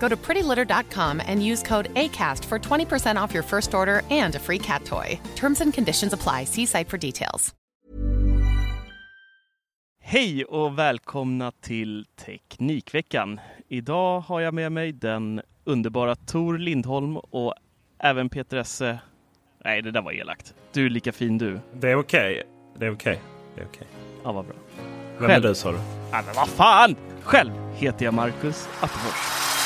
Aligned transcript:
Go 0.00 0.08
to 0.08 0.16
prettylitter.com 0.16 1.22
and 1.26 1.44
use 1.44 1.62
code 1.62 1.94
ACAST 1.94 2.44
for 2.44 2.58
20% 2.58 3.24
off 3.24 3.34
your 3.34 3.44
first 3.44 3.74
order 3.74 4.02
and 4.10 4.34
a 4.34 4.38
free 4.38 4.58
cat 4.58 4.84
toy. 4.84 5.20
Terms 5.36 5.60
and 5.60 5.74
conditions 5.74 6.12
apply. 6.12 6.44
See 6.44 6.66
site 6.66 6.88
for 6.88 6.98
details. 6.98 7.54
Hej 10.00 10.44
och 10.44 10.78
välkomna 10.78 11.52
till 11.60 12.06
Teknikveckan. 12.24 13.40
Idag 13.68 14.20
har 14.20 14.40
jag 14.40 14.54
med 14.54 14.72
mig 14.72 14.92
den 14.92 15.40
underbara 15.64 16.16
Tor 16.16 16.58
Lindholm 16.58 17.16
och 17.16 17.54
även 17.98 18.28
Peter 18.28 18.56
Esse. 18.56 18.98
Nej, 19.64 19.82
det 19.82 19.90
där 19.90 20.02
var 20.02 20.12
elakt. 20.12 20.54
Du 20.72 20.86
är 20.86 20.90
lika 20.90 21.12
fin 21.12 21.38
du. 21.38 21.60
Det 21.74 21.90
är 21.90 21.98
okej. 21.98 22.42
Det 22.78 22.86
är 22.86 22.92
okej. 22.92 23.20
Det 23.54 23.60
är 23.60 23.66
okej. 23.66 23.86
Ja, 24.24 24.32
vad 24.32 24.44
bra. 24.44 24.54
Vem 25.18 25.30
är 25.30 25.40
du 25.40 25.54
sa 25.54 25.72
du? 25.72 25.78
Ja, 26.12 26.22
men 26.26 26.34
vad 26.36 26.48
fan! 26.48 26.96
Själv 27.22 27.52
heter 27.74 28.04
jag 28.04 28.14
Marcus 28.14 28.68
Attefors. 28.80 29.57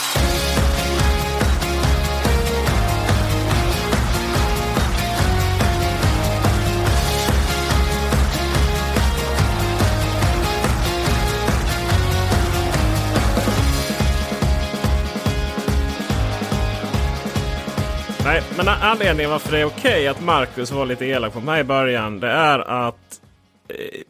Nej, 18.25 18.43
men 18.57 18.69
anledningen 18.69 19.31
varför 19.31 19.53
det 19.53 19.59
är 19.59 19.65
okej 19.65 20.09
att 20.09 20.21
Marcus 20.21 20.71
var 20.71 20.87
lite 20.87 21.07
elak 21.07 21.33
på 21.33 21.41
mig 21.41 21.61
i 21.61 21.65
början. 21.65 22.21
Det 22.21 22.31
är 22.31 22.59
att 22.59 23.21
eh, 23.69 24.01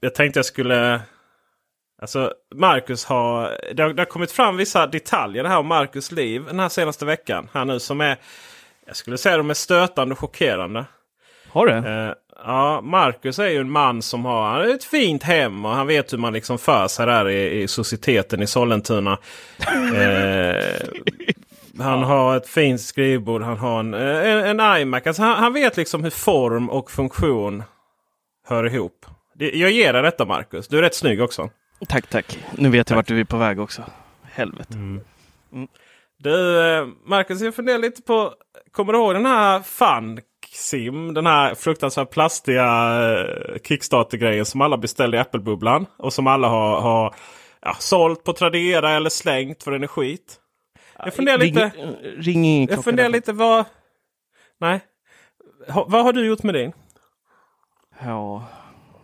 jag 0.00 0.14
tänkte 0.14 0.38
jag 0.38 0.44
skulle... 0.46 1.00
Alltså 2.02 2.32
Marcus 2.54 3.04
har... 3.04 3.58
Det, 3.74 3.82
har... 3.82 3.92
det 3.92 4.00
har 4.00 4.06
kommit 4.06 4.32
fram 4.32 4.56
vissa 4.56 4.86
detaljer 4.86 5.44
här 5.44 5.58
om 5.58 5.66
Marcus 5.66 6.12
liv 6.12 6.44
den 6.46 6.60
här 6.60 6.68
senaste 6.68 7.04
veckan. 7.04 7.48
Här 7.52 7.64
nu 7.64 7.80
som 7.80 8.00
är... 8.00 8.16
Jag 8.86 8.96
skulle 8.96 9.18
säga 9.18 9.36
de 9.36 9.50
är 9.50 9.54
stötande 9.54 10.12
och 10.12 10.18
chockerande. 10.18 10.84
Har 11.48 11.66
det? 11.66 11.74
Eh, 11.74 12.12
ja, 12.44 12.80
Marcus 12.80 13.38
är 13.38 13.48
ju 13.48 13.58
en 13.58 13.70
man 13.70 14.02
som 14.02 14.24
har, 14.24 14.50
han 14.50 14.60
har 14.60 14.66
ett 14.66 14.84
fint 14.84 15.22
hem 15.22 15.64
och 15.64 15.70
han 15.70 15.86
vet 15.86 16.12
hur 16.12 16.18
man 16.18 16.32
liksom 16.32 16.58
för 16.58 16.88
sig 16.88 17.06
där 17.06 17.28
i, 17.28 17.62
i 17.62 17.68
societeten 17.68 18.42
i 18.42 18.46
Sollentuna. 18.46 19.18
eh, 19.94 20.64
han 21.78 22.02
har 22.02 22.36
ett 22.36 22.48
fint 22.48 22.80
skrivbord, 22.80 23.42
han 23.42 23.58
har 23.58 23.80
en, 23.80 23.94
en, 23.94 24.60
en 24.60 24.80
iMac. 24.80 25.06
Alltså 25.06 25.22
han, 25.22 25.38
han, 25.38 25.52
vet 25.52 25.76
liksom 25.76 26.04
hur 26.04 26.10
form 26.10 26.70
och 26.70 26.90
funktion 26.90 27.62
hör 28.46 28.66
ihop. 28.66 29.06
Jag 29.38 29.70
ger 29.70 29.92
dig 29.92 30.02
detta 30.02 30.24
Marcus. 30.24 30.68
Du 30.68 30.78
är 30.78 30.82
rätt 30.82 30.94
snygg 30.94 31.22
också. 31.22 31.50
Tack, 31.88 32.06
tack. 32.06 32.38
Nu 32.52 32.68
vet 32.68 32.90
jag 32.90 32.96
vart 32.96 33.06
du 33.06 33.20
är 33.20 33.24
på 33.24 33.36
väg 33.36 33.60
också. 33.60 33.82
Helvete. 34.22 34.74
Mm. 34.74 35.00
Mm. 35.52 35.68
Du 36.18 36.60
eh, 36.60 36.86
Marcus, 37.06 37.40
jag 37.40 37.54
funderar 37.54 37.78
lite 37.78 38.02
på. 38.02 38.32
Kommer 38.72 38.92
du 38.92 38.98
ihåg 38.98 39.14
den 39.14 39.26
här 39.26 39.60
Fun 39.60 40.20
Sim? 40.52 41.14
Den 41.14 41.26
här 41.26 41.54
fruktansvärt 41.54 42.10
plastiga 42.10 42.66
eh, 43.12 43.58
Kickstarter-grejen 43.64 44.44
som 44.44 44.60
alla 44.60 44.76
beställde 44.76 45.16
i 45.16 45.20
Apple-bubblan. 45.20 45.86
Och 45.96 46.12
som 46.12 46.26
alla 46.26 46.48
har, 46.48 46.80
har 46.80 47.14
ja, 47.60 47.76
sålt 47.78 48.24
på 48.24 48.32
Tradera 48.32 48.90
eller 48.90 49.10
slängt 49.10 49.62
för 49.62 49.70
den 49.70 49.82
är 49.82 49.86
skit. 49.86 50.40
Jag 50.98 51.14
funderar 51.14 51.38
ring, 51.38 51.54
lite. 51.54 51.72
Ring 52.16 52.44
ingen 52.44 52.68
Jag 52.70 52.84
funderar 52.84 53.08
lite 53.08 53.32
vad... 53.32 53.64
Nej. 54.60 54.80
Ha, 55.68 55.86
vad 55.88 56.04
har 56.04 56.12
du 56.12 56.26
gjort 56.26 56.42
med 56.42 56.54
din? 56.54 56.72
Ja, 58.02 58.48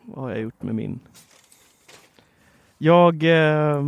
vad 0.03 0.25
har 0.25 0.31
jag 0.31 0.41
gjort 0.41 0.63
med 0.63 0.75
min? 0.75 1.01
Jag... 2.79 3.23
Eh, 3.23 3.83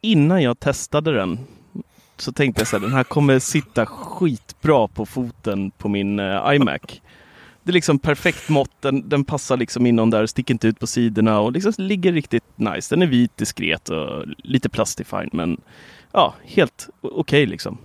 innan 0.00 0.42
jag 0.42 0.60
testade 0.60 1.12
den 1.12 1.38
så 2.16 2.32
tänkte 2.32 2.60
jag 2.60 2.68
så 2.68 2.76
här, 2.76 2.82
den 2.82 2.92
här 2.92 3.04
kommer 3.04 3.38
sitta 3.38 3.86
skitbra 3.86 4.88
på 4.88 5.06
foten 5.06 5.70
på 5.70 5.88
min 5.88 6.18
eh, 6.18 6.54
iMac. 6.54 6.80
Det 7.62 7.70
är 7.70 7.72
liksom 7.72 7.98
perfekt 7.98 8.48
mått, 8.48 8.70
den, 8.80 9.08
den 9.08 9.24
passar 9.24 9.56
liksom 9.56 9.86
inom 9.86 10.10
där, 10.10 10.26
sticker 10.26 10.54
inte 10.54 10.68
ut 10.68 10.80
på 10.80 10.86
sidorna 10.86 11.40
och 11.40 11.52
liksom 11.52 11.72
ligger 11.78 12.12
riktigt 12.12 12.44
nice. 12.56 12.94
Den 12.94 13.02
är 13.02 13.06
vit, 13.06 13.36
diskret 13.36 13.88
och 13.88 14.24
lite 14.36 14.68
plastifine 14.68 15.30
men 15.32 15.60
ja, 16.14 16.34
helt 16.44 16.88
okej 17.00 17.18
okay, 17.20 17.46
liksom. 17.46 17.78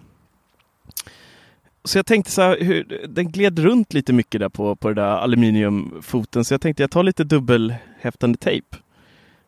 Så 1.84 1.98
jag 1.98 2.06
tänkte 2.06 2.32
så 2.32 2.42
här, 2.42 2.58
hur, 2.60 3.08
den 3.10 3.32
gled 3.32 3.60
runt 3.60 3.94
lite 3.94 4.14
mycket 4.14 4.42
där 4.42 4.50
på, 4.50 4.76
på 4.76 4.88
den 4.88 4.96
där 4.96 5.04
aluminiumfoten 5.04 6.46
så 6.46 6.54
jag 6.54 6.62
tänkte 6.62 6.84
jag 6.84 6.92
tar 6.92 7.04
lite 7.04 7.24
dubbelhäftande 7.24 8.38
tejp. 8.38 8.78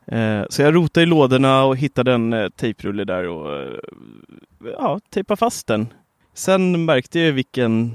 Eh, 0.06 0.44
så 0.50 0.62
jag 0.62 0.76
rotade 0.76 1.04
i 1.04 1.06
lådorna 1.06 1.64
och 1.64 1.78
hittade 1.78 2.14
en 2.14 2.34
eh, 2.34 2.50
tejprulle 2.50 3.04
där 3.04 3.28
och 3.28 3.62
eh, 3.62 3.80
ja, 4.78 5.00
tejpade 5.10 5.38
fast 5.38 5.68
den. 5.68 5.88
Sen 6.34 6.86
märkte 6.86 7.20
jag 7.20 7.34
vilken 7.34 7.92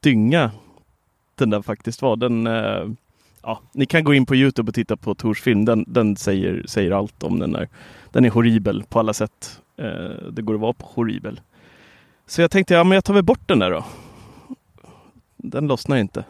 dynga 0.00 0.50
den 1.34 1.50
där 1.50 1.62
faktiskt 1.62 2.02
var. 2.02 2.16
Den, 2.16 2.46
eh, 2.46 2.88
ja, 3.42 3.60
ni 3.72 3.86
kan 3.86 4.04
gå 4.04 4.14
in 4.14 4.26
på 4.26 4.36
Youtube 4.36 4.68
och 4.68 4.74
titta 4.74 4.96
på 4.96 5.14
Tors 5.14 5.42
film. 5.42 5.64
Den, 5.64 5.84
den 5.88 6.16
säger, 6.16 6.64
säger 6.66 6.90
allt 6.90 7.22
om 7.22 7.38
den 7.38 7.52
där. 7.52 7.68
Den 8.12 8.24
är 8.24 8.30
horribel 8.30 8.84
på 8.88 8.98
alla 8.98 9.12
sätt. 9.12 9.60
Eh, 9.78 10.28
det 10.32 10.42
går 10.42 10.54
att 10.54 10.60
vara 10.60 10.72
på 10.72 10.86
horribel. 10.86 11.40
Så 12.26 12.40
jag 12.40 12.50
tänkte, 12.50 12.74
ja 12.74 12.84
men 12.84 12.94
jag 12.94 13.04
tar 13.04 13.14
väl 13.14 13.22
bort 13.22 13.48
den 13.48 13.58
där 13.58 13.70
då. 13.70 13.84
Den 15.36 15.66
lossnar 15.66 15.96
inte. 15.96 16.24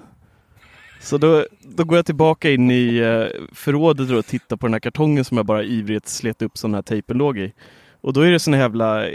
Så 1.00 1.18
då, 1.18 1.46
då 1.62 1.84
går 1.84 1.98
jag 1.98 2.06
tillbaka 2.06 2.50
in 2.50 2.70
i 2.70 2.96
eh, 2.96 3.44
förrådet 3.52 4.10
och 4.10 4.26
tittar 4.26 4.56
på 4.56 4.66
den 4.66 4.74
här 4.74 4.80
kartongen 4.80 5.24
som 5.24 5.36
jag 5.36 5.46
bara 5.46 5.64
ivrigt 5.64 6.08
slet 6.08 6.42
upp 6.42 6.58
som 6.58 6.70
den 6.70 6.74
här 6.74 6.82
tejpen 6.82 7.18
låg 7.18 7.38
i. 7.38 7.52
Och 8.00 8.12
då 8.12 8.20
är 8.20 8.30
det 8.30 8.38
sån 8.38 8.54
här 8.54 8.60
jävla 8.60 9.08
eh, 9.08 9.12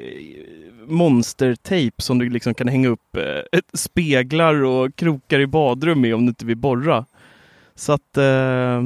monstertejp 0.88 2.02
som 2.02 2.20
du 2.20 2.30
liksom 2.30 2.54
kan 2.54 2.68
hänga 2.68 2.90
upp 2.90 3.16
eh, 3.16 3.60
speglar 3.74 4.64
och 4.64 4.96
krokar 4.96 5.40
i 5.40 5.48
badrum 5.48 6.02
med 6.02 6.16
om 6.16 6.26
du 6.26 6.30
inte 6.30 6.46
vill 6.46 6.58
borra. 6.58 7.06
Så 7.76 7.94
att 7.94 8.18
eh, 8.18 8.82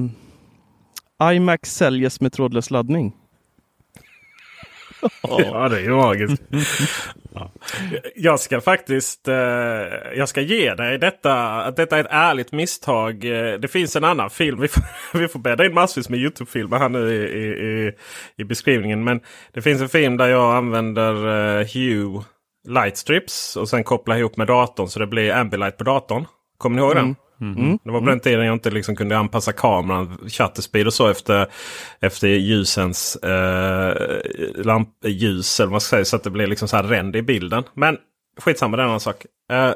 iMac 1.34 1.60
säljes 1.64 2.22
med 2.22 2.34
trådlös 2.34 2.72
laddning 2.72 3.14
ja, 5.22 5.70
det 5.70 5.78
är 5.78 5.82
ju 5.82 5.90
magiskt. 5.90 6.44
Ja. 7.34 7.52
Jag 8.16 8.40
ska 8.40 8.62
faktiskt 8.62 9.28
eh, 9.28 9.36
jag 10.16 10.30
ska 10.30 10.42
ge 10.42 10.74
dig 10.74 10.98
detta. 10.98 11.34
Att 11.62 11.76
detta 11.76 11.98
är 11.98 12.02
ett 12.02 12.08
ärligt 12.10 12.52
misstag. 12.52 13.26
Eh, 13.26 13.60
det 13.60 13.68
finns 13.68 13.96
en 13.96 14.04
annan 14.04 14.30
film. 14.30 14.62
Vi 14.62 14.68
får, 14.68 14.84
vi 15.18 15.28
får 15.28 15.40
bädda 15.40 15.66
in 15.66 15.74
massvis 15.74 16.10
med 16.10 16.20
Youtube-filmer 16.20 16.78
här 16.78 16.90
nu 16.90 17.14
i, 17.14 17.48
i, 17.48 17.94
i, 18.38 18.44
beskrivningen. 18.44 19.04
Men 19.04 19.22
det 19.54 19.62
finns 19.62 19.82
en 19.82 19.90
film 19.90 20.18
där 20.18 20.28
jag 20.28 20.56
använder 20.56 21.26
uh, 21.26 21.66
Hue 21.74 22.24
Lightstrips 22.68 23.56
och 23.56 23.70
sen 23.70 23.84
kopplar 23.84 24.18
ihop 24.18 24.38
med 24.38 24.48
datorn 24.48 24.88
så 24.88 25.00
det 25.00 25.08
blir 25.08 25.32
Ambilight 25.32 25.78
på 25.78 25.84
datorn. 25.84 26.26
Kommer 26.58 26.76
ni 26.76 26.82
ihåg 26.82 26.92
mm. 26.92 27.06
den? 27.06 27.16
Mm. 27.42 27.58
Mm. 27.58 27.80
Det 27.84 27.92
var 27.92 28.00
på 28.00 28.06
den 28.06 28.20
tiden 28.20 28.46
jag 28.46 28.54
inte 28.54 28.70
liksom 28.70 28.96
kunde 28.96 29.18
anpassa 29.18 29.52
kameran, 29.52 30.18
shutter 30.30 30.88
och 30.88 30.94
så 30.94 31.08
efter, 31.08 31.48
efter 32.00 32.28
ljusens 32.28 33.16
eh, 33.16 33.96
lampljus. 34.56 35.60
Eller 35.60 35.72
vad 35.72 35.82
ska 35.82 35.90
säga, 35.96 36.06
så 36.06 36.16
att 36.16 36.24
det 36.24 36.30
blev 36.30 36.50
liksom 36.50 36.68
så 36.68 36.76
här 36.76 36.84
ränd 36.84 37.16
i 37.16 37.22
bilden. 37.22 37.64
Men 37.74 37.98
skitsamma, 38.40 38.78
det 38.78 38.82
är 38.82 38.86
en 38.86 38.90
annan 38.90 39.00
sak. 39.00 39.26
Eh, 39.52 39.74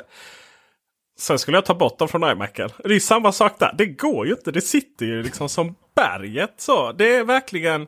Sen 1.20 1.40
skulle 1.40 1.58
jag 1.58 1.66
ta 1.66 1.74
bort 1.74 2.00
dem 2.00 2.08
från 2.08 2.24
iMacen. 2.32 2.70
Det 2.84 2.96
är 2.96 3.00
samma 3.00 3.32
sak 3.32 3.60
där. 3.60 3.74
Det 3.78 3.86
går 3.86 4.26
ju 4.26 4.32
inte. 4.32 4.52
Det 4.52 4.62
sitter 4.62 5.06
ju 5.06 5.24
liksom 5.24 5.50
som 5.50 5.76
berget. 5.96 6.54
så. 6.58 6.92
Det 6.92 7.16
är 7.16 7.24
verkligen... 7.24 7.88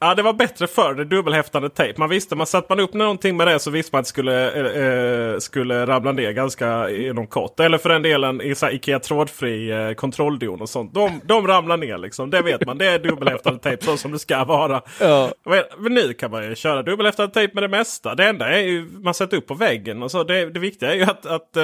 Ja, 0.00 0.14
det 0.14 0.22
var 0.22 0.32
bättre 0.32 0.66
förr. 0.66 0.94
Det 0.94 1.04
dubbelhäftande 1.04 1.70
tejp. 1.70 2.00
Man 2.00 2.08
visste, 2.08 2.36
man 2.36 2.46
satte 2.46 2.66
man 2.68 2.80
upp 2.80 2.94
någonting 2.94 3.36
med 3.36 3.46
det 3.46 3.58
så 3.58 3.70
visste 3.70 3.94
man 3.94 4.00
att 4.00 4.04
det 4.04 4.08
skulle, 4.08 5.32
eh, 5.32 5.38
skulle 5.38 5.86
ramla 5.86 6.12
ner 6.12 6.32
ganska 6.32 6.90
inom 6.90 7.26
kort. 7.26 7.60
Eller 7.60 7.78
för 7.78 7.88
den 7.88 8.02
delen 8.02 8.40
i 8.40 8.54
så 8.54 8.70
Ikea 8.70 8.98
trådfri 8.98 9.70
eh, 9.70 9.92
kontrolldon 9.92 10.60
och 10.60 10.68
sånt. 10.68 10.94
De, 10.94 11.20
de 11.24 11.46
ramlar 11.46 11.76
ner 11.76 11.98
liksom. 11.98 12.30
Det 12.30 12.42
vet 12.42 12.66
man. 12.66 12.78
Det 12.78 12.86
är 12.86 12.98
dubbelhäftande 12.98 13.58
tejp 13.58 13.84
så 13.84 13.96
som 13.96 14.12
det 14.12 14.18
ska 14.18 14.44
vara. 14.44 14.82
Ja. 15.00 15.30
Men 15.78 15.94
nu 15.94 16.12
kan 16.12 16.30
man 16.30 16.48
ju 16.48 16.54
köra 16.54 16.82
dubbelhäftande 16.82 17.34
tejp 17.34 17.54
med 17.54 17.62
det 17.62 17.68
mesta. 17.68 18.14
Det 18.14 18.24
enda 18.24 18.48
är 18.48 18.62
ju 18.62 18.88
man 19.02 19.14
sätter 19.14 19.36
upp 19.36 19.46
på 19.46 19.54
väggen. 19.54 20.02
Och 20.02 20.10
så. 20.10 20.24
Det, 20.24 20.50
det 20.50 20.60
viktiga 20.60 20.92
är 20.92 20.96
ju 20.96 21.02
att, 21.02 21.26
att 21.26 21.56
eh, 21.56 21.62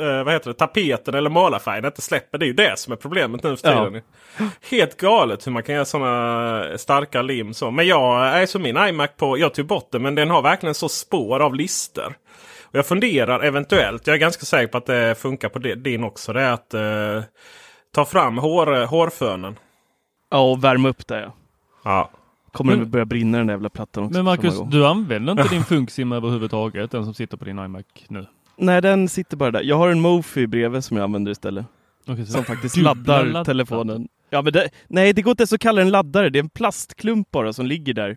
eh, 0.00 0.24
vad 0.24 0.32
heter 0.32 0.50
det, 0.50 0.54
tapeten 0.54 1.14
eller 1.14 1.30
målarfärgen 1.30 1.84
inte 1.84 2.02
släpper. 2.02 2.38
Det 2.38 2.44
är 2.44 2.46
ju 2.46 2.52
det 2.52 2.78
som 2.78 2.92
är 2.92 2.96
problemet 2.96 3.42
nu 3.42 3.56
för 3.56 3.68
tiden. 3.68 4.02
Helt 4.70 4.96
galet 4.96 5.46
hur 5.46 5.52
man 5.52 5.62
kan 5.62 5.74
göra 5.74 5.84
sådana 5.84 6.78
starka 6.78 7.22
lim. 7.22 7.54
Så. 7.54 7.70
Men 7.70 7.86
jag 7.86 8.26
är 8.26 8.46
som 8.46 8.62
min 8.62 8.76
iMac 8.76 9.10
på, 9.16 9.38
jag 9.38 9.54
tog 9.54 9.66
bort 9.66 9.88
det 9.92 9.98
men 9.98 10.14
den 10.14 10.30
har 10.30 10.42
verkligen 10.42 10.74
så 10.74 10.88
spår 10.88 11.40
av 11.40 11.54
lister. 11.54 12.16
Och 12.62 12.74
jag 12.78 12.86
funderar 12.86 13.40
eventuellt, 13.44 14.06
jag 14.06 14.14
är 14.14 14.20
ganska 14.20 14.44
säker 14.46 14.66
på 14.72 14.78
att 14.78 14.86
det 14.86 15.14
funkar 15.18 15.48
på 15.48 15.58
din 15.58 16.04
också. 16.04 16.32
Det 16.32 16.40
är 16.40 16.52
att 16.52 16.74
eh, 16.74 17.22
ta 17.94 18.04
fram 18.04 18.38
hår, 18.38 18.86
hårfönen. 18.86 19.56
Ja, 20.30 20.50
och 20.50 20.64
värma 20.64 20.88
upp 20.88 21.06
det 21.06 21.20
ja. 21.20 21.32
Ja. 21.84 22.10
Kommer 22.52 22.72
Men- 22.72 22.80
det 22.80 22.86
börja 22.86 23.04
brinna 23.04 23.38
den 23.38 23.46
där 23.46 23.54
jävla 23.54 23.68
plattan 23.68 24.04
också. 24.04 24.16
Men 24.16 24.24
Marcus, 24.24 24.60
du 24.70 24.86
använder 24.86 25.32
inte 25.32 25.48
din 25.48 25.64
Funksim 25.64 26.12
överhuvudtaget? 26.12 26.90
Den 26.90 27.04
som 27.04 27.14
sitter 27.14 27.36
på 27.36 27.44
din 27.44 27.58
iMac 27.58 27.84
nu? 28.08 28.26
Nej, 28.58 28.82
den 28.82 29.08
sitter 29.08 29.36
bara 29.36 29.50
där. 29.50 29.62
Jag 29.62 29.76
har 29.76 29.88
en 29.90 30.00
Mofi 30.00 30.46
bredvid 30.46 30.84
som 30.84 30.96
jag 30.96 31.04
använder 31.04 31.32
istället. 31.32 31.66
Så- 32.06 32.26
Som 32.26 32.44
faktiskt 32.44 32.76
laddar 32.76 33.24
laddar. 33.24 33.44
telefonen. 33.44 34.08
Ja, 34.30 34.42
men 34.42 34.52
det, 34.52 34.68
nej, 34.88 35.12
det 35.12 35.22
går 35.22 35.30
inte 35.30 35.40
ens 35.42 35.52
att 35.52 35.60
kalla 35.60 35.78
den 35.80 35.90
laddare. 35.90 36.30
Det 36.30 36.38
är 36.38 36.42
en 36.42 36.48
plastklump 36.48 37.30
bara 37.30 37.52
som 37.52 37.66
ligger 37.66 37.94
där. 37.94 38.16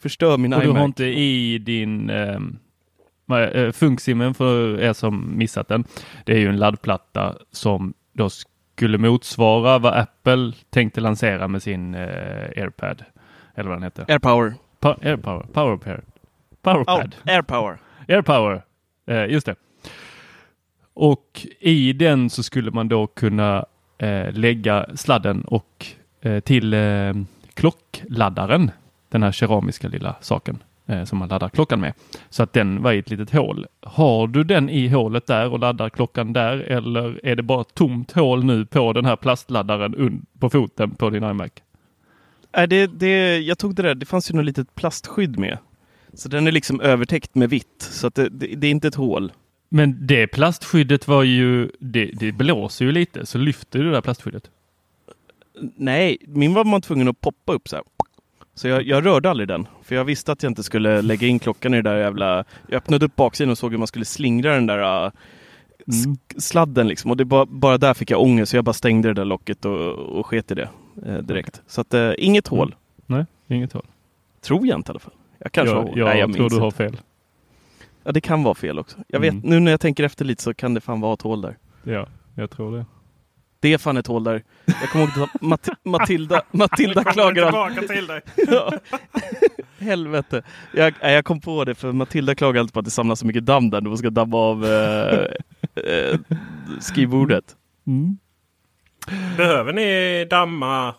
Förstör 0.00 0.36
min 0.38 0.52
Och 0.52 0.60
du 0.60 0.66
iMac. 0.66 0.78
har 0.78 0.84
inte 0.84 1.04
i 1.04 1.58
din 1.58 2.10
ehm, 2.10 2.58
eh, 3.52 3.72
Funksimmen 3.72 4.34
för 4.34 4.80
er 4.80 4.92
som 4.92 5.38
missat 5.38 5.68
den. 5.68 5.84
Det 6.24 6.32
är 6.32 6.38
ju 6.38 6.48
en 6.48 6.56
laddplatta 6.58 7.36
som 7.50 7.94
då 8.12 8.28
skulle 8.30 8.98
motsvara 8.98 9.78
vad 9.78 9.94
Apple 9.94 10.52
tänkte 10.70 11.00
lansera 11.00 11.48
med 11.48 11.62
sin 11.62 11.94
eh, 11.94 12.00
AirPad. 12.56 13.04
Eller 13.54 13.68
vad 13.68 13.76
den 13.78 13.82
heter. 13.82 14.04
AirPower. 14.08 14.54
Pa- 14.80 14.96
AirPower. 15.02 15.46
Powerpair. 15.52 15.96
Oh, 15.98 16.04
Powerpad. 16.62 17.14
AirPower. 17.26 17.78
AirPower. 18.08 18.62
Eh, 19.06 19.26
just 19.26 19.46
det. 19.46 19.54
Och 20.94 21.46
i 21.60 21.92
den 21.92 22.30
så 22.30 22.42
skulle 22.42 22.70
man 22.70 22.88
då 22.88 23.06
kunna 23.06 23.64
eh, 23.98 24.32
lägga 24.32 24.86
sladden 24.94 25.44
och 25.44 25.86
eh, 26.20 26.40
till 26.40 26.74
eh, 26.74 27.14
klockladdaren. 27.54 28.70
Den 29.08 29.22
här 29.22 29.32
keramiska 29.32 29.88
lilla 29.88 30.16
saken 30.20 30.58
eh, 30.86 31.04
som 31.04 31.18
man 31.18 31.28
laddar 31.28 31.48
klockan 31.48 31.80
med. 31.80 31.92
Så 32.30 32.42
att 32.42 32.52
den 32.52 32.82
var 32.82 32.92
i 32.92 32.98
ett 32.98 33.10
litet 33.10 33.30
hål. 33.30 33.66
Har 33.82 34.26
du 34.26 34.44
den 34.44 34.70
i 34.70 34.88
hålet 34.88 35.26
där 35.26 35.52
och 35.52 35.58
laddar 35.58 35.90
klockan 35.90 36.32
där 36.32 36.58
eller 36.58 37.26
är 37.26 37.36
det 37.36 37.42
bara 37.42 37.60
ett 37.60 37.74
tomt 37.74 38.12
hål 38.12 38.44
nu 38.44 38.66
på 38.66 38.92
den 38.92 39.04
här 39.04 39.16
plastladdaren 39.16 40.26
på 40.38 40.50
foten 40.50 40.90
på 40.90 41.10
din 41.10 41.24
iMac? 41.24 41.50
Äh, 42.56 42.62
det, 42.62 42.86
det, 42.86 43.38
jag 43.38 43.58
tog 43.58 43.74
det 43.74 43.82
där. 43.82 43.94
Det 43.94 44.06
fanns 44.06 44.30
ju 44.30 44.34
något 44.34 44.44
litet 44.44 44.74
plastskydd 44.74 45.38
med. 45.38 45.58
Så 46.14 46.28
den 46.28 46.46
är 46.46 46.52
liksom 46.52 46.80
övertäckt 46.80 47.34
med 47.34 47.50
vitt. 47.50 47.88
Så 47.90 48.06
att 48.06 48.14
det, 48.14 48.28
det, 48.28 48.46
det 48.46 48.66
är 48.66 48.70
inte 48.70 48.88
ett 48.88 48.94
hål. 48.94 49.32
Men 49.74 50.06
det 50.06 50.26
plastskyddet 50.26 51.08
var 51.08 51.22
ju, 51.22 51.70
det, 51.78 52.04
det 52.04 52.32
blåser 52.32 52.84
ju 52.84 52.92
lite 52.92 53.26
så 53.26 53.38
lyfter 53.38 53.78
du 53.78 53.84
det 53.84 53.90
där 53.90 54.00
plastskyddet. 54.00 54.50
Nej, 55.76 56.16
min 56.26 56.54
var 56.54 56.64
man 56.64 56.82
tvungen 56.82 57.08
att 57.08 57.20
poppa 57.20 57.52
upp 57.52 57.68
så 57.68 57.76
här. 57.76 57.84
Så 58.54 58.68
jag, 58.68 58.82
jag 58.82 59.06
rörde 59.06 59.30
aldrig 59.30 59.48
den. 59.48 59.66
För 59.82 59.94
jag 59.94 60.04
visste 60.04 60.32
att 60.32 60.42
jag 60.42 60.50
inte 60.50 60.62
skulle 60.62 61.02
lägga 61.02 61.26
in 61.26 61.38
klockan 61.38 61.74
i 61.74 61.82
det 61.82 61.90
där 61.90 61.96
jävla... 61.96 62.44
Jag 62.68 62.76
öppnade 62.76 63.06
upp 63.06 63.16
baksidan 63.16 63.50
och 63.50 63.58
såg 63.58 63.70
hur 63.70 63.78
man 63.78 63.86
skulle 63.86 64.04
slingra 64.04 64.54
den 64.54 64.66
där 64.66 65.04
uh, 65.04 65.12
sladden 66.36 66.88
liksom. 66.88 67.10
Och 67.10 67.16
det 67.16 67.24
bara, 67.24 67.46
bara 67.46 67.78
där 67.78 67.94
fick 67.94 68.10
jag 68.10 68.20
ångest. 68.22 68.50
Så 68.50 68.56
jag 68.56 68.64
bara 68.64 68.72
stängde 68.72 69.08
det 69.08 69.14
där 69.14 69.24
locket 69.24 69.64
och, 69.64 69.92
och 69.94 70.26
sket 70.26 70.50
i 70.50 70.54
det 70.54 70.68
eh, 71.06 71.18
direkt. 71.18 71.62
Så 71.66 71.80
att 71.80 71.94
uh, 71.94 72.12
inget 72.18 72.48
hål. 72.48 72.74
Nej, 73.06 73.24
inget 73.48 73.72
hål. 73.72 73.86
Tror 74.40 74.66
jag 74.66 74.78
inte 74.78 74.90
i 74.90 74.92
alla 74.92 75.00
fall. 75.00 75.14
Jag 75.38 75.52
kanske 75.52 75.74
har 75.74 75.82
jag 75.82 75.88
hål. 75.88 75.98
jag, 75.98 76.08
Nej, 76.08 76.18
jag 76.18 76.34
tror 76.34 76.50
du 76.50 76.58
har 76.58 76.70
fel. 76.70 76.96
Ja, 78.04 78.12
det 78.12 78.20
kan 78.20 78.42
vara 78.42 78.54
fel 78.54 78.78
också. 78.78 78.96
Jag 79.08 79.20
vet, 79.20 79.32
Mm. 79.32 79.50
nu 79.50 79.60
när 79.60 79.70
jag 79.70 79.80
tänker 79.80 80.04
efter 80.04 80.24
lite 80.24 80.42
så 80.42 80.54
kan 80.54 80.74
det 80.74 80.80
fan 80.80 81.00
vara 81.00 81.14
ett 81.14 81.22
hål 81.22 81.40
där. 81.40 81.56
Ja, 81.82 82.06
jag 82.34 82.50
tror 82.50 82.76
det. 82.76 82.86
Det 83.60 83.72
är 83.72 83.78
fan 83.78 83.96
ett 83.96 84.06
hål 84.06 84.24
där. 84.24 84.42
Jag 84.64 84.90
kommer 84.92 85.04
ihåg 85.04 85.28
att 85.34 85.42
Mat 85.42 85.68
Matilda, 85.84 86.42
Matilda 86.50 87.04
klagar 87.04 87.42
alltid. 87.46 87.78
tillbaka 87.78 87.94
till 87.94 88.06
dig. 88.06 88.20
Ja. 88.48 88.72
Helvete. 89.78 90.42
Jag, 90.74 90.94
nej, 91.02 91.14
jag 91.14 91.24
kom 91.24 91.40
på 91.40 91.64
det 91.64 91.74
för 91.74 91.92
Matilda 91.92 92.34
klagar 92.34 92.60
alltid 92.60 92.72
på 92.74 92.78
att 92.78 92.84
det 92.84 92.90
samlas 92.90 93.18
så 93.20 93.26
mycket 93.26 93.46
damm 93.46 93.70
där 93.70 93.80
när 93.80 93.88
man 93.88 93.98
ska 93.98 94.10
damma 94.10 94.36
av 94.36 94.64
eh, 94.66 95.26
eh, 95.84 96.18
skrivbordet. 96.80 97.56
Mm. 97.86 98.18
Behöver 99.36 99.72
ni 99.72 100.24
damma... 100.30 100.94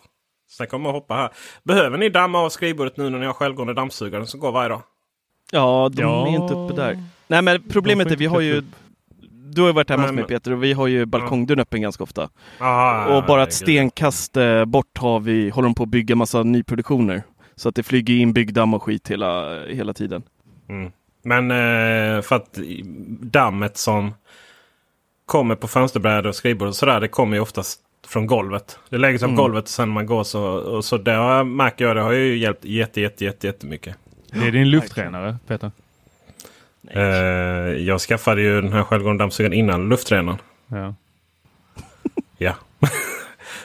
Sen 0.50 0.66
kommer 0.66 0.88
jag 0.88 0.92
hoppa 0.94 1.14
här. 1.14 1.30
Behöver 1.62 1.98
ni 1.98 2.08
damma 2.08 2.38
av 2.38 2.48
skrivbordet 2.48 2.96
nu 2.96 3.10
när 3.10 3.18
ni 3.18 3.26
har 3.26 3.32
självgående 3.32 3.74
dammsugaren 3.74 4.26
som 4.26 4.40
går 4.40 4.52
varje 4.52 4.68
dag? 4.68 4.82
Ja, 5.52 5.90
de 5.92 6.02
Ja. 6.02 6.26
är 6.28 6.30
inte 6.42 6.54
uppe 6.54 6.74
där. 6.74 7.02
Nej 7.26 7.42
men 7.42 7.62
problemet 7.68 8.10
är 8.10 8.16
vi 8.16 8.26
har 8.26 8.40
ju. 8.40 8.62
Du 9.54 9.60
har 9.60 9.68
ju 9.68 9.74
varit 9.74 9.90
hemma 9.90 10.02
Nej, 10.02 10.10
hos 10.10 10.14
mig 10.16 10.24
Peter 10.24 10.52
och 10.52 10.64
vi 10.64 10.72
har 10.72 10.86
ju 10.86 11.06
balkongdörren 11.06 11.60
öppen 11.60 11.82
ganska 11.82 12.02
ofta. 12.04 12.28
Aha, 12.60 13.16
och 13.16 13.24
bara 13.24 13.42
ett 13.42 13.52
stenkast 13.52 14.36
eh, 14.36 14.64
bort 14.64 14.98
har 14.98 15.20
vi, 15.20 15.50
håller 15.50 15.68
de 15.68 15.74
på 15.74 15.82
att 15.82 15.88
bygga 15.88 16.14
massa 16.16 16.42
nyproduktioner. 16.42 17.22
Så 17.56 17.68
att 17.68 17.74
det 17.74 17.82
flyger 17.82 18.14
in 18.14 18.32
byggdamm 18.32 18.74
och 18.74 18.82
skit 18.82 19.10
hela, 19.10 19.60
hela 19.66 19.92
tiden. 19.92 20.22
Mm. 20.68 20.92
Men 21.22 21.50
eh, 21.50 22.22
för 22.22 22.36
att 22.36 22.58
dammet 23.20 23.76
som 23.76 24.14
kommer 25.26 25.54
på 25.54 25.68
fönsterbrädor 25.68 26.28
och 26.28 26.34
skrivbord 26.34 26.68
och 26.68 26.76
sådär. 26.76 27.00
Det 27.00 27.08
kommer 27.08 27.36
ju 27.36 27.40
oftast 27.42 27.80
från 28.06 28.26
golvet. 28.26 28.78
Det 28.88 28.98
lägger 28.98 29.18
sig 29.18 29.26
på 29.26 29.30
Mm. 29.32 29.36
golvet 29.42 29.64
och 29.64 29.68
sen 29.68 29.88
man 29.88 30.06
går 30.06 30.24
så. 30.24 30.42
Och 30.44 30.84
så 30.84 30.96
det 30.98 31.12
har, 31.12 31.44
märker 31.44 31.84
jag 31.84 31.96
det 31.96 32.02
har 32.02 32.12
ju 32.12 32.36
hjälpt 32.38 32.64
jätte, 32.64 33.00
jätte, 33.00 33.24
jätte, 33.24 33.46
jättemycket. 33.46 33.96
Det 34.34 34.46
är 34.46 34.52
din 34.52 34.70
luftrenare, 34.70 35.36
Peter. 35.46 35.70
Eh, 36.90 37.02
jag 37.82 38.00
skaffade 38.00 38.42
ju 38.42 38.60
den 38.60 38.72
här 38.72 38.82
självgående 38.82 39.24
dammsugaren 39.24 39.52
innan 39.52 39.88
luftrenaren. 39.88 40.38
Ja. 40.66 40.94
Ja. 42.38 42.54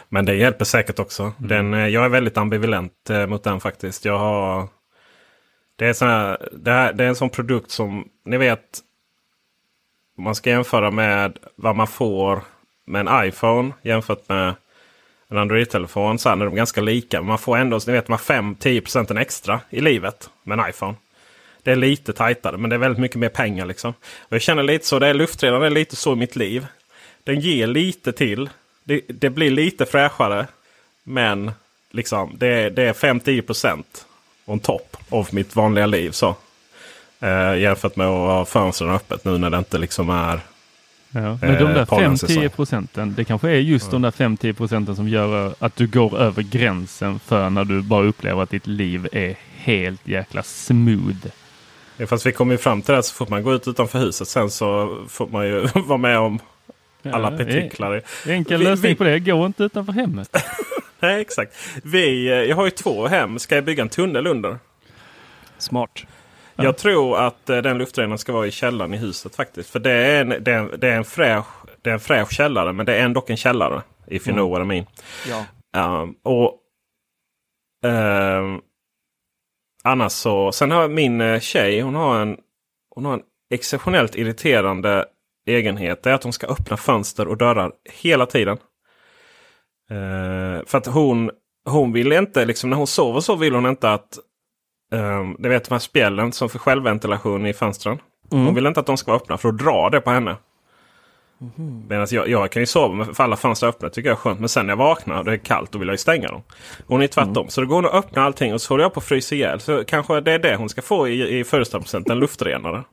Men 0.10 0.26
det 0.26 0.36
hjälper 0.36 0.66
säkert 0.66 1.00
också. 1.00 1.34
Den, 1.38 1.74
eh, 1.74 1.88
jag 1.88 2.06
är 2.06 2.10
väldigt 2.10 2.38
ambivalent 2.38 3.10
eh, 3.10 3.28
mot 3.28 3.44
den 3.44 3.60
faktiskt. 3.60 4.06
Jag 4.06 4.20
har... 4.20 4.68
Det 5.76 5.86
är, 5.86 6.06
här, 6.06 6.50
det, 6.52 6.72
här, 6.72 6.94
det 6.94 7.04
är 7.04 7.08
en 7.08 7.16
sån 7.16 7.30
produkt 7.30 7.72
som 7.72 8.08
ni 8.26 8.38
vet. 8.38 8.80
Man 10.18 10.36
ska 10.36 10.50
jämföra 10.50 10.92
med 10.92 11.38
vad 11.56 11.76
man 11.76 11.88
får 11.88 12.42
med 12.86 13.08
en 13.08 13.28
iPhone 13.28 13.74
jämfört 13.82 14.30
med 14.30 14.56
en 15.30 15.38
Android-telefon. 15.38 16.20
Så 16.20 16.30
är 16.30 16.36
de 16.36 16.56
ganska 16.56 16.82
lika. 16.82 17.20
Men 17.20 17.28
man 17.28 17.38
får 17.38 17.58
ändå 17.58 17.80
ni 17.88 17.94
vet, 17.94 18.08
5-10% 18.08 19.20
extra 19.20 19.62
i 19.70 19.82
livet 19.82 20.30
med 20.44 20.60
en 20.60 20.70
iPhone. 20.70 20.96
Det 21.64 21.72
är 21.72 21.76
lite 21.76 22.14
tajtare 22.14 22.58
men 22.58 22.70
det 22.70 22.76
är 22.76 22.78
väldigt 22.78 23.00
mycket 23.00 23.18
mer 23.18 23.30
pengar. 23.30 23.66
liksom. 23.66 23.94
Och 24.20 24.36
jag 24.36 24.42
känner 24.42 24.64
lite 24.64 24.86
så. 24.86 25.00
Det 25.00 25.08
är 25.08 25.14
luftrenaren 25.14 25.64
är 25.64 25.70
lite 25.70 25.96
så 25.96 26.14
i 26.14 26.16
mitt 26.16 26.36
liv. 26.36 26.68
Den 27.24 27.40
ger 27.40 27.68
lite 27.68 28.12
till. 28.12 28.50
Det, 28.84 29.02
det 29.08 29.30
blir 29.30 29.52
lite 29.52 29.86
fräschare. 29.86 30.48
Men 31.04 31.52
liksom 31.92 32.36
det, 32.38 32.70
det 32.70 32.84
är 32.84 32.94
5-10% 32.94 33.84
on 34.46 34.60
top 34.60 34.98
av 35.10 35.28
mitt 35.32 35.56
vanliga 35.56 35.86
liv. 35.86 36.12
så. 36.12 36.36
Eh, 37.20 37.58
jämfört 37.58 37.96
med 37.96 38.08
att 38.08 38.30
ha 38.30 38.46
fönstren 38.46 38.92
öppet 38.92 39.26
nu 39.26 39.38
när 39.38 39.50
det 39.50 39.58
inte 39.58 39.78
liksom 39.78 40.10
är... 40.10 40.40
Ja. 41.12 41.22
Men 41.22 41.40
de 41.42 41.64
Eh, 41.64 41.74
där 41.74 41.86
pollensäsong. 41.86 42.44
5-10 42.44 42.50
procenten, 42.50 43.14
det 43.18 43.24
kanske 43.26 43.50
är 43.50 43.56
just 43.56 43.92
de 43.92 44.02
där 44.02 44.12
5-10 44.12 44.54
procenten 44.54 44.96
som 44.96 45.08
gör 45.08 45.54
att 45.60 45.76
du 45.76 45.88
går 45.88 46.18
över 46.20 46.44
gränsen 46.44 47.20
för 47.20 47.50
när 47.50 47.66
du 47.66 47.82
bara 47.82 48.06
upplever 48.06 48.44
att 48.44 48.50
ditt 48.50 48.68
liv 48.68 49.08
är 49.12 49.36
helt 49.56 50.08
jäkla 50.08 50.44
smooth. 50.44 51.26
Ja, 51.98 52.08
Fast 52.08 52.26
vi 52.26 52.32
kommer 52.32 52.54
ju 52.54 52.58
fram 52.58 52.82
till 52.82 52.94
det 52.96 53.04
så 53.04 53.14
fort 53.14 53.30
man 53.30 53.44
går 53.44 53.56
ut 53.56 53.68
utanför 53.68 54.00
huset 54.00 54.28
sen 54.28 54.50
så 54.50 54.98
får 55.10 55.28
man 55.28 55.48
ju 55.48 55.68
vara 55.76 55.98
med 55.98 56.20
om 56.20 56.40
alla 57.04 57.32
Ja, 57.32 57.38
partiklar. 57.38 58.04
en- 58.26 58.32
Enkel 58.32 58.62
lösning 58.64 58.92
vi- 58.92 58.96
på 58.96 59.04
det, 59.04 59.20
gå 59.20 59.46
inte 59.46 59.64
utanför 59.64 59.94
hemmet. 59.94 60.30
Nej, 61.00 61.22
exakt. 61.22 61.56
Vi, 61.84 62.28
eh, 62.28 62.34
jag 62.36 62.56
har 62.56 62.66
ju 62.66 62.72
två 62.72 63.08
hem. 63.08 63.40
Ska 63.40 63.56
jag 63.56 63.64
bygga 63.66 63.84
en 63.84 63.90
tunnel 63.90 64.28
under? 64.28 64.58
Smart. 65.58 66.06
Ja. 66.60 66.66
Jag 66.66 66.78
tror 66.78 67.18
att 67.18 67.50
eh, 67.50 67.58
den 67.58 67.78
luftrenaren 67.78 68.18
ska 68.18 68.34
vara 68.34 68.48
i 68.48 68.52
källaren 68.52 68.94
i 68.94 68.98
huset 68.98 69.36
faktiskt. 69.36 69.70
För 69.70 69.80
det 69.80 69.92
är 69.92 70.22
en, 70.22 70.30
det 70.30 70.52
är 70.52 70.60
en, 70.60 70.80
det 70.80 70.88
är 70.88 70.98
en, 70.98 71.06
fräsch, 71.06 71.46
det 71.82 71.90
är 71.90 71.94
en 71.94 72.00
fräsch 72.00 72.32
källare. 72.32 72.74
Men 72.74 72.86
det 72.86 72.96
är 72.96 73.06
ändå 73.06 73.24
en 73.28 73.38
källare. 73.38 73.82
If 74.08 74.28
you 74.28 74.36
know 74.36 74.50
what 74.50 74.62
I 74.62 74.66
mean. 74.66 74.86
Ja. 75.28 75.46
Um, 76.02 76.16
och 76.24 76.58
ehm, 77.86 78.62
Annars 79.84 80.12
så. 80.12 80.52
Sen 80.52 80.72
har 80.72 80.88
min 80.88 81.22
eh, 81.22 81.40
tjej. 81.40 81.82
Hon 81.82 81.96
har 81.96 82.20
en, 82.20 82.38
hon 82.90 83.06
har 83.06 83.14
en 83.14 83.22
exceptionellt 83.54 84.16
irriterande 84.16 85.06
egenhet 85.46 86.06
är 86.06 86.14
att 86.14 86.24
hon 86.24 86.34
ska 86.34 86.48
öppna 86.48 86.78
fönster 86.78 87.28
och 87.28 87.38
dörrar 87.38 87.72
hela 88.02 88.26
tiden. 88.26 88.58
Eh, 89.90 90.66
för 90.66 90.78
att 90.78 90.86
hon, 90.86 91.32
hon 91.66 91.92
vill 91.92 92.12
inte, 92.12 92.46
liksom 92.46 92.70
när 92.70 92.78
hon 92.78 92.88
sover 92.88 93.20
så 93.20 93.36
vill 93.36 93.56
hon 93.56 93.66
inte 93.66 93.92
att 93.92 94.20
Um, 94.92 95.36
det 95.40 95.50
vet 95.50 95.64
de 95.64 95.74
här 95.74 95.80
spjällen 95.80 96.32
som 96.32 96.50
för 96.50 96.60
självventilation 96.60 97.46
i 97.46 97.54
fönstren. 97.54 98.00
Mm. 98.32 98.46
Hon 98.46 98.56
vill 98.56 98.66
inte 98.66 98.80
att 98.80 98.86
de 98.86 98.98
ska 98.98 99.12
vara 99.12 99.22
öppna 99.22 99.38
för 99.38 99.50
att 99.50 99.58
dra 99.58 99.90
det 99.90 100.02
på 100.02 100.12
henne. 100.12 100.36
Mm. 101.42 101.84
Medan 101.90 102.08
jag, 102.12 102.30
jag 102.30 102.52
kan 102.52 102.62
ju 102.62 102.66
sova 102.66 102.96
med 102.96 103.08
alla 103.18 103.36
fönster 103.36 103.68
öppna 103.68 103.90
tycker 103.90 104.10
jag 104.10 104.16
är 104.16 104.20
skönt. 104.20 104.40
Men 104.40 104.50
sen 104.50 104.66
när 104.66 104.72
jag 104.72 104.78
vaknar 104.78 105.18
och 105.18 105.26
det 105.26 105.32
är 105.32 105.38
kallt 105.38 105.72
då 105.72 105.80
vill 105.80 105.88
jag 105.88 105.94
ju 105.94 105.98
stänga 105.98 106.28
dem. 106.28 106.42
Hon 106.88 107.02
är 107.02 107.08
tvärtom. 107.08 107.38
Mm. 107.38 107.50
Så 107.50 107.62
då 107.62 107.68
går 107.68 107.76
hon 107.76 107.86
och 107.86 107.94
öppnar 107.94 108.24
allting 108.24 108.54
och 108.54 108.62
så 108.62 108.74
håller 108.74 108.84
jag 108.84 108.94
på 108.94 109.00
att 109.00 109.06
frysa 109.06 109.36
ihjäl. 109.36 109.60
Så 109.60 109.84
kanske 109.84 110.22
det 110.22 110.32
är 110.32 110.40
det 110.40 110.56
hon 110.56 110.70
ska 110.70 110.82
få 110.82 111.08
i, 111.08 111.40
i 111.40 111.44
födelsedagspresent. 111.44 112.10
En 112.10 112.20
luftrenare. 112.20 112.84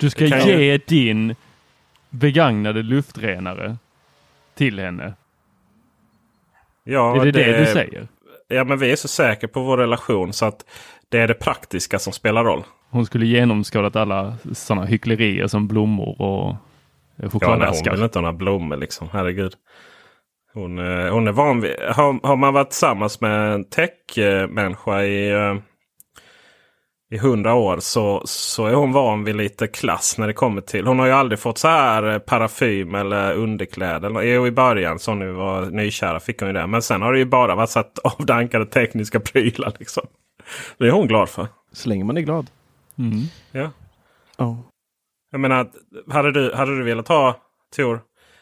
Du 0.00 0.10
ska 0.10 0.26
ge 0.26 0.72
ju... 0.72 0.78
din 0.86 1.34
begagnade 2.10 2.82
luftrenare 2.82 3.76
till 4.54 4.78
henne. 4.78 5.14
Ja, 6.84 7.20
är 7.20 7.24
det 7.24 7.32
det, 7.32 7.52
det 7.52 7.58
du 7.58 7.66
säger? 7.66 8.08
Ja, 8.48 8.64
men 8.64 8.78
vi 8.78 8.92
är 8.92 8.96
så 8.96 9.08
säkra 9.08 9.48
på 9.48 9.60
vår 9.60 9.76
relation 9.76 10.32
så 10.32 10.46
att 10.46 10.64
det 11.10 11.18
är 11.18 11.28
det 11.28 11.34
praktiska 11.34 11.98
som 11.98 12.12
spelar 12.12 12.44
roll. 12.44 12.64
Hon 12.90 13.06
skulle 13.06 13.26
genomskådat 13.26 13.96
alla 13.96 14.36
sådana 14.52 14.86
hycklerier 14.86 15.46
som 15.46 15.68
blommor 15.68 16.20
och 16.22 16.56
chokladaskar. 17.32 17.90
Ja, 17.90 17.92
hon 17.92 17.96
vill 17.96 18.04
inte 18.04 18.18
ha 18.18 18.22
några 18.22 18.36
blommor 18.36 18.76
liksom. 18.76 19.08
Herregud. 19.12 19.54
Hon, 20.54 20.78
eh, 20.78 21.12
hon 21.12 21.28
är 21.28 21.32
van 21.32 21.60
vid... 21.60 21.74
Har, 21.80 22.26
har 22.26 22.36
man 22.36 22.54
varit 22.54 22.70
tillsammans 22.70 23.20
med 23.20 23.52
en 23.52 23.64
tech-människa 23.64 25.02
i, 25.02 25.30
eh, 25.30 25.56
i 27.10 27.18
hundra 27.18 27.54
år 27.54 27.76
så, 27.80 28.22
så 28.24 28.66
är 28.66 28.74
hon 28.74 28.92
van 28.92 29.24
vid 29.24 29.36
lite 29.36 29.66
klass 29.66 30.18
när 30.18 30.26
det 30.26 30.32
kommer 30.32 30.60
till. 30.60 30.86
Hon 30.86 30.98
har 30.98 31.06
ju 31.06 31.12
aldrig 31.12 31.38
fått 31.38 31.58
så 31.58 31.68
här 31.68 32.12
eh, 32.12 32.18
parfym 32.18 32.94
eller 32.94 33.34
underkläder. 33.34 34.22
Jo, 34.22 34.46
i 34.46 34.50
början 34.50 34.98
så 34.98 35.14
nu 35.14 35.32
var 35.32 35.66
nykära 35.66 36.20
fick 36.20 36.40
hon 36.40 36.48
ju 36.48 36.52
det. 36.52 36.66
Men 36.66 36.82
sen 36.82 37.02
har 37.02 37.12
det 37.12 37.18
ju 37.18 37.24
bara 37.24 37.54
varit 37.54 37.70
så 37.70 37.84
avdankade 38.04 38.66
tekniska 38.66 39.20
prylar. 39.20 39.72
Liksom. 39.78 40.06
Det 40.78 40.86
är 40.86 40.90
hon 40.90 41.06
glad 41.06 41.28
för. 41.28 41.48
Så 41.72 41.88
länge 41.88 42.04
man 42.04 42.16
är 42.16 42.20
glad. 42.20 42.50
Mm. 42.98 43.22
Ja. 43.52 43.70
Oh. 44.38 44.60
Jag 45.30 45.40
menar, 45.40 45.70
hade 46.10 46.32
du, 46.32 46.54
hade 46.54 46.78
du 46.78 46.84
velat 46.84 47.08
ha, 47.08 47.40
Tor, 47.76 48.00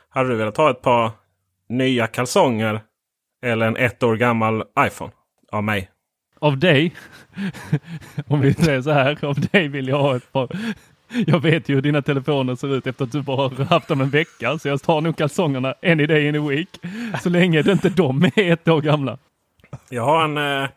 hade 0.09 0.29
du 0.29 0.35
velat 0.37 0.57
ha 0.57 0.71
ett 0.71 0.83
par 0.83 1.11
nya 1.69 2.07
kalsonger 2.07 2.81
eller 3.43 3.67
en 3.67 3.77
ett 3.77 4.03
år 4.03 4.17
gammal 4.17 4.65
iPhone 4.81 5.13
av 5.53 5.65
mig? 5.65 5.91
Av 6.39 6.59
dig? 6.59 6.95
Om 8.27 8.41
vi 8.41 8.55
säger 8.55 8.83
så 8.83 8.91
här, 8.91 9.25
av 9.25 9.41
dig 9.41 9.69
vill 9.69 9.89
jag 9.89 9.99
ha 9.99 10.17
ett 10.17 10.33
par. 10.33 10.49
Jag 11.27 11.41
vet 11.41 11.69
ju 11.69 11.75
hur 11.75 11.83
dina 11.83 12.03
telefoner 12.03 12.55
ser 12.55 12.75
ut 12.77 12.87
efter 12.87 13.05
att 13.05 13.13
du 13.13 13.23
bara 13.23 13.49
har 13.49 13.65
haft 13.65 13.89
dem 13.89 14.01
en 14.01 14.11
vecka. 14.11 14.59
Så 14.59 14.69
jag 14.69 14.83
tar 14.83 15.01
nog 15.01 15.17
kalsongerna 15.17 15.75
any 15.83 16.07
day 16.07 16.27
in 16.29 16.37
a 16.37 16.49
week. 16.49 16.69
Så 17.23 17.29
länge 17.29 17.63
det 17.63 17.73
inte 17.73 17.89
de 17.89 18.25
är 18.25 18.53
ett 18.53 18.69
år 18.69 18.81
gamla. 18.81 19.19
Jag 19.89 20.05
har 20.05 20.25
en, 20.25 20.37
eh, 20.37 20.69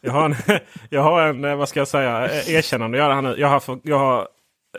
jag 0.00 0.12
har 0.12 0.24
en, 0.24 0.34
jag 0.90 1.02
har 1.02 1.22
en 1.22 1.44
eh, 1.44 1.56
vad 1.56 1.68
ska 1.68 1.80
jag 1.80 1.88
säga, 1.88 2.24
eh, 2.24 2.54
erkännande 2.54 2.98
att 2.98 3.04
göra 3.04 3.14
här 3.14 3.22
nu. 3.22 3.34
Jag 3.38 3.48
har, 3.48 3.62
jag 3.82 3.98
har, 3.98 4.28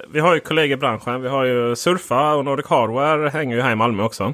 vi 0.10 0.20
har 0.20 0.34
ju 0.34 0.40
kollegor 0.40 0.78
i 0.78 0.80
branschen. 0.80 1.22
Vi 1.22 1.30
har 1.30 1.44
ju 1.44 1.76
Surfa 1.76 2.34
och 2.34 2.46
Nordic 2.46 2.68
Hardware 2.68 3.30
hänger 3.30 3.56
ju 3.56 3.62
här 3.62 3.72
i 3.72 3.76
Malmö 3.76 4.04
också. 4.04 4.34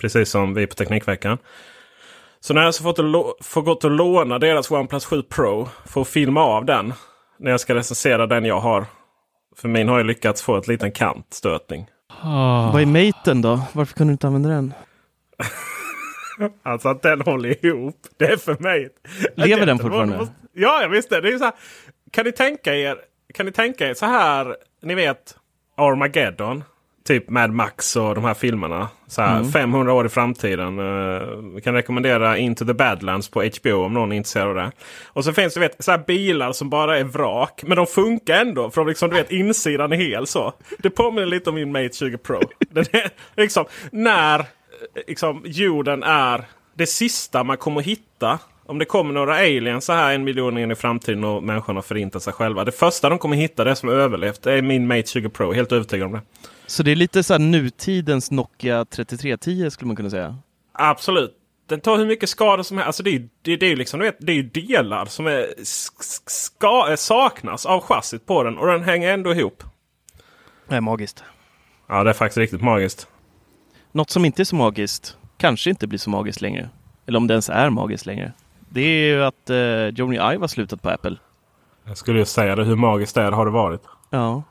Precis 0.00 0.30
som 0.30 0.54
vi 0.54 0.66
på 0.66 0.74
Teknikveckan. 0.74 1.38
Så 2.40 2.54
när 2.54 2.62
jag 2.62 2.74
så 2.74 2.82
fått, 2.82 2.96
får 3.42 3.62
gått 3.62 3.84
och 3.84 3.90
låna 3.90 4.38
deras 4.38 4.70
OnePlus 4.70 5.04
7 5.04 5.22
Pro 5.22 5.68
för 5.84 6.00
att 6.00 6.08
filma 6.08 6.40
av 6.40 6.64
den. 6.64 6.92
När 7.38 7.50
jag 7.50 7.60
ska 7.60 7.74
recensera 7.74 8.26
den 8.26 8.44
jag 8.44 8.60
har. 8.60 8.86
För 9.56 9.68
min 9.68 9.88
har 9.88 9.98
ju 9.98 10.04
lyckats 10.04 10.42
få 10.42 10.56
ett 10.56 10.68
liten 10.68 10.92
kantstötning. 10.92 11.86
Oh. 12.22 12.72
Vad 12.72 12.82
är 12.82 12.86
maten 12.86 13.42
då? 13.42 13.60
Varför 13.72 13.94
kan 13.94 14.06
du 14.06 14.12
inte 14.12 14.26
använda 14.26 14.48
den? 14.48 14.74
Alltså 16.62 16.88
att 16.88 17.02
den 17.02 17.20
håller 17.20 17.66
ihop. 17.66 17.96
Det 18.16 18.24
är 18.24 18.36
för 18.36 18.56
mig. 18.58 18.88
Lever 19.34 19.66
den 19.66 19.78
fortfarande? 19.78 20.28
Ja, 20.52 20.82
jag 20.82 20.88
visste. 20.88 21.20
Det 21.20 21.28
är 21.28 21.38
så 21.38 21.44
här, 21.44 21.54
kan 22.10 22.24
ni 22.24 22.32
tänka 22.32 22.74
er. 22.74 22.98
Kan 23.34 23.46
ni 23.46 23.52
tänka 23.52 23.88
er 23.88 23.94
så 23.94 24.06
här. 24.06 24.56
Ni 24.82 24.94
vet 24.94 25.36
Armageddon. 25.76 26.64
Typ 27.04 27.28
Mad 27.28 27.50
Max 27.50 27.96
och 27.96 28.14
de 28.14 28.24
här 28.24 28.34
filmerna. 28.34 28.88
Så 29.06 29.22
här, 29.22 29.36
mm. 29.36 29.52
500 29.52 29.92
år 29.92 30.06
i 30.06 30.08
framtiden. 30.08 30.78
Uh, 30.78 31.54
vi 31.54 31.60
kan 31.60 31.74
rekommendera 31.74 32.38
Into 32.38 32.64
the 32.64 32.74
Badlands 32.74 33.28
på 33.28 33.42
HBO 33.42 33.84
om 33.84 33.94
någon 33.94 34.12
är 34.12 34.16
intresserad 34.16 34.48
av 34.48 34.54
det. 34.54 34.72
Och 35.06 35.24
så 35.24 35.32
finns 35.32 35.54
det 35.54 35.60
vet, 35.60 35.84
så 35.84 35.90
här 35.90 35.98
bilar 35.98 36.52
som 36.52 36.70
bara 36.70 36.98
är 36.98 37.04
vrak. 37.04 37.62
Men 37.66 37.76
de 37.76 37.86
funkar 37.86 38.40
ändå. 38.40 38.70
För 38.70 38.80
de 38.80 38.88
liksom, 38.88 39.10
du 39.10 39.16
vet, 39.16 39.32
insidan 39.32 39.92
är 39.92 39.96
hel 39.96 40.26
så. 40.26 40.52
Det 40.78 40.90
påminner 40.90 41.26
lite 41.26 41.50
om 41.50 41.56
min 41.56 41.72
Mate 41.72 41.92
20 41.92 42.18
Pro. 42.18 42.40
Den 42.70 42.84
är, 42.92 43.10
liksom, 43.36 43.64
när 43.92 44.46
liksom, 45.06 45.42
jorden 45.44 46.02
är 46.02 46.44
det 46.74 46.86
sista 46.86 47.44
man 47.44 47.56
kommer 47.56 47.80
hitta. 47.80 48.38
Om 48.66 48.78
det 48.78 48.84
kommer 48.84 49.14
några 49.14 49.34
aliens 49.34 49.84
så 49.84 49.92
här 49.92 50.14
en 50.14 50.24
miljon 50.24 50.58
in 50.58 50.70
i 50.70 50.74
framtiden 50.74 51.24
och 51.24 51.42
människorna 51.42 51.82
förintar 51.82 52.20
sig 52.20 52.32
själva. 52.32 52.64
Det 52.64 52.72
första 52.72 53.08
de 53.08 53.18
kommer 53.18 53.36
hitta, 53.36 53.64
det 53.64 53.76
som 53.76 53.88
överlevt, 53.88 54.42
det 54.42 54.52
är 54.52 54.62
min 54.62 54.86
Mate 54.86 55.06
20 55.06 55.28
Pro. 55.28 55.52
Helt 55.52 55.72
övertygad 55.72 56.06
om 56.06 56.12
det. 56.12 56.20
Så 56.66 56.82
det 56.82 56.90
är 56.90 56.96
lite 56.96 57.22
så 57.22 57.34
här 57.34 57.38
nutidens 57.38 58.30
Nokia 58.30 58.84
3310 58.84 59.70
skulle 59.70 59.86
man 59.86 59.96
kunna 59.96 60.10
säga? 60.10 60.38
Absolut. 60.72 61.36
Den 61.66 61.80
tar 61.80 61.98
hur 61.98 62.06
mycket 62.06 62.28
skada 62.28 62.64
som 62.64 62.76
helst. 62.76 62.86
Alltså 62.86 63.02
det 63.02 63.10
är 63.10 63.12
ju 63.12 63.28
det, 63.42 63.56
det 63.56 63.66
är 63.66 63.76
liksom, 63.76 64.00
vet, 64.00 64.16
det 64.20 64.32
är 64.32 64.42
delar 64.42 65.06
som 65.06 65.26
är, 65.26 65.46
ska, 66.26 66.96
saknas 66.96 67.66
av 67.66 67.80
chassit 67.80 68.26
på 68.26 68.42
den 68.42 68.58
och 68.58 68.66
den 68.66 68.82
hänger 68.82 69.12
ändå 69.12 69.34
ihop. 69.34 69.64
Det 70.68 70.76
är 70.76 70.80
magiskt. 70.80 71.24
Ja, 71.88 72.04
det 72.04 72.10
är 72.10 72.14
faktiskt 72.14 72.38
riktigt 72.38 72.62
magiskt. 72.62 73.08
Något 73.92 74.10
som 74.10 74.24
inte 74.24 74.42
är 74.42 74.44
så 74.44 74.56
magiskt 74.56 75.16
kanske 75.36 75.70
inte 75.70 75.86
blir 75.86 75.98
så 75.98 76.10
magiskt 76.10 76.40
längre. 76.40 76.68
Eller 77.06 77.16
om 77.18 77.26
det 77.26 77.34
ens 77.34 77.48
är 77.48 77.70
magiskt 77.70 78.06
längre. 78.06 78.32
Det 78.68 78.80
är 78.80 79.14
ju 79.14 79.24
att 79.24 79.50
eh, 79.50 79.88
Joni 79.88 80.16
Ive 80.16 80.40
har 80.40 80.48
slutat 80.48 80.82
på 80.82 80.90
Apple. 80.90 81.16
Jag 81.84 81.96
skulle 81.98 82.18
ju 82.18 82.24
säga 82.24 82.56
det. 82.56 82.64
Hur 82.64 82.76
magiskt 82.76 83.14
det 83.14 83.22
har 83.22 83.44
det 83.44 83.50
varit? 83.50 83.82
Ja. 84.10 84.42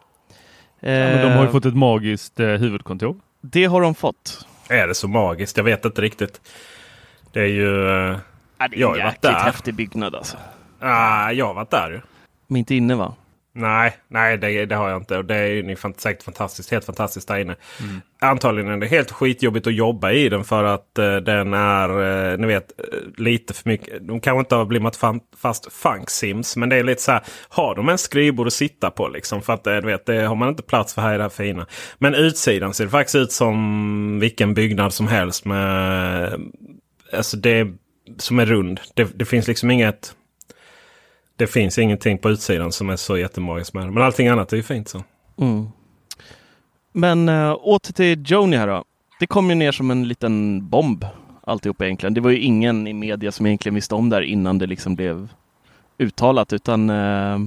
Eh, 0.80 0.94
ja 0.94 1.16
men 1.16 1.22
de 1.22 1.34
har 1.34 1.46
ju 1.46 1.52
fått 1.52 1.66
ett 1.66 1.76
magiskt 1.76 2.40
eh, 2.40 2.48
huvudkontor. 2.48 3.16
Det 3.42 3.66
har 3.66 3.82
de 3.82 3.96
fått. 3.96 4.48
Är 4.70 4.88
det 4.88 4.96
så 4.96 5.08
magiskt? 5.08 5.58
Jag 5.58 5.64
vet 5.64 5.86
inte 5.86 6.02
riktigt. 6.02 6.42
Det 7.32 7.40
är 7.40 7.46
ju... 7.46 7.90
Eh, 7.90 8.18
ja, 8.58 8.68
det 8.68 8.82
är 8.82 8.90
en 8.90 8.98
jäkligt 8.98 9.32
häftig 9.32 9.74
byggnad 9.74 10.16
alltså. 10.16 10.38
Ah, 10.80 11.32
jag 11.32 11.46
har 11.46 11.54
varit 11.54 11.72
där 11.72 11.92
ju. 11.92 12.02
Men 12.48 12.58
inte 12.58 12.76
inne 12.76 12.96
va? 12.96 13.14
Nej, 13.60 13.98
nej 14.08 14.38
det, 14.38 14.66
det, 14.66 14.76
har 14.76 14.90
jag 14.90 15.02
inte. 15.02 15.18
Och 15.18 15.26
det 15.26 15.36
är 15.36 15.48
ju 15.48 15.76
säkert 15.98 16.24
fantastiskt. 16.24 16.72
Helt 16.72 16.86
fantastiskt 16.86 17.28
där 17.28 17.40
inne. 17.40 17.56
Mm. 17.80 18.02
Antagligen 18.22 18.72
är 18.72 18.78
det 18.78 18.88
helt 18.88 19.12
skitjobbigt 19.12 19.68
att 19.68 19.74
jobba 19.74 20.12
i 20.12 20.30
den 20.30 20.44
för 20.44 20.64
att 20.64 21.00
uh, 21.00 21.16
den 21.16 21.54
är, 21.54 22.02
uh, 22.02 22.40
ni 22.40 22.48
vet, 22.48 22.72
uh, 22.94 23.24
lite 23.24 23.54
för 23.54 23.70
mycket. 23.70 24.08
De 24.08 24.20
kanske 24.20 24.40
inte 24.40 24.56
har 24.56 24.66
blivit 24.66 24.96
fan, 24.96 25.20
fast 25.38 25.74
funk-sims. 25.74 26.56
Men 26.56 26.70
det 26.70 26.76
är 26.76 26.84
lite 26.84 27.02
så 27.02 27.12
här, 27.12 27.24
har 27.50 27.76
de 27.76 27.90
en 27.90 27.98
skrivbord 27.98 28.48
att 28.48 28.54
sitta 28.54 28.92
på 28.92 29.08
liksom? 29.08 29.42
För 29.42 29.54
att 29.54 29.64
du 29.64 29.82
vet, 29.82 30.06
det 30.06 30.22
har 30.22 30.36
man 30.36 30.50
inte 30.50 30.64
plats 30.64 30.94
för 30.94 31.02
här 31.02 31.14
i 31.14 31.18
det 31.18 31.24
här 31.24 31.30
fina. 31.30 31.66
Men 31.98 32.16
utsidan 32.16 32.74
ser 32.74 32.88
faktiskt 32.88 33.16
ut 33.16 33.32
som 33.32 34.20
vilken 34.20 34.54
byggnad 34.54 34.94
som 34.94 35.08
helst 35.08 35.46
med, 35.46 36.40
alltså 37.14 37.38
det 37.38 37.68
som 38.18 38.40
är 38.40 38.46
rund. 38.46 38.80
Det, 38.94 39.20
det 39.20 39.26
finns 39.26 39.48
liksom 39.48 39.72
inget 39.72 40.16
det 41.40 41.48
finns 41.48 41.78
ingenting 41.78 42.18
på 42.18 42.30
utsidan 42.30 42.72
som 42.72 42.90
är 42.90 42.96
så 42.96 43.18
jättemagiskt 43.18 43.74
med 43.74 43.84
det. 43.88 43.92
Men 43.92 44.04
allting 44.04 44.28
annat 44.28 44.54
är 44.54 44.58
ju 44.58 44.64
fint 44.64 44.90
så. 44.90 45.04
Mm. 45.38 45.68
Men 46.94 47.30
äh, 47.30 47.56
åter 47.60 47.94
till 47.94 48.24
Joni 48.32 48.58
här 48.58 48.68
då. 48.68 48.84
Det 49.20 49.28
kom 49.28 49.50
ju 49.50 49.56
ner 49.56 49.72
som 49.72 49.92
en 49.92 50.08
liten 50.08 50.68
bomb 50.70 51.06
alltihop 51.44 51.82
egentligen. 51.82 52.14
Det 52.14 52.22
var 52.22 52.30
ju 52.30 52.40
ingen 52.40 52.88
i 52.88 52.94
media 52.94 53.32
som 53.32 53.46
egentligen 53.46 53.76
visste 53.76 53.96
om 53.96 54.10
det 54.10 54.16
här 54.16 54.24
innan 54.24 54.58
det 54.58 54.68
liksom 54.68 54.96
blev 54.96 55.30
uttalat 55.98 56.54
utan 56.54 56.90
äh, 56.90 57.40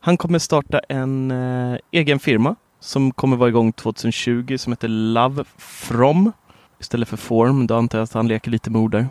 han 0.00 0.16
kommer 0.16 0.38
starta 0.38 0.78
en 0.78 1.30
äh, 1.30 1.78
egen 1.90 2.18
firma 2.18 2.56
som 2.80 3.12
kommer 3.12 3.36
vara 3.36 3.48
igång 3.48 3.72
2020 3.72 4.56
som 4.58 4.72
heter 4.72 4.88
Love 4.88 5.44
From 5.58 6.32
istället 6.80 7.08
för 7.08 7.16
Form. 7.16 7.66
Då 7.66 7.74
antar 7.74 7.98
jag 7.98 8.04
att 8.04 8.12
han 8.12 8.28
leker 8.28 8.50
lite 8.50 8.70
med 8.70 8.80
ord 8.80 8.90
där 8.90 9.06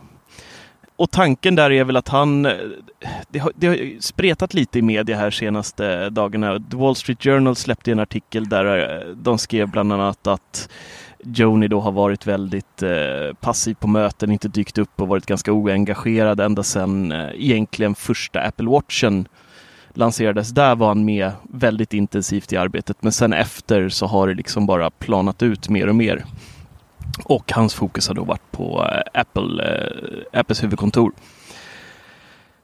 och 1.02 1.12
tanken 1.12 1.56
där 1.56 1.72
är 1.72 1.84
väl 1.84 1.98
att 1.98 2.08
han, 2.08 2.46
eh, 2.46 2.54
det 3.30 3.40
har, 3.40 3.52
det 3.56 3.68
har 3.68 4.02
spretat 4.02 4.54
lite 4.54 4.80
i 4.80 4.82
media 4.82 5.18
här 5.18 5.32
senaste 5.32 6.10
dagarna. 6.10 6.60
The 6.72 6.78
Wall 6.78 6.96
Street 6.96 7.24
Journal 7.24 7.56
släppte 7.56 7.92
en 7.92 8.00
artikel 8.00 8.50
där 8.50 9.00
eh, 9.06 9.16
de 9.16 9.38
skrev 9.38 9.68
bland 9.68 9.94
annat 9.94 10.28
att 10.28 10.70
Joni 11.24 11.68
då 11.68 11.80
har 11.80 11.92
varit 11.92 12.28
väldigt 12.28 12.84
eh, 12.84 13.34
passiv 13.40 13.74
på 13.74 13.88
möten, 13.88 14.32
inte 14.32 14.48
dykt 14.48 14.78
upp 14.78 15.02
och 15.02 15.08
varit 15.08 15.26
ganska 15.26 15.52
oengagerad 15.52 16.40
ända 16.40 16.64
sedan 16.64 17.12
eh, 17.12 17.30
egentligen 17.36 17.96
första 17.96 18.42
Apple 18.42 18.70
Watchen 18.70 19.28
lanserades. 19.94 20.50
Där 20.50 20.76
var 20.76 20.88
han 20.88 21.06
med 21.06 21.32
väldigt 21.44 21.94
intensivt 21.94 22.54
i 22.54 22.58
arbetet 22.58 22.98
men 23.00 23.12
sen 23.12 23.34
efter 23.34 23.90
så 23.90 24.06
har 24.06 24.28
det 24.28 24.34
liksom 24.34 24.66
bara 24.66 24.90
planat 24.90 25.44
ut 25.44 25.70
mer 25.70 25.88
och 25.88 25.96
mer. 25.96 26.26
Och 27.24 27.52
hans 27.52 27.74
fokus 27.74 28.08
har 28.08 28.16
då 28.16 28.24
varit 28.24 28.52
på 28.52 28.88
eh, 28.92 29.22
Apple, 29.22 29.64
eh, 29.64 30.40
Apples 30.40 30.64
huvudkontor. 30.64 31.12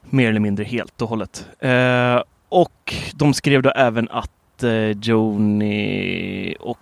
Mer 0.02 0.28
eller 0.28 0.40
mindre 0.40 0.64
helt 0.64 1.02
och 1.02 1.08
hållet. 1.08 1.46
Eh, 1.58 2.22
och 2.48 2.94
de 3.14 3.34
skrev 3.34 3.62
då 3.62 3.70
även 3.70 4.08
att 4.10 4.62
eh, 4.62 4.90
Joni 4.90 6.56
och 6.60 6.78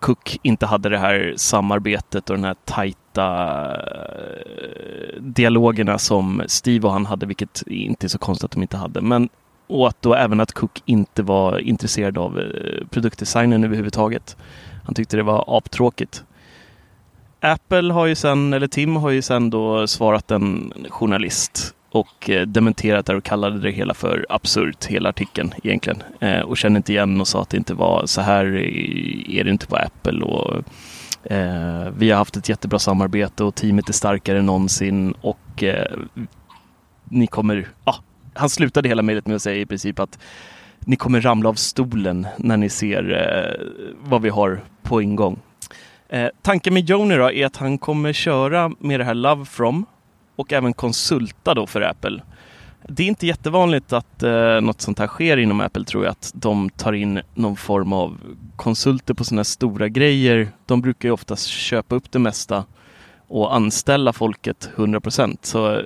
Cook 0.00 0.38
inte 0.42 0.66
hade 0.66 0.88
det 0.88 0.98
här 0.98 1.34
samarbetet 1.36 2.30
och 2.30 2.36
den 2.36 2.44
här 2.44 2.56
tajta 2.64 3.70
eh, 3.74 5.20
dialogerna 5.20 5.98
som 5.98 6.42
Steve 6.46 6.86
och 6.86 6.92
han 6.92 7.06
hade, 7.06 7.26
vilket 7.26 7.62
inte 7.66 8.06
är 8.06 8.08
så 8.08 8.18
konstigt 8.18 8.44
att 8.44 8.50
de 8.50 8.62
inte 8.62 8.76
hade. 8.76 9.00
Men 9.00 9.28
och 9.66 9.88
att 9.88 10.02
då 10.02 10.14
även 10.14 10.40
att 10.40 10.52
Cook 10.52 10.82
inte 10.84 11.22
var 11.22 11.58
intresserad 11.58 12.18
av 12.18 12.40
eh, 12.40 12.86
produktdesignen 12.90 13.64
överhuvudtaget. 13.64 14.36
Han 14.84 14.94
tyckte 14.94 15.16
det 15.16 15.22
var 15.22 15.44
aptråkigt. 15.58 16.24
Apple 17.44 17.92
har 17.92 18.06
ju 18.06 18.14
sen, 18.14 18.52
eller 18.52 18.66
Tim 18.66 18.96
har 18.96 19.10
ju 19.10 19.22
sen 19.22 19.50
då 19.50 19.86
svarat 19.86 20.30
en 20.30 20.72
journalist 20.90 21.74
och 21.90 22.30
eh, 22.30 22.46
dementerat 22.46 23.06
det 23.06 23.16
och 23.16 23.24
kallade 23.24 23.60
det 23.60 23.70
hela 23.70 23.94
för 23.94 24.26
absurt, 24.28 24.84
hela 24.84 25.08
artikeln 25.08 25.54
egentligen. 25.62 26.02
Eh, 26.20 26.40
och 26.40 26.56
kände 26.56 26.76
inte 26.76 26.92
igen 26.92 27.20
och 27.20 27.28
sa 27.28 27.42
att 27.42 27.50
det 27.50 27.56
inte 27.56 27.74
var 27.74 28.06
så 28.06 28.20
här 28.20 28.44
är 29.30 29.44
det 29.44 29.50
inte 29.50 29.66
på 29.66 29.76
Apple. 29.76 30.24
Och, 30.24 30.62
eh, 31.32 31.88
vi 31.98 32.10
har 32.10 32.18
haft 32.18 32.36
ett 32.36 32.48
jättebra 32.48 32.78
samarbete 32.78 33.44
och 33.44 33.54
teamet 33.54 33.88
är 33.88 33.92
starkare 33.92 34.38
än 34.38 34.46
någonsin 34.46 35.14
och 35.20 35.62
eh, 35.62 35.98
ni 37.04 37.26
kommer, 37.26 37.68
ah, 37.84 37.96
han 38.34 38.48
slutade 38.48 38.88
hela 38.88 39.02
mejlet 39.02 39.26
med 39.26 39.36
att 39.36 39.42
säga 39.42 39.60
i 39.60 39.66
princip 39.66 39.98
att 39.98 40.18
ni 40.80 40.96
kommer 40.96 41.20
ramla 41.20 41.48
av 41.48 41.54
stolen 41.54 42.26
när 42.36 42.56
ni 42.56 42.68
ser 42.68 43.12
eh, 43.12 43.66
vad 44.00 44.22
vi 44.22 44.28
har 44.28 44.60
på 44.82 45.02
ingång. 45.02 45.38
Eh, 46.14 46.28
tanken 46.42 46.74
med 46.74 46.90
Joni 46.90 47.16
då 47.16 47.30
är 47.30 47.46
att 47.46 47.56
han 47.56 47.78
kommer 47.78 48.12
köra 48.12 48.72
med 48.78 49.00
det 49.00 49.04
här 49.04 49.14
Love 49.14 49.44
From 49.44 49.86
och 50.36 50.52
även 50.52 50.72
konsulta 50.72 51.54
då 51.54 51.66
för 51.66 51.80
Apple. 51.80 52.22
Det 52.88 53.02
är 53.02 53.06
inte 53.06 53.26
jättevanligt 53.26 53.92
att 53.92 54.22
eh, 54.22 54.60
något 54.60 54.80
sånt 54.80 54.98
här 54.98 55.06
sker 55.06 55.36
inom 55.36 55.60
Apple 55.60 55.84
tror 55.84 56.04
jag, 56.04 56.10
att 56.10 56.32
de 56.34 56.70
tar 56.70 56.92
in 56.92 57.20
någon 57.34 57.56
form 57.56 57.92
av 57.92 58.18
konsulter 58.56 59.14
på 59.14 59.24
sådana 59.24 59.44
stora 59.44 59.88
grejer. 59.88 60.48
De 60.66 60.80
brukar 60.80 61.08
ju 61.08 61.12
oftast 61.12 61.46
köpa 61.46 61.94
upp 61.94 62.12
det 62.12 62.18
mesta 62.18 62.64
och 63.28 63.54
anställa 63.54 64.12
folket 64.12 64.70
100% 64.76 65.38
Så 65.42 65.72
eh, 65.72 65.84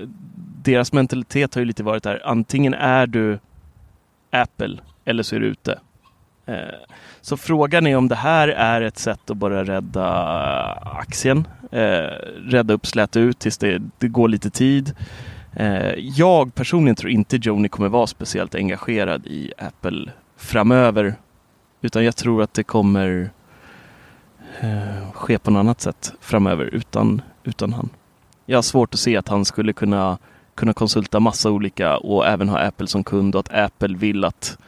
deras 0.63 0.93
mentalitet 0.93 1.55
har 1.55 1.61
ju 1.61 1.67
lite 1.67 1.83
varit 1.83 2.03
där, 2.03 2.23
antingen 2.25 2.75
är 2.75 3.07
du 3.07 3.39
Apple 4.31 4.79
eller 5.05 5.23
så 5.23 5.37
är 5.37 5.41
du 5.41 5.47
ute. 5.47 5.79
Eh, 6.49 6.75
så 7.21 7.37
frågan 7.37 7.87
är 7.87 7.97
om 7.97 8.09
det 8.09 8.15
här 8.15 8.49
är 8.49 8.81
ett 8.81 8.99
sätt 8.99 9.31
att 9.31 9.37
bara 9.37 9.65
rädda 9.65 10.07
eh, 10.07 10.97
aktien. 10.97 11.49
Eh, 11.73 12.09
rädda 12.45 12.75
upp, 12.75 12.87
släta 12.87 13.21
ut 13.21 13.39
tills 13.39 13.59
det, 13.59 13.83
det 13.99 14.09
går 14.09 14.29
lite 14.29 14.51
tid. 14.51 14.95
Jag 15.97 16.55
personligen 16.55 16.97
tror 16.97 17.13
inte 17.13 17.37
Joni 17.37 17.69
kommer 17.69 17.89
vara 17.89 18.07
speciellt 18.07 18.55
engagerad 18.55 19.27
i 19.27 19.53
Apple 19.59 20.11
framöver. 20.37 21.15
Utan 21.81 22.05
jag 22.05 22.17
tror 22.17 22.43
att 22.43 22.55
det 22.55 22.63
kommer 22.63 23.31
ske 25.13 25.39
på 25.39 25.51
något 25.51 25.61
annat 25.61 25.81
sätt 25.81 26.13
framöver 26.21 26.65
utan, 26.65 27.23
utan 27.45 27.73
han. 27.73 27.89
Jag 28.47 28.57
har 28.57 28.63
svårt 28.63 28.95
att 28.95 29.01
se 29.01 29.17
att 29.17 29.29
han 29.29 29.45
skulle 29.45 29.73
kunna, 29.73 30.19
kunna 30.55 30.73
konsulta 30.73 31.21
massa 31.21 31.51
olika 31.51 31.97
och 31.97 32.27
även 32.27 32.49
ha 32.49 32.59
Apple 32.59 32.87
som 32.87 33.05
kund 33.05 33.35
och 33.35 33.41
att 33.41 33.55
Apple 33.55 33.97
vill 33.97 34.25
att 34.25 34.59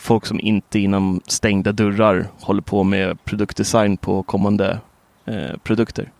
folk 0.00 0.26
som 0.26 0.40
inte 0.40 0.78
inom 0.78 1.20
stängda 1.26 1.72
dörrar 1.72 2.26
håller 2.40 2.62
på 2.62 2.84
med 2.84 3.24
produktdesign 3.24 3.96
på 3.96 4.22
kommande 4.22 4.80
eh, 5.24 5.56
produkter. 5.62 6.12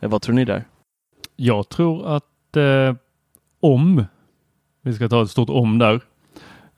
Eh, 0.00 0.10
vad 0.10 0.22
tror 0.22 0.34
ni 0.34 0.44
där? 0.44 0.64
Jag 1.36 1.68
tror 1.68 2.16
att 2.16 2.56
eh, 2.56 2.94
om, 3.60 4.04
vi 4.82 4.92
ska 4.94 5.08
ta 5.08 5.22
ett 5.22 5.30
stort 5.30 5.50
om 5.50 5.78
där, 5.78 6.00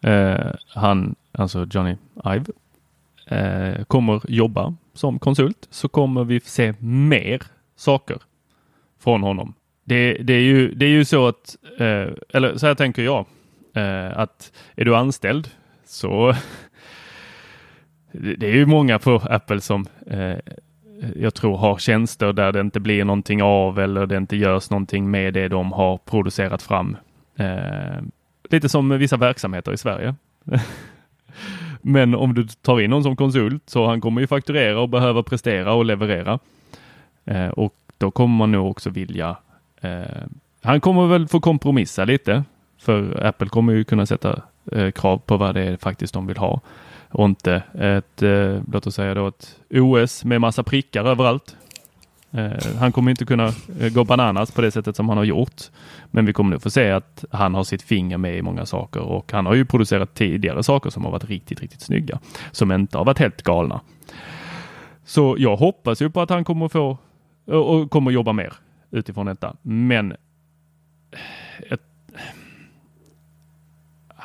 eh, 0.00 0.54
han, 0.68 1.14
alltså 1.33 1.66
Johnny 1.71 1.97
Ive, 2.26 2.47
eh, 3.26 3.85
kommer 3.85 4.21
jobba 4.28 4.75
som 4.95 5.18
konsult 5.18 5.68
så 5.71 5.88
kommer 5.88 6.25
vi 6.25 6.40
se 6.40 6.75
mer 6.80 7.42
saker 7.76 8.18
från 8.99 9.23
honom. 9.23 9.54
Det, 9.85 10.12
det, 10.12 10.33
är, 10.33 10.40
ju, 10.40 10.75
det 10.75 10.87
är 10.87 10.90
ju 10.90 11.04
så 11.04 11.26
att, 11.26 11.56
eh, 11.78 12.08
eller 12.28 12.56
så 12.56 12.67
här 12.67 12.75
tänker 12.75 13.02
jag, 13.02 13.26
eh, 13.75 14.19
att 14.19 14.52
är 14.76 14.84
du 14.84 14.97
anställd 14.97 15.50
så 15.86 16.34
det 18.12 18.46
är 18.46 18.54
ju 18.54 18.66
många 18.66 18.99
på 18.99 19.14
Apple 19.16 19.60
som 19.60 19.86
eh, 20.06 20.36
jag 21.16 21.34
tror 21.34 21.56
har 21.56 21.78
tjänster 21.78 22.32
där 22.32 22.52
det 22.52 22.60
inte 22.60 22.80
blir 22.80 23.04
någonting 23.04 23.42
av 23.42 23.78
eller 23.78 24.06
det 24.06 24.16
inte 24.16 24.36
görs 24.36 24.70
någonting 24.70 25.10
med 25.10 25.34
det 25.34 25.49
de 25.49 25.72
har 25.72 25.99
producerat 25.99 26.62
fram. 26.62 26.96
Eh, 27.36 28.02
lite 28.50 28.68
som 28.68 28.88
vissa 28.88 29.16
verksamheter 29.16 29.72
i 29.72 29.76
Sverige. 29.76 30.14
Men 31.82 32.14
om 32.14 32.34
du 32.34 32.46
tar 32.46 32.80
in 32.80 32.90
någon 32.90 33.02
som 33.02 33.16
konsult 33.16 33.62
så 33.66 33.86
han 33.86 34.00
kommer 34.00 34.20
ju 34.20 34.26
fakturera 34.26 34.80
och 34.80 34.88
behöva 34.88 35.22
prestera 35.22 35.75
och 35.75 35.84
leverera. 35.84 36.38
Eh, 37.25 37.49
och 37.49 37.75
då 37.99 38.10
kommer 38.10 38.36
man 38.36 38.52
nog 38.52 38.70
också 38.70 38.90
vilja 38.90 39.36
eh, 39.80 40.26
han 40.66 40.80
kommer 40.80 41.06
väl 41.06 41.28
få 41.28 41.40
kompromissa 41.40 42.04
lite 42.04 42.44
för 42.78 43.26
Apple 43.26 43.49
kommer 43.49 43.72
ju 43.72 43.84
kunna 43.84 44.06
sätta 44.06 44.42
eh, 44.73 44.91
krav 44.91 45.19
på 45.19 45.37
vad 45.37 45.55
det 45.55 45.63
är 45.63 45.76
faktiskt 45.76 46.15
de 46.15 46.26
vill 46.26 46.37
ha 46.37 46.61
och 47.09 47.25
inte 47.25 47.63
ett, 47.75 48.23
eh, 48.23 48.63
låt 48.73 48.87
oss 48.87 48.95
säga 48.95 49.15
då 49.15 49.26
ett 49.26 49.61
OS 49.71 50.25
med 50.25 50.41
massa 50.41 50.63
prickar 50.63 51.05
överallt. 51.05 51.57
Eh, 52.31 52.76
han 52.79 52.93
kommer 52.93 53.11
inte 53.11 53.25
kunna 53.25 53.52
eh, 53.81 53.93
gå 53.93 54.05
bananas 54.05 54.50
på 54.50 54.63
det 54.63 54.71
sättet 54.71 54.97
som 54.97 55.09
han 55.09 55.19
har 55.19 55.25
gjort. 55.25 55.63
Men 56.11 56.26
vi 56.26 56.33
kommer 56.33 56.50
nog 56.50 56.63
få 56.63 56.71
se 56.71 56.91
att 56.91 57.25
han 57.31 57.55
har 57.55 57.65
sitt 57.65 57.83
finger 57.83 58.19
med 58.19 58.37
i 58.37 58.43
många 58.43 58.67
saker 58.67 59.00
och 59.00 59.33
han 59.33 59.47
har 59.47 59.55
ju 59.55 59.65
producerat 59.65 60.15
tidigare 60.15 60.63
saker 60.63 60.91
som 60.91 61.05
har 61.05 61.13
varit 61.13 61.25
riktigt, 61.25 61.61
riktigt 61.61 61.81
snygga. 61.81 62.19
Som 62.52 62.73
inte 62.73 62.99
har 62.99 63.05
varit 63.05 63.19
helt 63.19 63.43
galna. 63.43 63.81
Så 65.05 65.37
jag 65.39 65.57
hoppas 65.57 66.02
ju 66.02 66.11
på 66.11 66.21
att 66.21 66.31
han 66.31 66.45
kommer 66.45 66.69
få 66.69 66.99
och 67.47 67.91
kommer 67.91 68.11
jobba 68.11 68.33
mer 68.33 68.52
utifrån 68.91 69.26
detta. 69.26 69.57
Men 69.63 70.17
ett, 71.71 71.83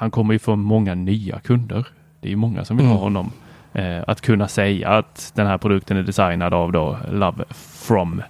han 0.02 0.12
kommer 0.12 0.34
ju 0.34 0.40
få 0.40 0.56
många 0.56 0.96
nya 0.96 1.40
kunder. 1.40 1.88
Det 2.20 2.28
är 2.28 2.30
ju 2.30 2.36
många 2.36 2.66
som 2.66 2.78
vill 2.78 2.86
ha 2.86 2.94
mm. 2.94 3.04
honom. 3.04 3.32
Eh, 3.74 4.04
att 4.08 4.22
kunna 4.22 4.48
säga 4.48 4.90
att 4.90 5.32
den 5.36 5.48
här 5.48 5.58
produkten 5.58 5.98
är 5.98 6.04
designad 6.04 6.54
av 6.54 6.72
då 6.72 6.98
Love 7.12 7.44
from 7.60 8.24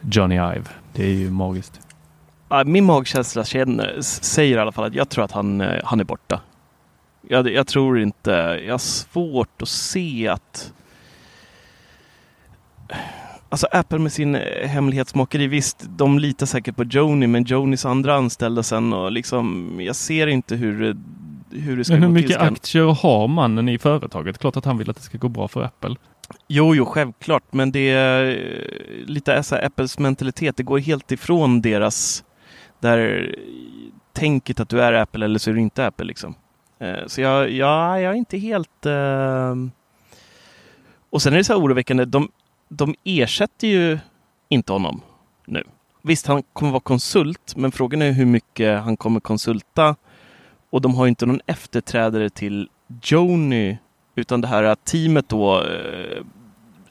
Johnny 0.00 0.34
Ive. 0.34 0.64
Det 0.92 1.04
är 1.04 1.14
ju 1.14 1.30
magiskt. 1.30 1.80
Min 2.66 2.84
magkänsla 2.84 3.44
känner, 3.44 4.00
säger 4.00 4.56
i 4.56 4.60
alla 4.60 4.72
fall 4.72 4.84
att 4.84 4.94
jag 4.94 5.08
tror 5.08 5.24
att 5.24 5.32
han, 5.32 5.60
eh, 5.60 5.80
han 5.84 6.00
är 6.00 6.04
borta. 6.04 6.40
Jag, 7.28 7.52
jag 7.52 7.66
tror 7.66 8.00
inte, 8.00 8.30
jag 8.66 8.72
har 8.72 8.78
svårt 8.78 9.62
att 9.62 9.68
se 9.68 10.28
att 10.28 10.72
Alltså 13.52 13.66
Apple 13.70 13.98
med 13.98 14.12
sin 14.12 14.34
eh, 14.34 14.68
hemlighetsmakeri, 14.68 15.46
visst, 15.46 15.84
de 15.88 16.18
litar 16.18 16.46
säkert 16.46 16.76
på 16.76 16.84
Joni, 16.84 17.26
men 17.26 17.44
Jonis 17.44 17.84
andra 17.84 18.14
anställda 18.14 18.62
sen 18.62 18.92
och 18.92 19.12
liksom, 19.12 19.76
jag 19.80 19.96
ser 19.96 20.26
inte 20.26 20.56
hur, 20.56 20.96
hur 21.50 21.76
det 21.76 21.84
ska 21.84 21.94
men 21.94 22.02
hur 22.02 22.08
gå 22.08 22.14
mycket 22.14 22.30
till 22.30 22.40
aktier 22.40 22.84
har 22.84 23.28
mannen 23.28 23.68
i 23.68 23.78
företaget? 23.78 24.38
Klart 24.38 24.56
att 24.56 24.64
han 24.64 24.78
vill 24.78 24.90
att 24.90 24.96
det 24.96 25.02
ska 25.02 25.18
gå 25.18 25.28
bra 25.28 25.48
för 25.48 25.62
Apple. 25.62 25.96
Jo, 26.48 26.74
jo, 26.74 26.84
självklart, 26.84 27.42
men 27.50 27.72
det 27.72 27.90
är 27.90 28.30
eh, 28.30 29.06
lite 29.06 29.42
så 29.42 29.56
Apples 29.56 29.98
mentalitet, 29.98 30.56
det 30.56 30.62
går 30.62 30.78
helt 30.78 31.12
ifrån 31.12 31.60
deras 31.60 32.24
där 32.80 33.34
tänket 34.12 34.60
att 34.60 34.68
du 34.68 34.82
är 34.82 34.92
Apple 34.92 35.24
eller 35.24 35.38
så 35.38 35.50
är 35.50 35.54
du 35.54 35.60
inte 35.60 35.86
Apple 35.86 36.06
liksom. 36.06 36.34
Eh, 36.78 37.06
så 37.06 37.20
jag, 37.20 37.50
ja, 37.50 38.00
jag 38.00 38.12
är 38.12 38.16
inte 38.16 38.38
helt... 38.38 38.86
Uh... 38.86 39.54
Och 41.10 41.22
sen 41.22 41.32
är 41.32 41.36
det 41.36 41.44
så 41.44 41.52
här 41.52 41.60
oroväckande, 41.60 42.04
de, 42.04 42.28
de 42.76 42.94
ersätter 43.04 43.68
ju 43.68 43.98
inte 44.48 44.72
honom 44.72 45.00
nu. 45.46 45.64
Visst, 46.02 46.26
han 46.26 46.42
kommer 46.52 46.72
vara 46.72 46.80
konsult, 46.80 47.56
men 47.56 47.72
frågan 47.72 48.02
är 48.02 48.12
hur 48.12 48.26
mycket 48.26 48.82
han 48.82 48.96
kommer 48.96 49.20
konsulta. 49.20 49.96
Och 50.70 50.80
de 50.80 50.94
har 50.94 51.06
inte 51.06 51.26
någon 51.26 51.40
efterträdare 51.46 52.30
till 52.30 52.68
Joni, 53.02 53.78
utan 54.14 54.40
det 54.40 54.48
här 54.48 54.74
teamet 54.74 55.28
då, 55.28 55.60
eh, 55.60 56.24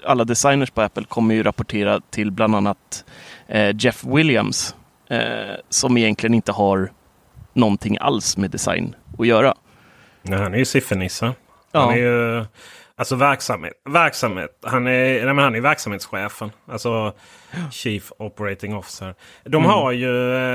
alla 0.05 0.23
designers 0.23 0.71
på 0.71 0.81
Apple 0.81 1.03
kommer 1.03 1.35
ju 1.35 1.43
rapportera 1.43 2.01
till 2.09 2.31
bland 2.31 2.55
annat 2.55 3.05
eh, 3.47 3.75
Jeff 3.79 4.03
Williams, 4.03 4.75
eh, 5.07 5.55
som 5.69 5.97
egentligen 5.97 6.33
inte 6.33 6.51
har 6.51 6.91
någonting 7.53 7.97
alls 8.01 8.37
med 8.37 8.51
design 8.51 8.95
att 9.19 9.27
göra. 9.27 9.55
Nej, 10.21 10.39
han 10.39 10.53
är 10.53 10.57
ju 10.57 10.65
siffernisse. 10.65 11.33
Han 11.73 11.89
ja. 11.89 11.93
är 11.93 11.97
ju 11.97 12.45
Alltså 13.01 13.15
verksamhet. 13.15 13.73
verksamhet. 13.89 14.49
Han, 14.63 14.88
är, 14.88 15.25
nej, 15.25 15.43
han 15.43 15.55
är 15.55 15.62
verksamhetschefen. 15.62 16.51
Alltså 16.67 17.13
Chief 17.71 18.12
Operating 18.17 18.75
Officer. 18.75 19.15
De 19.43 19.55
mm. 19.55 19.69
har 19.69 19.91
ju, 19.91 20.07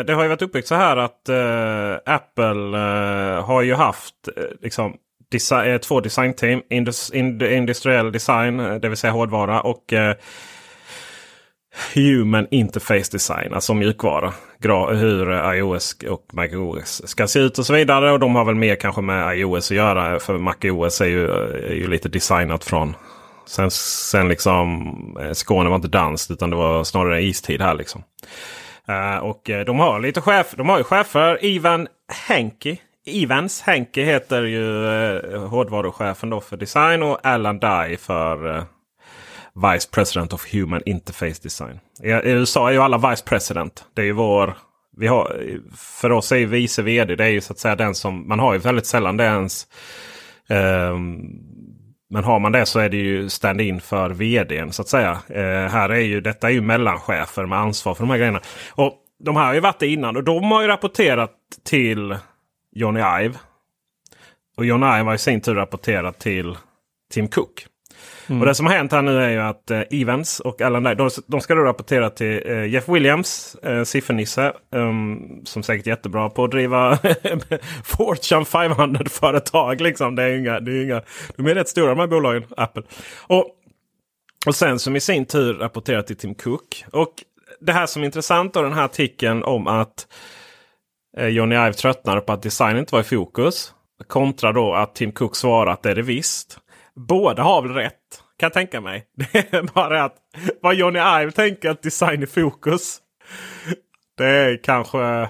det 0.03 0.13
har 0.15 0.23
ju 0.23 0.29
varit 0.29 0.43
uppbyggt 0.43 0.69
så 0.69 0.75
här 0.75 0.97
att 0.97 1.29
uh, 1.29 2.15
Apple 2.15 2.79
uh, 2.79 3.45
har 3.45 3.63
ju 3.63 3.75
haft 3.75 4.15
uh, 4.39 4.45
liksom, 4.63 4.97
desi 5.31 5.79
två 5.83 6.01
designteam. 6.01 6.63
Indus, 6.71 7.11
ind, 7.11 7.43
industriell 7.43 8.13
design, 8.13 8.57
det 8.57 8.89
vill 8.89 8.97
säga 8.97 9.13
hårdvara. 9.13 9.61
och 9.61 9.93
Human 11.95 12.47
Interface 12.51 13.13
Design, 13.13 13.55
alltså 13.55 13.75
mjukvara. 13.75 14.33
Hur 14.95 15.55
iOS 15.55 15.97
och 16.09 16.31
MacOS 16.33 17.09
ska 17.09 17.27
se 17.27 17.39
ut 17.39 17.59
och 17.59 17.67
så 17.67 17.73
vidare. 17.73 18.13
Och 18.13 18.19
de 18.19 18.35
har 18.35 18.45
väl 18.45 18.55
mer 18.55 18.77
kanske 18.77 19.01
med 19.01 19.39
iOS 19.39 19.71
att 19.71 19.77
göra. 19.77 20.21
För 20.21 20.39
MacOS 20.39 21.01
är 21.01 21.07
ju, 21.07 21.29
är 21.29 21.75
ju 21.75 21.89
lite 21.89 22.09
designat 22.09 22.65
från 22.65 22.95
Sen, 23.47 23.71
sen 23.71 24.29
liksom 24.29 24.93
eh, 25.21 25.33
Skåne 25.33 25.69
var 25.69 25.77
inte 25.77 25.89
danskt 25.89 26.31
utan 26.31 26.51
det 26.51 26.57
var 26.57 26.85
snarare 26.85 27.23
istid 27.23 27.63
här 27.63 27.75
liksom. 27.75 28.03
Uh, 28.89 29.19
och 29.19 29.51
eh, 29.51 29.65
de 29.65 29.79
har 29.79 30.01
lite 30.01 30.21
chef, 30.21 30.55
de 30.57 30.69
har 30.69 30.79
ju 30.79 30.85
chefer. 30.85 31.45
Ivan 31.45 31.89
Henke. 32.29 32.77
Evans 33.07 33.61
Henke 33.61 34.03
heter 34.03 34.43
ju 34.43 34.65
uh, 34.65 35.47
hårdvaruchefen 35.47 36.31
då 36.31 36.41
för 36.41 36.57
design 36.57 37.03
och 37.03 37.27
Alan 37.27 37.59
Dye 37.59 37.97
för 37.97 38.47
uh, 38.47 38.63
Vice 39.57 39.89
President 39.91 40.33
of 40.33 40.53
Human 40.53 40.83
Interface 40.87 41.43
Design. 41.43 41.81
I, 42.03 42.09
I, 42.09 42.31
USA 42.31 42.69
är 42.69 42.73
ju 42.73 42.79
alla 42.79 43.11
Vice 43.11 43.25
President. 43.25 43.85
Det 43.95 44.03
är 44.03 44.07
ju 44.07 44.13
vår... 44.13 44.57
Vi 44.97 45.07
har, 45.07 45.41
för 45.77 46.13
oss 46.13 46.33
är 46.33 46.37
ju 46.37 46.47
vice 46.47 46.83
vd 46.83 47.17
det 47.17 47.25
är 47.25 47.29
ju 47.29 47.41
så 47.41 47.53
att 47.53 47.59
säga 47.59 47.77
den 47.77 47.95
som... 47.95 48.29
Man 48.29 48.39
har 48.39 48.53
ju 48.53 48.59
väldigt 48.59 48.87
sällan 48.87 49.17
det 49.17 49.25
ens... 49.25 49.67
Um, 50.49 51.57
men 52.11 52.25
har 52.25 52.39
man 52.41 52.53
det 52.53 52.67
så 52.67 52.79
är 52.79 52.89
det 52.89 52.97
ju 52.97 53.29
stand-in 53.29 53.81
för 53.81 54.11
vdn 54.11 54.73
så 54.73 54.83
att 54.83 54.89
säga. 54.89 55.11
Eh, 55.29 55.71
här 55.71 55.89
är 55.89 56.01
ju, 56.01 56.21
detta 56.21 56.49
är 56.49 56.53
ju 56.53 56.61
mellanchefer 56.61 57.47
med 57.47 57.59
ansvar 57.59 57.95
för 57.95 58.03
de 58.03 58.11
här 58.11 58.19
grejerna. 58.19 58.41
Och 58.71 58.95
De 59.25 59.37
här 59.37 59.47
har 59.47 59.55
ju 59.55 59.61
varit 59.61 59.81
det 59.81 59.87
innan 59.87 60.17
och 60.17 60.25
de 60.25 60.45
har 60.45 60.63
ju 60.63 60.69
rapporterat 60.69 61.33
till 61.65 62.17
Johnny 62.73 63.01
Ive. 63.01 63.35
Och 64.57 64.65
Johnny 64.65 64.87
Ive 64.87 65.05
har 65.05 65.15
i 65.15 65.19
sin 65.19 65.41
tur 65.41 65.55
rapporterat 65.55 66.19
till 66.19 66.57
Tim 67.13 67.29
Cook. 67.29 67.67
Mm. 68.29 68.41
Och 68.41 68.47
det 68.47 68.55
som 68.55 68.67
har 68.67 68.73
hänt 68.73 68.93
här 68.93 69.03
nu 69.03 69.23
är 69.23 69.31
ju 69.31 69.41
att 69.41 69.71
eh, 69.71 69.83
Evans 69.91 70.41
och 70.41 70.61
Alan 70.61 70.83
Dye, 70.83 70.95
de, 70.95 71.11
de 71.27 71.41
ska 71.41 71.55
då 71.55 71.63
rapportera 71.63 72.11
till 72.11 72.43
eh, 72.47 72.65
Jeff 72.65 72.89
Williams, 72.89 73.55
eh, 73.63 73.85
siffernisse. 73.85 74.53
Um, 74.73 75.41
som 75.45 75.63
säkert 75.63 75.87
är 75.87 75.91
jättebra 75.91 76.31
på 76.31 76.45
att 76.45 76.51
driva 76.51 76.97
Fortune 77.85 78.45
500-företag. 78.45 79.81
Liksom. 79.81 80.15
Det 80.15 80.23
är 80.23 80.39
inga, 80.39 80.61
det 80.61 80.73
är 80.73 80.85
inga, 80.85 81.03
de 81.37 81.47
är 81.47 81.55
rätt 81.55 81.69
stora 81.69 81.89
de 81.89 81.99
här 81.99 82.07
bolagen, 82.07 82.45
Apple. 82.57 82.83
Och, 83.27 83.47
och 84.47 84.55
sen 84.55 84.79
som 84.79 84.97
i 84.97 85.01
sin 85.01 85.27
tur 85.27 85.55
rapporterar 85.55 86.03
till 86.03 86.17
Tim 86.17 86.35
Cook. 86.35 86.85
Och 86.93 87.13
det 87.61 87.73
här 87.73 87.87
som 87.87 88.03
är 88.03 88.07
intressant 88.07 88.57
av 88.57 88.63
den 88.63 88.73
här 88.73 88.85
artikeln 88.85 89.43
om 89.43 89.67
att 89.67 90.07
eh, 91.17 91.29
Johnny 91.29 91.55
Ive 91.55 91.73
tröttnar 91.73 92.21
på 92.21 92.33
att 92.33 92.43
design 92.43 92.77
inte 92.77 92.95
var 92.95 93.01
i 93.01 93.05
fokus. 93.05 93.73
Kontra 94.07 94.53
då 94.53 94.75
att 94.75 94.95
Tim 94.95 95.13
Cook 95.13 95.37
svarar 95.37 95.73
att 95.73 95.83
det 95.83 95.91
är 95.91 95.95
det 95.95 96.03
visst. 96.03 96.59
Båda 96.97 97.43
har 97.43 97.63
väl 97.63 97.75
rätt 97.75 98.23
kan 98.39 98.47
jag 98.47 98.53
tänka 98.53 98.81
mig. 98.81 99.07
Det 99.33 99.55
är 99.55 99.63
bara 99.75 100.05
att 100.05 100.17
vad 100.63 100.75
Johnny 100.75 100.99
Ive 100.99 101.31
tänker 101.31 101.71
att 101.71 101.83
design 101.83 102.23
i 102.23 102.27
fokus. 102.27 102.99
Det 104.17 104.27
är 104.27 104.63
kanske 104.63 105.29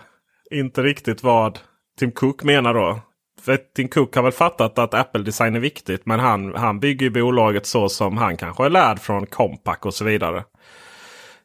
inte 0.51 0.83
riktigt 0.83 1.23
vad 1.23 1.59
Tim 1.99 2.13
Cook 2.13 2.43
menar 2.43 2.75
då. 2.75 3.01
För 3.41 3.57
Tim 3.57 3.89
Cook 3.89 4.15
har 4.15 4.23
väl 4.23 4.33
fattat 4.33 4.79
att 4.79 4.95
Apple-design 4.95 5.57
är 5.57 5.61
viktigt. 5.61 6.07
Men 6.07 6.21
han, 6.21 6.55
han 6.55 6.81
bygger 6.81 7.11
bolaget 7.11 7.67
så 7.67 7.89
som 7.89 8.17
han 8.17 8.37
kanske 8.37 8.65
är 8.65 8.71
lärd 8.71 8.99
från 8.99 9.27
Compaq 9.27 9.87
och 9.87 9.95
så 9.95 10.05
vidare. 10.05 10.39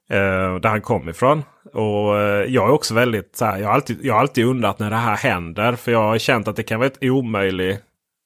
Eh, 0.10 0.55
där 0.55 0.69
han 0.69 0.81
kom 0.81 1.10
ifrån. 1.10 1.43
Och 1.73 2.19
eh, 2.19 2.45
jag 2.45 2.67
är 2.67 2.71
också 2.71 2.93
väldigt 2.93 3.36
så 3.36 3.45
här, 3.45 3.57
jag, 3.57 3.67
har 3.67 3.73
alltid, 3.73 4.05
jag 4.05 4.13
har 4.13 4.21
alltid 4.21 4.45
undrat 4.45 4.79
när 4.79 4.89
det 4.89 4.95
här 4.95 5.17
händer. 5.17 5.75
För 5.75 5.91
jag 5.91 6.03
har 6.03 6.17
känt 6.17 6.47
att 6.47 6.55
det 6.55 6.63
kan 6.63 6.79
vara 6.79 6.88
ett 6.88 7.03
omöjligt 7.03 7.84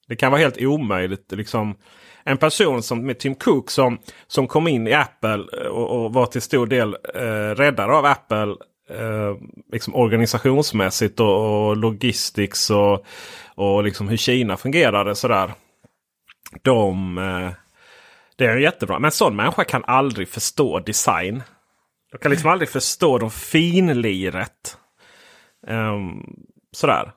det 0.08 0.15
kan 0.15 0.32
vara 0.32 0.41
helt 0.41 0.62
omöjligt. 0.62 1.32
Liksom, 1.32 1.76
en 2.24 2.38
person 2.38 2.84
som 2.84 3.06
med 3.06 3.20
Tim 3.20 3.36
Cook 3.36 3.70
som, 3.72 4.00
som 4.28 4.48
kom 4.48 4.68
in 4.68 4.88
i 4.88 4.94
Apple 4.94 5.46
eh, 5.62 5.68
och, 5.68 6.06
och 6.06 6.13
var 6.13 6.26
till 6.26 6.41
stor 6.41 6.68
del 6.68 6.98
eh, 7.15 7.56
räddare 7.56 7.94
av 7.94 8.06
Apple. 8.06 8.56
Eh, 8.89 9.36
liksom 9.72 9.96
organisationsmässigt 9.96 11.20
och, 11.20 11.68
och 11.68 11.78
logistics 11.78 12.70
och, 12.70 13.06
och 13.56 13.84
liksom 13.84 14.08
hur 14.08 14.18
Kina 14.18 14.58
fungerade. 14.58 15.15
Sådär. 15.15 15.54
De, 16.62 17.18
eh, 17.18 17.52
det 18.36 18.46
är 18.46 18.58
jättebra. 18.58 19.00
Men 19.00 19.06
en 19.06 19.12
sån 19.12 19.36
människa 19.36 19.63
kan 19.63 19.84
aldrig 19.86 20.30
förstå 20.30 20.80
design. 20.80 21.44
De 22.12 22.18
kan 22.18 22.32
liksom 22.32 22.50
aldrig 22.50 22.70
förstå 22.70 23.18
de 23.18 23.32
finliret. 23.32 24.78
Um, 25.68 26.36
sådär. 26.72 27.12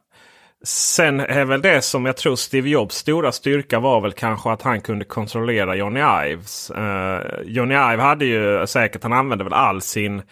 Sen 0.64 1.20
är 1.20 1.44
väl 1.44 1.62
det 1.62 1.82
som 1.82 2.06
jag 2.06 2.16
tror 2.16 2.36
Steve 2.36 2.68
Jobs 2.68 2.96
stora 2.96 3.32
styrka 3.32 3.80
var 3.80 4.00
väl 4.00 4.12
kanske 4.12 4.50
att 4.50 4.62
han 4.62 4.80
kunde 4.80 5.04
kontrollera 5.04 5.76
Johnny 5.76 6.00
Ives. 6.00 6.70
Uh, 6.76 7.20
Johnny 7.44 7.74
Ive 7.74 8.02
hade 8.02 8.24
ju 8.24 8.66
säkert, 8.66 9.02
han 9.02 9.12
använde 9.12 9.44
väl 9.44 9.52
all 9.52 9.82
sin, 9.82 10.22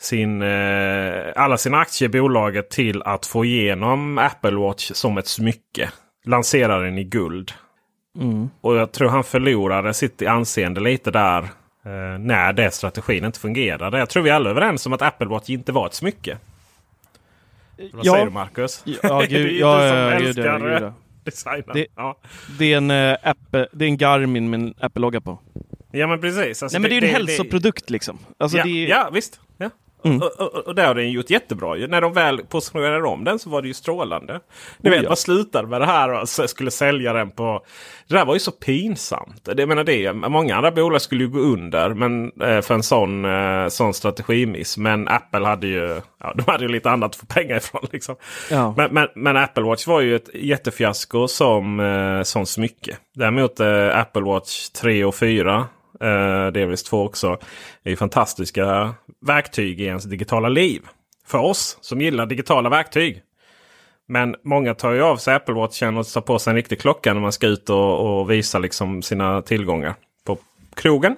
sin, 0.00 0.42
uh, 0.42 1.32
alla 1.36 1.56
sina 1.56 1.78
aktier 1.78 2.08
i 2.08 2.12
bolaget 2.20 2.70
till 2.70 3.02
att 3.02 3.26
få 3.26 3.44
igenom 3.44 4.18
Apple 4.18 4.56
Watch 4.56 4.90
som 4.94 5.18
ett 5.18 5.26
smycke. 5.28 5.90
Lansera 6.24 6.78
den 6.78 6.98
i 6.98 7.04
guld. 7.04 7.52
Mm. 8.18 8.50
Och 8.60 8.76
jag 8.76 8.92
tror 8.92 9.08
han 9.08 9.24
förlorade 9.24 9.94
sitt 9.94 10.22
anseende 10.22 10.80
lite 10.80 11.10
där. 11.10 11.42
Uh, 11.86 12.18
när 12.18 12.52
det 12.52 12.70
strategin 12.70 13.24
inte 13.24 13.40
fungerade. 13.40 13.98
Jag 13.98 14.08
tror 14.10 14.22
vi 14.22 14.30
alla 14.30 14.50
är 14.50 14.50
överens 14.50 14.86
om 14.86 14.92
att 14.92 15.02
Apple 15.02 15.26
Watch 15.26 15.50
inte 15.50 15.72
var 15.72 15.86
ett 15.86 15.94
smycke. 15.94 16.38
Vad 17.92 18.06
ja. 18.06 18.12
säger 18.12 18.24
du 18.24 18.30
Marcus? 18.30 18.82
Ja, 19.02 19.20
gud, 19.28 19.30
det 19.30 19.36
är 19.36 19.60
ja, 19.60 19.82
du 19.82 19.88
som 19.88 20.44
ja, 20.44 20.58
gud, 20.58 20.82
gud, 20.82 20.92
designen. 21.24 21.70
Det, 21.74 21.86
ja. 21.96 22.18
det, 22.58 22.72
är 22.72 22.76
en, 22.76 22.90
uh, 22.90 23.16
Apple, 23.22 23.68
det 23.72 23.84
är 23.84 23.88
en 23.88 23.96
Garmin 23.96 24.50
med 24.50 24.60
en 24.60 24.74
Apple-logga 24.78 25.20
på. 25.20 25.38
Ja 25.92 26.06
men 26.06 26.20
precis. 26.20 26.62
Alltså, 26.62 26.78
Nej 26.78 26.80
men 26.80 26.90
det, 26.90 27.00
det 27.00 27.06
är 27.06 27.08
ju 27.08 27.08
en 27.08 27.14
hälsoprodukt 27.14 27.90
liksom. 27.90 28.18
Alltså, 28.38 28.58
ja, 28.58 28.64
är... 28.66 28.88
ja 28.88 29.10
visst. 29.12 29.40
Ja. 29.58 29.70
Mm. 30.04 30.22
Och, 30.22 30.40
och, 30.40 30.54
och, 30.54 30.74
det 30.74 30.82
har 30.82 30.94
den 30.94 31.10
gjort 31.10 31.30
jättebra. 31.30 31.74
När 31.74 32.00
de 32.00 32.12
väl 32.12 32.38
positionerade 32.38 33.08
om 33.08 33.24
den 33.24 33.38
så 33.38 33.50
var 33.50 33.62
det 33.62 33.68
ju 33.68 33.74
strålande. 33.74 34.40
Ni 34.78 34.90
oh, 34.90 34.94
vet, 34.94 35.02
ja. 35.02 35.08
man 35.08 35.16
slutade 35.16 35.68
med 35.68 35.80
det 35.80 35.86
här 35.86 36.20
och 36.20 36.28
skulle 36.28 36.70
sälja 36.70 37.12
den 37.12 37.30
på... 37.30 37.64
Det 38.08 38.14
där 38.14 38.24
var 38.24 38.34
ju 38.34 38.40
så 38.40 38.50
pinsamt. 38.50 39.48
Det, 39.56 39.66
menar 39.66 39.84
det, 39.84 40.12
många 40.12 40.56
andra 40.56 40.70
bolag 40.70 41.00
skulle 41.00 41.24
ju 41.24 41.30
gå 41.30 41.38
under 41.38 41.94
men, 41.94 42.32
eh, 42.42 42.60
för 42.60 42.74
en 42.74 42.82
sån, 42.82 43.24
eh, 43.24 43.68
sån 43.68 43.94
strategimiss. 43.94 44.78
Men 44.78 45.08
Apple 45.08 45.46
hade 45.46 45.66
ju, 45.66 46.00
ja, 46.20 46.34
de 46.34 46.52
hade 46.52 46.64
ju 46.64 46.68
lite 46.68 46.90
annat 46.90 47.10
att 47.10 47.16
få 47.16 47.26
pengar 47.26 47.56
ifrån. 47.56 47.86
Liksom. 47.92 48.16
Ja. 48.50 48.74
Men, 48.76 48.94
men, 48.94 49.08
men, 49.14 49.36
Apple 49.36 49.64
Watch 49.64 49.86
var 49.86 50.00
ju 50.00 50.16
ett 50.16 50.30
jättefiasko 50.34 51.28
som, 51.28 51.80
eh, 51.80 52.22
som 52.22 52.46
smycke. 52.46 52.96
Däremot 53.14 53.60
Apple 53.92 54.22
Watch 54.22 54.68
3 54.68 55.04
och 55.04 55.14
4 55.14 55.66
eh, 56.04 56.52
Delvis 56.52 56.82
2 56.82 57.04
också. 57.04 57.38
är 57.82 57.96
fantastiska 57.96 58.94
verktyg 59.26 59.80
i 59.80 59.84
ens 59.84 60.04
digitala 60.04 60.48
liv. 60.48 60.82
För 61.26 61.38
oss 61.38 61.78
som 61.80 62.00
gillar 62.00 62.26
digitala 62.26 62.68
verktyg. 62.68 63.22
Men 64.08 64.36
många 64.44 64.74
tar 64.74 64.92
ju 64.92 65.02
av 65.02 65.16
sig 65.16 65.34
Apple 65.34 65.54
Watchen 65.54 65.96
och 65.96 66.06
tar 66.06 66.20
på 66.20 66.38
sig 66.38 66.50
en 66.50 66.56
riktig 66.56 66.80
klocka 66.80 67.14
när 67.14 67.20
man 67.20 67.32
ska 67.32 67.46
ut 67.46 67.70
och, 67.70 68.18
och 68.20 68.30
visa 68.30 68.58
liksom 68.58 69.02
sina 69.02 69.42
tillgångar 69.42 69.94
på 70.26 70.38
krogen. 70.74 71.16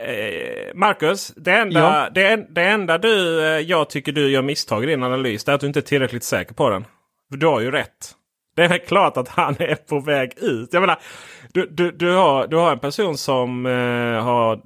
Eh, 0.00 0.74
Marcus, 0.74 1.32
det 1.36 1.52
enda, 1.52 1.80
ja. 1.80 2.10
det, 2.14 2.46
det 2.50 2.64
enda 2.64 2.98
du, 2.98 3.44
eh, 3.44 3.60
jag 3.60 3.90
tycker 3.90 4.12
du 4.12 4.30
gör 4.30 4.42
misstag 4.42 4.84
i 4.84 4.86
din 4.86 5.02
analys 5.02 5.48
är 5.48 5.52
att 5.52 5.60
du 5.60 5.66
inte 5.66 5.80
är 5.80 5.82
tillräckligt 5.82 6.24
säker 6.24 6.54
på 6.54 6.70
den. 6.70 6.84
Du 7.30 7.46
har 7.46 7.60
ju 7.60 7.70
rätt. 7.70 8.14
Det 8.56 8.64
är 8.64 8.78
klart 8.78 9.16
att 9.16 9.28
han 9.28 9.56
är 9.58 9.74
på 9.74 10.00
väg 10.00 10.32
ut. 10.36 10.72
Jag 10.72 10.80
menar, 10.80 10.98
du, 11.52 11.66
du, 11.66 11.90
du, 11.90 12.12
har, 12.12 12.46
du 12.46 12.56
har 12.56 12.72
en 12.72 12.78
person 12.78 13.18
som 13.18 13.66
eh, 13.66 14.24
har 14.24 14.60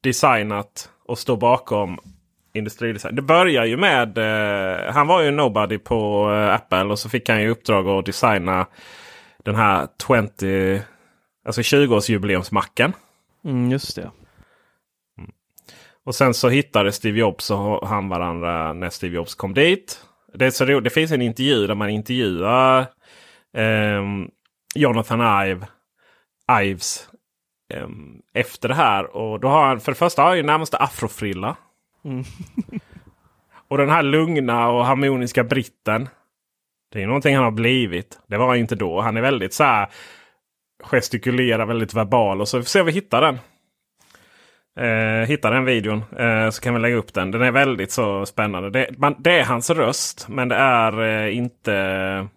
designat 0.00 0.90
och 1.06 1.18
står 1.18 1.36
bakom 1.36 1.98
industridesign. 2.54 3.16
Det 3.16 3.22
börjar 3.22 3.64
ju 3.64 3.76
med... 3.76 4.18
Eh, 4.18 4.92
han 4.92 5.06
var 5.06 5.22
ju 5.22 5.30
nobody 5.30 5.78
på 5.78 6.30
eh, 6.32 6.54
Apple 6.54 6.84
och 6.84 6.98
så 6.98 7.08
fick 7.08 7.28
han 7.28 7.42
ju 7.42 7.48
uppdrag 7.48 7.88
att 7.88 8.06
designa 8.06 8.66
den 9.42 9.54
här 9.54 9.88
20... 10.38 10.82
Alltså 11.44 11.60
20-årsjubileumsmacken. 11.60 12.92
Mm, 13.44 13.70
just 13.70 13.96
det. 13.96 14.10
Mm. 15.18 15.30
Och 16.04 16.14
sen 16.14 16.34
så 16.34 16.48
hittade 16.48 16.92
Steve 16.92 17.18
Jobs 17.18 17.50
och 17.50 17.88
han 17.88 18.08
varandra 18.08 18.72
när 18.72 18.90
Steve 18.90 19.14
Jobs 19.14 19.34
kom 19.34 19.54
dit. 19.54 20.00
Det, 20.34 20.46
är 20.46 20.50
så 20.50 20.64
roligt. 20.64 20.84
det 20.84 20.90
finns 20.90 21.12
en 21.12 21.22
intervju 21.22 21.66
där 21.66 21.74
man 21.74 21.90
intervjuar 21.90 22.80
eh, 23.56 24.02
Jonathan 24.74 25.46
Ive, 25.48 25.66
Ives 26.60 27.08
eh, 27.74 27.88
efter 28.34 28.68
det 28.68 28.74
här. 28.74 29.16
Och 29.16 29.40
då 29.40 29.48
har 29.48 29.66
han 29.66 29.80
för 29.80 29.92
det 29.92 29.98
första 29.98 30.22
har 30.22 30.34
ju 30.34 30.42
närmaste 30.42 30.76
afrofrilla. 30.76 31.56
Mm. 32.04 32.24
och 33.68 33.78
den 33.78 33.90
här 33.90 34.02
lugna 34.02 34.68
och 34.68 34.86
harmoniska 34.86 35.44
britten. 35.44 36.08
Det 36.92 37.02
är 37.02 37.06
någonting 37.06 37.34
han 37.34 37.44
har 37.44 37.50
blivit. 37.50 38.20
Det 38.26 38.36
var 38.36 38.48
han 38.48 38.56
inte 38.56 38.74
då. 38.74 39.00
Han 39.00 39.16
är 39.16 39.20
väldigt 39.20 39.54
så 39.54 39.64
här 39.64 39.88
gestikulerar, 40.82 41.66
väldigt 41.66 41.94
verbal. 41.94 42.40
Och 42.40 42.48
så 42.48 42.56
får 42.56 42.62
vi 42.62 42.66
se 42.66 42.80
om 42.80 42.86
vi 42.86 42.92
hittar 42.92 43.20
den. 43.20 43.38
Eh, 44.76 45.28
hitta 45.28 45.50
den 45.50 45.64
videon 45.64 46.04
eh, 46.18 46.50
så 46.50 46.62
kan 46.62 46.74
vi 46.74 46.80
lägga 46.80 46.96
upp 46.96 47.14
den. 47.14 47.30
Den 47.30 47.42
är 47.42 47.50
väldigt 47.50 47.92
så 47.92 48.26
spännande. 48.26 48.70
Det, 48.70 48.98
man, 48.98 49.14
det 49.18 49.40
är 49.40 49.44
hans 49.44 49.70
röst 49.70 50.28
men 50.28 50.48
det 50.48 50.56
är 50.56 51.02
eh, 51.02 51.36
inte... 51.36 52.28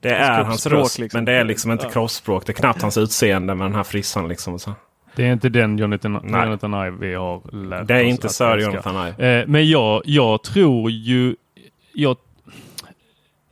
Det 0.00 0.10
är 0.10 0.44
hans 0.44 0.66
röst 0.66 0.98
liksom. 0.98 1.18
men 1.18 1.24
det 1.24 1.32
är 1.32 1.44
liksom 1.44 1.72
inte 1.72 1.84
ja. 1.84 1.90
kroppsspråk. 1.90 2.46
Det 2.46 2.52
är 2.52 2.54
knappt 2.54 2.82
hans 2.82 2.98
utseende 2.98 3.54
med 3.54 3.64
den 3.64 3.74
här 3.74 3.82
frissan. 3.82 4.28
Liksom, 4.28 4.58
så. 4.58 4.72
Det 5.16 5.26
är 5.26 5.32
inte 5.32 5.48
den 5.48 5.78
Jonathan, 5.78 6.20
Nej. 6.24 6.44
Jonathan 6.44 6.86
Ive 6.86 6.96
vi 7.00 7.14
har 7.14 7.68
lärt 7.68 7.88
Det 7.88 7.94
är 7.94 8.04
oss 8.04 8.10
inte 8.10 8.28
Sir. 8.28 8.58
Jonathan 8.58 9.08
Ive. 9.08 9.40
Eh, 9.40 9.46
men 9.46 9.68
jag, 9.68 10.02
jag 10.04 10.42
tror 10.42 10.90
ju... 10.90 11.36
Jag, 11.94 12.16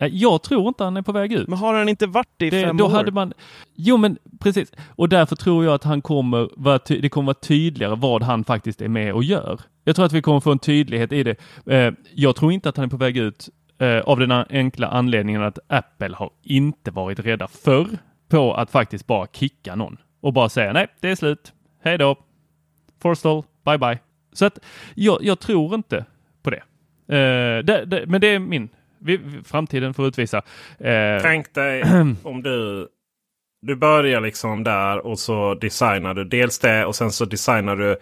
Nej, 0.00 0.10
jag 0.22 0.42
tror 0.42 0.68
inte 0.68 0.84
han 0.84 0.96
är 0.96 1.02
på 1.02 1.12
väg 1.12 1.32
ut. 1.32 1.48
Men 1.48 1.58
har 1.58 1.74
han 1.74 1.88
inte 1.88 2.06
varit 2.06 2.28
det 2.36 2.46
i 2.46 2.50
Det, 2.50 2.62
fem 2.62 2.76
då 2.76 2.84
år? 2.84 2.90
hade 2.90 3.12
man, 3.12 3.32
jo 3.74 3.96
men 3.96 4.18
precis. 4.40 4.72
Och 4.88 5.08
därför 5.08 5.36
tror 5.36 5.64
jag 5.64 5.74
att 5.74 5.84
han 5.84 6.02
kommer 6.02 6.48
vara 6.56 6.78
ty, 6.78 7.00
det 7.00 7.08
kommer 7.08 7.26
vara 7.26 7.34
tydligare 7.34 7.96
vad 7.96 8.22
han 8.22 8.44
faktiskt 8.44 8.80
är 8.80 8.88
med 8.88 9.14
och 9.14 9.24
gör. 9.24 9.60
Jag 9.84 9.96
tror 9.96 10.06
att 10.06 10.12
vi 10.12 10.22
kommer 10.22 10.40
få 10.40 10.52
en 10.52 10.58
tydlighet 10.58 11.12
i 11.12 11.22
det. 11.22 11.36
Eh, 11.66 11.92
jag 12.14 12.36
tror 12.36 12.52
inte 12.52 12.68
att 12.68 12.76
han 12.76 12.86
är 12.86 12.90
på 12.90 12.96
väg 12.96 13.16
ut 13.16 13.48
eh, 13.78 14.00
av 14.00 14.18
den 14.18 14.32
enkla 14.32 14.86
anledningen 14.86 15.42
att 15.42 15.58
Apple 15.66 16.16
har 16.16 16.30
inte 16.42 16.90
varit 16.90 17.18
rädda 17.18 17.48
förr 17.48 17.88
på 18.28 18.54
att 18.54 18.70
faktiskt 18.70 19.06
bara 19.06 19.26
kicka 19.26 19.74
någon 19.74 19.96
och 20.20 20.32
bara 20.32 20.48
säga 20.48 20.72
nej, 20.72 20.86
det 21.00 21.10
är 21.10 21.14
slut. 21.14 21.52
Hej 21.82 21.98
då. 21.98 22.16
Forstall, 23.02 23.42
bye 23.64 23.78
bye. 23.78 23.98
Så 24.32 24.46
att 24.46 24.58
jag, 24.94 25.18
jag 25.22 25.40
tror 25.40 25.74
inte 25.74 26.04
på 26.42 26.50
det. 26.50 26.62
Eh, 27.16 27.64
det, 27.64 27.84
det. 27.84 28.06
Men 28.06 28.20
det 28.20 28.26
är 28.26 28.38
min. 28.38 28.68
Vi, 28.98 29.20
framtiden 29.44 29.94
får 29.94 30.06
utvisa. 30.06 30.42
Eh, 30.78 31.22
Tänk 31.22 31.54
dig 31.54 31.82
om 32.22 32.42
du, 32.42 32.88
du 33.62 33.76
börjar 33.76 34.20
liksom 34.20 34.64
där 34.64 35.06
och 35.06 35.18
så 35.18 35.54
designar 35.54 36.14
du 36.14 36.24
dels 36.24 36.58
det 36.58 36.84
och 36.84 36.96
sen 36.96 37.10
så 37.10 37.24
designar 37.24 37.76
du 37.76 37.96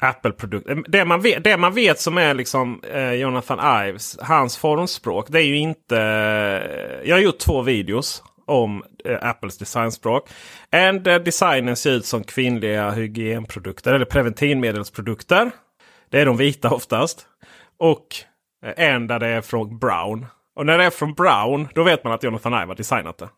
Apple-produkter. 0.00 0.72
Eh, 0.72 0.78
det, 0.86 1.04
man 1.04 1.20
vet- 1.20 1.44
det 1.44 1.56
man 1.56 1.74
vet 1.74 2.00
som 2.00 2.18
är 2.18 2.34
liksom 2.34 2.82
eh, 2.92 3.12
Jonathan 3.12 3.86
Ives, 3.88 4.18
hans 4.22 4.56
formspråk. 4.56 5.26
Det 5.28 5.40
är 5.40 5.46
ju 5.46 5.56
inte... 5.56 5.96
Eh, 5.98 7.08
jag 7.08 7.16
har 7.16 7.20
gjort 7.20 7.38
två 7.38 7.62
videos 7.62 8.22
om 8.46 8.84
eh, 9.04 9.18
Apples 9.28 9.58
designspråk. 9.58 10.28
En 10.70 10.96
eh, 10.96 11.02
där 11.02 11.20
designen 11.20 11.76
ser 11.76 11.92
ut 11.92 12.06
som 12.06 12.24
kvinnliga 12.24 12.90
hygienprodukter 12.90 13.94
eller 13.94 14.04
preventivmedelsprodukter. 14.04 15.50
Det 16.10 16.20
är 16.20 16.26
de 16.26 16.36
vita 16.36 16.70
oftast. 16.70 17.26
Och 17.78 18.06
en 18.76 19.06
där 19.06 19.18
det 19.18 19.26
är 19.26 19.40
från 19.40 19.78
Brown. 19.78 20.26
Och 20.56 20.66
när 20.66 20.78
det 20.78 20.84
är 20.84 20.90
från 20.90 21.14
Brown 21.14 21.68
då 21.74 21.82
vet 21.82 22.04
man 22.04 22.12
att 22.12 22.22
Jonathan 22.22 22.52
Ive 22.52 22.66
har 22.66 22.74
designat 22.74 23.18
det. 23.18 23.28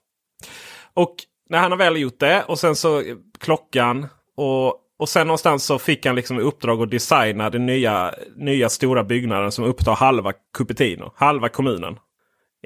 Och 0.95 1.15
när 1.49 1.59
han 1.59 1.71
har 1.71 1.79
väl 1.79 1.97
gjort 1.97 2.19
det 2.21 2.45
och 2.47 2.59
sen 2.59 2.77
så 2.77 3.03
klockan 3.41 4.07
och, 4.37 4.75
och 5.01 5.09
sen 5.09 5.27
någonstans 5.27 5.65
så 5.65 5.79
fick 5.79 6.07
han 6.07 6.17
liksom 6.17 6.41
i 6.41 6.43
uppdrag 6.43 6.83
att 6.83 6.91
designa 6.91 7.51
den 7.51 7.67
nya, 7.67 8.15
nya 8.37 8.69
stora 8.69 9.05
byggnaden 9.05 9.53
som 9.53 9.65
upptar 9.65 9.95
halva 9.95 10.33
Cupertino, 10.59 11.13
halva 11.17 11.49
kommunen. 11.49 11.97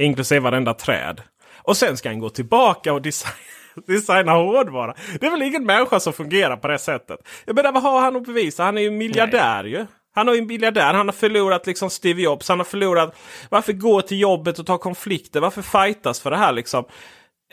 Inklusive 0.01 0.41
varenda 0.41 0.75
träd. 0.75 1.21
Och 1.63 1.77
sen 1.77 1.97
ska 1.97 2.09
han 2.09 2.19
gå 2.19 2.29
tillbaka 2.29 2.93
och 2.93 3.03
designa, 3.03 3.35
designa 3.87 4.33
hårdvara. 4.33 4.95
Det 5.21 5.27
är 5.27 5.31
väl 5.31 5.43
ingen 5.43 5.67
människa 5.67 6.01
som 6.01 6.13
fungerar 6.13 6.57
på 6.57 6.69
det 6.69 6.79
sättet. 6.79 7.21
Jag 7.45 7.57
menar 7.57 7.73
vad 7.73 7.83
har 7.83 8.01
han 8.01 8.17
att 8.17 8.27
bevisa? 8.27 8.65
Han 8.65 8.79
är 8.79 8.83
ju 8.83 8.91
miljardär 8.91 9.65
ju. 9.65 9.87
Han 10.15 10.27
har 10.27 10.35
ju 10.35 10.41
en 10.41 10.47
miljardär. 10.47 10.95
Han 10.95 11.09
har 11.09 11.13
förlorat 11.13 11.67
liksom 11.67 11.91
Steve 11.91 12.23
Jobs. 12.23 12.49
Han 12.49 12.59
har 12.59 12.65
förlorat... 12.65 13.17
Varför 13.49 13.73
gå 13.73 14.03
till 14.03 14.21
jobbet 14.21 14.59
och 14.59 14.67
ta 14.67 14.79
konflikter? 14.79 15.41
Varför 15.41 15.63
fightas 15.63 16.21
för 16.21 16.31
det 16.31 16.37
här 16.37 16.53
liksom? 16.53 16.85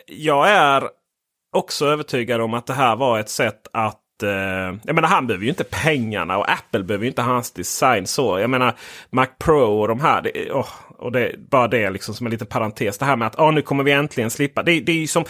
Jag 0.08 0.50
är 0.50 0.90
också 1.56 1.86
övertygad 1.86 2.42
om 2.42 2.54
att 2.54 2.66
det 2.66 2.74
här 2.74 2.96
var 2.96 3.20
ett 3.20 3.30
sätt 3.30 3.68
att 3.74 4.02
eh, 4.24 4.30
jag 4.84 4.96
menar 4.96 5.08
han 5.08 5.28
behöver 5.28 5.44
ju 5.44 5.50
inte 5.50 5.64
pengarna 5.64 6.38
och 6.38 6.52
Apple 6.52 6.84
behöver 6.84 7.06
ju 7.06 7.10
inte 7.10 7.22
hans 7.22 7.52
design 7.52 8.08
så. 8.08 8.40
Jag 8.40 8.50
menar 8.50 8.76
Mac 9.10 9.28
Pro 9.40 9.82
och 9.82 9.88
de 9.88 10.00
här. 10.00 10.22
Det, 10.22 10.52
åh, 10.52 10.70
och 10.98 11.12
det, 11.12 11.36
bara 11.50 11.68
det 11.68 11.90
liksom 11.90 12.14
som 12.14 12.28
en 12.28 12.32
liten 12.32 12.48
parentes. 12.48 12.98
Det 12.98 13.06
här 13.06 13.16
med 13.16 13.28
att 13.28 13.40
ah, 13.40 13.52
nu 13.52 13.62
kommer 13.62 13.84
vi 13.84 13.92
äntligen 13.92 14.30
slippa. 14.30 14.64
Det, 14.64 14.80
det 14.80 14.92
är 14.92 14.96
ju 14.96 15.08
som... 15.08 15.26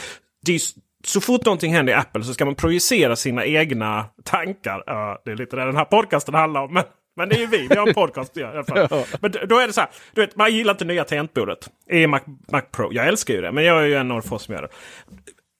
Det 0.45 0.55
är, 0.55 0.61
så 1.03 1.21
fort 1.21 1.45
någonting 1.45 1.73
händer 1.73 1.93
i 1.93 1.95
Apple 1.95 2.23
så 2.23 2.33
ska 2.33 2.45
man 2.45 2.55
projicera 2.55 3.15
sina 3.15 3.45
egna 3.45 4.05
tankar. 4.23 4.83
Ja, 4.85 5.21
det 5.25 5.31
är 5.31 5.35
lite 5.35 5.55
det 5.55 5.65
den 5.65 5.77
här 5.77 5.85
podcasten 5.85 6.33
handlar 6.33 6.61
om. 6.61 6.73
Men, 6.73 6.83
men 7.15 7.29
det 7.29 7.35
är 7.35 7.39
ju 7.39 7.47
vi, 7.47 7.67
vi 7.67 7.75
har 7.75 7.87
en 7.87 7.93
podcast 7.93 8.37
i 8.37 8.43
alla 8.43 8.63
fall. 8.63 8.87
Men 9.21 9.31
då 9.31 9.59
är 9.59 9.67
det 9.67 9.73
så 9.73 9.81
här, 9.81 9.89
du 10.13 10.21
vet, 10.21 10.35
man 10.35 10.53
gillar 10.53 10.73
inte 10.73 10.85
nya 10.85 11.03
tangentbordet 11.03 11.69
i 11.89 12.07
Mac, 12.07 12.19
Mac 12.51 12.61
Pro. 12.61 12.93
Jag 12.93 13.07
älskar 13.07 13.33
ju 13.33 13.41
det, 13.41 13.51
men 13.51 13.63
jag 13.63 13.81
är 13.83 13.85
ju 13.85 13.95
en 13.95 14.11
av 14.11 14.21
få 14.21 14.39
som 14.39 14.53
gör 14.53 14.61
det. 14.61 14.67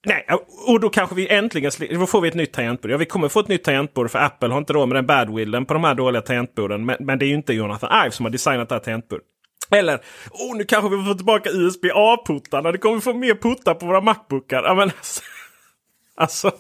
Nej, 0.06 0.26
och 0.68 0.80
då 0.80 0.90
kanske 0.90 1.16
vi 1.16 1.28
äntligen 1.28 1.72
då 1.90 2.08
får 2.08 2.22
vi 2.22 2.28
ett 2.28 2.34
nytt 2.34 2.54
tangentbord. 2.54 2.92
Ja, 2.92 2.98
vi 2.98 3.06
kommer 3.06 3.30
få 3.30 3.40
ett 3.40 3.48
nytt 3.48 3.64
tangentbord 3.64 4.12
för 4.12 4.20
Apple 4.20 4.50
har 4.50 4.58
inte 4.58 4.74
råd 4.74 4.88
med 4.88 4.96
den 4.96 5.06
badwillen 5.06 5.66
på 5.66 5.74
de 5.74 5.84
här 5.84 5.96
dåliga 5.96 6.22
tangentborden. 6.22 6.86
Men, 6.86 6.98
men 7.00 7.20
det 7.20 7.26
är 7.26 7.28
ju 7.28 7.36
inte 7.36 7.54
Jonathan 7.54 8.06
Ive 8.06 8.12
som 8.12 8.26
har 8.26 8.32
designat 8.32 8.70
det 8.70 8.76
här 8.76 8.80
tangentbordet. 8.80 9.26
Eller, 9.72 10.00
oh, 10.32 10.58
nu 10.58 10.64
kanske 10.64 10.98
vi 10.98 11.06
får 11.06 11.14
tillbaka 11.14 11.50
USB-A-puttarna. 11.50 12.72
Det 12.72 12.78
kommer 12.78 12.96
vi 12.96 13.02
få 13.02 13.14
mer 13.14 13.36
puttar 13.36 13.74
på 13.74 13.86
våra 13.86 14.02
Macbookar. 14.02 14.64
Ja, 14.64 14.74
men 14.74 14.92
alltså, 14.98 15.22
alltså, 16.16 16.52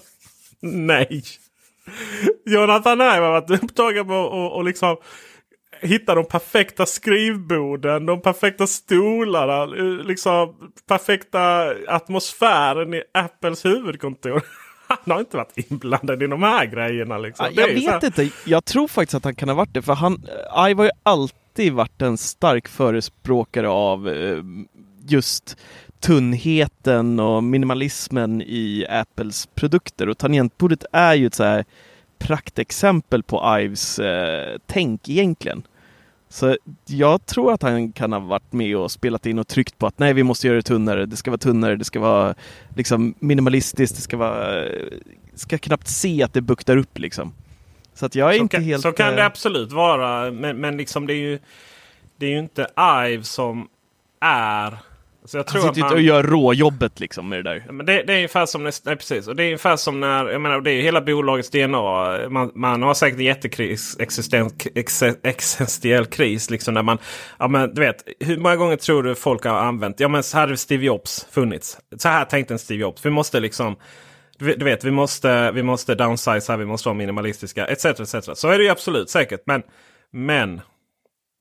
nej. 0.62 1.24
Jonathan 2.46 3.02
Ive 3.02 3.26
har 3.26 3.32
varit 3.32 3.64
upptagen 3.64 4.08
på 4.08 4.14
att 4.14 4.32
och, 4.32 4.56
och 4.56 4.64
liksom 4.64 4.98
hitta 5.82 6.16
de 6.16 6.26
perfekta 6.26 6.86
skrivborden, 6.86 8.06
de 8.06 8.22
perfekta 8.22 8.68
stolarna, 8.68 9.78
eh, 9.78 10.06
liksom 10.06 10.56
perfekta 10.88 11.74
atmosfären 11.88 12.94
i 12.94 13.04
Apples 13.14 13.66
huvudkontor. 13.66 14.42
Han 14.88 15.14
har 15.14 15.20
inte 15.20 15.38
varit 15.38 15.72
inblandad 15.72 16.24
i 16.24 16.28
de 16.28 16.44
här 16.44 16.66
grejerna. 16.66 17.18
Liksom. 17.18 17.48
Jag 17.54 17.68
vet 17.68 18.04
inte. 18.04 18.30
Jag 18.46 18.66
tror 18.66 18.88
faktiskt 18.88 19.16
att 19.16 19.24
han 19.24 19.36
kan 19.36 19.50
ha 19.50 19.56
varit 19.56 19.74
det. 19.74 19.82
För 19.82 19.94
han, 19.94 20.14
eh, 20.14 20.70
Ive 20.70 20.82
har 20.82 20.86
ju 20.86 20.92
alltid 21.04 21.74
varit 21.74 22.02
en 22.02 22.18
stark 22.18 22.68
förespråkare 22.68 23.70
av 23.70 24.10
eh, 24.10 24.38
just 25.08 25.58
tunnheten 26.00 27.20
och 27.20 27.44
minimalismen 27.44 28.42
i 28.42 28.86
Apples 28.90 29.46
produkter. 29.56 30.10
Och 30.10 30.18
tangentbordet 30.18 30.86
är 30.92 31.14
ju 31.14 31.28
ett 31.28 31.34
så 31.34 31.44
här 31.44 31.66
praktexempel 32.20 33.24
på 33.24 33.60
Ives 33.60 34.00
eh, 34.00 34.58
tänk 34.68 35.10
egentligen. 35.10 35.64
Så 36.32 36.58
jag 36.86 37.26
tror 37.26 37.54
att 37.54 37.62
han 37.62 37.92
kan 37.92 38.14
ha 38.14 38.20
varit 38.20 38.54
med 38.54 38.78
och 38.78 38.92
spelat 38.92 39.26
in 39.26 39.40
och 39.40 39.48
tryckt 39.48 39.78
på 39.78 39.88
att 39.88 40.00
nej, 40.00 40.14
vi 40.14 40.24
måste 40.24 40.48
göra 40.48 40.58
det 40.58 40.64
tunnare. 40.64 41.06
Det 41.06 41.16
ska 41.16 41.32
vara 41.32 41.38
tunnare, 41.38 41.76
det 41.76 41.86
ska 41.86 42.00
vara 42.00 42.36
liksom 42.76 43.14
minimalistiskt, 43.20 43.96
det 43.96 44.02
ska 44.02 44.18
vara... 44.18 44.66
eh, 44.66 44.88
Ska 45.36 45.58
knappt 45.58 45.88
se 45.88 46.24
att 46.24 46.34
det 46.34 46.42
buktar 46.42 46.78
upp 46.78 47.00
liksom. 47.00 47.34
Så 47.94 48.06
att 48.06 48.16
jag 48.16 48.30
är 48.30 48.38
så 48.38 48.44
inte 48.44 48.58
kan, 48.58 48.64
helt... 48.64 48.82
Så 48.82 48.92
kan 48.92 49.10
eh, 49.10 49.16
det 49.16 49.26
absolut 49.26 49.72
vara. 49.72 50.32
Men, 50.32 50.58
men 50.58 50.78
liksom 50.78 51.08
det 51.08 51.14
är 51.14 51.22
ju 51.22 51.40
det 52.18 52.26
är 52.26 52.30
ju 52.30 52.40
inte 52.40 52.68
Ive 53.08 53.24
som 53.24 53.68
är... 54.20 54.78
Så 55.26 55.38
jag 55.38 55.44
Han 55.44 55.52
tror 55.52 55.62
sitter 55.62 55.72
att 55.72 55.78
ju 55.78 55.82
man, 55.84 55.94
och 55.94 56.02
gör 56.02 56.24
råjobbet 56.24 57.00
liksom 57.00 57.30
med 57.30 57.40
det 57.46 57.50
där. 57.50 57.66
Men 57.72 57.86
det, 57.86 58.04
det 58.04 58.14
är 58.14 58.18
ungefär 58.18 58.46
som, 58.46 58.64
när- 58.64 58.86
nej, 58.86 58.96
precis. 58.96 59.28
Och 59.28 59.36
det 59.36 59.44
är 59.44 59.46
ungefär 59.46 59.76
som 59.76 60.00
när, 60.00 60.30
jag 60.30 60.42
menar, 60.42 60.62
det 60.62 60.72
är 60.72 60.74
ju 60.74 60.82
hela 60.82 61.02
bolagets 61.02 61.50
DNA. 61.50 62.30
Man, 62.30 62.52
man 62.56 62.82
har 62.82 62.94
säkert 62.94 63.20
en 63.20 63.26
jättekris, 63.26 63.96
existen, 64.00 64.50
ex, 64.76 65.04
existentiell 65.24 66.06
kris. 66.06 66.50
Liksom 66.50 66.74
när 66.74 66.84
man, 66.84 66.98
ja 67.40 67.48
men 67.48 67.74
du 67.74 67.82
vet, 67.82 68.04
hur 68.20 68.38
många 68.38 68.56
gånger 68.56 68.76
tror 68.76 69.04
du 69.04 69.16
folk 69.16 69.46
har 69.46 69.52
använt, 69.60 70.00
ja 70.00 70.08
men 70.08 70.24
så 70.24 70.38
här 70.38 70.44
hade 70.48 70.58
Steve 70.58 70.86
Jobs 70.86 71.28
funnits. 71.32 71.78
Så 71.98 72.10
här 72.10 72.26
tänkte 72.26 72.54
en 72.54 72.60
Steve 72.60 72.82
Jobs. 72.82 73.06
Vi 73.06 73.10
måste 73.10 73.40
liksom, 73.40 73.76
du 74.38 74.56
vet 74.66 74.84
vi 74.84 74.92
måste, 74.92 75.52
vi 75.52 75.64
måste 75.64 75.96
downsize, 75.96 76.58
vi 76.58 76.66
måste 76.66 76.88
vara 76.90 76.98
minimalistiska, 76.98 77.68
etc. 77.68 77.86
etc. 77.86 78.30
Så 78.34 78.48
är 78.50 78.58
det 78.58 78.64
ju 78.64 78.70
absolut 78.70 79.10
säkert. 79.10 79.42
Men, 79.46 79.62
men 80.12 80.62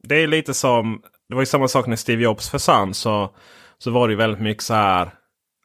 det 0.09 0.15
är 0.23 0.27
lite 0.27 0.55
som, 0.55 1.03
det 1.29 1.35
var 1.35 1.43
ju 1.43 1.47
samma 1.47 1.69
sak 1.69 1.87
när 1.87 1.97
Steve 1.97 2.23
Jobs 2.23 2.51
försvann. 2.51 2.95
Så, 2.95 3.31
så 3.83 3.91
var 3.91 4.09
det 4.09 4.13
ju 4.13 4.19
väldigt 4.19 4.41
mycket 4.41 4.63
så 4.63 4.75
här. 4.75 5.11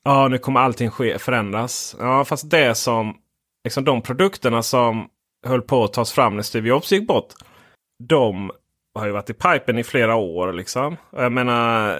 Ja, 0.04 0.28
nu 0.28 0.38
kommer 0.38 0.60
allting 0.60 0.90
ske, 0.90 1.20
förändras. 1.20 1.96
Ja, 2.00 2.26
fast 2.26 2.50
det 2.50 2.76
som, 2.76 3.16
liksom 3.64 3.84
de 3.84 4.02
produkterna 4.02 4.62
som 4.62 5.08
höll 5.46 5.62
på 5.62 5.84
att 5.84 5.94
tas 5.94 6.12
fram 6.12 6.36
när 6.36 6.44
Steve 6.44 6.70
Jobs 6.70 6.92
gick 6.92 7.08
bort. 7.08 7.34
De 8.04 8.52
har 9.00 9.06
ju 9.06 9.12
varit 9.12 9.30
i 9.30 9.34
pipen 9.34 9.78
i 9.78 9.84
flera 9.84 10.16
år 10.16 10.54
liksom. 10.54 10.98
Jag 11.12 11.32
menar, 11.32 11.98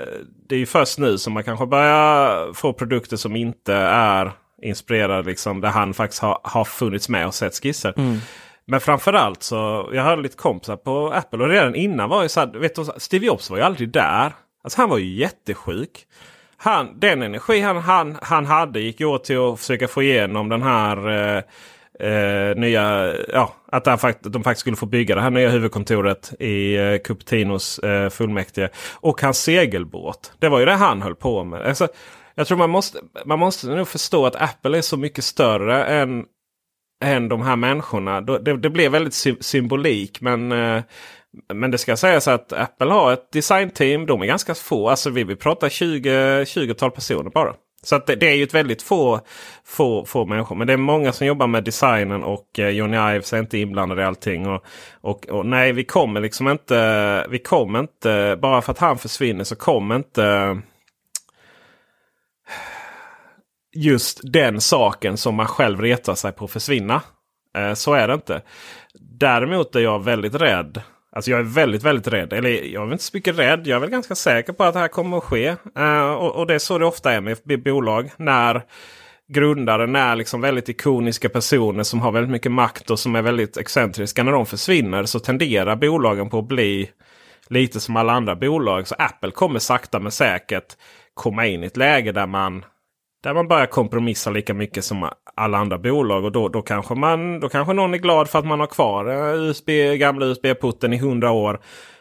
det 0.50 0.56
är 0.56 0.60
ju 0.60 0.66
först 0.66 1.00
nu 1.00 1.18
som 1.18 1.34
man 1.34 1.44
kanske 1.44 1.66
börjar 1.66 2.54
få 2.54 2.74
produkter 2.74 3.18
som 3.18 3.36
inte 3.36 3.74
är 3.74 4.32
inspirerade 4.62 5.30
liksom. 5.30 5.62
Där 5.62 5.70
han 5.70 5.94
faktiskt 5.94 6.22
har, 6.22 6.40
har 6.44 6.64
funnits 6.66 7.10
med 7.10 7.28
och 7.28 7.34
sett 7.34 7.54
skisser. 7.54 7.94
Men 8.68 8.82
framförallt 8.82 9.44
så, 9.44 9.90
jag 9.94 10.04
hörde 10.04 10.22
lite 10.22 10.38
kompisar 10.38 10.76
på 10.78 11.12
Apple 11.12 11.44
och 11.44 11.50
redan 11.50 11.76
innan 11.76 12.10
var 12.10 12.24
ju 12.24 12.30
så 12.30 12.40
här, 12.40 12.48
vet 12.48 12.76
du, 12.76 12.86
Steve 12.98 13.26
Jobs 13.26 13.50
var 13.50 13.58
ju 13.58 13.64
aldrig 13.64 13.90
där. 13.90 14.34
Alltså 14.66 14.82
han 14.82 14.90
var 14.90 14.98
ju 14.98 15.16
jättesjuk. 15.16 16.06
Han, 16.58 17.00
den 17.00 17.22
energi 17.22 17.60
han, 17.60 17.78
han, 17.78 18.18
han 18.22 18.46
hade 18.46 18.80
gick 18.80 19.02
åt 19.02 19.24
till 19.24 19.38
att 19.38 19.60
försöka 19.60 19.88
få 19.88 20.04
igenom 20.04 20.50
den 20.50 20.62
här 20.62 21.10
eh, 21.10 21.44
eh, 22.10 22.56
nya, 22.56 23.14
ja, 23.34 23.56
att 23.72 23.86
han 23.86 24.14
de 24.22 24.44
faktiskt 24.44 24.60
skulle 24.60 24.76
få 24.76 24.86
bygga 24.86 25.16
det 25.16 25.22
här 25.22 25.30
nya 25.30 25.50
huvudkontoret 25.50 26.34
i 26.40 26.76
eh, 26.76 26.98
Cupertinos 26.98 27.80
eh, 27.80 28.10
fullmäktige. 28.10 28.70
Och 28.94 29.22
hans 29.22 29.38
segelbåt. 29.38 30.34
Det 30.40 30.50
var 30.50 30.60
ju 30.60 30.66
det 30.66 30.74
han 30.74 31.02
höll 31.02 31.16
på 31.16 31.44
med. 31.44 31.62
Alltså, 31.62 31.88
jag 32.36 32.48
tror 32.48 32.58
man 32.58 32.70
måste, 32.70 33.00
man 33.26 33.40
måste 33.40 33.68
nog 33.68 33.88
förstå 33.88 34.26
att 34.26 34.36
Apple 34.36 34.78
är 34.78 34.82
så 34.82 34.98
mycket 34.98 35.24
större 35.24 35.86
än 35.86 36.26
än 37.04 37.30
de 37.30 37.42
här 37.42 37.56
människorna. 37.56 38.22
Det, 38.22 38.58
det 38.58 38.70
blev 38.70 38.92
väldigt 38.92 39.14
sy 39.14 39.36
symbolik. 39.40 40.22
Men, 40.22 40.52
eh, 40.52 40.84
men 41.54 41.72
det 41.72 41.78
ska 41.78 41.98
sägas 41.98 42.28
att 42.28 42.54
Apple 42.54 42.92
har 42.92 43.14
ett 43.14 43.32
designteam. 43.32 44.06
De 44.06 44.22
är 44.22 44.26
ganska 44.26 44.56
få. 44.56 44.90
Alltså 44.90 45.10
vi, 45.10 45.24
vi 45.24 45.36
pratar 45.36 45.70
20, 45.70 46.44
20-tal 46.44 46.92
personer 46.92 47.30
bara. 47.30 47.54
Så 47.84 47.96
att 47.96 48.08
det, 48.08 48.16
det, 48.16 48.30
är 48.30 48.36
ju 48.36 48.44
ett 48.44 48.54
väldigt 48.54 48.82
få, 48.82 49.20
få, 49.66 50.06
få 50.06 50.26
människor. 50.26 50.56
Men 50.56 50.68
det 50.68 50.74
är 50.74 50.78
många 50.78 51.12
som 51.12 51.28
jobbar 51.28 51.48
med 51.48 51.64
designen 51.64 52.24
och 52.24 52.60
eh, 52.60 52.70
Johnny 52.70 52.98
Ives 53.16 53.34
är 53.34 53.40
inte 53.40 53.58
inblandad 53.58 54.00
i 54.00 54.04
allting. 54.04 54.48
Och, 54.48 54.66
och, 55.02 55.30
och, 55.30 55.46
nej, 55.46 55.72
vi 55.72 55.84
kommer 55.84 56.22
liksom 56.22 56.48
inte... 56.48 57.28
Vi 57.30 57.40
kommer 57.40 57.80
inte... 57.80 58.38
Bara 58.42 58.62
för 58.62 58.72
att 58.72 58.80
han 58.80 58.98
försvinner 58.98 59.44
så 59.44 59.56
kommer 59.56 59.96
inte 59.96 60.58
just 63.76 64.20
den 64.24 64.62
saken 64.62 65.18
som 65.18 65.36
man 65.36 65.48
själv 65.48 65.82
retar 65.82 66.16
sig 66.16 66.32
på 66.32 66.48
försvinna. 66.48 67.02
Eh, 67.58 67.74
så 67.74 67.94
är 67.94 68.08
det 68.08 68.14
inte. 68.14 68.42
Däremot 69.00 69.76
är 69.76 69.80
jag 69.80 70.04
väldigt 70.04 70.36
rädd. 70.36 70.82
Alltså 71.16 71.32
jag 71.32 71.40
är 71.40 71.44
väldigt, 71.44 71.84
väldigt 71.84 72.08
rädd. 72.08 72.34
Eller 72.34 72.50
jag 72.50 72.88
är 72.88 72.92
inte 72.92 73.04
så 73.04 73.12
mycket 73.14 73.40
rädd. 73.40 73.68
Jag 73.68 73.76
är 73.76 73.80
väl 73.80 73.90
ganska 73.90 74.16
säker 74.16 74.54
på 74.54 74.64
att 74.64 74.74
det 74.74 74.80
här 74.80 74.88
kommer 74.88 75.18
att 75.18 75.24
ske. 75.24 75.56
Uh, 75.80 76.12
och, 76.12 76.36
och, 76.36 76.48
det 76.48 76.54
är 76.54 76.60
så 76.60 76.78
det 76.78 76.86
ofta 76.86 77.14
är 77.14 77.22
med 77.22 77.64
bolag. 77.64 78.12
När 78.18 78.62
grundare, 79.28 79.88
när 79.88 80.16
liksom 80.16 80.42
väldigt 80.42 80.70
ikoniska 80.70 81.30
personer 81.30 81.84
som 81.84 82.02
har 82.02 82.12
väldigt 82.12 82.32
mycket 82.32 82.52
makt 82.52 82.90
och 82.90 83.00
som 83.00 83.16
är 83.16 83.22
väldigt 83.22 83.58
excentriska. 83.58 84.24
När 84.24 84.32
de 84.32 84.46
försvinner 84.46 85.04
så 85.04 85.20
tenderar 85.20 85.76
bolagen 85.76 86.30
på 86.30 86.40
att 86.40 86.48
bli 86.48 86.90
lite 87.48 87.80
som 87.80 87.96
alla 87.96 88.14
andra 88.14 88.36
bolag. 88.36 88.88
Så 88.88 88.96
Apple 88.98 89.32
kommer 89.32 89.60
sakta 89.60 90.00
men 90.00 90.12
säkert 90.12 90.78
komma 91.14 91.48
in 91.48 91.64
i 91.64 91.68
ett 91.68 91.78
läge 91.78 92.12
där 92.12 92.28
man 92.28 92.66
där 93.24 93.34
man 93.34 93.48
börjar 93.48 93.66
kompromissa 93.66 94.30
lika 94.30 94.54
mycket 94.54 94.86
som 94.86 95.10
alla 95.36 95.58
andra 95.58 95.78
bolag. 95.78 96.26
Och 96.26 96.32
då, 96.32 96.50
då, 96.50 96.62
kanske 96.62 96.96
man, 96.96 97.40
då 97.40 97.50
kanske 97.50 97.74
någon 97.74 97.94
är 97.94 97.98
glad 97.98 98.30
för 98.30 98.40
att 98.40 98.46
man 98.46 98.60
har 98.60 98.68
kvar 98.68 99.06
USB, 99.36 99.70
gamla 100.00 100.26
USB-putten 100.26 100.94
i 100.94 100.98
hundra 100.98 101.32
år. 101.32 101.60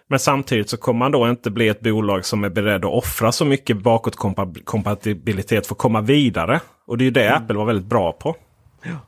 Men 0.09 0.19
samtidigt 0.19 0.71
så 0.71 0.77
kommer 0.77 0.99
man 0.99 1.13
då 1.13 1.29
inte 1.29 1.51
bli 1.51 1.69
ett 1.69 1.81
bolag 1.81 2.25
som 2.25 2.45
är 2.45 2.51
beredd 2.51 2.85
att 2.85 2.93
offra 2.93 3.33
så 3.33 3.45
mycket 3.45 3.77
bakåtkompatibilitet 3.77 5.67
för 5.67 5.75
att 5.75 5.79
komma 5.79 6.01
vidare. 6.01 6.61
Och 6.87 6.99
det 6.99 7.03
är 7.03 7.07
ju 7.07 7.11
det 7.11 7.27
mm. 7.29 7.43
Apple 7.43 7.57
var 7.57 7.65
väldigt 7.65 7.87
bra 7.87 8.13
på. 8.13 8.37
Ja, 8.83 8.99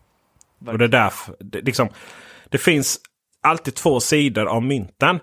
och 0.73 0.79
det 0.79 0.85
är 0.85 0.89
därför, 0.89 1.35
det, 1.39 1.61
liksom, 1.61 1.89
det 2.51 2.59
finns 2.59 3.01
alltid 3.43 3.75
två 3.75 4.01
sidor 4.01 4.47
av 4.47 4.63
mynten. 4.63 5.21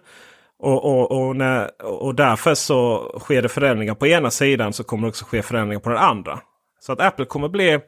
Och, 0.60 0.86
och, 0.86 1.12
och, 1.12 1.36
när, 1.36 1.84
och 1.84 2.16
därför 2.16 2.56
så 2.56 3.12
sker 3.20 3.42
det 3.42 3.50
förändringar 3.50 3.96
på 3.96 4.08
ena 4.08 4.32
sidan 4.32 4.74
så 4.74 4.84
kommer 4.84 5.04
det 5.04 5.10
också 5.10 5.26
ske 5.26 5.42
förändringar 5.42 5.80
på 5.80 5.90
den 5.90 5.98
andra. 5.98 6.40
Så 6.80 6.92
att 6.92 7.02
Apple 7.02 7.26
kommer 7.26 7.50
bli 7.50 7.80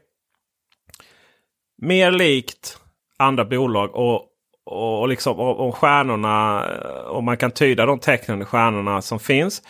mer 1.82 2.12
likt 2.12 2.78
andra 3.18 3.46
bolag. 3.46 3.96
Och, 3.96 4.22
och, 4.66 5.08
liksom, 5.08 5.40
om 5.40 5.72
stjärnorna, 5.72 6.66
eh, 6.66 7.12
om 7.12 7.26
man 7.26 7.38
kan 7.38 7.52
tyda 7.52 7.86
de 7.86 8.00
tecknen 8.00 8.42
i 8.42 8.46
stjärnorna 8.46 9.02
som 9.02 9.20
finns. 9.20 9.62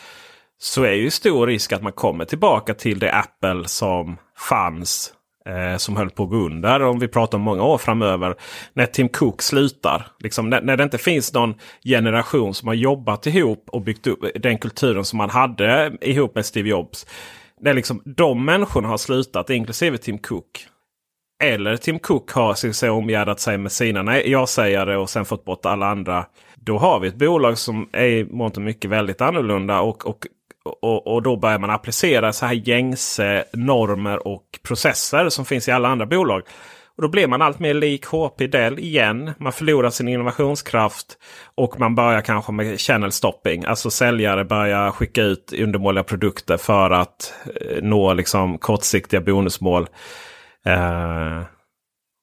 Så 0.57 0.83
är 0.83 0.93
ju 0.93 1.09
stor 1.11 1.47
risk 1.47 1.71
att 1.71 1.83
man 1.83 1.91
kommer 1.91 2.25
tillbaka 2.25 2.73
till 2.73 2.99
det 2.99 3.13
Apple 3.13 3.67
som 3.67 4.17
fanns. 4.37 5.11
Eh, 5.49 5.77
som 5.77 5.97
höll 5.97 6.09
på 6.09 6.23
att 6.23 6.29
gå 6.29 6.35
under 6.35 6.81
om 6.81 6.99
vi 6.99 7.07
pratar 7.07 7.37
om 7.37 7.41
många 7.41 7.63
år 7.63 7.77
framöver. 7.77 8.35
När 8.73 8.85
Tim 8.85 9.09
Cook 9.09 9.41
slutar. 9.41 10.07
Liksom, 10.19 10.49
när, 10.49 10.61
när 10.61 10.77
det 10.77 10.83
inte 10.83 10.97
finns 10.97 11.33
någon 11.33 11.55
generation 11.83 12.53
som 12.53 12.67
har 12.67 12.75
jobbat 12.75 13.27
ihop 13.27 13.65
och 13.71 13.81
byggt 13.81 14.07
upp 14.07 14.19
den 14.35 14.57
kulturen 14.57 15.05
som 15.05 15.17
man 15.17 15.29
hade 15.29 15.97
ihop 16.01 16.35
med 16.35 16.45
Steve 16.45 16.69
Jobs 16.69 17.07
När 17.61 17.73
liksom 17.73 18.01
de 18.05 18.45
människorna 18.45 18.87
har 18.87 18.97
slutat, 18.97 19.49
inklusive 19.49 19.97
Tim 19.97 20.17
Cook. 20.17 20.67
Eller 21.43 21.77
Tim 21.77 21.99
Cook 21.99 22.31
har 22.31 22.71
så 22.73 22.91
omgärdat 22.91 23.39
sig 23.39 23.57
med 23.57 23.71
sina 23.71 24.21
ja-sägare 24.21 24.97
och 24.97 25.09
sen 25.09 25.25
fått 25.25 25.45
bort 25.45 25.65
alla 25.65 25.87
andra. 25.87 26.25
Då 26.55 26.77
har 26.77 26.99
vi 26.99 27.07
ett 27.07 27.15
bolag 27.15 27.57
som 27.57 27.89
är 27.91 28.05
i 28.05 28.25
mångt 28.31 28.57
och 28.57 28.63
mycket 28.63 28.91
väldigt 28.91 29.21
annorlunda. 29.21 29.81
Och, 29.81 30.07
och, 30.07 30.27
och, 30.81 31.07
och 31.07 31.21
då 31.21 31.37
börjar 31.37 31.59
man 31.59 31.69
applicera 31.69 32.33
så 32.33 32.45
här 32.45 32.53
gängse 32.53 33.43
normer 33.53 34.27
och 34.27 34.43
processer 34.63 35.29
som 35.29 35.45
finns 35.45 35.67
i 35.67 35.71
alla 35.71 35.89
andra 35.89 36.05
bolag. 36.05 36.41
Och 36.97 37.01
Då 37.01 37.09
blir 37.09 37.27
man 37.27 37.41
allt 37.41 37.59
mer 37.59 37.73
lik 37.73 38.05
HP 38.05 38.47
Dell 38.51 38.79
igen. 38.79 39.31
Man 39.37 39.51
förlorar 39.51 39.89
sin 39.89 40.07
innovationskraft. 40.07 41.17
Och 41.55 41.79
man 41.79 41.95
börjar 41.95 42.21
kanske 42.21 42.51
med 42.51 42.79
channel 42.79 43.11
stopping. 43.11 43.65
Alltså 43.65 43.89
säljare 43.89 44.45
börjar 44.45 44.91
skicka 44.91 45.21
ut 45.21 45.53
undermåliga 45.59 46.03
produkter 46.03 46.57
för 46.57 46.91
att 46.91 47.33
eh, 47.61 47.83
nå 47.83 48.13
liksom 48.13 48.57
kortsiktiga 48.57 49.21
bonusmål. 49.21 49.87
Eh, 50.65 51.43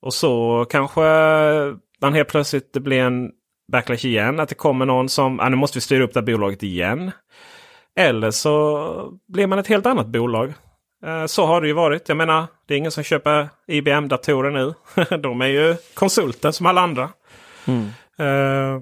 och 0.02 0.14
så 0.14 0.66
kanske 0.70 1.00
man 2.00 2.14
helt 2.14 2.28
plötsligt 2.28 2.72
det 2.72 2.81
blir 2.81 3.00
en 3.00 3.31
backlash 3.72 4.07
igen. 4.07 4.40
Att 4.40 4.48
det 4.48 4.55
kommer 4.55 4.87
någon 4.87 5.09
som 5.09 5.40
ah, 5.40 5.48
nu 5.48 5.57
måste 5.57 5.76
vi 5.76 5.81
styra 5.81 6.05
upp 6.05 6.14
det 6.14 6.20
här 6.20 6.26
bolaget 6.26 6.62
igen. 6.62 7.11
Eller 7.96 8.31
så 8.31 9.18
blir 9.28 9.46
man 9.46 9.59
ett 9.59 9.66
helt 9.66 9.87
annat 9.87 10.07
bolag. 10.07 10.55
Eh, 11.05 11.26
så 11.26 11.46
har 11.46 11.61
det 11.61 11.66
ju 11.66 11.72
varit. 11.72 12.09
Jag 12.09 12.16
menar, 12.16 12.46
det 12.66 12.74
är 12.74 12.78
ingen 12.78 12.90
som 12.90 13.05
köper 13.05 13.48
IBM-datorer 13.66 14.50
nu. 14.50 14.74
De 15.18 15.40
är 15.40 15.46
ju 15.46 15.76
konsulter 15.94 16.50
som 16.50 16.66
alla 16.66 16.81
andra. 16.81 17.09
Mm. 17.66 17.88
Uh, 18.20 18.26
eh, 18.26 18.81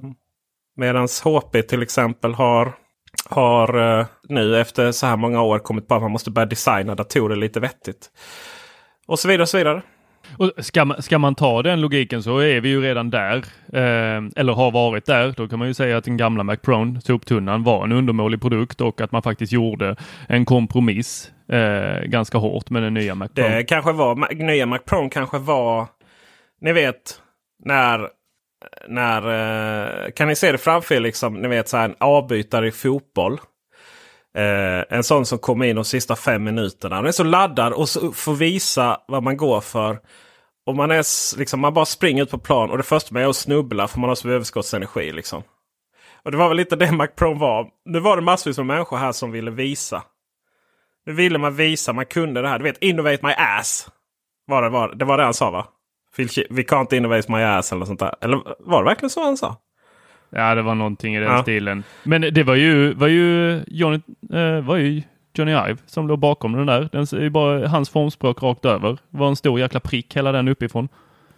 Medan 0.76 1.08
HP 1.24 1.62
till 1.68 1.82
exempel 1.82 2.34
har, 2.34 2.72
har 3.28 3.76
uh, 3.76 4.06
nu 4.28 4.60
efter 4.60 4.92
så 4.92 5.06
här 5.06 5.16
många 5.16 5.42
år 5.42 5.58
kommit 5.58 5.88
på 5.88 5.94
att 5.94 6.02
man 6.02 6.10
måste 6.10 6.30
börja 6.30 6.46
designa 6.46 6.94
datorer 6.94 7.36
lite 7.36 7.60
vettigt. 7.60 8.10
Och 9.10 9.18
så 9.18 9.28
vidare 9.28 9.42
och 9.42 9.48
så 9.48 9.58
vidare. 9.58 9.82
Och 10.36 10.52
ska, 10.64 10.84
man, 10.84 11.02
ska 11.02 11.18
man 11.18 11.34
ta 11.34 11.62
den 11.62 11.80
logiken 11.80 12.22
så 12.22 12.38
är 12.38 12.60
vi 12.60 12.68
ju 12.68 12.82
redan 12.82 13.10
där, 13.10 13.36
eh, 13.72 14.22
eller 14.36 14.52
har 14.52 14.70
varit 14.70 15.06
där. 15.06 15.34
Då 15.36 15.48
kan 15.48 15.58
man 15.58 15.68
ju 15.68 15.74
säga 15.74 15.96
att 15.96 16.04
den 16.04 16.16
gamla 16.16 16.42
Mac 16.42 16.56
Pro, 16.56 17.00
soptunnan, 17.04 17.62
var 17.62 17.84
en 17.84 17.92
undermålig 17.92 18.40
produkt 18.40 18.80
och 18.80 19.00
att 19.00 19.12
man 19.12 19.22
faktiskt 19.22 19.52
gjorde 19.52 19.96
en 20.28 20.44
kompromiss 20.44 21.32
eh, 21.48 22.02
ganska 22.04 22.38
hårt 22.38 22.70
med 22.70 22.82
den 22.82 22.94
nya 22.94 23.14
Mac 23.14 23.28
Pro. 23.28 23.44
Det 23.44 23.64
kanske 23.64 23.92
var, 23.92 24.34
nya 24.34 24.66
Mac 24.66 24.78
Pro 24.78 25.08
kanske 25.08 25.38
var, 25.38 25.86
ni 26.60 26.72
vet, 26.72 27.20
när 27.64 28.08
när, 28.88 29.22
eh, 30.06 30.10
kan 30.10 30.28
ni 30.28 30.36
se 30.36 30.52
det 30.52 30.58
framför 30.58 30.94
er, 30.94 31.00
liksom, 31.00 31.34
ni 31.34 31.48
vet 31.48 31.68
så 31.68 31.76
här, 31.76 31.84
en 31.84 31.94
avbytare 31.98 32.68
i 32.68 32.72
fotboll. 32.72 33.40
Eh, 34.34 34.96
en 34.96 35.04
sån 35.04 35.26
som 35.26 35.38
kommer 35.38 35.66
in 35.66 35.76
de 35.76 35.84
sista 35.84 36.16
fem 36.16 36.44
minuterna. 36.44 36.96
Den 36.96 37.06
är 37.06 37.12
så 37.12 37.24
laddad 37.24 37.72
och 37.72 37.88
så 37.88 38.12
får 38.12 38.34
visa 38.34 39.00
vad 39.08 39.22
man 39.22 39.36
går 39.36 39.60
för. 39.60 39.98
Och 40.66 40.76
man, 40.76 40.90
är, 40.90 41.38
liksom, 41.38 41.60
man 41.60 41.74
bara 41.74 41.84
springer 41.84 42.22
ut 42.22 42.30
på 42.30 42.38
plan 42.38 42.70
och 42.70 42.76
det 42.76 42.82
första 42.82 43.14
man 43.14 43.22
gör 43.22 43.28
är 43.28 43.30
att 43.30 43.36
snubbla 43.36 43.88
för 43.88 43.98
man 43.98 44.08
har 44.08 44.14
så 44.14 44.28
överskottsenergi. 44.28 45.12
Liksom. 45.12 45.42
Och 46.24 46.30
det 46.30 46.36
var 46.36 46.48
väl 46.48 46.56
lite 46.56 46.76
det 46.76 46.92
Mac 46.96 47.06
Pro 47.06 47.34
var. 47.34 47.68
Nu 47.84 48.00
var 48.00 48.16
det 48.16 48.22
massvis 48.22 48.56
med 48.56 48.66
människor 48.66 48.96
här 48.96 49.12
som 49.12 49.30
ville 49.30 49.50
visa. 49.50 50.02
Nu 51.06 51.12
ville 51.12 51.38
man 51.38 51.54
visa, 51.54 51.92
man 51.92 52.06
kunde 52.06 52.42
det 52.42 52.48
här. 52.48 52.58
Du 52.58 52.64
vet, 52.64 52.82
innovate 52.82 53.26
my 53.26 53.32
ass. 53.32 53.88
Var 54.46 54.62
det, 54.62 54.68
var, 54.68 54.94
det 54.94 55.04
var 55.04 55.18
det 55.18 55.24
han 55.24 55.34
sa 55.34 55.50
va? 55.50 55.66
We 56.50 56.62
can't 56.62 56.94
innovate 56.94 57.32
my 57.32 57.42
ass 57.42 57.72
eller 57.72 57.84
sånt 57.84 58.00
där. 58.00 58.14
Eller 58.20 58.42
var 58.58 58.82
det 58.82 58.90
verkligen 58.90 59.10
så 59.10 59.24
han 59.24 59.36
sa? 59.36 59.56
Ja, 60.30 60.54
det 60.54 60.62
var 60.62 60.74
någonting 60.74 61.16
i 61.16 61.20
den 61.20 61.32
ja. 61.32 61.42
stilen. 61.42 61.82
Men 62.02 62.20
det 62.20 62.42
var 62.42 62.54
ju, 62.54 62.94
var 62.94 63.08
ju, 63.08 63.60
Johnny, 63.66 64.00
eh, 64.32 64.60
var 64.60 64.76
ju 64.76 65.02
Johnny 65.34 65.52
Ive 65.52 65.76
som 65.86 66.08
låg 66.08 66.18
bakom 66.18 66.52
den 66.52 66.66
där. 66.66 66.88
Den 66.92 67.02
är 67.02 67.30
bara 67.30 67.68
hans 67.68 67.90
formspråk 67.90 68.42
rakt 68.42 68.64
över. 68.64 68.92
Det 68.92 69.18
var 69.18 69.28
en 69.28 69.36
stor 69.36 69.60
jäkla 69.60 69.80
prick 69.80 70.16
hela 70.16 70.32
den 70.32 70.48
uppifrån. 70.48 70.88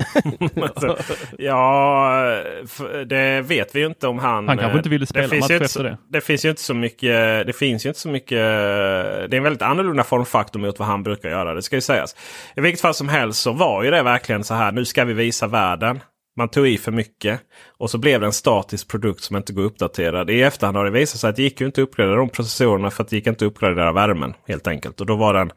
alltså, 0.62 0.96
ja, 1.38 2.42
det 3.06 3.40
vet 3.40 3.74
vi 3.74 3.80
ju 3.80 3.86
inte 3.86 4.06
om 4.06 4.18
han... 4.18 4.48
Han 4.48 4.58
kanske 4.58 4.78
inte 4.78 4.88
ville 4.88 5.06
spela 5.06 5.28
det 5.28 5.40
match 5.40 5.50
efter 5.50 5.66
så, 5.68 5.82
det. 5.82 5.96
Det 6.08 6.20
finns 6.20 6.44
ju 6.44 6.50
inte 6.50 6.62
så 6.62 6.74
mycket. 6.74 7.46
Det 7.46 7.56
finns 7.56 7.86
ju 7.86 7.88
inte 7.88 8.00
så 8.00 8.08
mycket. 8.08 8.38
Det 8.38 9.32
är 9.32 9.34
en 9.34 9.42
väldigt 9.42 9.62
annorlunda 9.62 10.04
formfaktor 10.04 10.60
mot 10.60 10.78
vad 10.78 10.88
han 10.88 11.02
brukar 11.02 11.28
göra. 11.28 11.54
Det 11.54 11.62
ska 11.62 11.76
ju 11.76 11.80
sägas. 11.80 12.16
I 12.56 12.60
vilket 12.60 12.80
fall 12.80 12.94
som 12.94 13.08
helst 13.08 13.42
så 13.42 13.52
var 13.52 13.82
ju 13.82 13.90
det 13.90 14.02
verkligen 14.02 14.44
så 14.44 14.54
här. 14.54 14.72
Nu 14.72 14.84
ska 14.84 15.04
vi 15.04 15.12
visa 15.12 15.46
världen. 15.46 16.00
Man 16.36 16.48
tog 16.48 16.68
i 16.68 16.78
för 16.78 16.92
mycket 16.92 17.40
och 17.78 17.90
så 17.90 17.98
blev 17.98 18.20
det 18.20 18.26
en 18.26 18.32
statisk 18.32 18.88
produkt 18.88 19.22
som 19.22 19.36
inte 19.36 19.52
går 19.52 19.62
uppdaterad. 19.62 20.30
I 20.30 20.42
efterhand 20.42 20.76
har 20.76 20.84
det 20.84 20.90
visat 20.90 21.20
sig 21.20 21.30
att 21.30 21.36
det 21.36 21.42
gick 21.42 21.60
ju 21.60 21.66
inte 21.66 21.82
att 21.82 21.88
uppgradera 21.88 22.16
de 22.16 22.28
processorerna 22.28 22.90
för 22.90 23.02
att 23.02 23.08
det 23.10 23.16
gick 23.16 23.26
inte 23.26 23.44
att 23.44 23.50
uppgradera 23.50 23.92
värmen 23.92 24.34
helt 24.48 24.66
enkelt. 24.66 25.00
Och 25.00 25.06
då 25.06 25.16
var 25.16 25.34
den, 25.34 25.52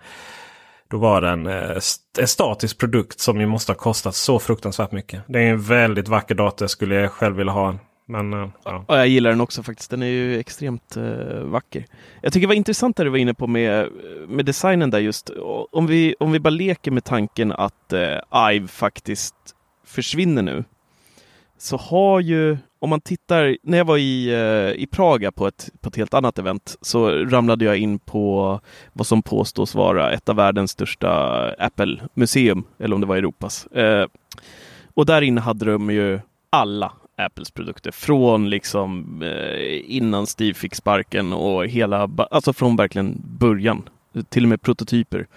då 0.90 0.98
var 0.98 1.22
den 1.22 1.48
eh, 1.48 1.78
en 2.20 2.28
statisk 2.28 2.78
produkt 2.78 3.20
som 3.20 3.40
ju 3.40 3.46
måste 3.46 3.72
ha 3.72 3.78
kostat 3.78 4.16
så 4.16 4.40
fruktansvärt 4.40 4.92
mycket. 4.92 5.24
Det 5.28 5.40
är 5.40 5.50
en 5.50 5.62
väldigt 5.62 6.08
vacker 6.08 6.36
dator. 6.36 6.64
Jag 6.64 6.70
skulle 6.70 7.10
själv 7.10 7.36
vilja 7.36 7.54
ha 7.54 7.70
en. 7.70 7.80
Men, 8.08 8.34
eh, 8.34 8.50
ja. 8.64 8.86
ja. 8.88 8.98
jag 8.98 9.08
gillar 9.08 9.30
den 9.30 9.42
också 9.42 9.64
faktiskt. 9.64 9.90
Den 9.90 10.04
är 10.04 10.08
ju 10.08 10.40
extremt 10.40 10.98
eh, 10.98 11.04
vacker. 11.44 11.86
Jag 12.22 12.34
tycker 12.34 12.48
det 12.48 12.52
var 12.52 12.56
intressant 12.56 12.98
det 12.98 13.04
du 13.04 13.10
var 13.10 13.18
inne 13.18 13.34
på 13.34 13.48
med, 13.48 13.90
med 14.28 14.46
designen 14.46 14.90
där 14.90 15.00
just. 15.00 15.30
Om 15.72 15.88
vi, 15.88 16.16
om 16.20 16.32
vi 16.32 16.40
bara 16.40 16.50
leker 16.50 16.92
med 16.92 17.04
tanken 17.04 17.52
att 17.52 17.94
eh, 17.94 18.52
IVE 18.54 18.68
faktiskt 18.68 19.55
försvinner 19.86 20.42
nu 20.42 20.64
så 21.58 21.78
har 21.78 22.20
ju, 22.20 22.58
om 22.80 22.90
man 22.90 23.02
tittar, 23.02 23.58
när 23.64 23.78
jag 23.78 23.86
var 23.86 23.98
i, 23.98 24.28
eh, 24.28 24.82
i 24.82 24.88
Praga 24.92 25.32
på 25.32 25.48
ett, 25.48 25.70
på 25.82 25.90
ett 25.90 25.96
helt 25.96 26.14
annat 26.14 26.40
event 26.40 26.78
så 26.82 27.10
ramlade 27.10 27.66
jag 27.66 27.78
in 27.78 28.00
på 28.00 28.60
vad 28.94 29.08
som 29.08 29.22
påstås 29.22 29.76
vara 29.76 30.12
ett 30.12 30.30
av 30.30 30.36
världens 30.36 30.72
största 30.72 31.10
Apple-museum, 31.60 32.64
eller 32.80 32.96
om 32.96 33.02
det 33.02 33.08
var 33.08 33.16
Europas. 33.16 33.68
Eh, 33.68 34.08
och 34.94 35.06
där 35.06 35.22
inne 35.22 35.42
hade 35.42 35.66
de 35.66 35.90
ju 35.90 36.20
alla 36.50 36.92
Apples 37.18 37.52
produkter 37.52 37.92
från 37.92 38.50
liksom 38.50 39.22
eh, 39.22 39.96
innan 39.96 40.28
Steve 40.28 40.54
fick 40.54 40.76
sparken 40.76 41.34
och 41.34 41.68
hela, 41.68 42.10
alltså 42.32 42.54
från 42.54 42.76
verkligen 42.76 43.22
början, 43.40 43.90
till 44.30 44.44
och 44.44 44.50
med 44.50 44.62
prototyper. 44.62 45.28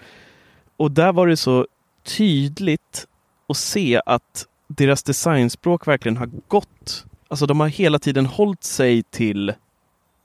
och 0.77 0.91
där 0.91 1.13
var 1.13 1.27
det 1.27 1.37
så 1.37 1.67
tydligt 2.03 3.07
och 3.49 3.57
se 3.57 4.01
att 4.05 4.47
deras 4.67 5.03
designspråk 5.03 5.87
verkligen 5.87 6.17
har 6.17 6.29
gått. 6.47 7.05
Alltså 7.27 7.45
de 7.45 7.59
har 7.59 7.67
hela 7.67 7.99
tiden 7.99 8.25
hållit 8.25 8.63
sig 8.63 9.03
till 9.03 9.53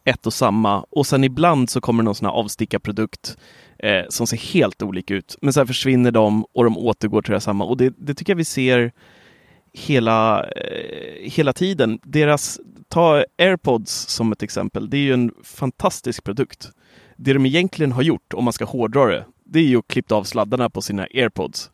ett 0.05 0.27
och 0.27 0.33
samma 0.33 0.87
och 0.91 1.07
sen 1.07 1.25
ibland 1.25 1.70
så 1.70 1.81
kommer 1.81 2.03
någon 2.03 2.14
sån 2.14 2.27
här 2.27 2.33
avstickarprodukt 2.33 3.37
eh, 3.79 4.03
som 4.09 4.27
ser 4.27 4.37
helt 4.37 4.83
olika 4.83 5.14
ut. 5.14 5.37
Men 5.43 5.53
sen 5.53 5.66
försvinner 5.66 6.11
de 6.11 6.45
och 6.53 6.64
de 6.64 6.79
återgår 6.79 7.22
till 7.22 7.33
det 7.33 7.41
samma 7.41 7.64
och 7.64 7.77
det, 7.77 7.95
det 7.99 8.14
tycker 8.14 8.33
jag 8.33 8.37
vi 8.37 8.45
ser 8.45 8.93
hela, 9.72 10.45
eh, 10.45 11.31
hela 11.31 11.53
tiden. 11.53 11.99
Deras, 12.03 12.61
ta 12.89 13.25
AirPods 13.39 13.93
som 13.93 14.33
ett 14.33 14.43
exempel. 14.43 14.91
Det 14.91 14.97
är 14.97 15.03
ju 15.03 15.14
en 15.14 15.33
fantastisk 15.43 16.25
produkt. 16.25 16.70
Det 17.16 17.33
de 17.33 17.47
egentligen 17.47 17.93
har 17.93 18.03
gjort, 18.03 18.35
om 18.35 18.45
man 18.45 18.53
ska 18.53 18.64
hårdra 18.64 19.07
det, 19.07 19.25
det 19.45 19.59
är 19.59 19.64
ju 19.64 19.79
att 19.79 19.89
klippa 19.89 20.14
av 20.14 20.25
sladdarna 20.25 20.70
på 20.70 20.83
sina 20.83 21.03
AirPods. 21.03 21.70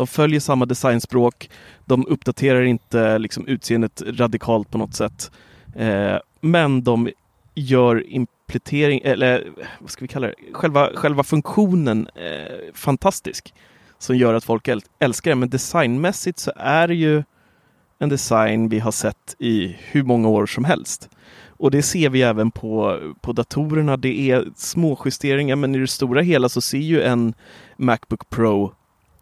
De 0.00 0.06
följer 0.06 0.40
samma 0.40 0.66
designspråk. 0.66 1.50
De 1.84 2.06
uppdaterar 2.06 2.62
inte 2.62 3.18
liksom, 3.18 3.46
utseendet 3.46 4.02
radikalt 4.06 4.70
på 4.70 4.78
något 4.78 4.94
sätt. 4.94 5.30
Eh, 5.76 6.16
men 6.40 6.84
de 6.84 7.10
gör 7.54 8.06
implementering, 8.06 9.00
eller 9.04 9.52
vad 9.80 9.90
ska 9.90 10.04
vi 10.04 10.08
kalla 10.08 10.26
det, 10.26 10.34
själva, 10.52 10.90
själva 10.94 11.22
funktionen 11.22 12.08
eh, 12.14 12.74
fantastisk. 12.74 13.54
Som 13.98 14.16
gör 14.16 14.34
att 14.34 14.44
folk 14.44 14.68
älskar 14.98 15.30
det. 15.30 15.34
Men 15.34 15.50
designmässigt 15.50 16.38
så 16.38 16.52
är 16.56 16.88
det 16.88 16.94
ju 16.94 17.22
en 17.98 18.08
design 18.08 18.68
vi 18.68 18.78
har 18.78 18.92
sett 18.92 19.36
i 19.38 19.76
hur 19.80 20.02
många 20.02 20.28
år 20.28 20.46
som 20.46 20.64
helst. 20.64 21.08
Och 21.46 21.70
det 21.70 21.82
ser 21.82 22.08
vi 22.08 22.22
även 22.22 22.50
på, 22.50 23.00
på 23.20 23.32
datorerna. 23.32 23.96
Det 23.96 24.30
är 24.30 24.48
små 24.56 24.98
justeringar 25.04 25.56
men 25.56 25.74
i 25.74 25.78
det 25.78 25.86
stora 25.86 26.22
hela 26.22 26.48
så 26.48 26.60
ser 26.60 26.78
ju 26.78 27.02
en 27.02 27.34
Macbook 27.76 28.30
Pro, 28.30 28.72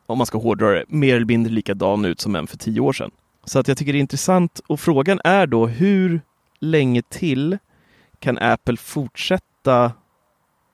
om 0.08 0.18
man 0.18 0.26
ska 0.26 0.38
hårdra 0.38 0.70
det, 0.70 0.84
mer 0.88 1.16
eller 1.16 1.26
mindre 1.26 1.52
likadan 1.52 2.04
ut 2.04 2.20
som 2.20 2.36
en 2.36 2.46
för 2.46 2.58
tio 2.58 2.80
år 2.80 2.92
sedan. 2.92 3.10
Så 3.44 3.58
att 3.58 3.68
jag 3.68 3.76
tycker 3.76 3.92
det 3.92 3.98
är 3.98 4.00
intressant 4.00 4.60
och 4.66 4.80
frågan 4.80 5.20
är 5.24 5.46
då 5.46 5.66
hur 5.66 6.20
länge 6.60 7.02
till 7.02 7.58
kan 8.18 8.38
Apple 8.38 8.76
fortsätta 8.76 9.92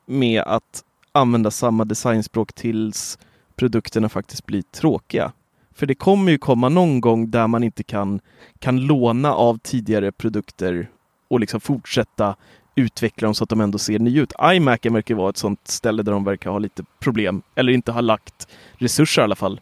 med 0.07 0.43
att 0.43 0.85
använda 1.12 1.51
samma 1.51 1.85
designspråk 1.85 2.53
tills 2.53 3.18
produkterna 3.57 4.09
faktiskt 4.09 4.47
blir 4.47 4.62
tråkiga? 4.62 5.32
För 5.74 5.87
det 5.87 5.95
kommer 5.95 6.32
ju 6.32 6.39
komma 6.39 6.68
någon 6.68 7.01
gång 7.01 7.30
där 7.30 7.47
man 7.47 7.64
inte 7.64 7.82
kan, 7.82 8.20
kan 8.59 8.80
låna 8.80 9.35
av 9.35 9.59
tidigare 9.59 10.12
produkter 10.12 10.91
och 11.28 11.41
liksom 11.41 11.61
fortsätta 11.61 12.37
utveckla 12.75 13.27
dem 13.27 13.35
så 13.35 13.45
att 13.45 13.51
de 13.51 13.61
ändå 13.61 13.79
ser 13.79 13.99
nya 13.99 14.22
ut. 14.22 14.33
iMacen 14.43 14.95
verkar 14.95 15.14
vara 15.14 15.31
ett 15.31 15.37
sånt 15.37 15.68
ställe 15.68 16.03
där 16.03 16.12
de 16.12 16.25
verkar 16.25 16.51
ha 16.51 16.59
lite 16.59 16.85
problem, 17.01 17.43
eller 17.55 17.72
inte 17.72 17.93
har 17.93 18.03
lagt 18.03 18.49
resurser 18.79 19.22
i 19.22 19.25
alla 19.25 19.37
fall. 19.37 19.61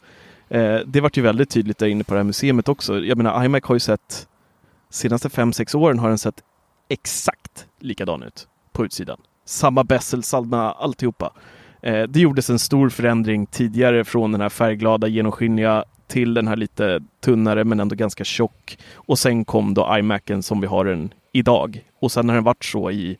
Eh, 0.48 0.78
det 0.86 1.00
vart 1.00 1.16
ju 1.16 1.22
väldigt 1.22 1.50
tydligt 1.50 1.78
där 1.78 1.86
inne 1.86 2.04
på 2.04 2.14
det 2.14 2.18
här 2.18 2.24
museet 2.24 2.68
också. 2.68 2.98
Jag 3.00 3.16
menar, 3.16 3.44
iMac 3.44 3.62
har 3.64 3.74
ju 3.74 3.80
sett 3.80 4.28
senaste 4.90 5.30
fem 5.30 5.52
sex 5.52 5.74
åren 5.74 5.98
har 5.98 6.08
den 6.08 6.18
sett 6.18 6.42
exakt 6.88 7.66
likadan 7.78 8.22
ut 8.22 8.48
på 8.72 8.84
utsidan. 8.84 9.20
Samma 9.44 9.84
bezel, 9.84 10.22
samma 10.22 10.72
alltihopa. 10.72 11.32
Eh, 11.82 12.02
det 12.02 12.20
gjordes 12.20 12.50
en 12.50 12.58
stor 12.58 12.88
förändring 12.88 13.46
tidigare 13.46 14.04
från 14.04 14.32
den 14.32 14.40
här 14.40 14.48
färgglada 14.48 15.06
genomskinliga 15.06 15.84
till 16.06 16.34
den 16.34 16.48
här 16.48 16.56
lite 16.56 17.00
tunnare 17.20 17.64
men 17.64 17.80
ändå 17.80 17.94
ganska 17.94 18.24
tjock. 18.24 18.78
Och 18.94 19.18
sen 19.18 19.44
kom 19.44 19.74
då 19.74 19.96
iMacen 19.98 20.42
som 20.42 20.60
vi 20.60 20.66
har 20.66 20.84
den 20.84 21.14
idag. 21.32 21.84
Och 22.00 22.12
sen 22.12 22.28
har 22.28 22.36
den 22.36 22.44
varit 22.44 22.64
så 22.64 22.90
i 22.90 23.18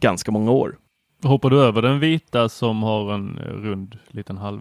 ganska 0.00 0.30
många 0.30 0.50
år. 0.50 0.76
Hoppar 1.22 1.50
du 1.50 1.60
över 1.62 1.82
den 1.82 2.00
vita 2.00 2.48
som 2.48 2.82
har 2.82 3.14
en 3.14 3.38
rund 3.38 3.98
liten 4.08 4.38
halv 4.38 4.60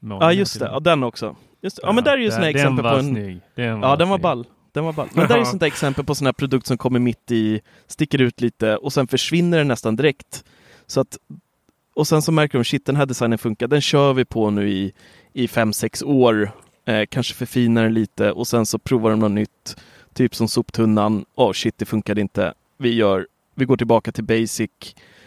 Ja 0.00 0.32
just 0.32 0.58
det, 0.58 0.66
ja, 0.66 0.80
den 0.80 1.02
också. 1.02 1.36
Just, 1.62 1.78
ja, 1.82 1.88
ja, 1.88 1.92
men 1.92 2.04
där 2.04 2.12
är 2.12 2.18
ju 2.18 2.30
sådana 2.30 2.50
exempel 2.50 2.84
på 2.84 2.96
en... 2.96 3.08
Snygg. 3.08 3.40
Den 3.54 3.80
ja 3.82 3.96
den 3.96 4.08
var 4.08 4.18
ball. 4.18 4.46
Den 4.72 4.84
var 4.84 4.92
ball. 4.92 5.08
Men 5.14 5.28
där 5.28 5.38
är 5.38 5.44
sånt 5.44 5.60
där 5.60 5.66
exempel 5.66 6.04
på 6.04 6.14
sån 6.14 6.26
här 6.26 6.32
produkt 6.32 6.66
som 6.66 6.78
kommer 6.78 6.98
mitt 6.98 7.30
i, 7.30 7.60
sticker 7.86 8.20
ut 8.20 8.40
lite 8.40 8.76
och 8.76 8.92
sen 8.92 9.06
försvinner 9.06 9.58
den 9.58 9.68
nästan 9.68 9.96
direkt. 9.96 10.44
Så 10.86 11.00
att, 11.00 11.18
och 11.94 12.06
sen 12.06 12.22
så 12.22 12.32
märker 12.32 12.58
de, 12.58 12.64
shit 12.64 12.86
den 12.86 12.96
här 12.96 13.06
designen 13.06 13.38
funkar, 13.38 13.66
den 13.66 13.80
kör 13.80 14.12
vi 14.12 14.24
på 14.24 14.50
nu 14.50 14.70
i, 14.70 14.92
i 15.32 15.48
fem, 15.48 15.72
sex 15.72 16.02
år 16.02 16.50
eh, 16.84 17.06
kanske 17.08 17.34
förfinar 17.34 17.82
den 17.82 17.94
lite 17.94 18.32
och 18.32 18.48
sen 18.48 18.66
så 18.66 18.78
provar 18.78 19.10
de 19.10 19.18
något 19.18 19.30
nytt. 19.30 19.76
Typ 20.14 20.34
som 20.34 20.48
soptunnan. 20.48 21.24
Åh 21.34 21.50
oh, 21.50 21.52
shit, 21.52 21.78
det 21.78 21.84
funkade 21.84 22.20
inte. 22.20 22.54
Vi, 22.78 22.94
gör, 22.94 23.26
vi 23.54 23.64
går 23.64 23.76
tillbaka 23.76 24.12
till 24.12 24.24
basic. 24.24 24.70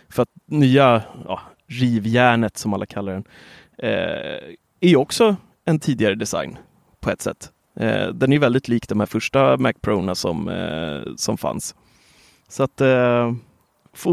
För 0.09 0.21
att 0.23 0.29
nya 0.45 1.03
ja, 1.25 1.41
rivjärnet 1.67 2.57
som 2.57 2.73
alla 2.73 2.85
kallar 2.85 3.13
den 3.13 3.23
eh, 3.77 4.55
är 4.79 4.95
också 4.95 5.35
en 5.65 5.79
tidigare 5.79 6.15
design 6.15 6.57
på 6.99 7.09
ett 7.09 7.21
sätt. 7.21 7.51
Eh, 7.79 8.07
den 8.07 8.33
är 8.33 8.39
väldigt 8.39 8.67
lik 8.67 8.87
de 8.89 8.99
här 8.99 9.07
första 9.07 9.57
Mac 9.57 9.73
Prona 9.81 10.15
som, 10.15 10.49
eh, 10.49 11.15
som 11.15 11.37
fanns. 11.37 11.75
Så 12.47 12.63
att 12.63 12.81
eh, 12.81 13.33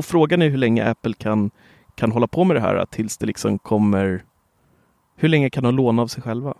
frågan 0.03 0.43
är 0.43 0.49
hur 0.49 0.59
länge 0.59 0.91
Apple 0.91 1.15
kan, 1.15 1.51
kan 1.95 2.13
hålla 2.13 2.27
på 2.27 2.45
med 2.45 2.57
det 2.57 2.61
här 2.61 2.87
tills 2.91 3.19
det 3.19 3.27
liksom 3.27 3.59
kommer 3.59 4.25
hur 5.17 5.29
länge 5.29 5.51
kan 5.51 5.65
de 5.65 5.77
låna 5.77 6.03
av 6.03 6.07
sig 6.07 6.23
själva? 6.23 6.55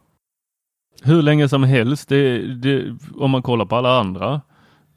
hur 1.03 1.23
länge 1.23 1.49
som 1.49 1.63
helst. 1.63 2.09
Det, 2.09 2.39
det, 2.39 2.97
om 3.17 3.31
man 3.31 3.43
kollar 3.43 3.65
på 3.65 3.77
alla 3.77 3.99
andra 3.99 4.41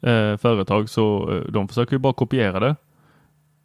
eh, 0.02 0.36
företag 0.36 0.88
så 0.88 1.30
eh, 1.32 1.52
de 1.52 1.68
försöker 1.68 1.92
ju 1.92 1.98
bara 1.98 2.12
kopiera 2.12 2.60
det. 2.60 2.76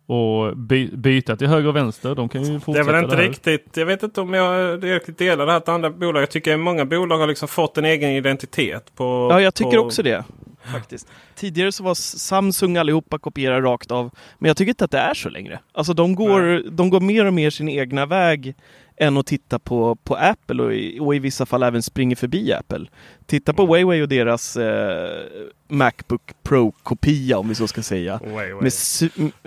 Och 0.07 0.57
by, 0.57 0.89
byta 0.97 1.35
till 1.35 1.47
höger 1.47 1.69
och 1.69 1.75
vänster. 1.75 2.15
De 2.15 2.29
kan 2.29 2.43
ju 2.43 2.59
fortsätta 2.59 2.91
Det 2.91 2.97
är 2.97 3.01
väl 3.01 3.03
inte 3.03 3.29
riktigt. 3.29 3.77
Jag 3.77 3.85
vet 3.85 4.03
inte 4.03 4.21
om 4.21 4.33
jag 4.33 4.83
riktigt 4.83 5.17
delar 5.17 5.45
det 5.45 5.51
här 5.51 5.59
till 5.59 5.73
andra 5.73 5.89
bolag. 5.89 6.21
Jag 6.21 6.31
tycker 6.31 6.57
många 6.57 6.85
bolag 6.85 7.17
har 7.17 7.27
liksom 7.27 7.47
fått 7.47 7.77
en 7.77 7.85
egen 7.85 8.09
identitet. 8.09 8.95
På, 8.95 9.27
ja, 9.31 9.41
jag 9.41 9.53
tycker 9.53 9.77
på... 9.77 9.83
också 9.83 10.03
det. 10.03 10.23
Faktiskt. 10.71 11.07
Tidigare 11.35 11.71
så 11.71 11.83
var 11.83 11.93
Samsung 11.93 12.77
allihopa 12.77 13.19
kopierade 13.19 13.61
rakt 13.61 13.91
av. 13.91 14.11
Men 14.39 14.47
jag 14.47 14.57
tycker 14.57 14.69
inte 14.69 14.85
att 14.85 14.91
det 14.91 14.97
är 14.97 15.13
så 15.13 15.29
längre. 15.29 15.59
Alltså 15.71 15.93
de 15.93 16.15
går, 16.15 16.69
de 16.69 16.89
går 16.89 16.99
mer 16.99 17.25
och 17.25 17.33
mer 17.33 17.49
sin 17.49 17.69
egna 17.69 18.05
väg 18.05 18.55
än 18.97 19.17
att 19.17 19.25
titta 19.25 19.59
på, 19.59 19.95
på 19.95 20.15
Apple 20.15 20.63
och 20.63 20.73
i, 20.73 20.99
och 20.99 21.15
i 21.15 21.19
vissa 21.19 21.45
fall 21.45 21.63
även 21.63 21.83
springer 21.83 22.15
förbi 22.15 22.53
Apple. 22.53 22.85
Titta 23.25 23.53
på 23.53 23.65
Huawei 23.65 24.01
och 24.01 24.07
deras 24.07 24.57
eh, 24.57 25.23
Macbook 25.67 26.31
Pro-kopia 26.43 27.37
om 27.37 27.49
vi 27.49 27.55
så 27.55 27.67
ska 27.67 27.81
säga. 27.83 28.19
Huawei. 28.23 28.53
Med 28.61 28.73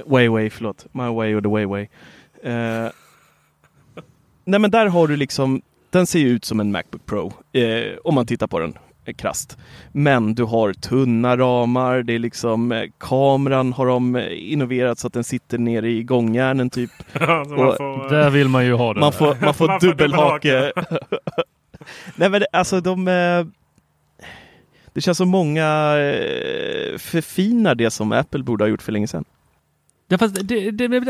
Huawei, 0.06 0.50
förlåt. 0.50 0.86
My 0.92 1.08
Way 1.08 1.34
och 1.34 1.42
the 1.42 1.48
Huawei. 1.48 1.88
Eh, 2.42 2.52
nej 4.44 4.60
men 4.60 4.70
där 4.70 4.86
har 4.86 5.08
du 5.08 5.16
liksom, 5.16 5.62
den 5.90 6.06
ser 6.06 6.18
ju 6.18 6.28
ut 6.28 6.44
som 6.44 6.60
en 6.60 6.72
Macbook 6.72 7.06
Pro 7.06 7.32
eh, 7.52 7.98
om 8.04 8.14
man 8.14 8.26
tittar 8.26 8.46
på 8.46 8.58
den 8.58 8.78
krast. 9.12 9.58
Men 9.92 10.34
du 10.34 10.44
har 10.44 10.72
tunna 10.72 11.36
ramar, 11.36 12.02
det 12.02 12.12
är 12.12 12.18
liksom 12.18 12.72
eh, 12.72 12.90
kameran 12.98 13.72
har 13.72 13.86
de 13.86 14.16
eh, 14.16 14.52
innoverat 14.52 14.98
så 14.98 15.06
att 15.06 15.12
den 15.12 15.24
sitter 15.24 15.58
nere 15.58 15.90
i 15.90 16.02
gångjärnen 16.02 16.70
typ. 16.70 16.90
får, 17.12 18.10
där 18.10 18.30
vill 18.30 18.48
man 18.48 18.66
ju 18.66 18.72
ha 18.72 18.94
den. 18.94 19.00
Man 19.06 19.12
får, 19.12 19.36
man 19.44 19.54
får 19.54 19.80
dubbelhake. 19.80 20.72
Nej 22.16 22.30
men 22.30 22.42
alltså 22.52 22.80
de 22.80 23.08
eh, 23.08 23.46
Det 24.92 25.00
känns 25.00 25.18
som 25.18 25.28
många 25.28 25.94
förfinar 26.98 27.74
det 27.74 27.90
som 27.90 28.12
Apple 28.12 28.42
borde 28.42 28.64
ha 28.64 28.68
gjort 28.68 28.82
för 28.82 28.92
länge 28.92 29.06
sedan. 29.06 29.24
Ja, 30.08 30.18
fast 30.18 30.34
det, 30.34 30.70
det, 30.70 30.70
det, 30.70 31.00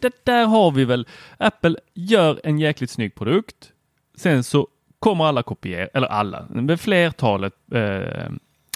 det, 0.00 0.12
där 0.24 0.46
har 0.46 0.70
vi 0.70 0.84
väl. 0.84 1.06
Apple 1.38 1.76
gör 1.94 2.40
en 2.44 2.58
jäkligt 2.58 2.90
snygg 2.90 3.14
produkt. 3.14 3.72
Sen 4.16 4.44
så 4.44 4.68
kommer 4.98 5.24
alla 5.24 5.42
kopiera, 5.42 5.88
eller 5.94 6.06
alla, 6.06 6.46
men 6.48 6.78
flertalet 6.78 7.52
eh, 7.72 8.30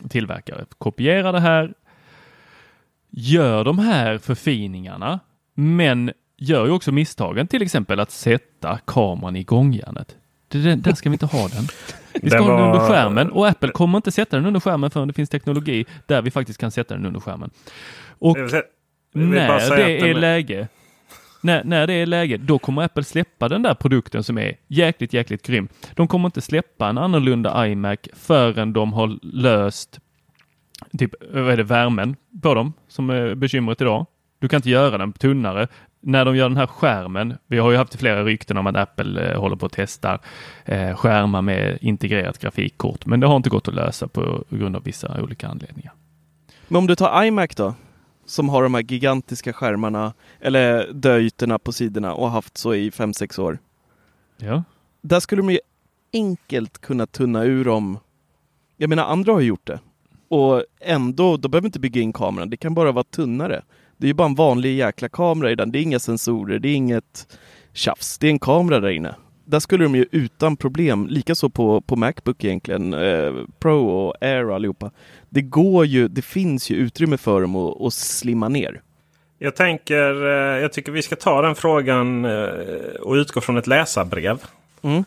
tillverkare 0.08 0.64
kopierar 0.78 1.32
det 1.32 1.40
här, 1.40 1.74
gör 3.10 3.64
de 3.64 3.78
här 3.78 4.18
förfiningarna, 4.18 5.20
men 5.54 6.12
gör 6.36 6.66
ju 6.66 6.72
också 6.72 6.92
misstagen, 6.92 7.46
till 7.46 7.62
exempel 7.62 8.00
att 8.00 8.10
sätta 8.10 8.78
kameran 8.84 9.36
i 9.36 9.42
gångjärnet. 9.42 10.16
där 10.48 10.94
ska 10.94 11.08
vi 11.08 11.14
inte 11.14 11.26
ha 11.26 11.48
den. 11.48 11.64
Vi 12.22 12.30
ska 12.30 12.42
ha 12.42 12.56
den 12.56 12.66
under 12.66 12.88
skärmen 12.88 13.30
och 13.30 13.48
Apple 13.48 13.70
kommer 13.70 13.98
inte 13.98 14.12
sätta 14.12 14.36
den 14.36 14.46
under 14.46 14.60
skärmen 14.60 14.90
förrän 14.90 15.08
det 15.08 15.14
finns 15.14 15.30
teknologi 15.30 15.84
där 16.06 16.22
vi 16.22 16.30
faktiskt 16.30 16.60
kan 16.60 16.70
sätta 16.70 16.94
den 16.94 17.06
under 17.06 17.20
skärmen. 17.20 17.50
Och 18.18 18.36
när 19.12 19.76
det 19.76 20.10
är 20.10 20.14
läge 20.14 20.68
när, 21.40 21.64
när 21.64 21.86
det 21.86 21.92
är 21.92 22.06
läge, 22.06 22.36
då 22.36 22.58
kommer 22.58 22.82
Apple 22.82 23.04
släppa 23.04 23.48
den 23.48 23.62
där 23.62 23.74
produkten 23.74 24.24
som 24.24 24.38
är 24.38 24.56
jäkligt, 24.68 25.12
jäkligt 25.12 25.46
grym. 25.46 25.68
De 25.94 26.08
kommer 26.08 26.28
inte 26.28 26.40
släppa 26.40 26.88
en 26.88 26.98
annorlunda 26.98 27.68
iMac 27.68 27.98
förrän 28.12 28.72
de 28.72 28.92
har 28.92 29.18
löst 29.22 30.00
typ, 30.98 31.14
vad 31.32 31.52
är 31.52 31.56
det, 31.56 31.62
värmen 31.62 32.16
på 32.42 32.54
dem 32.54 32.72
som 32.88 33.10
är 33.10 33.34
bekymret 33.34 33.80
idag. 33.80 34.06
Du 34.38 34.48
kan 34.48 34.58
inte 34.58 34.70
göra 34.70 34.98
den 34.98 35.12
tunnare. 35.12 35.68
När 36.02 36.24
de 36.24 36.36
gör 36.36 36.48
den 36.48 36.56
här 36.56 36.66
skärmen, 36.66 37.38
vi 37.46 37.58
har 37.58 37.70
ju 37.70 37.76
haft 37.76 37.94
flera 37.96 38.24
rykten 38.24 38.56
om 38.56 38.66
att 38.66 38.76
Apple 38.76 39.30
eh, 39.30 39.40
håller 39.40 39.56
på 39.56 39.66
att 39.66 39.72
testa 39.72 40.18
eh, 40.64 40.96
skärmar 40.96 41.42
med 41.42 41.78
integrerat 41.80 42.38
grafikkort, 42.38 43.06
men 43.06 43.20
det 43.20 43.26
har 43.26 43.36
inte 43.36 43.50
gått 43.50 43.68
att 43.68 43.74
lösa 43.74 44.08
på 44.08 44.44
grund 44.48 44.76
av 44.76 44.84
vissa 44.84 45.22
olika 45.22 45.48
anledningar. 45.48 45.92
Men 46.68 46.76
om 46.76 46.86
du 46.86 46.94
tar 46.94 47.24
iMac 47.24 47.54
då? 47.56 47.74
Som 48.30 48.48
har 48.48 48.62
de 48.62 48.74
här 48.74 48.82
gigantiska 48.82 49.52
skärmarna 49.52 50.12
eller 50.40 50.92
döytorna 50.92 51.58
på 51.58 51.72
sidorna 51.72 52.14
och 52.14 52.30
haft 52.30 52.58
så 52.58 52.74
i 52.74 52.90
5-6 52.90 53.40
år. 53.40 53.58
Ja. 54.36 54.62
där 55.02 55.20
skulle 55.20 55.42
de 55.42 55.50
ju 55.52 55.58
enkelt 56.12 56.78
kunna 56.78 57.06
tunna 57.06 57.44
ur 57.44 57.64
dem. 57.64 57.98
Jag 58.76 58.88
menar, 58.90 59.04
andra 59.04 59.32
har 59.32 59.40
gjort 59.40 59.66
det. 59.66 59.80
Och 60.28 60.64
ändå, 60.80 61.36
de 61.36 61.50
behöver 61.50 61.68
inte 61.68 61.80
bygga 61.80 62.00
in 62.00 62.12
kameran. 62.12 62.50
Det 62.50 62.56
kan 62.56 62.74
bara 62.74 62.92
vara 62.92 63.04
tunnare. 63.04 63.62
Det 63.96 64.06
är 64.06 64.08
ju 64.08 64.14
bara 64.14 64.28
en 64.28 64.34
vanlig 64.34 64.76
jäkla 64.76 65.08
kamera 65.08 65.50
i 65.50 65.54
den. 65.54 65.72
Det 65.72 65.78
är 65.78 65.82
inga 65.82 65.98
sensorer, 65.98 66.58
det 66.58 66.68
är 66.68 66.74
inget 66.74 67.38
tjafs. 67.72 68.18
Det 68.18 68.26
är 68.26 68.30
en 68.30 68.38
kamera 68.38 68.80
där 68.80 68.90
inne. 68.90 69.14
Där 69.50 69.60
skulle 69.60 69.84
de 69.84 69.94
ju 69.94 70.06
utan 70.12 70.56
problem, 70.56 71.06
likaså 71.06 71.48
på, 71.50 71.80
på 71.80 71.96
Macbook 71.96 72.44
egentligen, 72.44 72.94
eh, 72.94 73.32
Pro 73.58 73.88
och 73.88 74.14
Air 74.20 74.48
och 74.48 74.54
allihopa. 74.54 74.90
Det 75.28 75.42
går 75.42 75.86
ju, 75.86 76.08
det 76.08 76.22
finns 76.22 76.70
ju 76.70 76.76
utrymme 76.76 77.16
för 77.16 77.40
dem 77.40 77.56
att, 77.56 77.80
att 77.82 77.94
slimma 77.94 78.48
ner. 78.48 78.80
Jag 79.38 79.56
tänker, 79.56 80.26
eh, 80.26 80.60
jag 80.62 80.72
tycker 80.72 80.92
vi 80.92 81.02
ska 81.02 81.16
ta 81.16 81.42
den 81.42 81.54
frågan 81.54 82.24
eh, 82.24 82.48
och 83.00 83.14
utgå 83.14 83.40
från 83.40 83.56
ett 83.56 83.66
läsarbrev. 83.66 84.38
Mm. 84.82 85.04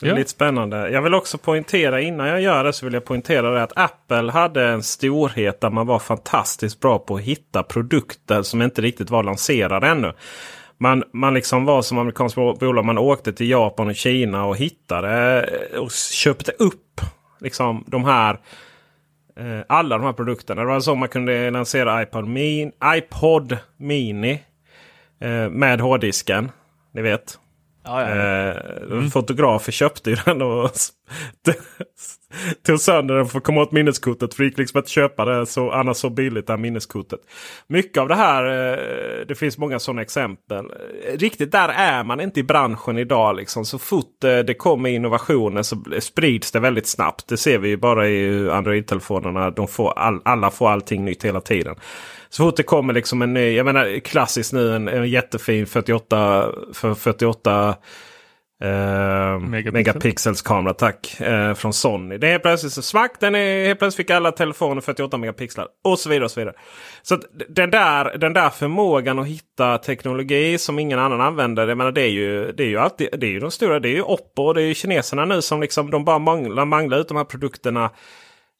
Det 0.00 0.06
är 0.06 0.10
Ja. 0.10 0.16
lite 0.16 0.30
spännande. 0.30 0.90
Jag 0.90 1.02
vill 1.02 1.14
också 1.14 1.38
poängtera 1.38 2.00
innan 2.00 2.28
jag 2.28 2.40
gör 2.40 2.64
det 2.64 2.72
så 2.72 2.86
vill 2.86 2.94
jag 2.94 3.04
poängtera 3.04 3.50
det 3.50 3.62
att 3.62 3.72
Apple 3.78 4.32
hade 4.32 4.64
en 4.68 4.82
storhet 4.82 5.60
där 5.60 5.70
man 5.70 5.86
var 5.86 5.98
fantastiskt 5.98 6.80
bra 6.80 6.98
på 6.98 7.16
att 7.16 7.22
hitta 7.22 7.62
produkter 7.62 8.42
som 8.42 8.62
inte 8.62 8.82
riktigt 8.82 9.10
var 9.10 9.22
lanserade 9.22 9.86
ännu. 9.86 10.12
Man, 10.84 11.02
man 11.12 11.34
liksom 11.34 11.64
var 11.64 11.82
som 11.82 11.98
amerikanskt 11.98 12.36
bolag. 12.36 12.84
Man 12.84 12.98
åkte 12.98 13.32
till 13.32 13.50
Japan 13.50 13.88
och 13.88 13.94
Kina 13.96 14.44
och 14.44 14.56
hittade 14.56 15.42
eh, 15.72 15.78
och 15.78 15.90
köpte 15.90 16.52
upp 16.52 17.00
liksom 17.40 17.84
de 17.86 18.04
här 18.04 18.40
eh, 19.36 19.60
alla 19.68 19.98
de 19.98 20.04
här 20.04 20.12
produkterna. 20.12 20.60
Det 20.62 20.68
var 20.68 20.80
så 20.80 20.94
man 20.94 21.08
kunde 21.08 21.50
lansera 21.50 22.02
iPod, 22.02 22.28
min, 22.28 22.72
iPod 22.84 23.58
Mini 23.76 24.42
eh, 25.20 25.48
med 25.50 25.80
hårddisken. 25.80 26.50
Ni 26.92 27.02
vet. 27.02 27.38
Eh, 27.86 29.08
Fotografer 29.12 29.72
köpte 29.72 30.10
ju 30.10 30.16
den 30.24 30.42
och 30.42 30.70
tog 32.66 32.80
sönder 32.80 33.14
den 33.14 33.26
för 33.26 33.38
att 33.38 33.44
komma 33.44 33.60
åt 33.60 33.72
minneskortet. 33.72 34.34
För 34.34 34.42
det 34.42 34.48
gick 34.48 34.58
liksom 34.58 34.80
att 34.80 34.88
köpa 34.88 35.24
det 35.24 35.46
så, 35.46 35.70
annars 35.70 35.96
så 35.96 36.10
billigt 36.10 36.46
det 36.46 36.52
här 36.52 36.58
minneskortet. 36.58 37.20
Mycket 37.66 37.98
av 37.98 38.08
det 38.08 38.14
här, 38.14 38.44
eh, 38.44 39.26
det 39.26 39.34
finns 39.34 39.58
många 39.58 39.78
sådana 39.78 40.02
exempel. 40.02 40.66
Riktigt 41.14 41.52
där 41.52 41.68
är 41.68 42.04
man 42.04 42.20
inte 42.20 42.40
i 42.40 42.42
branschen 42.42 42.98
idag. 42.98 43.36
Liksom. 43.36 43.64
Så 43.64 43.78
fort 43.78 44.24
eh, 44.24 44.38
det 44.38 44.54
kommer 44.54 44.88
innovationer 44.88 45.62
så 45.62 45.84
sprids 46.00 46.52
det 46.52 46.60
väldigt 46.60 46.86
snabbt. 46.86 47.28
Det 47.28 47.36
ser 47.36 47.58
vi 47.58 47.68
ju 47.68 47.76
bara 47.76 48.08
i 48.08 48.50
Android-telefonerna. 48.50 49.50
De 49.50 49.68
får 49.68 49.98
all, 49.98 50.20
alla 50.24 50.50
får 50.50 50.70
allting 50.70 51.04
nytt 51.04 51.24
hela 51.24 51.40
tiden. 51.40 51.76
Så 52.28 52.44
fort 52.44 52.56
det 52.56 52.62
kommer 52.62 52.92
liksom 52.92 53.22
en 53.22 53.34
ny, 53.34 53.56
jag 53.56 53.66
menar 53.66 54.00
klassiskt 54.00 54.52
nu 54.52 54.76
en, 54.76 54.88
en 54.88 55.08
jättefin 55.08 55.66
48 55.66 56.48
för 56.72 56.94
48 56.94 57.76
eh, 58.64 59.38
Megapixel. 59.38 59.72
megapixels 59.72 60.42
kamera 60.42 60.74
tack. 60.74 61.20
Eh, 61.20 61.54
från 61.54 61.72
Sony. 61.72 62.18
Det 62.18 62.26
är 62.26 62.30
helt 62.30 62.42
plötsligt 62.42 62.72
så 62.72 62.82
smack. 62.82 63.12
Den 63.20 63.34
är, 63.34 63.66
helt 63.66 63.78
plötsligt 63.78 64.06
fick 64.06 64.10
alla 64.10 64.32
telefoner 64.32 64.80
48 64.80 65.16
megapixlar. 65.16 65.66
Och 65.84 65.98
så 65.98 66.08
vidare. 66.08 66.24
och 66.24 66.30
så 66.30 66.40
vidare. 66.40 66.54
Så 67.02 67.18
den, 67.48 67.70
där, 67.70 68.18
den 68.18 68.32
där 68.32 68.50
förmågan 68.50 69.18
att 69.18 69.26
hitta 69.26 69.78
teknologi 69.78 70.58
som 70.58 70.78
ingen 70.78 70.98
annan 70.98 71.20
använder. 71.20 71.68
Jag 71.68 71.78
menar, 71.78 71.92
det 71.92 72.02
är 72.02 72.10
ju, 72.10 72.52
det 72.52 72.62
är 72.62 72.68
ju 72.68 72.78
alltid 72.78 73.08
det 73.18 73.26
är 73.26 73.30
ju 73.30 73.40
de 73.40 73.50
stora. 73.50 73.80
Det 73.80 73.88
är 73.88 73.94
ju 73.94 74.02
Oppo 74.02 74.42
och 74.42 74.54
det 74.54 74.62
är 74.62 74.66
ju 74.66 74.74
kineserna 74.74 75.24
nu 75.24 75.42
som 75.42 75.60
liksom 75.60 75.90
de 75.90 76.04
bara 76.04 76.18
manglar, 76.18 76.64
manglar 76.64 76.98
ut 76.98 77.08
de 77.08 77.16
här 77.16 77.24
produkterna. 77.24 77.90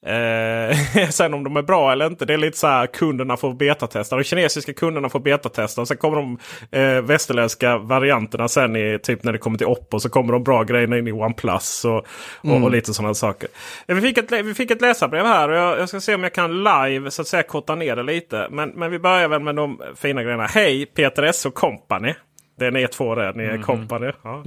Eh, 0.07 1.09
sen 1.11 1.35
om 1.35 1.45
de 1.45 1.57
är 1.57 1.63
bra 1.63 1.93
eller 1.93 2.07
inte, 2.07 2.25
det 2.25 2.33
är 2.33 2.39
lite 2.39 2.59
så 2.59 2.67
här 2.67 2.87
kunderna 2.87 3.37
får 3.37 3.55
betatesta. 3.55 4.17
De 4.17 4.25
kinesiska 4.25 4.73
kunderna 4.73 5.09
får 5.09 5.21
betatesta. 5.21 5.81
Och 5.81 5.89
sen 5.89 5.97
kommer 5.97 6.17
de 6.17 6.39
eh, 6.71 7.03
västerländska 7.03 7.79
varianterna 7.79 8.49
sen 8.49 8.77
i 8.77 8.99
typ 9.03 9.25
när 9.25 9.33
det 9.33 9.39
kommer 9.39 9.59
till 9.59 9.67
Oppo. 9.67 10.01
Så 10.01 10.09
kommer 10.09 10.33
de 10.33 10.45
bra 10.45 10.63
grejerna 10.63 10.99
in 10.99 11.09
i 11.09 11.13
OnePlus 11.13 11.85
och, 11.85 12.07
och, 12.41 12.63
och 12.63 12.71
lite 12.71 12.95
sådana 12.95 13.15
saker. 13.15 13.49
Eh, 13.87 13.95
vi, 13.95 14.01
fick 14.01 14.19
ett, 14.19 14.33
vi 14.33 14.55
fick 14.55 14.71
ett 14.71 14.81
läsarbrev 14.81 15.27
här 15.27 15.49
och 15.49 15.57
jag, 15.57 15.79
jag 15.79 15.89
ska 15.89 16.01
se 16.01 16.15
om 16.15 16.23
jag 16.23 16.35
kan 16.35 16.65
live 16.65 17.11
så 17.11 17.23
att 17.23 17.29
säga 17.29 17.43
korta 17.43 17.75
ner 17.75 17.97
det 17.97 18.03
lite. 18.03 18.49
Men, 18.51 18.69
men 18.69 18.91
vi 18.91 18.99
börjar 18.99 19.29
väl 19.29 19.41
med 19.41 19.57
de 19.57 19.81
fina 19.97 20.23
grejerna. 20.23 20.47
Hej 20.47 20.87
Peter 20.87 21.23
S 21.23 21.47
och 21.47 21.55
Company. 21.55 22.15
Det 22.57 22.67
är 22.67 22.87
två 22.87 23.15
där, 23.15 23.33
ni 23.35 23.45
är 23.45 23.63
company. 23.63 24.13
Ja. 24.23 24.43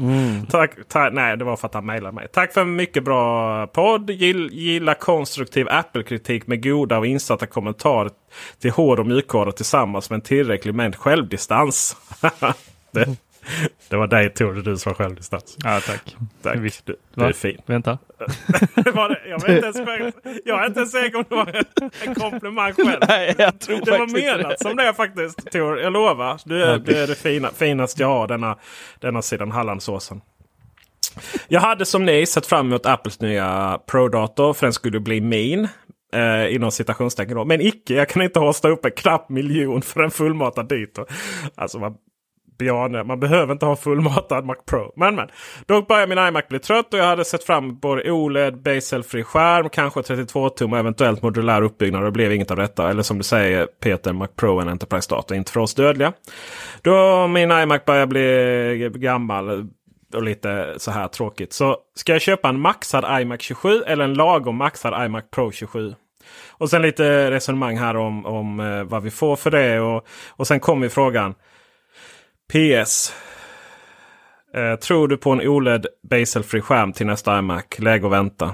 Tack, 0.50 0.72
ta, 0.88 1.10
nej, 1.10 1.38
det 1.38 1.44
var 1.44 1.56
för 1.56 1.68
att 1.68 1.74
han 1.74 1.86
mejlade 1.86 2.16
mig. 2.16 2.28
Tack 2.34 2.54
för 2.54 2.62
en 2.62 2.76
mycket 2.76 3.04
bra 3.04 3.68
podd. 3.68 4.10
Gill, 4.10 4.50
gilla 4.52 4.94
konstruktiv 4.94 5.68
Apple-kritik 5.70 6.48
med 6.48 6.64
goda 6.64 6.98
och 6.98 7.08
insatta 7.08 7.46
kommentarer 7.46 8.12
till 8.62 8.72
hård 8.72 9.00
och 9.00 9.08
mjukvara 9.08 9.52
tillsammans 9.52 10.10
med 10.10 10.18
en 10.18 10.22
tillräcklig 10.22 10.76
mängd 10.76 10.96
självdistans. 10.96 11.98
det, 12.92 13.18
det 13.90 13.98
var 13.98 14.08
dig 14.08 14.34
Tor, 14.34 14.54
det 14.54 14.62
du 14.62 14.78
som 14.78 14.90
har 14.90 14.94
självdistans. 14.96 15.58
Ja, 15.64 15.80
tack. 15.86 16.16
Tack. 16.42 16.58
Visst. 16.58 16.86
Du, 16.86 16.96
du 17.16 17.24
är 17.26 17.34
fin. 17.34 17.58
Vänta. 17.66 17.98
Var 18.94 19.10
det, 19.10 19.30
jag, 19.30 19.42
vet 19.42 19.50
inte 19.50 19.66
ens, 19.66 19.90
själv- 19.90 20.12
jag 20.46 20.62
är 20.64 20.68
inte 20.68 20.80
ens 20.80 20.92
säker 20.92 21.18
om 21.18 21.24
det 21.30 21.36
var 21.36 21.64
en 22.06 22.16
komplimang 22.16 22.74
själv. 22.74 23.00
Nej, 23.08 23.36
jag 23.38 23.60
tror 23.60 23.86
Det 23.86 23.92
var 23.92 24.38
menat 24.38 24.60
som 24.60 24.76
det 24.76 24.94
faktiskt 24.94 25.52
Tor. 25.52 25.80
Jag 25.80 25.94
lovar. 25.94 26.42
Du 26.46 26.64
är, 26.64 26.78
du 26.78 26.98
är 26.98 27.08
det 27.08 27.16
fina, 27.16 27.50
finaste 27.52 28.02
jag 28.02 28.08
har 28.08 28.28
denna, 28.28 28.58
denna 29.00 29.22
sidan 29.22 29.52
Hallandsåsen. 29.52 30.22
Jag 31.48 31.62
hade 31.62 31.86
som 31.86 32.06
ni 32.06 32.26
sett 32.26 32.46
fram 32.46 32.68
emot 32.68 32.86
Apples 32.86 33.22
nya 33.22 33.80
Pro-dator. 33.92 34.54
För 34.54 34.66
den 34.66 34.74
skulle 34.74 35.00
bli 35.00 35.22
min. 35.22 35.68
Eh, 36.14 36.56
inom 36.56 36.72
citationstecken. 36.72 37.48
Men 37.48 37.62
icke. 37.62 37.94
Jag 37.94 38.10
kan 38.10 38.22
inte 38.22 38.40
hosta 38.40 38.70
upp 38.70 38.86
en 38.86 38.92
knapp 38.92 39.30
miljon 39.30 39.82
för 39.82 40.04
en 40.04 40.12
fullmatad 40.12 40.68
dator. 40.68 41.06
Alltså 41.56 41.80
man, 41.80 41.96
Bjarne, 42.58 43.04
man 43.04 43.20
behöver 43.20 43.54
inte 43.54 43.66
ha 43.66 43.72
en 43.72 43.78
fullmatad 43.78 44.46
Mac 44.46 44.56
Pro. 44.66 44.94
Men 44.96 45.16
men. 45.16 45.28
Dock 45.66 45.88
börjar 45.88 46.08
min 46.08 46.18
iMac 46.18 46.48
bli 46.48 46.60
trött 46.60 46.94
och 46.94 47.00
jag 47.00 47.06
hade 47.06 47.26
sett 47.26 47.44
fram 47.44 47.64
emot 47.64 47.82
både 47.82 48.12
OLED, 48.12 48.62
bezelfri 48.62 49.24
skärm, 49.24 49.70
kanske 49.70 50.02
32 50.04 50.50
tum 50.50 50.74
och 50.74 50.80
eventuellt 50.80 51.22
modulär 51.22 51.62
uppbyggnad. 51.62 52.04
Det 52.04 52.12
blev 52.12 52.34
inget 52.34 52.52
av 52.52 52.58
detta. 52.58 52.90
Eller 52.90 53.04
som 53.04 53.18
du 53.18 53.24
säger 53.24 53.66
Peter, 53.66 54.14
Mac 54.14 54.28
Pro 54.36 54.60
en 54.60 54.70
Enterprise-dator. 54.70 55.38
Inte 55.38 55.52
för 55.52 55.60
oss 55.60 55.76
dödliga. 55.76 56.14
Då 56.82 57.28
min 57.28 57.52
iMac 57.52 57.86
börjar 57.86 58.06
bli 58.06 58.92
gammal 58.96 59.70
och 60.14 60.24
lite 60.24 60.74
så 60.78 60.92
här 60.92 61.08
tråkigt. 61.08 61.54
Så 61.54 61.78
ska 61.96 62.12
jag 62.12 62.22
köpa 62.22 62.50
en 62.50 62.60
maxad 62.60 63.22
iMac 63.22 63.42
27 63.42 63.84
eller 63.88 64.04
en 64.04 64.14
lagom 64.14 64.56
maxad 64.56 65.06
iMac 65.06 65.24
Pro 65.32 65.52
27? 65.52 65.94
Och 66.50 66.70
sen 66.70 66.82
lite 66.82 67.32
resonemang 67.32 67.78
här 67.78 67.96
om, 67.96 68.26
om 68.26 68.60
eh, 68.60 68.84
vad 68.84 69.04
vi 69.04 69.12
får 69.12 69.36
för 69.36 69.52
det. 69.52 69.80
Och, 69.80 70.08
och 70.30 70.48
sen 70.48 70.60
kommer 70.60 70.90
frågan. 70.90 71.36
PS. 72.54 73.14
Eh, 74.54 74.76
tror 74.76 75.08
du 75.08 75.18
på 75.18 75.32
en 75.32 75.48
OLED 75.48 75.86
baselfri 76.10 76.62
skärm 76.62 76.94
till 76.94 77.06
nästa 77.06 77.40
iMac? 77.40 77.64
Läge 77.78 78.06
och 78.06 78.14
vänta. 78.14 78.46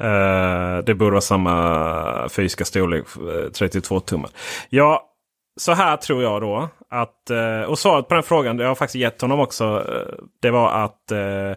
Eh, 0.00 0.78
det 0.86 0.94
borde 0.94 1.10
vara 1.10 1.20
samma 1.20 2.28
fysiska 2.28 2.64
storlek, 2.64 3.04
eh, 3.16 3.50
32 3.50 4.00
tummar. 4.00 4.30
Ja, 4.68 5.10
så 5.56 5.72
här 5.72 5.96
tror 5.96 6.22
jag 6.22 6.40
då. 6.40 6.68
Att, 6.90 7.30
eh, 7.30 7.62
och 7.62 7.78
svaret 7.78 8.08
på 8.08 8.14
den 8.14 8.22
frågan, 8.22 8.56
det 8.56 8.64
har 8.64 8.70
jag 8.70 8.78
faktiskt 8.78 9.02
gett 9.02 9.20
honom 9.20 9.40
också. 9.40 9.64
Eh, 9.64 10.24
det 10.42 10.50
var 10.50 10.70
att 10.70 11.10
eh, 11.10 11.52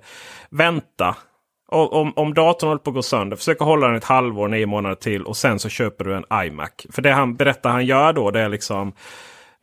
vänta. 0.49 1.15
Om, 1.69 2.13
om 2.15 2.33
datorn 2.33 2.67
håller 2.67 2.79
på 2.79 2.89
att 2.89 2.95
gå 2.95 3.01
sönder, 3.01 3.37
försök 3.37 3.61
att 3.61 3.67
hålla 3.67 3.87
den 3.87 3.95
ett 3.95 4.03
halvår, 4.03 4.47
nio 4.47 4.65
månader 4.65 4.95
till 4.95 5.23
och 5.23 5.37
sen 5.37 5.59
så 5.59 5.69
köper 5.69 6.05
du 6.05 6.15
en 6.15 6.45
iMac. 6.45 6.71
För 6.91 7.01
det 7.01 7.11
han 7.11 7.35
berättar 7.35 7.69
han 7.69 7.85
gör 7.85 8.13
då 8.13 8.31
det 8.31 8.39
är 8.39 8.49
liksom 8.49 8.93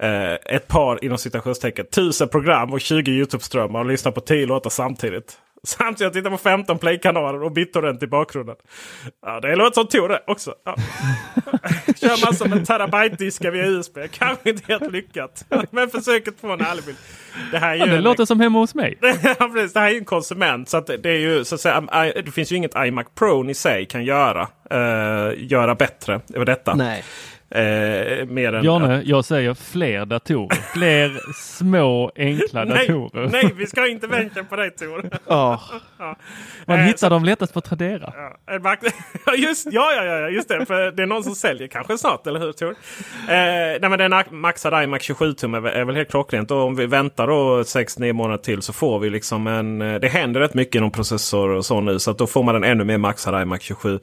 eh, 0.03 0.33
ett 0.57 0.69
par 0.69 1.05
inom 1.05 1.19
citationstecken 1.19 1.87
tusen 1.95 2.29
program 2.29 2.73
och 2.73 2.81
20 2.81 3.11
YouTube-strömmar 3.11 3.81
och 3.81 3.87
lyssnar 3.87 4.13
på 4.13 4.21
10 4.21 4.47
låtar 4.47 4.71
samtidigt. 4.71 5.39
Samtidigt 5.67 6.13
tittar 6.13 6.31
på 6.31 6.37
15 6.39 6.79
play-kanaler 6.79 7.43
och 7.43 7.53
BitTorrent 7.53 8.03
i 8.03 8.07
bakgrunden. 8.07 8.57
Ja, 9.27 9.41
det 9.41 9.57
låter 9.57 9.75
som 9.75 9.87
Tor 9.87 10.09
det 10.09 10.23
också. 10.27 10.55
Ja. 10.65 10.75
Kör 11.97 12.27
massor 12.27 12.49
med 12.49 12.67
terabyte-diskar 12.67 13.51
via 13.51 13.67
USB. 13.67 13.99
Kanske 14.13 14.51
inte 14.51 14.63
helt 14.73 14.93
lyckat. 14.93 15.45
Men 15.71 15.91
försöket 15.91 16.35
få 16.41 16.53
en 16.53 16.61
ärlig 16.61 16.85
bild. 16.85 16.97
Det 17.53 17.59
här 17.59 17.71
är 17.71 17.75
ju 17.75 17.81
Ja, 17.81 17.87
det 17.87 17.97
en- 17.97 18.03
låter 18.03 18.25
som 18.25 18.41
hemma 18.41 18.59
hos 18.59 18.75
mig. 18.75 18.99
Ja, 19.39 19.51
precis. 19.55 19.73
Det 19.73 19.81
här 19.81 19.87
är 19.87 19.93
ju 19.93 19.99
en 19.99 20.05
konsument. 20.05 20.69
Så 20.69 20.77
att 20.77 20.87
det 20.87 21.11
är 21.11 21.19
ju 21.19 21.45
så 21.45 21.55
att 21.55 21.61
säga. 21.61 21.81
Det 22.25 22.31
finns 22.35 22.53
ju 22.53 22.57
inget 22.57 22.75
iMac 22.77 23.07
Pro 23.15 23.51
i 23.51 23.55
sig 23.55 23.87
kan 23.87 24.05
göra. 24.05 24.49
eh, 24.71 25.33
göra 25.37 25.75
bättre 25.75 26.21
över 26.35 26.45
detta. 26.47 26.75
Nej. 26.75 27.05
Eh, 27.51 28.27
mer 28.27 28.53
än, 28.53 28.63
Bjarne, 28.63 29.03
jag 29.05 29.25
säger 29.25 29.55
fler 29.55 30.05
datorer. 30.07 30.73
Fler 30.73 31.21
små 31.35 32.11
enkla 32.17 32.65
nej, 32.65 32.87
datorer. 32.89 33.29
nej, 33.33 33.53
vi 33.57 33.67
ska 33.67 33.81
ha 33.81 33.89
intervention 33.89 34.47
på 34.47 34.57
dig 34.57 34.71
Tor. 34.71 35.11
Ja, 35.29 35.61
Man 36.67 36.79
Eh, 36.79 36.85
hittar 36.85 37.11
dem 37.11 37.25
lättast 37.25 37.55
på 37.55 37.61
Tradera. 37.61 38.13
Ja, 38.17 38.37
ja, 39.27 39.35
just, 39.35 39.67
ja, 39.73 39.93
ja, 39.97 40.05
ja, 40.05 40.29
just 40.29 40.49
det. 40.49 40.67
För 40.67 40.91
det 40.93 41.03
är 41.03 41.07
någon 41.07 41.25
som 41.25 41.35
säljer 41.35 41.69
kanske 41.69 41.99
snart, 41.99 42.27
eller 42.27 42.41
hur 42.41 42.53
Tor? 42.53 42.71
Eh, 42.71 42.75
nej, 43.29 43.81
men 43.81 43.99
den 43.99 44.13
maxade 44.31 44.85
iMac 44.85 45.03
27 45.03 45.33
tum 45.33 45.55
är, 45.55 45.61
väl- 45.61 45.75
är 45.75 45.85
väl 45.85 45.97
helt 45.97 46.11
klockrent. 46.11 46.51
Och 46.51 46.59
om 46.59 46.77
vi 46.77 46.87
väntar 46.87 47.27
då 47.27 47.63
6-9 47.63 48.13
månader 48.13 48.43
till 48.43 48.63
så 48.63 48.73
får 48.73 48.99
vi 48.99 49.11
liksom 49.11 49.47
en... 49.47 49.83
eh, 49.83 50.01
Det 50.01 50.09
händer 50.09 50.41
rätt 50.41 50.55
mycket 50.55 50.75
inom 50.75 50.91
processor 50.91 51.49
och 51.51 51.65
så 51.67 51.81
nu. 51.81 51.99
Så 51.99 52.11
att 52.11 52.19
då 52.19 52.27
får 52.27 52.43
man 52.43 52.55
en 52.57 52.65
ännu 52.65 52.85
mer 52.85 52.99
maxad 52.99 53.43
iMac 53.43 53.63
27. 53.63 53.99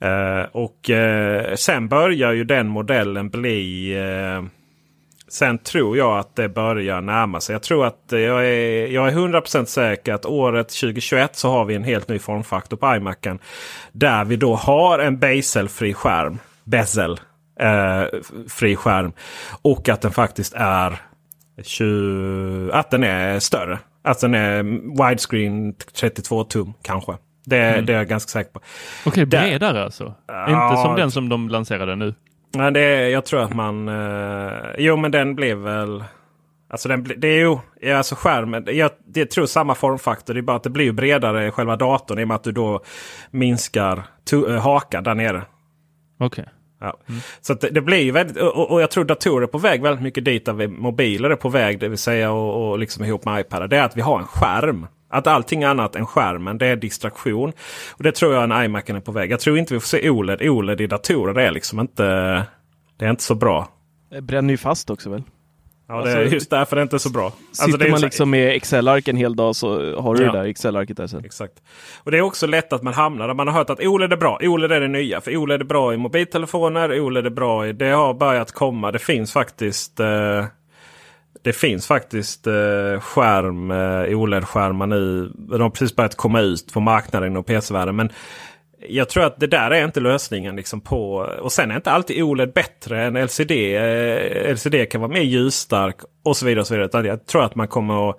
Eh, 0.00 0.42
och 0.52 0.90
eh, 0.90 1.54
sen 1.54 1.88
börjar 1.88 2.32
ju 2.32 2.44
den 2.44 2.68
modellen 2.68 3.30
bli... 3.30 3.92
Eh, 3.98 4.42
Sen 5.30 5.58
tror 5.58 5.96
jag 5.96 6.18
att 6.18 6.36
det 6.36 6.48
börjar 6.48 7.00
närma 7.00 7.40
sig. 7.40 7.52
Jag 7.52 7.62
tror 7.62 7.86
att 7.86 8.04
jag 8.08 8.46
är, 8.46 8.86
jag 8.86 9.08
är 9.08 9.12
100% 9.12 9.64
säker 9.64 10.14
att 10.14 10.26
året 10.26 10.68
2021 10.68 11.36
så 11.36 11.50
har 11.50 11.64
vi 11.64 11.74
en 11.74 11.84
helt 11.84 12.08
ny 12.08 12.18
formfaktor 12.18 12.76
på 12.76 12.96
iMacen. 12.96 13.38
Där 13.92 14.24
vi 14.24 14.36
då 14.36 14.54
har 14.54 14.98
en 14.98 15.18
bezelfri 15.18 15.94
skärm. 15.94 16.38
Bezel. 16.64 17.20
Eh, 17.60 18.04
fri 18.48 18.76
skärm. 18.76 19.12
Och 19.62 19.88
att 19.88 20.00
den 20.00 20.10
faktiskt 20.10 20.54
är 20.56 21.00
20, 21.62 22.70
att 22.72 22.90
den 22.90 23.04
är 23.04 23.38
större. 23.38 23.78
Att 24.02 24.20
den 24.20 24.34
är 24.34 24.62
widescreen 25.08 25.74
32 26.00 26.44
tum 26.44 26.72
kanske. 26.82 27.12
Det, 27.44 27.62
mm. 27.62 27.86
det 27.86 27.92
är 27.92 27.96
jag 27.96 28.08
ganska 28.08 28.28
säker 28.28 28.50
på. 28.50 28.60
Okej, 29.06 29.26
bredare 29.26 29.84
alltså? 29.84 30.14
Ja, 30.26 30.70
Inte 30.70 30.82
som 30.82 30.96
den 30.96 31.10
som 31.10 31.28
de 31.28 31.48
lanserade 31.48 31.96
nu? 31.96 32.14
Nej, 32.54 32.72
det, 32.72 33.10
jag 33.10 33.24
tror 33.24 33.42
att 33.42 33.54
man... 33.54 33.88
Eh, 33.88 34.52
jo, 34.78 34.96
men 34.96 35.10
den 35.10 35.34
blev 35.34 35.58
väl... 35.58 36.04
Alltså 36.70 36.88
den, 36.88 37.12
det 37.16 37.28
är 37.28 37.38
ju 37.38 37.58
alltså 37.92 38.14
skärmen. 38.14 38.64
Jag, 38.66 38.90
jag 39.14 39.30
tror 39.30 39.46
samma 39.46 39.74
formfaktor. 39.74 40.34
Det 40.34 40.40
är 40.40 40.42
bara 40.42 40.56
att 40.56 40.62
det 40.62 40.70
blir 40.70 40.92
bredare 40.92 41.50
själva 41.50 41.76
datorn 41.76 42.18
i 42.18 42.24
och 42.24 42.28
med 42.28 42.34
att 42.34 42.44
du 42.44 42.52
då 42.52 42.80
minskar 43.30 44.02
to, 44.30 44.48
äh, 44.48 44.60
hakan 44.60 45.04
där 45.04 45.14
nere. 45.14 45.42
Okej. 46.18 46.42
Okay. 46.42 46.54
Ja. 46.80 46.96
Mm. 47.08 47.20
Så 47.40 47.54
det, 47.54 47.70
det, 47.70 47.80
blir 47.80 48.02
ju 48.02 48.10
väldigt, 48.10 48.36
och, 48.36 48.70
och, 48.70 48.82
jag 48.82 48.90
tror 48.90 49.04
datorer 49.04 49.42
är 49.42 49.46
på 49.46 49.58
väg 49.58 49.82
väldigt 49.82 50.02
mycket 50.02 50.24
dit 50.24 50.46
där 50.46 50.52
vi 50.52 50.68
mobiler 50.68 51.30
är 51.30 51.36
på 51.36 51.48
väg. 51.48 51.80
Det 51.80 51.88
vill 51.88 51.98
säga 51.98 52.32
och, 52.32 52.70
och 52.70 52.78
liksom 52.78 53.04
ihop 53.04 53.24
med 53.24 53.40
iPad. 53.40 53.70
Det 53.70 53.76
är 53.76 53.82
att 53.82 53.96
vi 53.96 54.00
har 54.00 54.18
en 54.18 54.26
skärm. 54.26 54.86
Att 55.10 55.26
allting 55.26 55.64
annat 55.64 55.96
än 55.96 56.06
skärmen 56.06 56.58
det 56.58 56.66
är 56.66 56.76
distraktion. 56.76 57.52
Och 57.96 58.02
Det 58.02 58.12
tror 58.12 58.34
jag 58.34 58.44
en 58.44 58.64
iMac 58.64 58.84
är 58.86 59.00
på 59.00 59.12
väg. 59.12 59.30
Jag 59.30 59.40
tror 59.40 59.58
inte 59.58 59.74
vi 59.74 59.80
får 59.80 59.86
se 59.86 60.10
OLED. 60.10 60.42
OLED 60.42 60.80
i 60.80 60.86
datorer 60.86 61.34
det 61.34 61.42
är 61.42 61.50
liksom 61.50 61.80
inte, 61.80 62.04
det 62.96 63.04
är 63.04 63.10
inte 63.10 63.22
så 63.22 63.34
bra. 63.34 63.68
Det 64.10 64.20
bränner 64.20 64.50
ju 64.50 64.56
fast 64.56 64.90
också 64.90 65.10
väl? 65.10 65.22
Ja, 65.88 66.02
det 66.02 66.12
är 66.12 66.20
alltså, 66.20 66.34
just 66.34 66.50
därför 66.50 66.76
det 66.76 66.80
är 66.80 66.82
inte 66.82 66.98
så 66.98 67.10
bra. 67.10 67.32
Sitter 67.52 67.72
alltså, 67.72 67.88
man 67.90 68.00
liksom 68.00 68.30
med 68.30 68.56
Excel-ark 68.56 69.08
en 69.08 69.16
hel 69.16 69.36
dag 69.36 69.56
så 69.56 70.00
har 70.00 70.14
du 70.14 70.22
ja. 70.22 70.32
det 70.32 70.38
där 70.38 70.44
Excel-arket 70.44 70.96
där 70.96 71.06
sen. 71.06 71.24
Exakt. 71.24 71.54
Och 71.98 72.10
det 72.10 72.18
är 72.18 72.22
också 72.22 72.46
lätt 72.46 72.72
att 72.72 72.82
man 72.82 72.94
hamnar 72.94 73.26
där 73.26 73.34
man 73.34 73.48
har 73.48 73.54
hört 73.54 73.70
att 73.70 73.80
OLED 73.80 74.12
är 74.12 74.16
bra. 74.16 74.38
OLED 74.42 74.72
är 74.72 74.80
det 74.80 74.88
nya. 74.88 75.20
För 75.20 75.36
OLED 75.36 75.60
är 75.60 75.64
bra 75.64 75.94
i 75.94 75.96
mobiltelefoner. 75.96 77.00
OLED 77.00 77.26
är 77.26 77.30
bra 77.30 77.66
i... 77.66 77.72
Det 77.72 77.90
har 77.90 78.14
börjat 78.14 78.52
komma. 78.52 78.92
Det 78.92 78.98
finns 78.98 79.32
faktiskt... 79.32 80.00
Eh, 80.00 80.44
det 81.42 81.52
finns 81.52 81.86
faktiskt 81.86 82.46
eh, 82.46 83.00
skärm, 83.00 83.70
eh, 83.70 84.18
OLED-skärmar 84.18 84.86
nu. 84.86 85.32
De 85.34 85.60
har 85.60 85.70
precis 85.70 85.96
börjat 85.96 86.16
komma 86.16 86.40
ut 86.40 86.72
på 86.72 86.80
marknaden 86.80 87.36
och 87.36 87.46
PC-världen. 87.46 87.96
Men 87.96 88.12
jag 88.88 89.08
tror 89.08 89.24
att 89.24 89.40
det 89.40 89.46
där 89.46 89.70
är 89.70 89.84
inte 89.84 90.00
lösningen. 90.00 90.56
Liksom 90.56 90.80
på, 90.80 91.14
och 91.40 91.52
sen 91.52 91.70
är 91.70 91.76
inte 91.76 91.90
alltid 91.90 92.22
OLED 92.22 92.52
bättre 92.52 93.02
än 93.02 93.24
LCD. 93.24 93.50
Eh, 93.50 94.52
LCD 94.52 94.86
kan 94.90 95.00
vara 95.00 95.12
mer 95.12 95.20
ljusstark 95.20 95.96
och 96.24 96.36
så 96.36 96.46
vidare. 96.46 96.60
Och 96.60 96.66
så 96.66 96.74
vidare. 96.74 97.06
Jag 97.06 97.26
tror 97.26 97.44
att 97.44 97.54
man 97.54 97.68
kommer 97.68 98.10
att 98.10 98.16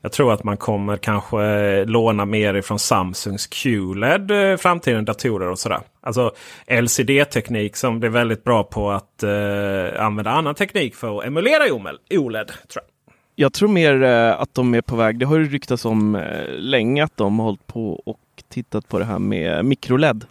jag 0.00 0.12
tror 0.12 0.32
att 0.32 0.44
man 0.44 0.56
kommer 0.56 0.96
kanske 0.96 1.84
låna 1.84 2.24
mer 2.24 2.54
ifrån 2.54 2.78
Samsungs 2.78 3.46
QLED 3.46 4.30
i 4.30 4.56
framtiden 4.56 5.04
datorer 5.04 5.50
och 5.50 5.58
sådär. 5.58 5.80
Alltså 6.00 6.32
LCD-teknik 6.66 7.76
som 7.76 8.00
blir 8.00 8.10
väldigt 8.10 8.44
bra 8.44 8.64
på 8.64 8.90
att 8.90 9.22
eh, 9.22 10.04
använda 10.04 10.30
annan 10.30 10.54
teknik 10.54 10.94
för 10.94 11.18
att 11.18 11.26
emulera 11.26 11.62
OLED. 12.10 12.46
Tror 12.46 12.84
jag. 12.84 13.14
jag 13.34 13.52
tror 13.52 13.68
mer 13.68 14.02
eh, 14.02 14.40
att 14.40 14.54
de 14.54 14.74
är 14.74 14.82
på 14.82 14.96
väg. 14.96 15.18
Det 15.18 15.26
har 15.26 15.38
ju 15.38 15.48
ryktats 15.48 15.84
om 15.84 16.14
eh, 16.14 16.48
länge 16.48 17.04
att 17.04 17.16
de 17.16 17.38
har 17.38 17.46
hållit 17.46 17.66
på 17.66 17.92
och 17.92 18.20
tittat 18.48 18.88
på 18.88 18.98
det 18.98 19.04
här 19.04 19.18
med 19.18 19.64
mikroled. 19.64 20.24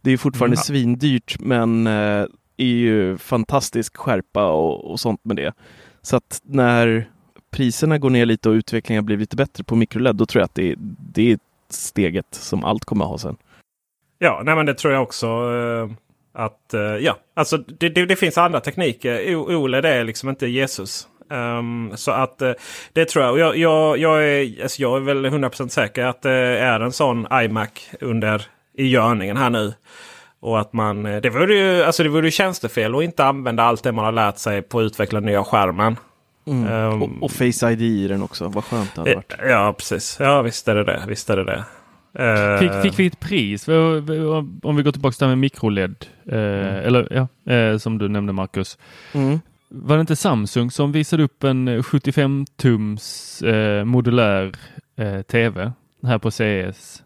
Det 0.00 0.10
är 0.10 0.16
fortfarande 0.16 0.56
mm. 0.56 0.62
svindyrt 0.62 1.36
men 1.40 1.86
eh, 1.86 2.26
är 2.56 2.64
ju 2.64 3.18
fantastisk 3.18 3.96
skärpa 3.96 4.50
och, 4.50 4.90
och 4.90 5.00
sånt 5.00 5.20
med 5.24 5.36
det. 5.36 5.52
Så 6.02 6.16
att 6.16 6.40
när 6.44 7.10
priserna 7.50 7.98
går 7.98 8.10
ner 8.10 8.26
lite 8.26 8.48
och 8.48 8.52
utvecklingen 8.52 9.04
blir 9.04 9.16
lite 9.16 9.36
bättre 9.36 9.64
på 9.64 9.76
mikroled, 9.76 10.16
då 10.16 10.26
tror 10.26 10.40
jag 10.40 10.44
att 10.44 10.54
det, 10.54 10.74
det 11.14 11.32
är 11.32 11.38
steget 11.68 12.26
som 12.30 12.64
allt 12.64 12.84
kommer 12.84 13.04
att 13.04 13.10
ha 13.10 13.18
sen. 13.18 13.36
Ja, 14.18 14.42
nej 14.44 14.56
men 14.56 14.66
det 14.66 14.74
tror 14.74 14.94
jag 14.94 15.02
också. 15.02 15.26
Eh, 15.26 15.90
att 16.32 16.74
eh, 16.74 16.80
ja, 16.80 17.16
alltså 17.34 17.56
det, 17.56 17.88
det, 17.88 18.06
det, 18.06 18.16
finns 18.16 18.38
andra 18.38 18.60
tekniker. 18.60 19.36
OLED 19.36 19.84
är 19.84 20.04
liksom 20.04 20.28
inte 20.28 20.46
Jesus. 20.46 21.08
Um, 21.30 21.92
så 21.94 22.10
att 22.10 22.42
uh, 22.42 22.52
det 22.92 23.04
tror 23.04 23.24
jag. 23.24 23.32
Och 23.32 23.38
jag, 23.38 23.56
jag, 23.56 23.98
jag, 23.98 24.24
är, 24.24 24.62
alltså 24.62 24.82
jag 24.82 24.96
är 24.96 25.00
väl 25.00 25.26
100% 25.26 25.68
säker 25.68 26.04
att 26.04 26.22
det 26.22 26.30
är 26.58 26.80
en 26.80 26.92
sån 26.92 27.26
iMac 27.32 27.90
under 28.00 28.46
i 28.74 28.86
görningen 28.86 29.36
här 29.36 29.50
nu. 29.50 29.74
Och 30.40 30.60
att 30.60 30.72
man, 30.72 31.06
eh, 31.06 31.20
det 31.20 31.30
vore 31.30 31.54
ju, 31.54 31.82
alltså 31.82 32.02
det 32.02 32.08
vore 32.08 32.26
ju 32.26 32.30
tjänstefel 32.30 32.94
att 32.94 33.02
inte 33.02 33.24
använda 33.24 33.62
allt 33.62 33.82
det 33.82 33.92
man 33.92 34.04
har 34.04 34.12
lärt 34.12 34.38
sig 34.38 34.62
på 34.62 34.78
att 34.78 34.84
utveckla 34.84 35.20
nya 35.20 35.44
skärmen. 35.44 35.96
Mm. 36.46 36.92
Um, 36.92 37.02
och, 37.02 37.22
och, 37.22 37.30
Face 37.30 37.70
ID 37.70 37.82
i 37.82 38.08
den 38.08 38.22
också. 38.22 38.48
Vad 38.48 38.64
skönt 38.64 38.94
det 38.94 39.00
hade 39.00 39.14
varit. 39.14 39.34
Ja, 39.48 39.74
precis. 39.78 40.16
Ja, 40.20 40.42
visst 40.42 40.68
är 40.68 40.74
det 40.74 40.84
det. 40.84 41.04
Visst 41.08 41.30
är 41.30 41.36
det 41.36 41.44
det. 41.44 41.64
Uh, 42.18 42.58
fick, 42.58 42.82
fick, 42.82 42.98
vi 42.98 43.06
ett 43.06 43.20
pris? 43.20 43.68
Om 44.62 44.76
vi 44.76 44.82
går 44.82 44.92
tillbaka 44.92 45.12
till 45.12 45.20
det 45.20 45.26
här 45.26 45.28
med 45.28 45.38
mikroled. 45.38 46.06
Uh, 46.32 46.38
mm. 46.38 46.86
Eller 46.86 47.28
ja, 47.46 47.54
uh, 47.54 47.78
som 47.78 47.98
du 47.98 48.08
nämnde 48.08 48.32
Marcus. 48.32 48.78
Mm. 49.12 49.40
Var 49.68 49.96
det 49.96 50.00
inte 50.00 50.16
Samsung 50.16 50.70
som 50.70 50.92
visade 50.92 51.22
upp 51.22 51.44
en 51.44 51.82
75 51.82 52.46
tums 52.56 53.42
modulär 53.84 54.52
TV 55.22 55.72
här 56.02 56.18
på 56.18 56.30
CES? 56.30 57.02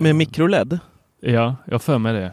Med 0.00 0.16
mikroled? 0.16 0.78
Ja, 1.20 1.56
jag 1.64 1.82
för 1.82 1.98
mig 1.98 2.12
det. 2.12 2.32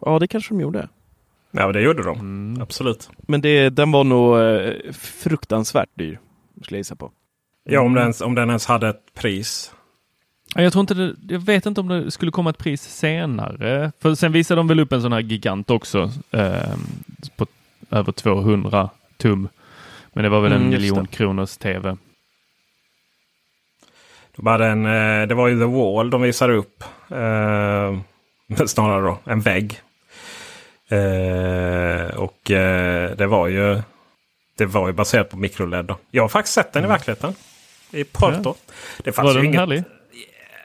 Ja, 0.00 0.18
det 0.18 0.28
kanske 0.28 0.54
de 0.54 0.60
gjorde. 0.60 0.88
Ja, 1.50 1.72
det 1.72 1.80
gjorde 1.80 2.02
de. 2.02 2.18
Mm. 2.18 2.62
Absolut. 2.62 3.10
Men 3.18 3.40
det, 3.40 3.70
den 3.70 3.92
var 3.92 4.04
nog 4.04 4.38
eh, 4.38 4.92
fruktansvärt 4.92 5.88
dyr, 5.94 6.18
skulle 6.62 6.76
jag 6.76 6.80
gissa 6.80 6.96
på. 6.96 7.10
Ja, 7.64 7.80
om 7.80 7.94
den, 7.94 8.02
ens, 8.02 8.20
om 8.20 8.34
den 8.34 8.48
ens 8.48 8.66
hade 8.66 8.88
ett 8.88 9.14
pris. 9.14 9.72
Jag 10.54 10.72
tror 10.72 10.80
inte 10.80 10.94
det, 10.94 11.14
jag 11.28 11.40
vet 11.40 11.66
inte 11.66 11.80
om 11.80 11.88
det 11.88 12.10
skulle 12.10 12.30
komma 12.30 12.50
ett 12.50 12.58
pris 12.58 12.82
senare. 12.82 13.92
För 14.00 14.14
sen 14.14 14.32
visade 14.32 14.58
de 14.58 14.68
väl 14.68 14.80
upp 14.80 14.92
en 14.92 15.02
sån 15.02 15.12
här 15.12 15.20
gigant 15.20 15.70
också 15.70 16.10
eh, 16.30 16.74
på 17.36 17.46
över 17.90 18.12
200 18.12 18.90
tum. 19.16 19.48
Men 20.12 20.24
det 20.24 20.28
var 20.28 20.40
väl 20.40 20.52
en 20.52 20.58
mm, 20.58 20.70
miljon 20.70 21.06
kronors 21.06 21.56
tv. 21.56 21.96
De 24.36 24.46
hade 24.46 24.66
en, 24.66 24.86
eh, 24.86 25.26
det 25.26 25.34
var 25.34 25.48
ju 25.48 25.58
The 25.58 25.64
Wall 25.64 26.10
de 26.10 26.22
visade 26.22 26.54
upp. 26.54 26.84
Eh, 27.08 27.98
snarare 28.66 29.02
då 29.02 29.18
en 29.24 29.40
vägg. 29.40 29.80
Eh, 30.88 32.16
och 32.16 32.50
eh, 32.50 33.16
det 33.16 33.26
var 33.26 33.48
ju 33.48 33.82
det 34.58 34.66
var 34.66 34.86
ju 34.86 34.92
baserat 34.92 35.30
på 35.30 35.36
mikroled. 35.36 35.84
Då. 35.84 35.98
Jag 36.10 36.22
har 36.22 36.28
faktiskt 36.28 36.54
sett 36.54 36.72
den 36.72 36.84
i 36.84 36.86
verkligheten. 36.86 37.34
I 37.90 38.04
Porto. 38.04 38.54
Det 39.04 39.12
fanns 39.12 39.26
Var 39.26 39.32
ju 39.32 39.38
den 39.38 39.46
inget... 39.46 39.60
härlig? 39.60 39.84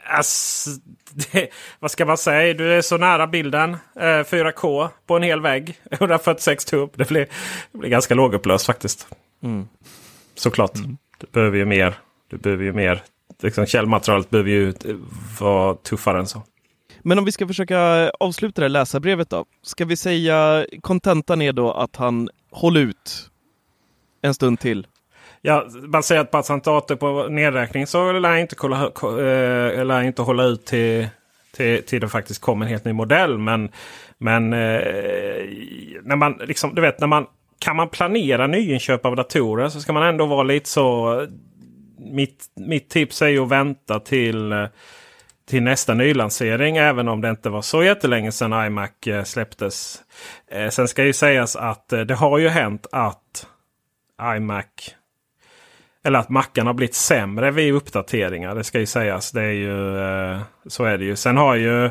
Ass, 0.05 0.67
det, 1.11 1.49
vad 1.79 1.91
ska 1.91 2.05
man 2.05 2.17
säga? 2.17 2.53
Du 2.53 2.73
är 2.73 2.81
så 2.81 2.97
nära 2.97 3.27
bilden. 3.27 3.77
Eh, 3.95 4.03
4K 4.03 4.89
på 5.07 5.15
en 5.15 5.23
hel 5.23 5.41
vägg. 5.41 5.79
146 5.91 6.65
tum. 6.65 6.89
Det 6.93 7.07
blir, 7.07 7.27
det 7.71 7.77
blir 7.77 7.89
ganska 7.89 8.13
lågupplöst 8.13 8.65
faktiskt. 8.65 9.07
Såklart. 10.35 10.73
Du 11.17 11.27
behöver 11.31 11.57
ju 11.57 11.65
mer. 11.65 11.95
Du 12.29 12.37
behöver 12.37 12.63
ju 12.63 12.73
mer. 12.73 13.03
Liksom, 13.41 13.65
källmaterialet 13.65 14.29
behöver 14.29 14.49
ju 14.49 14.73
vara 15.39 15.75
tuffare 15.75 16.19
än 16.19 16.27
så. 16.27 16.43
Men 17.03 17.19
om 17.19 17.25
vi 17.25 17.31
ska 17.31 17.47
försöka 17.47 18.11
avsluta 18.19 18.61
det 18.61 18.65
här 18.65 18.69
läsarbrevet 18.69 19.29
då. 19.29 19.45
Ska 19.61 19.85
vi 19.85 19.95
säga 19.95 20.65
kontentan 20.81 21.41
är 21.41 21.53
då 21.53 21.71
att 21.71 21.95
han 21.95 22.29
håller 22.51 22.81
ut 22.81 23.29
en 24.21 24.33
stund 24.33 24.59
till. 24.59 24.87
Ja, 25.41 25.67
baserat 25.87 26.31
på 26.31 26.37
att 26.37 26.47
han 26.47 26.59
dator 26.59 26.95
på 26.95 27.27
nedräkning 27.27 27.87
så 27.87 28.11
lär 28.11 28.29
jag 28.29 28.41
inte, 28.41 28.55
kolla, 28.55 28.83
eh, 28.85 29.85
lär 29.85 30.01
inte 30.01 30.21
hålla 30.21 30.43
ut 30.43 30.65
till, 30.65 31.07
till, 31.55 31.83
till 31.83 32.01
det 32.01 32.09
faktiskt 32.09 32.41
kommer 32.41 32.65
en 32.65 32.69
helt 32.69 32.85
ny 32.85 32.93
modell. 32.93 33.37
Men, 33.37 33.69
men 34.17 34.53
eh, 34.53 34.79
när 36.03 36.15
man 36.15 36.39
liksom, 36.45 36.75
du 36.75 36.81
vet, 36.81 36.99
när 36.99 37.07
man 37.07 37.25
kan 37.59 37.75
man 37.75 37.89
planera 37.89 38.47
nyinköp 38.47 39.05
av 39.05 39.15
datorer 39.15 39.69
så 39.69 39.81
ska 39.81 39.93
man 39.93 40.03
ändå 40.03 40.25
vara 40.25 40.43
lite 40.43 40.69
så. 40.69 41.27
Mitt, 41.97 42.45
mitt 42.55 42.89
tips 42.89 43.21
är 43.21 43.27
ju 43.27 43.39
att 43.39 43.49
vänta 43.49 43.99
till, 43.99 44.51
eh, 44.51 44.65
till 45.45 45.63
nästa 45.63 45.93
nylansering. 45.93 46.77
Även 46.77 47.07
om 47.07 47.21
det 47.21 47.29
inte 47.29 47.49
var 47.49 47.61
så 47.61 47.83
jättelänge 47.83 48.31
sedan 48.31 48.65
iMac 48.65 49.07
eh, 49.07 49.23
släpptes. 49.23 50.01
Eh, 50.51 50.69
sen 50.69 50.87
ska 50.87 51.03
ju 51.03 51.13
sägas 51.13 51.55
att 51.55 51.93
eh, 51.93 52.01
det 52.01 52.15
har 52.15 52.37
ju 52.37 52.47
hänt 52.47 52.87
att 52.91 53.47
iMac 54.37 54.65
eller 56.03 56.19
att 56.19 56.29
mackarna 56.29 56.69
har 56.69 56.73
blivit 56.73 56.95
sämre 56.95 57.51
vid 57.51 57.73
uppdateringar. 57.73 58.55
Det 58.55 58.63
ska 58.63 58.79
ju 58.79 58.85
sägas. 58.85 59.31
Det 59.31 59.41
är 59.41 59.51
ju, 59.51 60.39
så 60.67 60.83
är 60.83 60.97
det 60.97 61.05
ju. 61.05 61.15
Sen 61.15 61.37
har 61.37 61.55
ju 61.55 61.89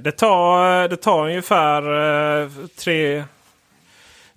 det 0.00 0.12
tar, 0.12 0.88
det 0.88 0.96
tar 0.96 1.26
ungefär 1.26 1.82
tre... 2.78 3.24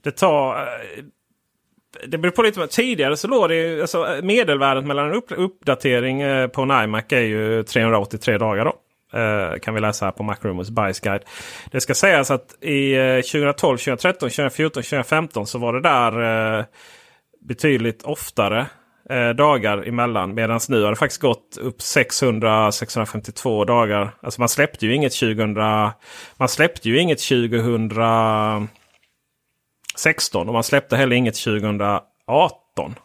Det 0.01 0.11
tar... 0.11 0.67
Det 2.07 2.17
beror 2.17 2.31
på 2.31 2.41
lite. 2.41 2.67
Tidigare 2.67 3.17
så 3.17 3.27
låg 3.27 3.49
det 3.49 3.55
ju, 3.55 3.81
alltså, 3.81 4.19
medelvärdet 4.23 4.85
mellan 4.85 5.07
en 5.07 5.13
upp, 5.13 5.31
uppdatering 5.31 6.21
eh, 6.21 6.47
på 6.47 6.61
en 6.61 6.83
iMac 6.83 7.03
är 7.09 7.19
ju 7.19 7.63
383 7.63 8.37
dagar. 8.37 8.65
då. 8.65 8.73
Eh, 9.13 9.59
kan 9.59 9.73
vi 9.73 9.81
läsa 9.81 10.05
här 10.05 10.11
på 10.11 10.23
Macrumors 10.23 10.69
Bias 10.69 10.99
Guide. 10.99 11.21
Det 11.71 11.81
ska 11.81 11.93
sägas 11.93 12.31
att 12.31 12.63
i 12.63 12.93
eh, 12.93 13.15
2012, 13.15 13.77
2013, 13.77 14.29
2014, 14.29 14.83
2015 14.83 15.47
så 15.47 15.57
var 15.57 15.73
det 15.73 15.81
där 15.81 16.59
eh, 16.59 16.65
betydligt 17.41 18.03
oftare 18.03 18.65
eh, 19.09 19.29
dagar 19.29 19.87
emellan. 19.87 20.33
Medan 20.33 20.59
nu 20.69 20.83
har 20.83 20.89
det 20.89 20.95
faktiskt 20.95 21.21
gått 21.21 21.57
upp 21.61 21.79
600-652 21.79 23.65
dagar. 23.65 24.11
Alltså 24.21 24.41
man 24.41 24.49
släppte 24.49 24.85
ju 24.85 24.95
inget 24.95 25.19
2000. 25.19 25.53
Man 26.37 26.49
släppte 26.49 26.89
ju 26.89 26.99
inget 26.99 27.29
2016 30.03 30.47
och 30.47 30.53
man 30.53 30.63
släppte 30.63 30.97
heller 30.97 31.15
inget 31.15 31.35
2018. 31.35 32.95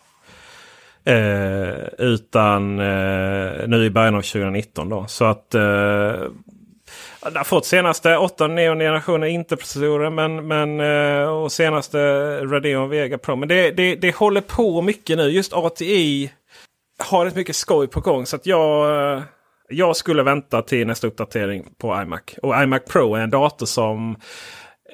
Eh, 1.07 1.88
utan 1.99 2.78
eh, 2.78 3.68
nu 3.68 3.84
i 3.84 3.90
början 3.90 4.14
av 4.14 4.22
2019 4.22 4.88
då. 4.88 5.07
Så 5.09 5.24
att 5.24 5.55
eh, 5.55 5.61
det 7.30 7.36
har 7.38 7.45
fått 7.45 7.66
senaste 7.66 8.09
8-9 8.09 8.57
generationer 8.78 9.26
Intel-processorer 9.26 10.11
men, 10.11 10.49
men, 10.49 10.80
eh, 10.80 11.28
och 11.28 11.53
senaste 11.53 11.99
Radeon 12.45 12.88
Vega 12.88 13.18
Pro. 13.18 13.36
Men 13.36 13.49
det, 13.49 13.70
det, 13.70 13.95
det 13.95 14.14
håller 14.14 14.40
på 14.40 14.82
mycket 14.82 15.16
nu. 15.16 15.28
Just 15.28 15.53
ATI 15.53 16.30
har 16.99 17.26
ett 17.26 17.36
mycket 17.36 17.57
skoj 17.57 17.86
på 17.86 18.01
gång. 18.01 18.26
Så 18.26 18.36
att 18.36 18.47
jag, 18.47 18.97
eh, 19.16 19.22
jag 19.68 19.97
skulle 19.97 20.22
vänta 20.22 20.62
till 20.62 20.86
nästa 20.86 21.07
uppdatering 21.07 21.66
på 21.78 22.03
iMac. 22.03 22.22
Och 22.42 22.62
iMac 22.62 22.82
Pro 22.88 23.14
är 23.14 23.20
en 23.20 23.30
dator 23.30 23.66
som 23.66 24.16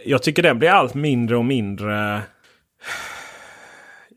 jag 0.04 0.22
tycker 0.22 0.42
den 0.42 0.58
blir 0.58 0.70
allt 0.70 0.94
mindre 0.94 1.36
och 1.36 1.44
mindre. 1.44 2.22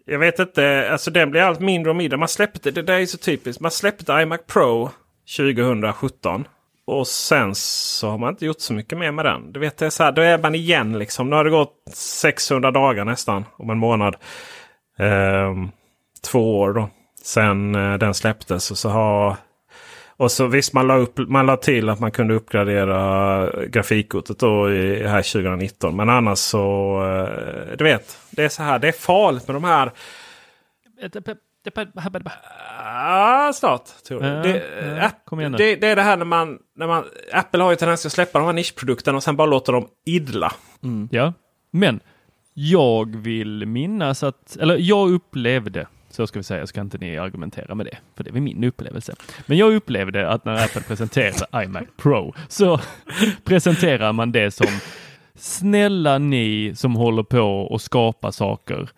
Jag 0.05 0.19
vet 0.19 0.39
inte, 0.39 0.89
alltså 0.91 1.11
den 1.11 1.31
blir 1.31 1.41
allt 1.41 1.59
mindre 1.59 1.89
och 1.89 1.95
mindre. 1.95 2.17
Man 2.17 2.27
släppte, 2.27 2.71
det 2.71 2.81
där 2.81 2.99
är 2.99 3.05
så 3.05 3.17
typiskt. 3.17 3.61
Man 3.61 3.71
släppte 3.71 4.13
iMac 4.13 4.41
Pro 4.47 4.89
2017. 5.37 6.47
Och 6.85 7.07
sen 7.07 7.55
så 7.55 8.09
har 8.09 8.17
man 8.17 8.29
inte 8.29 8.45
gjort 8.45 8.59
så 8.59 8.73
mycket 8.73 8.97
mer 8.97 9.11
med 9.11 9.25
den. 9.25 9.51
Du 9.51 9.59
vet, 9.59 9.77
det 9.77 9.85
är 9.85 9.89
så 9.89 10.03
här, 10.03 10.11
då 10.11 10.21
är 10.21 10.37
man 10.37 10.55
igen 10.55 10.99
liksom. 10.99 11.29
Nu 11.29 11.35
har 11.35 11.43
det 11.43 11.49
gått 11.49 11.75
600 11.93 12.71
dagar 12.71 13.05
nästan 13.05 13.45
om 13.57 13.69
en 13.69 13.77
månad. 13.77 14.15
Ehm, 14.97 15.71
två 16.31 16.59
år 16.59 16.73
då. 16.73 16.89
Sen 17.23 17.75
eh, 17.75 17.97
den 17.97 18.13
släpptes. 18.13 18.71
Och 18.71 18.77
så 18.77 18.89
har... 18.89 19.35
Och 20.23 20.31
så 20.31 20.47
visst, 20.47 20.73
man 20.73 20.87
la, 20.87 20.95
upp, 20.97 21.17
man 21.17 21.45
la 21.45 21.57
till 21.57 21.89
att 21.89 21.99
man 21.99 22.11
kunde 22.11 22.33
uppgradera 22.33 23.65
grafikkortet 23.67 24.39
då 24.39 24.71
i, 24.71 25.07
här 25.07 25.33
2019. 25.33 25.95
Men 25.95 26.09
annars 26.09 26.39
så... 26.39 26.95
Eh, 27.03 27.77
du 27.77 27.83
vet, 27.83 28.17
det 28.29 28.43
är 28.43 28.49
så 28.49 28.63
här. 28.63 28.79
Det 28.79 28.87
är 28.87 28.91
farligt 28.91 29.47
med 29.47 29.55
de 29.55 29.63
här... 29.63 29.91
Ja, 32.77 33.51
snart. 33.55 33.85
Tror 34.07 34.23
jag. 34.23 34.37
Ja, 34.37 34.41
det, 34.41 34.63
ja, 34.97 35.11
kom 35.25 35.39
igen 35.39 35.51
nu. 35.51 35.57
det, 35.57 35.75
det 35.75 35.87
är 35.87 35.95
det 35.95 36.01
här 36.01 36.17
när 36.17 36.25
man, 36.25 36.59
när 36.75 36.87
man... 36.87 37.03
Apple 37.33 37.63
har 37.63 37.71
ju 37.71 37.75
tendens 37.75 38.05
att 38.05 38.11
släppa 38.11 38.39
de 38.39 38.45
här 38.45 38.53
nischprodukterna 38.53 39.17
och 39.17 39.23
sen 39.23 39.35
bara 39.35 39.47
låter 39.47 39.73
dem 39.73 39.87
idla. 40.05 40.53
Ja, 41.11 41.33
men 41.71 41.99
jag 42.53 43.15
vill 43.15 43.65
minnas 43.65 44.23
att, 44.23 44.57
eller 44.59 44.77
jag 44.77 45.11
upplevde, 45.11 45.87
så 46.15 46.27
ska 46.27 46.39
vi 46.39 46.43
säga, 46.43 46.67
ska 46.67 46.81
inte 46.81 46.97
ni 46.97 47.17
argumentera 47.17 47.75
med 47.75 47.85
det, 47.85 47.97
för 48.15 48.23
det 48.23 48.29
är 48.29 48.41
min 48.41 48.63
upplevelse. 48.63 49.15
Men 49.45 49.57
jag 49.57 49.73
upplevde 49.73 50.29
att 50.29 50.45
när 50.45 50.65
Apple 50.65 50.81
presenterade 50.81 51.45
iMac 51.65 51.83
Pro 51.97 52.33
så 52.47 52.79
presenterar 53.43 54.13
man 54.13 54.31
det 54.31 54.51
som 54.51 54.67
snälla 55.35 56.17
ni 56.17 56.73
som 56.75 56.95
håller 56.95 57.23
på 57.23 57.41
och 57.41 57.81
skapar 57.81 58.31
saker, 58.31 58.89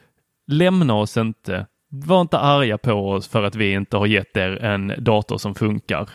lämna 0.47 0.93
oss 0.93 1.18
inte. 1.18 1.68
Var 1.89 2.22
inte 2.22 2.39
arga 2.39 2.78
på 2.78 2.93
oss 2.93 3.28
för 3.28 3.43
att 3.43 3.55
vi 3.55 3.72
inte 3.72 3.97
har 3.97 4.05
gett 4.05 4.38
er 4.38 4.63
en 4.63 4.93
dator 4.97 5.38
som 5.38 5.55
funkar, 5.55 6.09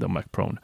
the 0.00 0.06
Mac 0.06 0.22
Pro. 0.32 0.56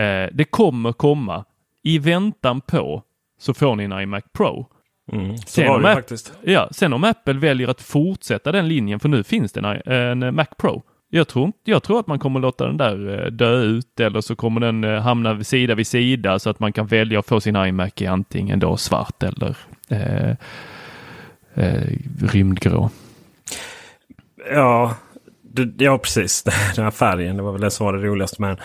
Eh, 0.00 0.28
det 0.32 0.44
kommer 0.50 0.92
komma. 0.92 1.44
I 1.82 1.98
väntan 1.98 2.60
på 2.60 3.02
så 3.38 3.54
får 3.54 3.76
ni 3.76 3.84
en 3.84 3.92
iMac 3.92 4.24
Pro. 4.32 4.66
Mm, 5.12 5.36
så 5.36 5.46
Sen 5.46 5.68
var 5.68 5.80
det 5.80 5.94
faktiskt. 5.94 6.32
ja, 6.42 6.68
sen 6.70 6.92
om 6.92 7.04
Apple 7.04 7.32
väljer 7.32 7.68
att 7.68 7.80
fortsätta 7.80 8.52
den 8.52 8.68
linjen, 8.68 9.00
för 9.00 9.08
nu 9.08 9.24
finns 9.24 9.52
det 9.52 9.60
en, 9.60 9.92
en 9.92 10.34
Mac 10.34 10.46
Pro. 10.58 10.82
Jag 11.14 11.28
tror, 11.28 11.52
jag 11.64 11.82
tror 11.82 12.00
att 12.00 12.06
man 12.06 12.18
kommer 12.18 12.40
låta 12.40 12.66
den 12.66 12.76
där 12.76 13.24
eh, 13.24 13.30
dö 13.30 13.62
ut 13.62 14.00
eller 14.00 14.20
så 14.20 14.36
kommer 14.36 14.60
den 14.60 14.84
eh, 14.84 15.00
hamna 15.00 15.34
vid 15.34 15.46
sida 15.46 15.74
vid 15.74 15.86
sida 15.86 16.38
så 16.38 16.50
att 16.50 16.60
man 16.60 16.72
kan 16.72 16.86
välja 16.86 17.18
att 17.18 17.26
få 17.26 17.40
sin 17.40 17.56
iMac 17.56 17.92
i 17.96 18.06
antingen 18.06 18.58
då 18.58 18.76
svart 18.76 19.22
eller 19.22 19.56
eh, 19.88 20.30
eh, 21.54 21.88
rymdgrå. 22.20 22.90
Ja, 24.52 24.94
ja, 25.78 25.98
precis. 25.98 26.42
Den 26.76 26.84
här 26.84 26.90
färgen, 26.90 27.36
det 27.36 27.42
var 27.42 27.52
väl 27.52 27.60
det 27.60 27.70
som 27.70 27.86
var 27.86 27.92
det 27.92 28.06
roligaste 28.06 28.42
med 28.42 28.50
den. 28.50 28.58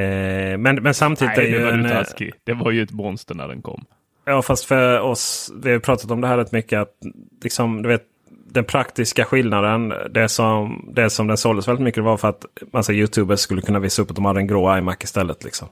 Eh, 0.00 0.58
men, 0.58 0.82
men 0.82 0.94
samtidigt 0.94 1.36
Nej, 1.36 1.46
är 1.46 1.50
det 1.50 1.58
ju 1.58 1.64
var 1.64 1.72
en, 1.72 1.86
eh. 1.86 2.28
Det 2.44 2.52
var 2.54 2.70
ju 2.70 2.82
ett 2.82 2.92
monster 2.92 3.34
när 3.34 3.48
den 3.48 3.62
kom. 3.62 3.84
Ja, 4.28 4.42
fast 4.42 4.64
för 4.64 5.00
oss, 5.00 5.52
vi 5.62 5.72
har 5.72 5.78
pratat 5.78 6.10
om 6.10 6.20
det 6.20 6.26
här 6.26 6.36
rätt 6.36 6.52
mycket. 6.52 6.80
Att 6.80 6.94
liksom, 7.42 7.82
du 7.82 7.88
vet, 7.88 8.02
den 8.50 8.64
praktiska 8.64 9.24
skillnaden, 9.24 9.92
det 10.10 10.28
som, 10.28 10.90
det 10.94 11.10
som 11.10 11.26
den 11.26 11.36
såldes 11.36 11.68
väldigt 11.68 11.84
mycket 11.84 12.04
var 12.04 12.16
för 12.16 12.28
att 12.28 12.44
massa 12.72 12.92
YouTubers 12.92 13.40
skulle 13.40 13.62
kunna 13.62 13.78
visa 13.78 14.02
upp 14.02 14.10
att 14.10 14.16
de 14.16 14.24
hade 14.24 14.40
en 14.40 14.46
grå 14.46 14.78
iMac 14.78 14.96
istället. 15.00 15.44
Liksom. 15.44 15.68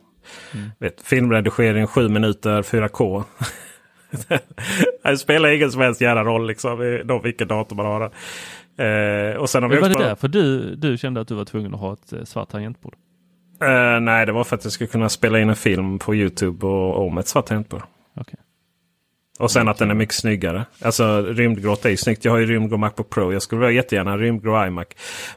Vet, 0.78 1.00
filmredigering 1.02 1.86
7 1.86 2.08
minuter 2.08 2.62
4K. 2.62 3.24
det 5.02 5.18
spelar 5.18 5.48
ingen 5.48 5.72
som 5.72 5.80
helst 5.80 6.00
jävla 6.00 6.24
roll 6.24 6.46
liksom, 6.46 7.02
då, 7.04 7.18
vilken 7.18 7.48
dator 7.48 7.76
man 7.76 7.86
har. 7.86 8.02
Eh, 8.78 9.36
och 9.36 9.50
sen 9.50 9.62
har 9.62 9.70
vi 9.70 9.80
var 9.80 9.88
det 9.88 9.98
därför 9.98 10.28
du, 10.28 10.74
du 10.74 10.98
kände 10.98 11.20
att 11.20 11.28
du 11.28 11.34
var 11.34 11.44
tvungen 11.44 11.74
att 11.74 11.80
ha 11.80 11.92
ett 11.92 12.12
eh, 12.12 12.24
svart 12.24 12.48
tangentbord? 12.48 12.94
Eh, 13.62 14.00
nej, 14.00 14.26
det 14.26 14.32
var 14.32 14.44
för 14.44 14.56
att 14.56 14.64
jag 14.64 14.72
skulle 14.72 14.88
kunna 14.88 15.08
spela 15.08 15.40
in 15.40 15.48
en 15.48 15.56
film 15.56 15.98
på 15.98 16.14
YouTube 16.14 16.66
och 16.66 17.06
om 17.06 17.18
ett 17.18 17.28
svart 17.28 17.46
tangentbord. 17.46 17.82
Okej. 18.20 18.38
Och 19.38 19.50
sen 19.50 19.68
att 19.68 19.78
den 19.78 19.90
är 19.90 19.94
mycket 19.94 20.14
snyggare. 20.14 20.64
Alltså 20.82 21.22
rymdgrått 21.22 21.84
är 21.84 21.90
ju 21.90 21.96
snyggt. 21.96 22.24
Jag 22.24 22.32
har 22.32 22.38
ju 22.38 22.46
rymdgrå 22.46 22.76
Macbook 22.78 23.10
Pro. 23.10 23.32
Jag 23.32 23.42
skulle 23.42 23.72
jättegärna 23.72 24.10
ha 24.10 24.18
rymdgrå 24.18 24.66
iMac. 24.66 24.86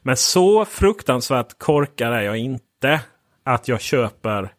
Men 0.02 0.18
så 0.18 0.66
fruktansvärt 0.66 1.58
korkad 1.58 2.14
är 2.14 2.22
jag 2.22 2.38
inte. 2.38 3.02
Att 3.46 3.68
jag 3.68 3.82
köper. 3.82 4.50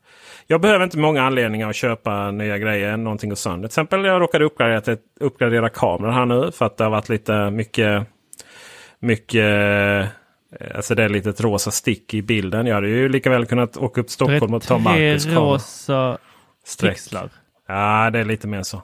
Jag 0.46 0.60
behöver 0.60 0.84
inte 0.84 0.98
många 0.98 1.22
anledningar 1.22 1.70
att 1.70 1.76
köpa 1.76 2.30
nya 2.30 2.58
grejer. 2.58 2.96
Någonting 2.96 3.28
går 3.30 3.36
sönder. 3.36 3.58
Till 3.68 3.72
exempel 3.72 4.04
jag 4.04 4.20
råkade 4.22 4.44
uppgradera, 4.44 4.80
till, 4.80 4.96
uppgradera 5.20 5.68
kameran 5.68 6.14
här 6.14 6.26
nu. 6.26 6.52
För 6.52 6.66
att 6.66 6.76
det 6.76 6.84
har 6.84 6.90
varit 6.90 7.08
lite 7.08 7.50
mycket. 7.50 8.06
Mycket. 9.00 9.44
eh, 9.44 10.06
Alltså 10.74 10.94
det 10.94 11.02
är 11.04 11.08
lite 11.08 11.30
ett 11.30 11.40
rosa 11.40 11.70
stick 11.70 12.14
i 12.14 12.22
bilden. 12.22 12.66
Jag 12.66 12.74
hade 12.74 12.88
ju 12.88 13.08
lika 13.08 13.30
väl 13.30 13.46
kunnat 13.46 13.76
åka 13.76 14.00
upp 14.00 14.06
till 14.06 14.14
Stockholm 14.14 14.54
och 14.54 14.62
ta 14.62 14.78
Marcus 14.78 15.24
kamera. 15.24 15.40
rosa 15.40 16.18
Streck. 16.64 16.92
pixlar. 16.94 17.30
Ja, 17.70 18.10
det 18.10 18.18
är 18.18 18.24
lite 18.24 18.46
mer 18.48 18.62
så. 18.62 18.76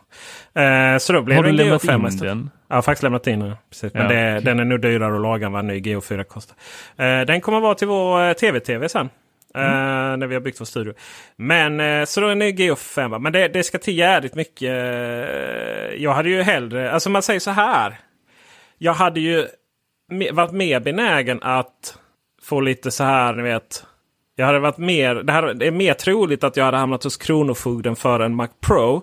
Eh, 0.61 0.99
så 0.99 1.12
då 1.12 1.22
blir 1.22 1.37
Har 1.37 1.43
det 1.43 1.49
du 1.51 1.57
lämnat 1.57 1.84
Geo 1.84 1.91
5 1.93 2.01
in 2.01 2.07
istället. 2.07 2.30
den? 2.30 2.51
Jag 2.68 2.76
har 2.76 2.82
faktiskt 2.82 3.03
lämnat 3.03 3.26
in 3.26 3.41
den. 3.41 3.55
Precis. 3.70 3.95
Men 3.95 4.03
Ja, 4.03 4.09
det, 4.09 4.32
okej. 4.32 4.45
den 4.45 4.61
är 4.61 4.64
nog 4.64 4.80
dyrare 4.80 5.14
att 5.14 5.20
laga 5.22 5.47
än 5.47 5.53
vad 5.53 5.59
en 5.61 5.66
ny 5.66 5.78
Geo 5.80 6.01
4 6.01 6.24
kostar. 6.24 6.57
Eh, 6.97 7.20
den 7.26 7.41
kommer 7.41 7.61
vara 7.61 7.74
till 7.74 7.89
vår 7.89 8.22
eh, 8.28 8.32
TV-TV 8.32 8.89
sen. 8.89 9.09
eh, 9.55 9.62
Mm. 9.62 10.20
När 10.20 10.26
vi 10.26 10.34
har 10.34 10.41
byggt 10.41 10.61
vår 10.61 10.64
studio. 10.64 10.95
Men 11.37 11.80
eh, 11.80 12.05
så 12.05 12.20
då 12.20 12.26
är 12.28 12.34
ny 12.34 12.51
Geo 12.51 12.76
5. 12.76 13.11
va? 13.11 13.18
Men 13.18 13.32
det, 13.32 13.49
det 13.49 13.62
ska 13.62 13.78
till 13.78 13.99
jävligt 13.99 14.34
mycket. 14.34 14.70
Jag 16.01 16.12
hade 16.14 16.28
ju 16.28 16.43
hellre, 16.43 16.91
alltså 16.91 17.11
man 17.11 17.22
säger 17.22 17.41
så 17.41 17.51
här. 17.51 17.97
Jag 18.78 18.93
hade 18.95 19.20
ju 19.20 19.47
me- 20.12 20.32
varit 20.32 20.53
mer 20.53 20.80
benägen 20.80 21.39
att 21.43 21.99
få 22.43 22.61
lite 22.61 22.91
så 22.91 23.05
här, 23.05 23.34
ni 23.34 23.43
vet. 23.43 23.84
Jag 24.39 24.47
hade 24.47 24.59
varit 24.59 24.78
mer, 24.78 25.14
det, 25.14 25.32
här, 25.32 25.55
det 25.55 25.66
är 25.66 25.70
mer 25.70 25.95
troligt 25.95 26.45
att 26.45 26.57
jag 26.57 26.64
hade 26.64 26.76
hamnat 26.76 27.05
hos 27.05 27.16
Kronofogden 27.16 27.97
för 27.97 28.20
en 28.20 28.34
Mac 28.34 28.49
Pro. 28.61 29.03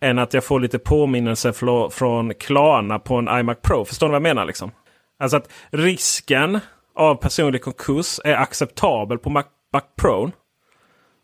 Än 0.00 0.18
att 0.18 0.34
jag 0.34 0.44
får 0.44 0.60
lite 0.60 0.78
påminnelse 0.78 1.52
från 1.90 2.34
Klarna 2.34 2.98
på 2.98 3.14
en 3.14 3.28
iMac 3.28 3.58
Pro. 3.62 3.84
Förstår 3.84 4.06
ni 4.06 4.10
vad 4.10 4.16
jag 4.16 4.22
menar? 4.22 4.44
Liksom? 4.44 4.70
Alltså 5.18 5.36
att 5.36 5.48
risken 5.70 6.60
av 6.94 7.14
personlig 7.14 7.62
konkurs 7.62 8.20
är 8.24 8.34
acceptabel 8.34 9.18
på 9.18 9.30
Mac, 9.30 9.44
Mac 9.72 9.82
Pro. 9.96 10.30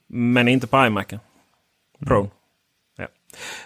Men 0.08 0.48
inte 0.48 0.66
på 0.66 0.86
iMacen. 0.86 1.20
Pro. 2.06 2.18
Mm. 2.18 2.30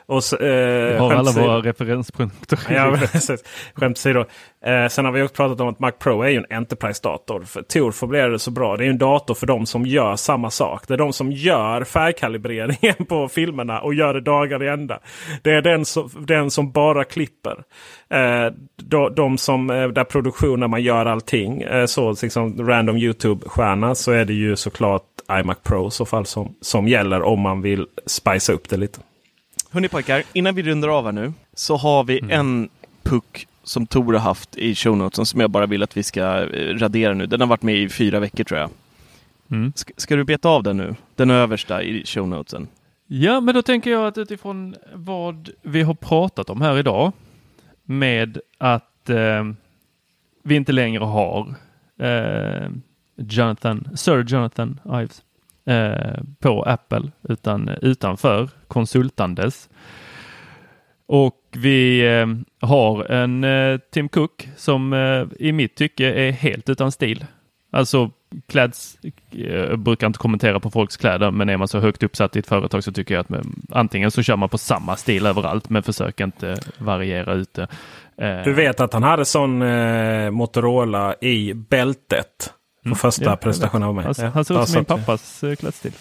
Och 0.06 0.24
så, 0.24 0.36
eh, 0.36 1.00
har 1.00 1.12
alla 1.12 1.32
våra 1.32 1.58
referenspunkter. 1.58 2.58
Ja, 2.68 2.96
precis. 3.12 3.44
Skämt 3.74 3.98
åsido. 4.02 4.24
Eh, 4.64 4.88
sen 4.88 5.04
har 5.04 5.12
vi 5.12 5.22
också 5.22 5.34
pratat 5.34 5.60
om 5.60 5.68
att 5.68 5.78
Mac 5.78 5.90
Pro 5.90 6.22
är 6.22 6.28
ju 6.28 6.36
en 6.36 6.46
Enterprise-dator. 6.50 7.42
För 7.44 7.62
Tor 7.62 7.92
formulerar 7.92 8.30
det 8.30 8.38
så 8.38 8.50
bra. 8.50 8.76
Det 8.76 8.82
är 8.82 8.84
ju 8.84 8.90
en 8.90 8.98
dator 8.98 9.34
för 9.34 9.46
de 9.46 9.66
som 9.66 9.86
gör 9.86 10.16
samma 10.16 10.50
sak. 10.50 10.88
Det 10.88 10.94
är 10.94 10.98
de 10.98 11.12
som 11.12 11.32
gör 11.32 11.84
färgkalibreringen 11.84 12.94
på 13.08 13.28
filmerna 13.28 13.80
och 13.80 13.94
gör 13.94 14.14
det 14.14 14.20
dagar 14.20 14.62
i 14.62 14.68
ända. 14.68 14.98
Det 15.42 15.50
är 15.50 15.62
den 15.62 15.84
som, 15.84 16.10
den 16.26 16.50
som 16.50 16.72
bara 16.72 17.04
klipper. 17.04 17.64
Eh, 18.10 18.52
de, 18.76 19.14
de 19.14 19.38
som, 19.38 19.70
eh, 19.70 19.88
där 19.88 20.04
produktionen 20.04 20.70
man 20.70 20.82
gör 20.82 21.06
allting. 21.06 21.62
Eh, 21.62 21.86
så 21.86 22.14
liksom 22.22 22.68
random 22.68 22.96
YouTube-stjärna 22.96 23.94
så 23.94 24.12
är 24.12 24.24
det 24.24 24.34
ju 24.34 24.56
såklart 24.56 25.02
iMac 25.40 25.58
Pro 25.62 25.88
i 25.88 25.90
så 25.90 26.04
fall 26.04 26.26
som, 26.26 26.54
som 26.60 26.88
gäller 26.88 27.22
om 27.22 27.40
man 27.40 27.62
vill 27.62 27.86
spicea 28.06 28.54
upp 28.54 28.68
det 28.68 28.76
lite. 28.76 29.00
Hörni 29.72 29.88
pojkar, 29.88 30.22
innan 30.32 30.54
vi 30.54 30.62
rundar 30.62 30.88
av 30.88 31.04
här 31.04 31.12
nu 31.12 31.32
så 31.54 31.76
har 31.76 32.04
vi 32.04 32.20
en 32.30 32.68
puck 33.02 33.46
som 33.62 33.86
Tor 33.86 34.12
har 34.12 34.20
haft 34.20 34.56
i 34.56 34.74
show 34.74 34.96
notesen 34.96 35.26
som 35.26 35.40
jag 35.40 35.50
bara 35.50 35.66
vill 35.66 35.82
att 35.82 35.96
vi 35.96 36.02
ska 36.02 36.20
eh, 36.20 36.74
radera 36.76 37.14
nu. 37.14 37.26
Den 37.26 37.40
har 37.40 37.48
varit 37.48 37.62
med 37.62 37.76
i 37.76 37.88
fyra 37.88 38.20
veckor 38.20 38.44
tror 38.44 38.60
jag. 38.60 38.70
Mm. 39.50 39.72
Ska, 39.76 39.92
ska 39.96 40.16
du 40.16 40.24
beta 40.24 40.48
av 40.48 40.62
den 40.62 40.76
nu? 40.76 40.94
Den 41.14 41.30
översta 41.30 41.82
i 41.82 42.06
show 42.06 42.28
notesen. 42.28 42.68
Ja, 43.06 43.40
men 43.40 43.54
då 43.54 43.62
tänker 43.62 43.90
jag 43.90 44.06
att 44.06 44.18
utifrån 44.18 44.74
vad 44.94 45.50
vi 45.62 45.82
har 45.82 45.94
pratat 45.94 46.50
om 46.50 46.60
här 46.60 46.78
idag 46.78 47.12
med 47.84 48.38
att 48.58 49.10
eh, 49.10 49.44
vi 50.42 50.54
inte 50.54 50.72
längre 50.72 51.04
har 51.04 51.54
eh, 51.98 52.68
Jonathan, 53.16 53.88
Sir 53.94 54.24
Jonathan 54.28 54.80
Ives 54.84 55.22
eh, 55.66 56.22
på 56.40 56.62
Apple 56.62 57.10
utan 57.28 57.68
utanför 57.68 58.48
konsultandes. 58.68 59.68
Och 61.06 61.38
vi 61.52 62.06
eh, 62.06 62.26
har 62.68 63.04
en 63.04 63.44
eh, 63.44 63.78
Tim 63.92 64.08
Cook 64.08 64.48
som 64.56 64.94
i 65.38 65.52
mitt 65.52 65.76
tycke 65.76 66.12
är 66.12 66.32
helt 66.32 66.68
utan 66.68 66.92
stil. 66.92 67.24
Alltså 67.74 68.10
kläds, 68.48 68.98
jag 69.30 69.78
brukar 69.78 70.06
inte 70.06 70.18
kommentera 70.18 70.60
på 70.60 70.70
folks 70.70 70.96
kläder, 70.96 71.30
men 71.30 71.48
är 71.48 71.56
man 71.56 71.68
så 71.68 71.80
högt 71.80 72.02
uppsatt 72.02 72.36
i 72.36 72.38
ett 72.38 72.46
företag 72.46 72.84
så 72.84 72.92
tycker 72.92 73.14
jag 73.14 73.20
att 73.20 73.28
man, 73.28 73.62
antingen 73.70 74.10
så 74.10 74.22
kör 74.22 74.36
man 74.36 74.48
på 74.48 74.58
samma 74.58 74.96
stil 74.96 75.26
överallt, 75.26 75.70
men 75.70 75.82
försök 75.82 76.20
inte 76.20 76.56
variera 76.78 77.34
ut 77.34 77.54
det. 77.54 77.66
Eh, 78.16 78.44
Du 78.44 78.52
vet 78.52 78.80
att 78.80 78.92
han 78.92 79.02
hade 79.02 79.24
sån 79.24 79.62
eh, 79.62 80.30
Motorola 80.30 81.14
i 81.20 81.54
bältet. 81.54 82.52
På 82.88 82.94
första 82.94 83.24
jag 83.24 83.40
presentationen 83.40 83.88
av 83.88 83.94
mig. 83.94 84.04
Han, 84.04 84.14
Ja, 84.18 84.24
han 84.24 84.44
bara 84.48 84.62
ut 84.62 84.68
som 84.68 84.78
min 84.78 84.84
pappas 84.84 85.44
eh, 85.44 85.54
klädstil. 85.54 85.92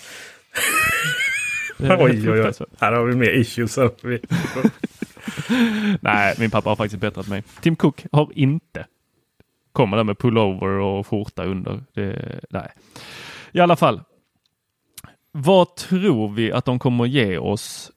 Oj, 1.79 2.31
oj, 2.31 2.41
oj. 2.41 2.51
Här 2.79 2.91
har 2.91 3.05
vi 3.05 3.15
mer 3.15 3.29
issues. 3.29 3.77
Nej, 6.01 6.35
min 6.39 6.51
pappa 6.51 6.69
har 6.69 6.75
faktiskt 6.75 7.01
bättrat 7.01 7.27
mig. 7.27 7.43
Tim 7.61 7.75
Cook 7.75 8.05
har 8.11 8.29
inte 8.35 8.85
kommer 9.71 9.97
där 9.97 10.03
med 10.03 10.17
pullover 10.17 10.67
och 10.67 11.07
skjorta 11.07 11.43
under. 11.45 11.83
Det, 11.93 12.39
nej. 12.49 12.71
I 13.51 13.59
alla 13.59 13.75
fall. 13.75 14.01
Vad 15.31 15.75
tror 15.75 16.29
vi 16.29 16.51
att 16.51 16.65
de 16.65 16.79
kommer 16.79 17.05
ge 17.05 17.37
oss 17.37 17.91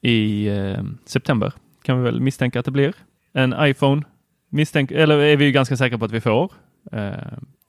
i 0.00 0.46
eh, 0.48 0.82
september? 1.04 1.52
Kan 1.82 1.98
vi 1.98 2.04
väl 2.04 2.20
misstänka 2.20 2.58
att 2.58 2.64
det 2.64 2.70
blir 2.70 2.94
en 3.32 3.54
iPhone? 3.58 4.02
Misstänk, 4.48 4.90
eller 4.90 5.18
är 5.18 5.36
vi 5.36 5.52
ganska 5.52 5.76
säkra 5.76 5.98
på 5.98 6.04
att 6.04 6.12
vi 6.12 6.20
får? 6.20 6.52
Eh, 6.92 7.12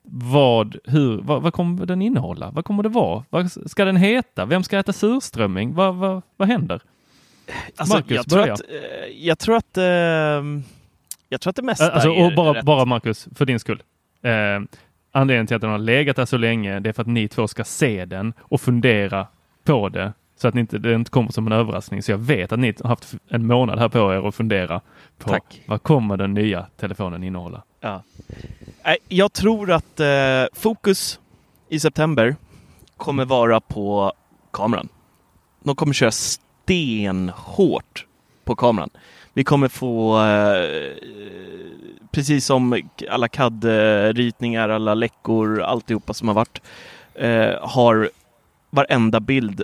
vad, 0.03 0.77
hur, 0.83 1.21
vad, 1.21 1.41
vad 1.41 1.53
kommer 1.53 1.85
den 1.85 2.01
innehålla? 2.01 2.51
Vad 2.51 2.65
kommer 2.65 2.83
det 2.83 2.89
vara? 2.89 3.23
Vad 3.29 3.51
ska 3.51 3.85
den 3.85 3.97
heta? 3.97 4.45
Vem 4.45 4.63
ska 4.63 4.77
äta 4.77 4.93
surströmming? 4.93 5.73
Vad, 5.73 5.95
vad, 5.95 6.21
vad 6.37 6.47
händer? 6.47 6.81
Alltså, 7.75 7.95
Marcus, 7.95 8.11
jag, 8.15 8.29
tror 8.29 8.39
börja. 8.39 8.53
att, 8.53 8.61
eh, 8.61 9.27
jag 9.27 9.39
tror 9.39 9.55
att 9.55 9.77
ehm, 9.77 10.63
jag 11.29 11.41
tror 11.41 11.49
att 11.49 11.55
det 11.55 11.61
mesta 11.61 11.91
Alltså, 11.91 12.09
är 12.09 12.25
och 12.25 12.35
bara, 12.35 12.53
rätt. 12.53 12.65
bara 12.65 12.85
Marcus, 12.85 13.27
för 13.35 13.45
din 13.45 13.59
skull. 13.59 13.83
Eh, 14.21 14.31
anledningen 15.11 15.47
till 15.47 15.55
att 15.55 15.61
den 15.61 15.69
har 15.71 15.77
legat 15.77 16.15
där 16.15 16.25
så 16.25 16.37
länge, 16.37 16.79
det 16.79 16.89
är 16.89 16.93
för 16.93 17.01
att 17.01 17.07
ni 17.07 17.27
två 17.27 17.47
ska 17.47 17.63
se 17.63 18.05
den 18.05 18.33
och 18.39 18.61
fundera 18.61 19.27
på 19.63 19.89
det. 19.89 20.13
Så 20.35 20.47
att 20.47 20.53
ni 20.53 20.61
inte, 20.61 20.77
det 20.77 20.93
inte 20.93 21.11
kommer 21.11 21.31
som 21.31 21.47
en 21.47 21.53
överraskning. 21.53 22.03
Så 22.03 22.11
jag 22.11 22.17
vet 22.17 22.51
att 22.51 22.59
ni 22.59 22.73
har 22.81 22.89
haft 22.89 23.13
en 23.29 23.47
månad 23.47 23.79
här 23.79 23.89
på 23.89 24.13
er 24.13 24.27
att 24.27 24.35
fundera 24.35 24.81
på 25.17 25.29
Tack. 25.29 25.61
vad 25.65 25.83
kommer 25.83 26.17
den 26.17 26.33
nya 26.33 26.65
telefonen 26.77 27.23
innehålla? 27.23 27.63
Ja. 27.83 28.03
Äh, 28.83 28.95
jag 29.07 29.33
tror 29.33 29.71
att 29.71 29.99
eh, 29.99 30.45
fokus 30.53 31.19
i 31.69 31.79
september 31.79 32.35
kommer 32.97 33.25
vara 33.25 33.61
på 33.61 34.13
kameran. 34.51 34.89
De 35.63 35.75
kommer 35.75 35.93
köra 35.93 36.11
stenhårt 36.11 38.05
på 38.43 38.55
kameran. 38.55 38.89
Vi 39.33 39.43
kommer 39.43 39.67
få, 39.67 40.21
eh, 40.23 40.93
precis 42.11 42.45
som 42.45 42.81
alla 43.09 43.27
CAD-ritningar, 43.27 44.69
alla 44.69 44.93
läckor, 44.93 45.61
alltihopa 45.61 46.13
som 46.13 46.27
har 46.27 46.35
varit, 46.35 46.61
eh, 47.15 47.69
har 47.69 48.09
varenda 48.69 49.19
bild 49.19 49.63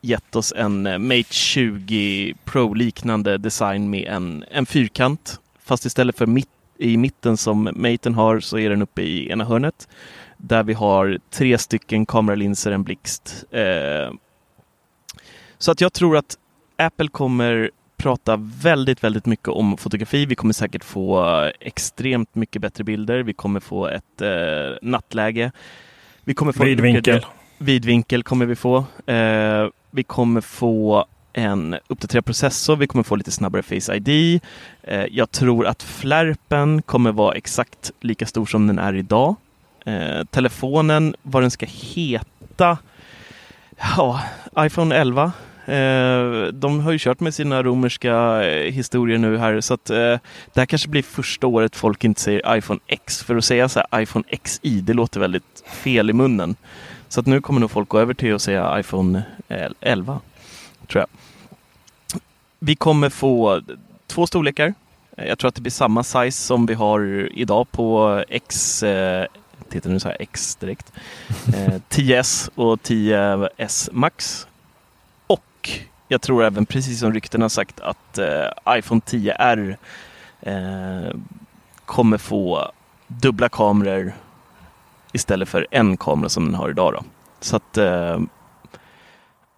gett 0.00 0.36
oss 0.36 0.52
en 0.56 0.86
eh, 0.86 0.98
Mate 0.98 1.34
20 1.34 2.34
Pro-liknande 2.44 3.38
design 3.38 3.90
med 3.90 4.08
en, 4.08 4.44
en 4.50 4.66
fyrkant. 4.66 5.40
Fast 5.64 5.84
istället 5.84 6.18
för 6.18 6.26
mitt, 6.26 6.48
i 6.78 6.96
mitten 6.96 7.36
som 7.36 7.70
Maten 7.74 8.14
har 8.14 8.40
så 8.40 8.58
är 8.58 8.70
den 8.70 8.82
uppe 8.82 9.02
i 9.02 9.30
ena 9.30 9.44
hörnet. 9.44 9.88
Där 10.36 10.62
vi 10.62 10.72
har 10.72 11.18
tre 11.30 11.58
stycken 11.58 12.06
kameralinser, 12.06 12.72
en 12.72 12.82
blixt. 12.82 13.44
Eh, 13.50 14.14
så 15.58 15.72
att 15.72 15.80
jag 15.80 15.92
tror 15.92 16.16
att 16.16 16.38
Apple 16.76 17.08
kommer 17.08 17.70
prata 17.96 18.36
väldigt, 18.62 19.04
väldigt 19.04 19.26
mycket 19.26 19.48
om 19.48 19.76
fotografi. 19.76 20.26
Vi 20.26 20.34
kommer 20.34 20.54
säkert 20.54 20.84
få 20.84 21.24
extremt 21.60 22.34
mycket 22.34 22.62
bättre 22.62 22.84
bilder. 22.84 23.22
Vi 23.22 23.32
kommer 23.32 23.60
få 23.60 23.86
ett 23.86 24.22
eh, 24.22 24.76
nattläge. 24.82 25.52
Vi 26.24 26.34
kommer 26.34 26.52
få 26.52 26.64
Vidvinkel. 26.64 27.26
Vidvinkel 27.58 28.22
kommer 28.22 28.46
vi 28.46 28.56
få. 28.56 28.76
Eh, 29.06 29.68
vi 29.90 30.02
kommer 30.02 30.40
få 30.40 31.06
en 31.32 31.76
uppdaterad 31.86 32.24
processor. 32.24 32.76
Vi 32.76 32.86
kommer 32.86 33.02
få 33.02 33.16
lite 33.16 33.30
snabbare 33.30 33.62
Face 33.62 33.96
ID. 33.96 34.40
Eh, 34.82 35.04
jag 35.10 35.30
tror 35.30 35.66
att 35.66 35.82
flärpen 35.82 36.82
kommer 36.82 37.12
vara 37.12 37.34
exakt 37.34 37.90
lika 38.00 38.26
stor 38.26 38.46
som 38.46 38.66
den 38.66 38.78
är 38.78 38.94
idag. 38.94 39.36
Eh, 39.86 40.24
telefonen, 40.30 41.14
vad 41.22 41.42
den 41.42 41.50
ska 41.50 41.66
heta. 41.66 42.78
Ja, 43.96 44.22
iPhone 44.58 44.96
11. 44.96 45.32
Eh, 45.68 46.52
de 46.52 46.80
har 46.80 46.92
ju 46.92 46.98
kört 46.98 47.20
med 47.20 47.34
sina 47.34 47.62
romerska 47.62 48.44
eh, 48.44 48.72
historier 48.72 49.18
nu 49.18 49.38
här 49.38 49.60
så 49.60 49.74
att 49.74 49.90
eh, 49.90 49.96
det 50.54 50.56
här 50.56 50.66
kanske 50.66 50.88
blir 50.88 51.02
första 51.02 51.46
året 51.46 51.76
folk 51.76 52.04
inte 52.04 52.20
säger 52.20 52.56
iPhone 52.56 52.80
X. 52.86 53.22
För 53.22 53.36
att 53.36 53.44
säga 53.44 53.68
så 53.68 53.82
här 53.90 54.02
iPhone 54.02 54.24
XI, 54.42 54.80
det 54.80 54.94
låter 54.94 55.20
väldigt 55.20 55.64
fel 55.66 56.10
i 56.10 56.12
munnen. 56.12 56.56
Så 57.08 57.20
att 57.20 57.26
nu 57.26 57.40
kommer 57.40 57.60
nog 57.60 57.70
folk 57.70 57.88
gå 57.88 57.98
över 57.98 58.14
till 58.14 58.34
att 58.34 58.42
säga 58.42 58.80
iPhone 58.80 59.22
eh, 59.48 59.70
11. 59.80 60.20
Tror 60.88 61.00
jag. 61.00 61.08
Vi 62.58 62.76
kommer 62.76 63.08
få 63.08 63.62
två 64.06 64.26
storlekar. 64.26 64.74
Jag 65.16 65.38
tror 65.38 65.48
att 65.48 65.54
det 65.54 65.60
blir 65.60 65.72
samma 65.72 66.02
size 66.02 66.42
som 66.42 66.66
vi 66.66 66.74
har 66.74 67.28
idag 67.32 67.70
på 67.70 68.24
X. 68.28 68.82
Eh, 68.82 69.26
titta 69.68 69.88
nu 69.88 70.00
så 70.00 70.08
här 70.08 70.16
X 70.20 70.56
direkt. 70.56 70.92
Eh, 71.54 71.74
10S 71.88 72.50
och 72.54 72.78
10S 72.78 73.88
Max. 73.92 74.46
Och 75.26 75.70
jag 76.08 76.22
tror 76.22 76.44
även 76.44 76.66
precis 76.66 77.00
som 77.00 77.12
rykten 77.12 77.42
har 77.42 77.48
sagt 77.48 77.80
att 77.80 78.18
eh, 78.18 78.48
iPhone 78.68 79.00
10R 79.00 79.76
eh, 80.40 81.16
kommer 81.84 82.18
få 82.18 82.72
dubbla 83.06 83.48
kameror 83.48 84.12
istället 85.12 85.48
för 85.48 85.66
en 85.70 85.96
kamera 85.96 86.28
som 86.28 86.44
den 86.44 86.54
har 86.54 86.70
idag. 86.70 86.92
Då. 86.92 87.02
Så 87.40 87.56
att, 87.56 87.76
eh, 87.76 88.20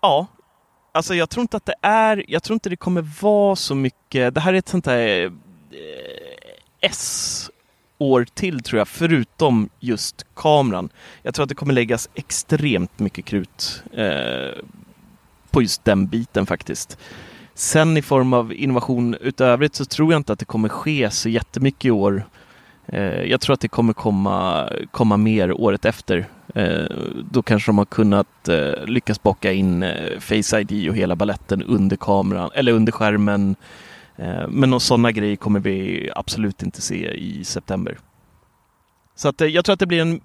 ja, 0.01 0.27
Alltså 0.93 1.15
jag 1.15 1.31
tror 1.31 1.43
inte 1.43 1.57
att 1.57 1.67
det 1.67 1.75
är, 1.83 2.25
jag 2.29 2.43
tror 2.43 2.55
inte 2.55 2.71
det 2.71 2.77
kommer 2.77 3.23
vara 3.23 3.57
så 3.57 3.75
mycket, 3.75 4.35
det 4.35 4.41
här 4.41 4.55
är 4.55 4.59
ett 4.59 4.69
sånt 4.69 4.85
där... 4.85 5.25
eh, 5.25 5.31
S-år 6.81 8.27
till 8.35 8.63
tror 8.63 8.79
jag, 8.79 8.89
förutom 8.89 9.69
just 9.81 10.27
kameran. 10.35 10.89
Jag 11.23 11.35
tror 11.35 11.43
att 11.43 11.49
det 11.49 11.55
kommer 11.55 11.75
läggas 11.75 12.09
extremt 12.15 12.99
mycket 12.99 13.25
krut 13.25 13.83
eh, 13.93 14.63
på 15.51 15.63
just 15.63 15.85
den 15.85 16.07
biten 16.07 16.47
faktiskt. 16.47 16.99
Sen 17.55 17.97
i 17.97 18.03
form 18.03 18.33
av 18.33 18.53
innovation 18.53 19.17
utövrigt 19.21 19.75
så 19.75 19.85
tror 19.85 20.13
jag 20.13 20.19
inte 20.19 20.33
att 20.33 20.39
det 20.39 20.45
kommer 20.45 20.69
ske 20.69 21.11
så 21.11 21.29
jättemycket 21.29 21.85
i 21.85 21.91
år. 21.91 22.27
Eh, 22.87 23.23
jag 23.23 23.41
tror 23.41 23.55
att 23.55 23.61
det 23.61 23.69
kommer 23.69 23.93
komma, 23.93 24.69
komma 24.91 25.17
mer 25.17 25.53
året 25.53 25.85
efter. 25.85 26.29
Eh, 26.55 26.87
då 27.31 27.43
kanske 27.43 27.69
de 27.69 27.79
har 27.79 27.85
kunnat 27.85 28.49
eh, 28.49 28.85
lyckas 28.87 29.23
bocka 29.23 29.53
in 29.53 29.83
eh, 29.83 30.19
Face 30.19 30.61
ID 30.61 30.89
och 30.89 30.97
hela 30.97 31.17
balletten 31.17 31.63
under 31.63 31.97
kameran 31.97 32.51
eller 32.55 32.73
under 32.73 32.93
skärmen. 32.93 33.57
Eh, 34.17 34.49
men 34.49 34.71
några 34.71 34.81
sådana 34.81 35.13
grejer 35.13 35.37
kommer 35.37 35.61
vi 35.61 36.11
absolut 36.15 36.63
inte 36.63 36.83
se 36.83 37.11
i 37.11 37.45
september. 37.45 37.99
Så 39.17 39.29
att, 39.29 39.41
eh, 39.41 39.49
jag 39.49 39.65
tror 39.65 39.73
att 39.73 39.81
det 39.81 39.87
blir 39.87 40.01
en 40.01 40.21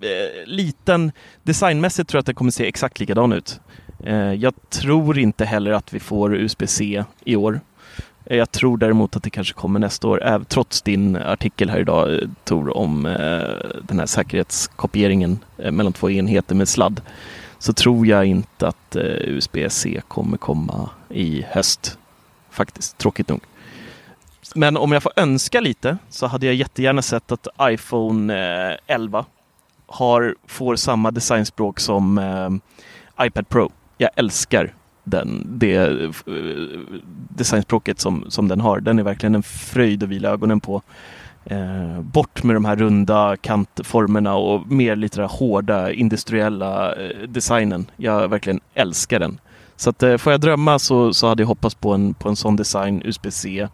liten, 0.45 1.11
designmässigt 1.43 2.09
tror 2.09 2.17
jag 2.17 2.21
att 2.21 2.25
det 2.25 2.33
kommer 2.33 2.51
se 2.51 2.67
exakt 2.67 2.99
likadan 2.99 3.33
ut. 3.33 3.59
Jag 4.37 4.53
tror 4.69 5.17
inte 5.17 5.45
heller 5.45 5.71
att 5.71 5.93
vi 5.93 5.99
får 5.99 6.35
USB-C 6.35 7.03
i 7.25 7.35
år. 7.35 7.59
Eh, 8.25 8.37
jag 8.37 8.51
tror 8.51 8.77
däremot 8.77 9.15
att 9.15 9.23
det 9.23 9.29
kanske 9.29 9.53
kommer 9.53 9.79
nästa 9.79 10.07
år, 10.07 10.45
trots 10.47 10.81
din 10.81 11.15
artikel 11.15 11.69
här 11.69 11.79
idag 11.79 12.13
eh, 12.13 12.29
Tor 12.43 12.77
om 12.77 13.05
eh, 13.05 13.13
den 13.81 13.99
här 13.99 14.05
säkerhetskopieringen 14.05 15.39
mellan 15.57 15.93
två 15.93 16.09
enheter 16.09 16.55
med 16.55 16.69
sladd. 16.69 17.01
Så 17.59 17.73
tror 17.73 18.07
jag 18.07 18.25
inte 18.25 18.67
att 18.67 18.95
USB-C 19.21 20.01
kommer 20.07 20.37
komma 20.37 20.89
i 21.09 21.45
höst. 21.49 21.97
Faktiskt, 22.49 22.97
tråkigt 22.97 23.29
nog. 23.29 23.41
Men 24.55 24.77
om 24.77 24.91
jag 24.91 25.03
får 25.03 25.11
önska 25.15 25.59
lite 25.59 25.97
så 26.09 26.27
hade 26.27 26.45
jag 26.45 26.55
jättegärna 26.55 27.01
sett 27.01 27.31
att 27.31 27.47
iPhone 27.61 28.33
11 28.87 29.25
har, 29.87 30.35
får 30.47 30.75
samma 30.75 31.11
designspråk 31.11 31.79
som 31.79 32.19
iPad 33.21 33.49
Pro. 33.49 33.71
Jag 33.97 34.09
älskar 34.15 34.73
den, 35.05 35.47
det 35.59 35.75
eh, 35.75 36.11
designspråket 37.29 37.99
som, 37.99 38.25
som 38.29 38.47
den 38.47 38.61
har. 38.61 38.79
Den 38.79 38.99
är 38.99 39.03
verkligen 39.03 39.35
en 39.35 39.43
fröjd 39.43 40.03
att 40.03 40.09
vila 40.09 40.29
ögonen 40.29 40.59
på. 40.59 40.81
Eh, 41.45 42.01
bort 42.01 42.43
med 42.43 42.55
de 42.55 42.65
här 42.65 42.75
runda 42.75 43.37
kantformerna 43.37 44.35
och 44.35 44.71
mer 44.71 44.95
lite 44.95 45.21
där 45.21 45.27
hårda 45.27 45.91
industriella 45.91 46.95
eh, 46.95 47.27
designen. 47.27 47.85
Jag 47.97 48.27
verkligen 48.27 48.59
älskar 48.73 49.19
den. 49.19 49.39
Så 49.75 49.89
att, 49.89 50.03
eh, 50.03 50.17
får 50.17 50.31
jag 50.31 50.41
drömma 50.41 50.79
så, 50.79 51.13
så 51.13 51.27
hade 51.27 51.43
jag 51.43 51.47
hoppats 51.47 51.75
på 51.75 51.93
en, 51.93 52.13
på 52.13 52.29
en 52.29 52.35
sån 52.35 52.55
design, 52.55 53.01
USB-C, 53.05 53.67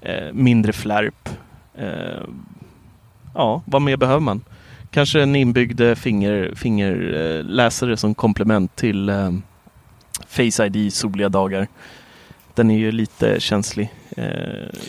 eh, 0.00 0.32
mindre 0.32 0.72
flärp. 0.72 1.28
Eh, 1.74 2.22
ja, 3.34 3.62
vad 3.64 3.82
mer 3.82 3.96
behöver 3.96 4.20
man? 4.20 4.44
Kanske 4.90 5.22
en 5.22 5.36
inbyggd 5.36 5.80
eh, 5.80 5.94
finger, 5.94 6.52
fingerläsare 6.54 7.96
som 7.96 8.14
komplement 8.14 8.76
till 8.76 9.08
eh, 9.08 9.30
Face 10.28 10.66
ID 10.66 10.92
soliga 10.92 11.28
dagar. 11.28 11.68
Den 12.54 12.70
är 12.70 12.78
ju 12.78 12.92
lite 12.92 13.40
känslig. 13.40 13.92
Eh, 14.16 14.24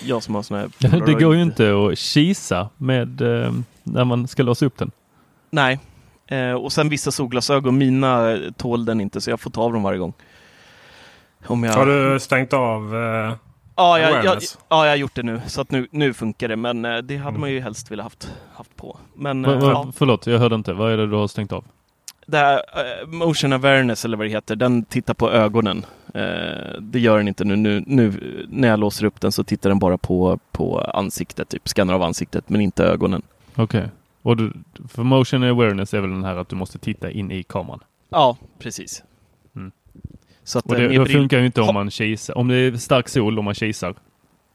jag 0.06 0.24
som 0.24 0.36
har 0.36 0.44
sån 0.44 0.58
här... 0.58 1.06
Det 1.06 1.14
går 1.14 1.36
ju 1.36 1.42
inte 1.42 1.74
att 1.76 1.98
kisa 1.98 2.70
med 2.78 3.22
eh, 3.22 3.54
när 3.84 4.06
man 4.06 4.28
ska 4.28 4.44
låsa 4.44 4.66
upp 4.66 4.78
den. 4.78 4.92
Nej, 5.50 5.80
eh, 6.28 6.52
och 6.52 6.72
sen 6.72 6.90
vissa 6.90 7.12
solglasögon, 7.12 7.78
mina 7.78 8.38
tål 8.58 8.86
den 8.86 9.02
inte 9.02 9.22
så 9.22 9.30
jag 9.30 9.40
får 9.40 9.52
ta 9.52 9.62
av 9.62 9.74
dem 9.74 9.84
varje 9.84 10.00
gång. 10.00 10.14
Om 11.46 11.64
jag... 11.64 11.74
Har 11.74 11.86
du 11.86 12.20
stängt 12.20 12.54
av 12.54 12.96
eh, 12.96 13.36
ja, 13.76 14.00
jag, 14.00 14.26
jag, 14.26 14.38
ja, 14.70 14.86
jag 14.86 14.92
har 14.92 14.96
gjort 14.96 15.16
det 15.16 15.24
nu 15.24 15.42
så 15.48 15.62
att 15.62 15.72
nu, 15.72 15.88
nu 15.92 16.14
funkar 16.14 16.48
det 16.48 16.56
men 16.56 16.86
eh, 16.86 16.98
det 16.98 17.18
hade 17.18 17.30
mm. 17.30 17.42
man 17.42 17.52
ju 17.52 17.60
helst 17.60 17.92
velat 17.92 18.04
haft, 18.04 18.32
haft 18.54 18.76
på. 18.76 18.98
Men, 19.14 19.44
va, 19.44 19.56
va, 19.56 19.72
ja. 19.72 19.92
Förlåt, 19.96 20.28
jag 20.28 20.40
hörde 20.40 20.56
inte. 20.56 20.74
Vad 20.74 20.92
är 20.92 20.98
det 20.98 21.08
du 21.08 21.16
har 21.16 21.28
stängt 21.28 21.52
av? 21.52 21.64
Det 22.28 22.38
här 22.38 22.56
uh, 22.56 23.08
motion 23.08 23.54
awareness 23.54 24.06
eller 24.06 24.18
vad 24.18 24.26
det 24.26 24.32
heter, 24.32 24.56
den 24.56 24.86
tittar 24.86 25.14
på 25.14 25.32
ögonen. 25.32 25.86
Uh, 26.16 26.82
det 26.82 27.00
gör 27.00 27.18
den 27.18 27.28
inte 27.28 27.46
nu. 27.46 27.56
nu. 27.56 27.84
Nu 27.88 28.14
när 28.50 28.68
jag 28.68 28.80
låser 28.80 29.06
upp 29.06 29.22
den 29.22 29.32
så 29.32 29.44
tittar 29.44 29.70
den 29.70 29.80
bara 29.80 29.98
på, 29.98 30.40
på 30.52 30.80
ansiktet, 30.80 31.50
typ 31.50 31.68
skannar 31.68 31.94
av 31.94 32.04
ansiktet, 32.04 32.50
men 32.50 32.62
inte 32.62 32.84
ögonen. 32.84 33.22
Okej. 33.56 33.64
Okay. 33.64 33.90
Och 34.22 34.38
du, 34.38 34.54
för 34.90 35.04
motion 35.04 35.44
awareness 35.44 35.94
är 35.94 36.02
väl 36.02 36.10
den 36.10 36.24
här 36.24 36.36
att 36.36 36.50
du 36.50 36.56
måste 36.56 36.80
titta 36.80 37.12
in 37.12 37.32
i 37.32 37.44
kameran? 37.44 37.80
Ja, 38.10 38.38
precis. 38.60 39.04
Mm. 39.56 39.72
Så 40.44 40.60
att, 40.60 40.66
och 40.66 40.76
det, 40.76 40.88
det 40.88 41.06
funkar 41.06 41.40
ju 41.40 41.46
inte 41.46 41.62
om 41.62 41.74
man 41.74 41.92
kisar. 41.92 42.38
Om 42.38 42.48
det 42.48 42.56
är 42.56 42.78
stark 42.78 43.10
sol 43.10 43.38
och 43.38 43.44
man 43.44 43.54
kisar 43.54 43.96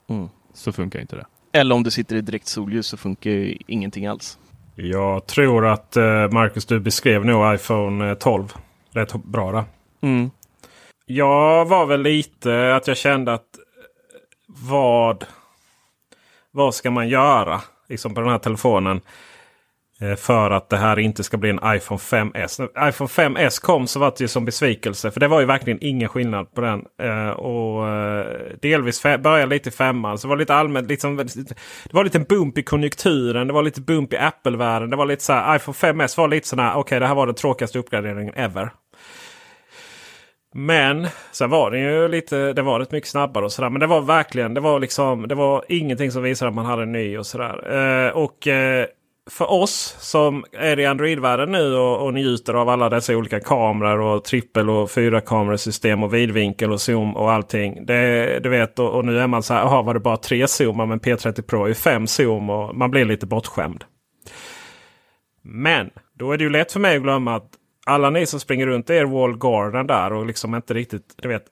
mm. 0.09 0.29
så 0.55 0.73
funkar 0.73 1.01
inte 1.01 1.17
det. 1.17 1.27
Eller 1.53 1.75
om 1.75 1.83
du 1.83 1.91
sitter 1.91 2.17
i 2.17 2.21
direkt 2.21 2.47
solljus 2.47 2.87
så 2.87 2.97
funkar 2.97 3.31
ju 3.31 3.59
ingenting 3.67 4.07
alls. 4.07 4.39
Jag 4.75 5.27
tror 5.27 5.67
att 5.67 5.97
eh, 5.97 6.29
Marcus, 6.31 6.67
du 6.67 6.81
beskrev 6.81 7.25
nog 7.25 7.55
iPhone 7.55 8.15
12 8.15 8.43
eh, 8.43 8.99
rätt 8.99 9.13
bra 9.13 9.53
där. 9.53 9.65
Mm. 10.01 10.31
Jag 11.07 11.65
var 11.65 11.87
väl 11.87 12.03
lite 12.03 12.75
att 12.75 12.87
jag 12.87 12.97
kände 12.97 13.33
att 13.33 13.41
eh, 13.41 13.63
vad, 14.47 15.25
vad 16.51 16.75
ska 16.75 16.91
man 16.91 17.09
göra 17.09 17.61
liksom 17.89 18.15
på 18.15 18.21
den 18.21 18.31
här 18.31 18.39
telefonen? 18.39 19.01
Eh, 20.03 20.17
för 20.17 20.51
att 20.51 20.69
det 20.69 20.77
här 20.77 20.99
inte 20.99 21.25
ska 21.25 21.37
bli 21.37 21.51
en 21.51 21.61
iPhone 21.65 21.99
5S. 21.99 22.69
När 22.75 22.89
iPhone 22.89 23.09
5S 23.09 23.61
kom 23.61 23.87
så 23.87 23.99
var 23.99 24.11
det 24.11 24.21
ju 24.21 24.29
som 24.29 24.45
besvikelse. 24.45 25.11
För 25.11 25.21
det 25.21 25.29
var 25.29 25.41
ju 25.41 25.47
verkligen 25.47 25.79
ingen 25.83 26.09
skillnad 26.09 26.55
på 26.55 26.61
den. 26.61 26.85
Eh, 27.03 27.31
och 27.31 27.89
eh, 27.89 28.27
delvis 28.63 29.03
började 29.03 29.47
lite 29.47 29.69
i 29.69 29.73
femman. 29.73 30.19
Så 30.19 30.27
det 30.27 30.31
var 30.31 30.37
lite 30.37 30.55
allmänt. 30.55 30.89
Liksom, 30.89 31.17
det 31.17 31.93
var 31.93 32.05
lite 32.05 32.19
bump 32.19 32.59
i 32.59 32.63
konjunkturen. 32.63 33.47
Det 33.47 33.53
var 33.53 33.63
lite 33.63 33.81
bump 33.81 34.13
i 34.13 34.17
Apple-världen. 34.17 34.91
Det 34.91 34.97
var 34.97 35.07
lite 35.07 35.25
så 35.25 35.33
här, 35.33 35.57
iPhone 35.57 35.75
5S 35.75 36.19
var 36.19 36.29
lite 36.29 36.49
sådär. 36.49 36.71
Okej, 36.71 36.81
okay, 36.81 36.99
det 36.99 37.07
här 37.07 37.15
var 37.15 37.27
den 37.27 37.35
tråkigaste 37.35 37.79
uppgraderingen 37.79 38.35
ever. 38.35 38.71
Men 40.55 41.09
sen 41.33 41.51
var 41.51 41.71
den 41.71 41.81
ju 41.81 42.09
lite, 42.09 42.53
det 42.53 42.63
var 42.63 42.81
rätt 42.81 42.93
mycket 42.93 43.11
snabbare 43.11 43.45
och 43.45 43.53
sådär. 43.53 43.71
Men 43.71 43.81
det 43.81 43.87
var 43.87 44.01
verkligen, 44.01 44.55
det 44.55 44.61
var 44.61 44.81
liksom, 44.81 45.29
det 45.29 45.35
var 45.35 45.65
ingenting 45.69 46.11
som 46.11 46.23
visade 46.23 46.49
att 46.49 46.55
man 46.55 46.67
hade 46.67 46.83
en 46.83 46.93
ny 46.93 47.19
och 47.19 47.27
sådär. 47.27 47.73
Eh, 48.07 48.11
och 48.11 48.49
eh, 48.49 48.87
för 49.31 49.51
oss 49.51 49.97
som 49.99 50.45
är 50.53 50.79
i 50.79 50.87
Android-världen 50.87 51.53
nu 51.53 51.75
och, 51.75 52.07
och 52.07 52.15
njuter 52.15 52.55
av 52.55 52.69
alla 52.69 52.89
dessa 52.89 53.17
olika 53.17 53.41
kameror 53.41 54.01
och 54.01 54.25
trippel 54.25 54.71
och 54.71 54.91
fyra 54.91 55.21
kamerasystem 55.21 56.03
och 56.03 56.15
vidvinkel 56.15 56.73
och 56.73 56.81
zoom 56.81 57.17
och 57.17 57.33
allting. 57.33 57.87
Det, 57.87 58.41
du 58.43 58.49
vet, 58.49 58.79
och, 58.79 58.91
och 58.91 59.05
nu 59.05 59.19
är 59.19 59.27
man 59.27 59.43
så 59.43 59.55
här, 59.55 59.61
jaha 59.61 59.83
var 59.83 59.95
det 59.95 60.01
bara 60.01 60.17
tre 60.17 60.49
zoomar 60.49 60.87
men 60.87 61.01
P30 61.01 61.43
Pro 61.43 61.65
är 61.65 61.75
fem 61.75 62.07
zoom 62.07 62.51
och 62.51 62.77
man 62.77 62.91
blir 62.91 63.05
lite 63.05 63.27
bortskämd. 63.27 63.85
Men 65.43 65.91
då 66.19 66.33
är 66.33 66.39
det 66.39 66.45
ju 66.45 66.51
lätt 66.51 66.73
för 66.73 66.81
mig 66.81 66.97
att 66.97 67.03
glömma 67.03 67.37
att 67.37 67.51
alla 67.87 68.11
ni 68.11 68.27
som 68.27 68.41
springer 68.41 68.67
runt 68.67 68.91
i 68.91 68.95
er 68.95 69.05
wall 69.05 69.39
garden 69.39 69.87
där 69.87 70.13
och 70.13 70.27
liksom 70.27 70.55
inte 70.55 70.75
riktigt 70.75 71.15
du 71.23 71.29
vet, 71.29 71.45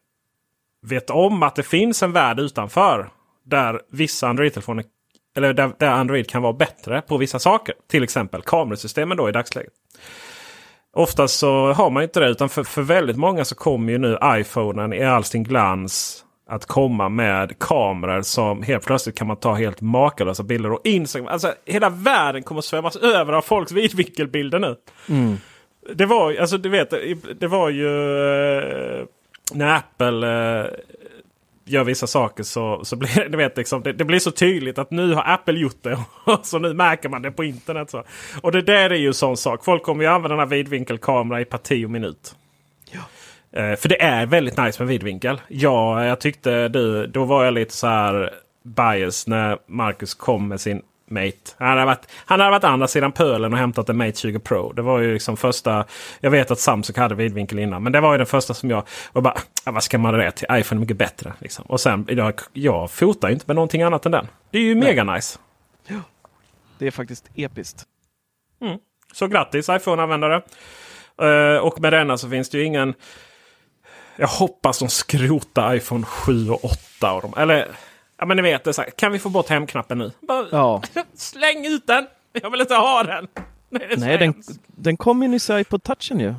vet 0.86 1.10
om 1.10 1.42
att 1.42 1.56
det 1.56 1.62
finns 1.62 2.02
en 2.02 2.12
värld 2.12 2.40
utanför. 2.40 3.10
Där 3.44 3.80
vissa 3.90 4.28
Android-telefoner 4.28 4.84
eller 5.36 5.52
där, 5.52 5.72
där, 5.78 5.90
Android 5.90 6.28
kan 6.28 6.42
vara 6.42 6.52
bättre 6.52 7.00
på 7.00 7.16
vissa 7.16 7.38
saker. 7.38 7.74
Till 7.90 8.02
exempel 8.02 8.42
kamerasystemen 8.42 9.16
då 9.16 9.28
i 9.28 9.32
dagsläget. 9.32 9.72
Oftast 10.92 11.38
så 11.38 11.72
har 11.72 11.90
man 11.90 12.02
inte 12.02 12.20
det 12.20 12.28
utan 12.28 12.48
för, 12.48 12.64
för 12.64 12.82
väldigt 12.82 13.16
många 13.16 13.44
så 13.44 13.54
kommer 13.54 13.92
ju 13.92 13.98
nu 13.98 14.18
iPhonen 14.24 14.92
i 14.92 15.04
all 15.04 15.24
sin 15.24 15.44
glans 15.44 16.24
att 16.48 16.66
komma 16.66 17.08
med 17.08 17.58
kameror 17.58 18.22
som 18.22 18.62
helt 18.62 18.84
plötsligt 18.86 19.14
kan 19.14 19.26
man 19.26 19.36
ta 19.36 19.54
helt 19.54 19.80
makalösa 19.80 20.42
bilder. 20.42 20.72
Och 20.72 20.80
Instagram, 20.84 21.28
alltså 21.28 21.54
hela 21.66 21.90
världen 21.90 22.42
kommer 22.42 22.60
svämmas 22.60 22.96
över 22.96 23.32
av 23.32 23.42
folks 23.42 23.72
vidvinkelbilder 23.72 24.58
nu. 24.58 24.76
Mm. 25.08 25.36
Det 25.94 26.06
var 26.06 26.34
alltså 26.34 26.58
du 26.58 26.68
vet, 26.68 26.90
det 27.40 27.46
var 27.46 27.70
ju 27.70 27.86
eh, 27.86 29.04
när 29.52 29.76
Apple 29.76 30.28
eh, 30.60 30.66
gör 31.70 31.84
vissa 31.84 32.06
saker 32.06 32.42
så, 32.42 32.84
så 32.84 32.96
blir 32.96 33.28
det, 33.30 33.36
vet, 33.36 33.56
liksom, 33.56 33.82
det, 33.82 33.92
det, 33.92 34.04
blir 34.04 34.18
så 34.18 34.30
tydligt 34.30 34.78
att 34.78 34.90
nu 34.90 35.14
har 35.14 35.24
Apple 35.26 35.60
gjort 35.60 35.82
det. 35.82 35.98
så 36.42 36.58
nu 36.58 36.74
märker 36.74 37.08
man 37.08 37.22
det 37.22 37.30
på 37.30 37.44
internet. 37.44 37.90
Så. 37.90 38.04
Och 38.40 38.52
det 38.52 38.62
där 38.62 38.90
är 38.90 38.94
ju 38.94 39.06
en 39.06 39.14
sån 39.14 39.36
sak. 39.36 39.64
Folk 39.64 39.82
kommer 39.82 40.04
ju 40.04 40.10
använda 40.10 40.36
den 40.36 40.48
här 40.48 40.56
vidvinkelkamera 40.56 41.40
i 41.40 41.44
parti 41.44 41.84
och 41.86 41.90
minut. 41.90 42.34
Ja. 42.90 43.00
Eh, 43.60 43.76
för 43.76 43.88
det 43.88 44.02
är 44.02 44.26
väldigt 44.26 44.58
nice 44.58 44.82
med 44.82 44.88
vidvinkel. 44.88 45.40
Ja, 45.48 46.04
jag 46.04 46.20
tyckte 46.20 46.68
du, 46.68 47.06
då 47.06 47.24
var 47.24 47.44
jag 47.44 47.54
lite 47.54 47.74
så 47.74 47.86
här 47.86 48.30
bias 48.62 49.26
när 49.26 49.58
Marcus 49.66 50.14
kom 50.14 50.48
med 50.48 50.60
sin 50.60 50.82
Mate. 51.10 51.36
Han 51.58 51.78
har 51.78 51.86
varit, 51.86 52.08
han 52.24 52.40
har 52.40 52.50
varit 52.50 52.64
andra 52.64 52.88
sidan 52.88 53.12
pölen 53.12 53.52
och 53.52 53.58
hämtat 53.58 53.88
en 53.88 53.96
Mate 53.96 54.18
20 54.18 54.38
Pro. 54.38 54.72
Det 54.72 54.82
var 54.82 54.98
ju 54.98 55.12
liksom 55.12 55.36
första. 55.36 55.84
Jag 56.20 56.30
vet 56.30 56.50
att 56.50 56.60
Samsung 56.60 56.96
hade 56.96 57.14
vidvinkel 57.14 57.58
innan. 57.58 57.82
Men 57.82 57.92
det 57.92 58.00
var 58.00 58.12
ju 58.12 58.18
den 58.18 58.26
första 58.26 58.54
som 58.54 58.70
jag. 58.70 58.82
Och 59.12 59.22
bara, 59.22 59.38
vad 59.64 59.82
ska 59.82 59.98
man 59.98 60.14
det 60.14 60.30
till? 60.30 60.46
iPhone 60.50 60.78
är 60.78 60.80
mycket 60.80 60.96
bättre. 60.96 61.32
Liksom. 61.38 61.64
Och 61.64 61.80
sen, 61.80 62.06
jag, 62.08 62.40
jag 62.52 62.90
fotar 62.90 63.28
inte 63.28 63.44
med 63.46 63.56
någonting 63.56 63.82
annat 63.82 64.06
än 64.06 64.12
den. 64.12 64.28
Det 64.50 64.58
är 64.58 64.62
ju 64.62 64.74
Nej. 64.74 64.84
mega 64.84 65.14
nice. 65.14 65.38
Ja, 65.86 66.00
det 66.78 66.86
är 66.86 66.90
faktiskt 66.90 67.30
episkt. 67.34 67.84
Mm. 68.62 68.78
Så 69.12 69.26
grattis 69.26 69.68
iPhone-användare. 69.68 70.42
Uh, 71.22 71.58
och 71.58 71.80
med 71.80 71.92
denna 71.92 72.18
så 72.18 72.30
finns 72.30 72.50
det 72.50 72.58
ju 72.58 72.64
ingen 72.64 72.94
Jag 74.16 74.28
hoppas 74.28 74.78
de 74.78 74.88
skrotar 74.88 75.74
iPhone 75.74 76.04
7 76.04 76.50
och 76.50 76.64
8 76.64 77.10
av 77.10 77.22
dem. 77.22 77.34
Eller, 77.36 77.68
ja 78.20 78.26
men 78.26 78.36
ni 78.36 78.42
vet, 78.42 78.64
det 78.64 78.72
så 78.72 78.82
här, 78.82 78.90
kan 78.90 79.12
vi 79.12 79.18
få 79.18 79.28
bort 79.28 79.48
hemknappen 79.48 79.98
nu? 79.98 80.12
Bara, 80.28 80.46
Ja. 80.52 80.82
Släng 81.14 81.66
ut 81.66 81.86
den! 81.86 82.06
Jag 82.32 82.50
vill 82.50 82.60
inte 82.60 82.74
ha 82.74 83.02
den! 83.02 83.26
Nej, 83.96 84.18
den, 84.18 84.34
den 84.66 84.96
kom 84.96 85.22
ju 85.22 85.28
nyss 85.28 85.50
i 85.50 85.64
på 85.64 85.78
touchen 85.78 86.20
ju. 86.20 86.34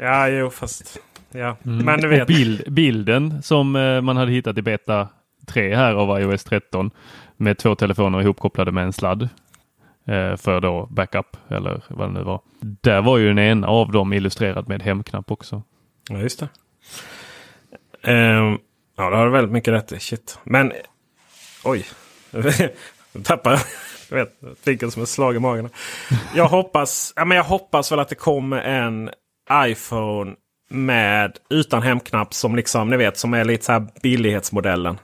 Ja, 0.00 0.28
jo, 0.28 0.50
fast... 0.50 0.98
Ja, 1.32 1.56
Mm. 1.64 1.84
men 1.86 2.00
du 2.00 2.06
Och 2.06 2.12
vet. 2.12 2.26
bild, 2.28 2.72
bilden 2.72 3.42
som 3.42 3.76
eh, 3.76 4.00
man 4.00 4.16
hade 4.16 4.32
hittat 4.32 4.58
i 4.58 4.62
beta 4.62 5.08
3 5.46 5.76
här 5.76 5.94
av 5.94 6.20
iOS 6.20 6.44
13 6.44 6.90
med 7.36 7.58
två 7.58 7.74
telefoner 7.74 8.20
ihopkopplade 8.22 8.72
med 8.72 8.84
en 8.84 8.92
sladd 8.92 9.22
eh, 10.06 10.36
för 10.36 10.60
då 10.60 10.86
backup 10.90 11.36
eller 11.48 11.82
vad 11.88 12.08
det 12.08 12.12
nu 12.12 12.22
var. 12.22 12.40
Där 12.60 13.02
var 13.02 13.18
ju 13.18 13.28
den 13.28 13.38
ena 13.38 13.66
av 13.66 13.92
dem 13.92 14.12
illustrerad 14.12 14.68
med 14.68 14.82
hemknapp 14.82 15.30
också. 15.30 15.62
Ja, 16.10 16.18
just 16.18 16.40
det. 16.40 16.48
Ehm, 18.12 18.58
ja, 18.96 19.10
det 19.10 19.16
har 19.16 19.24
du 19.24 19.30
väldigt 19.32 19.52
mycket 19.52 19.74
rätt 19.74 19.92
i. 19.92 19.98
Shit. 20.00 20.38
Men 20.44 20.72
oj. 21.64 21.86
Nu 23.16 23.22
tappar 23.22 23.50
jag. 23.50 23.60
Vet, 24.16 24.28
fick 24.64 24.92
som 24.92 25.02
ett 25.02 25.08
slag 25.08 25.36
i 25.36 25.38
magen. 25.38 25.68
Jag 26.34 26.48
hoppas, 26.48 27.12
ja, 27.16 27.24
men 27.24 27.36
jag 27.36 27.44
hoppas 27.44 27.92
väl 27.92 27.98
att 27.98 28.08
det 28.08 28.14
kommer 28.14 28.60
en 28.60 29.10
iPhone 29.52 30.34
med 30.68 31.38
utan 31.50 31.82
hemknapp 31.82 32.34
som 32.34 32.56
liksom 32.56 32.90
ni 32.90 32.96
vet 32.96 33.18
som 33.18 33.34
är 33.34 33.44
lite 33.44 33.64
så 33.64 33.72
här 33.72 33.86
billighetsmodellen. 34.02 34.98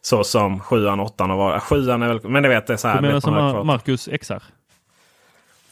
Så 0.00 0.24
som 0.24 0.60
7 0.60 0.86
8 0.88 1.24
har 1.24 1.36
varit. 1.36 1.62
7 1.62 1.90
är 1.90 1.98
väl, 1.98 2.20
men 2.28 2.42
ni 2.42 2.48
vet 2.48 2.66
det 2.66 2.72
är 2.72 2.76
så 2.76 2.88
här. 2.88 2.96
Du 2.96 3.06
menar 3.06 3.20
som 3.20 3.34
har 3.34 3.64
Marcus 3.64 4.08
XR? 4.20 4.32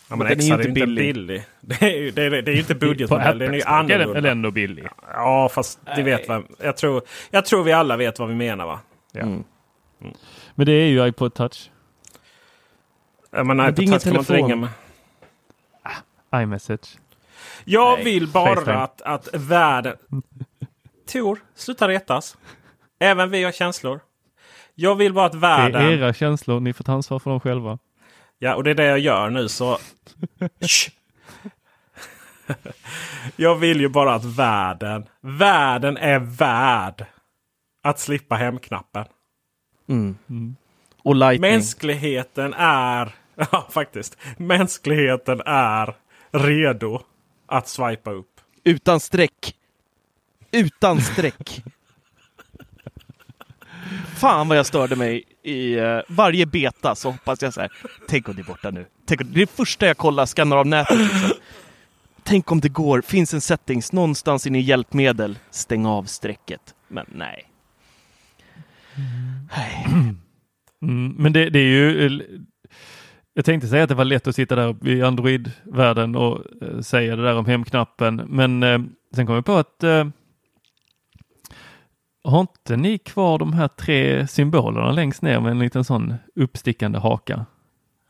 Ja, 0.08 0.16
Men 0.16 0.18
men 0.18 0.38
XR 0.38 0.52
är 0.52 0.58
ju 0.58 0.68
inte 0.68 0.68
billig. 0.68 1.14
billig. 1.14 1.44
Det 1.60 1.82
är 1.82 1.96
ju, 1.96 2.10
det 2.10 2.22
är, 2.22 2.30
det 2.30 2.50
är 2.50 2.54
ju 2.54 2.60
inte 2.60 2.74
budgetmodell. 2.74 3.38
Den 3.38 3.50
är 3.54 3.58
ju 3.58 3.62
annorlunda. 3.62 4.12
väl 4.12 4.24
ändå 4.26 4.50
billig? 4.50 4.88
Ja, 5.12 5.48
fast 5.48 5.78
det 5.96 6.02
vet 6.02 6.28
vad, 6.28 6.44
jag, 6.62 6.76
tror, 6.76 7.02
jag 7.30 7.46
tror 7.46 7.64
vi 7.64 7.72
alla 7.72 7.96
vet 7.96 8.18
vad 8.18 8.28
vi 8.28 8.34
menar 8.34 8.66
va? 8.66 8.80
Ja. 9.12 9.20
Mm. 9.20 9.44
Men 10.54 10.66
det 10.66 10.72
är 10.72 10.86
ju 10.88 11.06
iPod 11.08 11.34
touch. 11.34 11.70
Ja, 13.30 13.44
men 13.44 13.56
det 13.56 13.62
är 13.62 13.66
nej, 13.66 13.74
på 13.74 13.82
ingen 13.82 13.92
touch 13.92 14.02
kan 14.04 14.12
man 14.12 14.20
inte 14.20 14.32
ringa 14.34 14.56
med. 14.56 14.68
iMessage. 16.34 16.98
Jag 17.64 17.94
Nej, 17.96 18.04
vill 18.04 18.28
bara 18.28 18.54
FaceTime. 18.54 18.76
att, 18.76 19.02
att 19.02 19.28
världen... 19.34 19.96
Tor, 21.12 21.38
sluta 21.54 21.88
retas. 21.88 22.36
Även 22.98 23.30
vi 23.30 23.44
har 23.44 23.52
känslor. 23.52 24.00
Jag 24.74 24.94
vill 24.94 25.12
bara 25.12 25.26
att 25.26 25.32
Det 25.32 25.38
är 25.38 25.40
världen... 25.40 25.82
era 25.82 26.12
känslor. 26.12 26.60
Ni 26.60 26.72
får 26.72 26.84
ta 26.84 26.92
ansvar 26.92 27.18
för 27.18 27.30
dem 27.30 27.40
själva. 27.40 27.78
Ja, 28.38 28.54
och 28.54 28.64
det 28.64 28.70
är 28.70 28.74
det 28.74 28.84
jag 28.84 28.98
gör 28.98 29.30
nu 29.30 29.48
så... 29.48 29.78
Jag 33.36 33.56
vill 33.56 33.80
ju 33.80 33.88
bara 33.88 34.14
att 34.14 34.24
världen... 34.24 35.06
Världen 35.20 35.96
är 35.96 36.18
värd 36.18 37.06
att 37.82 37.98
slippa 37.98 38.34
hemknappen. 38.34 39.04
Mm. 39.88 40.56
Och 41.02 41.16
lightning. 41.16 41.50
Mänskligheten 41.50 42.54
är... 42.54 43.14
Ja, 43.52 43.68
faktiskt. 43.70 44.16
Mänskligheten 44.36 45.40
är 45.46 45.96
redo 46.30 47.02
att 47.46 47.68
swipa 47.68 48.10
upp. 48.10 48.40
Utan 48.64 49.00
streck. 49.00 49.54
Utan 50.50 51.00
streck. 51.00 51.62
Fan 54.16 54.48
vad 54.48 54.58
jag 54.58 54.66
störde 54.66 54.96
mig 54.96 55.24
i 55.42 55.74
eh, 55.74 55.98
varje 56.08 56.46
beta 56.46 56.94
så 56.94 57.10
hoppas 57.10 57.42
jag 57.42 57.54
så 57.54 57.60
här. 57.60 57.72
Tänk 58.08 58.28
om 58.28 58.34
det 58.36 58.42
är 58.42 58.44
borta 58.44 58.70
nu. 58.70 58.86
Tänk 59.06 59.20
om, 59.20 59.32
det 59.32 59.38
är 59.38 59.46
det 59.46 59.52
första 59.52 59.86
jag 59.86 59.96
kollar, 59.96 60.26
skannar 60.26 60.56
av 60.56 60.66
nätet. 60.66 60.98
Liksom. 60.98 61.30
Tänk 62.22 62.52
om 62.52 62.60
det 62.60 62.68
går, 62.68 63.00
finns 63.00 63.34
en 63.34 63.40
settings 63.40 63.92
någonstans 63.92 64.46
inne 64.46 64.58
i 64.58 64.62
hjälpmedel. 64.62 65.38
Stäng 65.50 65.86
av 65.86 66.04
strecket. 66.04 66.74
Men 66.88 67.06
nej. 67.08 67.44
Nej. 69.56 69.86
Mm, 70.82 71.14
men 71.18 71.32
det, 71.32 71.50
det 71.50 71.58
är 71.58 71.64
ju... 71.64 72.20
Jag 73.34 73.44
tänkte 73.44 73.68
säga 73.68 73.82
att 73.82 73.88
det 73.88 73.94
var 73.94 74.04
lätt 74.04 74.26
att 74.26 74.34
sitta 74.34 74.56
där 74.56 74.88
i 74.88 75.02
Android-världen 75.02 76.16
och 76.16 76.42
eh, 76.62 76.80
säga 76.80 77.16
det 77.16 77.22
där 77.22 77.36
om 77.36 77.46
hemknappen. 77.46 78.22
Men 78.26 78.62
eh, 78.62 78.78
sen 79.14 79.26
kom 79.26 79.34
jag 79.34 79.44
på 79.44 79.56
att 79.56 79.82
eh, 79.82 80.06
har 82.24 82.40
inte 82.40 82.76
ni 82.76 82.98
kvar 82.98 83.38
de 83.38 83.52
här 83.52 83.68
tre 83.68 84.26
symbolerna 84.26 84.92
längst 84.92 85.22
ner 85.22 85.40
med 85.40 85.50
en 85.50 85.58
liten 85.58 85.84
sån 85.84 86.14
uppstickande 86.34 86.98
haka? 86.98 87.46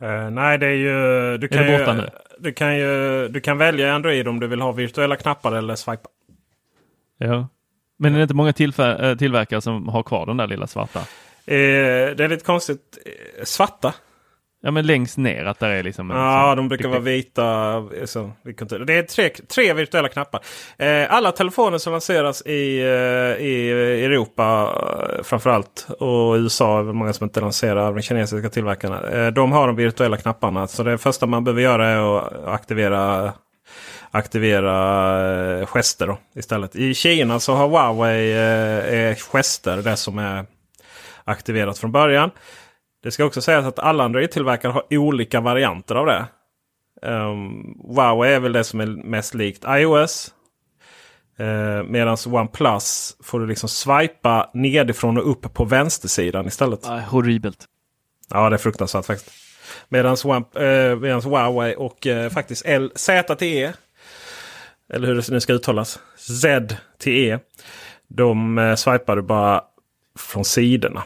Eh, 0.00 0.30
nej, 0.30 0.58
det 0.58 0.66
är 0.66 0.70
ju... 0.70 1.38
Du 1.38 1.48
kan, 1.48 1.66
det 1.66 1.78
borta 1.78 1.94
ju, 1.94 2.00
nu? 2.00 2.10
du, 2.38 2.52
kan 2.52 2.76
ju, 2.76 3.28
du 3.28 3.40
kan 3.40 3.58
välja 3.58 3.86
i 3.86 3.90
Android 3.90 4.28
om 4.28 4.40
du 4.40 4.46
vill 4.46 4.60
ha 4.60 4.72
virtuella 4.72 5.16
knappar 5.16 5.52
eller 5.52 5.74
swipa. 5.74 6.08
Ja. 7.18 7.48
Men 7.98 8.12
är 8.14 8.16
det 8.18 8.22
inte 8.22 8.34
många 8.34 8.48
eh, 8.50 9.16
tillverkare 9.16 9.60
som 9.60 9.88
har 9.88 10.02
kvar 10.02 10.26
den 10.26 10.36
där 10.36 10.46
lilla 10.46 10.66
svarta? 10.66 10.98
Eh, 10.98 11.54
det 12.16 12.20
är 12.24 12.28
lite 12.28 12.44
konstigt. 12.44 12.98
Eh, 13.38 13.44
svarta? 13.44 13.94
Ja 14.62 14.70
men 14.70 14.86
längst 14.86 15.18
ner 15.18 15.44
att 15.44 15.58
där 15.58 15.68
är 15.70 15.82
liksom 15.82 16.10
Ja, 16.10 16.54
de 16.54 16.68
brukar 16.68 16.88
vara 16.88 16.98
vita. 17.00 17.82
Så, 18.04 18.30
vi 18.44 18.54
kan 18.54 18.64
inte- 18.64 18.78
det 18.78 18.92
är 18.94 19.02
tre, 19.02 19.28
tre 19.28 19.72
virtuella 19.74 20.08
knappar. 20.08 20.40
Eh, 20.78 21.14
alla 21.14 21.32
telefoner 21.32 21.78
som 21.78 21.92
lanseras 21.92 22.42
i, 22.46 22.52
i 23.40 23.70
Europa 24.04 24.72
framförallt 25.22 25.86
och 25.98 26.34
USA 26.34 26.78
är 26.78 26.82
väl 26.82 26.94
många 26.94 27.12
som 27.12 27.24
inte 27.24 27.40
lanserar 27.40 27.92
de 27.94 28.02
kinesiska 28.02 28.48
tillverkarna. 28.48 29.02
Eh, 29.10 29.26
de 29.32 29.52
har 29.52 29.66
de 29.66 29.76
virtuella 29.76 30.16
knapparna. 30.16 30.66
Så 30.66 30.82
det 30.82 30.98
första 30.98 31.26
man 31.26 31.44
behöver 31.44 31.62
göra 31.62 31.86
är 31.88 32.18
att 32.18 32.46
aktivera 32.46 33.32
aktivera 34.10 35.58
eh, 35.60 35.66
gester 35.66 36.06
då, 36.06 36.18
istället. 36.34 36.76
I 36.76 36.94
Kina 36.94 37.40
så 37.40 37.54
har 37.54 37.68
Huawei 37.68 38.32
eh, 39.10 39.16
gester 39.16 39.76
det 39.76 39.96
som 39.96 40.18
är 40.18 40.46
aktiverat 41.24 41.78
från 41.78 41.92
början. 41.92 42.30
Det 43.02 43.10
ska 43.10 43.24
också 43.24 43.40
sägas 43.40 43.66
att 43.66 43.78
alla 43.78 44.04
Android-tillverkare 44.04 44.72
har 44.72 44.84
olika 44.90 45.40
varianter 45.40 45.94
av 45.94 46.06
det. 46.06 46.26
Um, 47.02 47.78
Huawei 47.88 48.34
är 48.34 48.40
väl 48.40 48.52
det 48.52 48.64
som 48.64 48.80
är 48.80 48.86
mest 48.86 49.34
likt 49.34 49.64
iOS. 49.68 50.34
Uh, 51.40 51.82
Medan 51.82 52.16
OnePlus 52.26 53.16
får 53.22 53.40
du 53.40 53.46
liksom 53.46 53.68
swipa 53.68 54.50
nedifrån 54.54 55.18
och 55.18 55.30
upp 55.30 55.54
på 55.54 55.64
vänstersidan 55.64 56.46
istället. 56.46 56.86
Ah, 56.86 56.98
horribelt. 56.98 57.64
Ja, 58.30 58.50
det 58.50 58.56
är 58.56 58.58
fruktansvärt 58.58 59.06
faktiskt. 59.06 59.32
Medan 59.88 60.16
uh, 60.26 60.96
medans 61.00 61.24
Huawei 61.24 61.74
och 61.74 62.06
uh, 62.06 62.28
faktiskt 62.28 62.66
L 62.66 62.92
ZTE. 62.94 63.72
Eller 64.88 65.08
hur 65.08 65.14
det 65.14 65.30
nu 65.30 65.40
ska 65.40 65.52
uttalas. 65.52 66.00
ZTE. 66.16 67.38
De 68.08 68.58
uh, 68.58 68.74
swipar 68.74 69.16
du 69.16 69.22
bara 69.22 69.64
från 70.18 70.44
sidorna. 70.44 71.02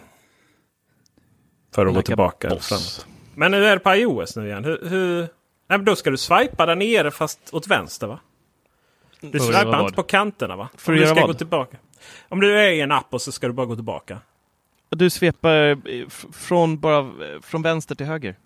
För 1.75 1.87
att 1.87 1.93
gå 1.93 1.99
Like 1.99 2.01
a 2.01 2.07
tillbaka. 2.07 2.49
eller 2.49 2.61
framåt. 2.61 3.07
Men 3.35 3.51
nu 3.51 3.65
är 3.67 3.77
det 3.77 3.81
på 3.81 3.95
iOS 3.95 4.37
nu 4.37 4.47
igen. 4.47 4.65
Hur, 4.65 4.89
hur... 4.89 5.19
Nej, 5.21 5.29
men 5.79 5.85
då 5.85 5.97
ska 5.97 6.11
du 6.11 6.17
swipa 6.17 6.67
där 6.67 6.77
nere 6.77 7.11
fast 7.11 7.39
åt 7.53 7.67
vänster 7.67 8.07
va? 8.07 8.21
Du 9.21 9.41
swipar 9.41 9.81
inte 9.81 9.95
på 9.95 10.03
kanterna 10.03 10.57
va? 10.57 10.69
För 10.77 10.93
Om 10.93 10.99
du 10.99 11.07
ska 11.07 11.15
vad? 11.15 11.27
gå 11.27 11.35
tillbaka. 11.35 11.77
Om 12.29 12.41
du 12.41 12.59
är 12.59 12.71
i 12.71 12.81
en 12.81 12.93
app 12.93 13.07
och 13.15 13.23
så 13.23 13.33
ska 13.33 13.47
du 13.47 13.53
bara 13.53 13.67
gå 13.67 13.75
tillbaka. 13.75 14.19
Du 14.89 15.11
svepar 15.11 15.55
eh, 15.91 16.09
från, 16.33 16.81
bara, 16.81 16.99
eh, 16.99 17.41
från 17.43 17.63
vänster 17.63 17.95
till 17.95 18.07
höger. 18.07 18.37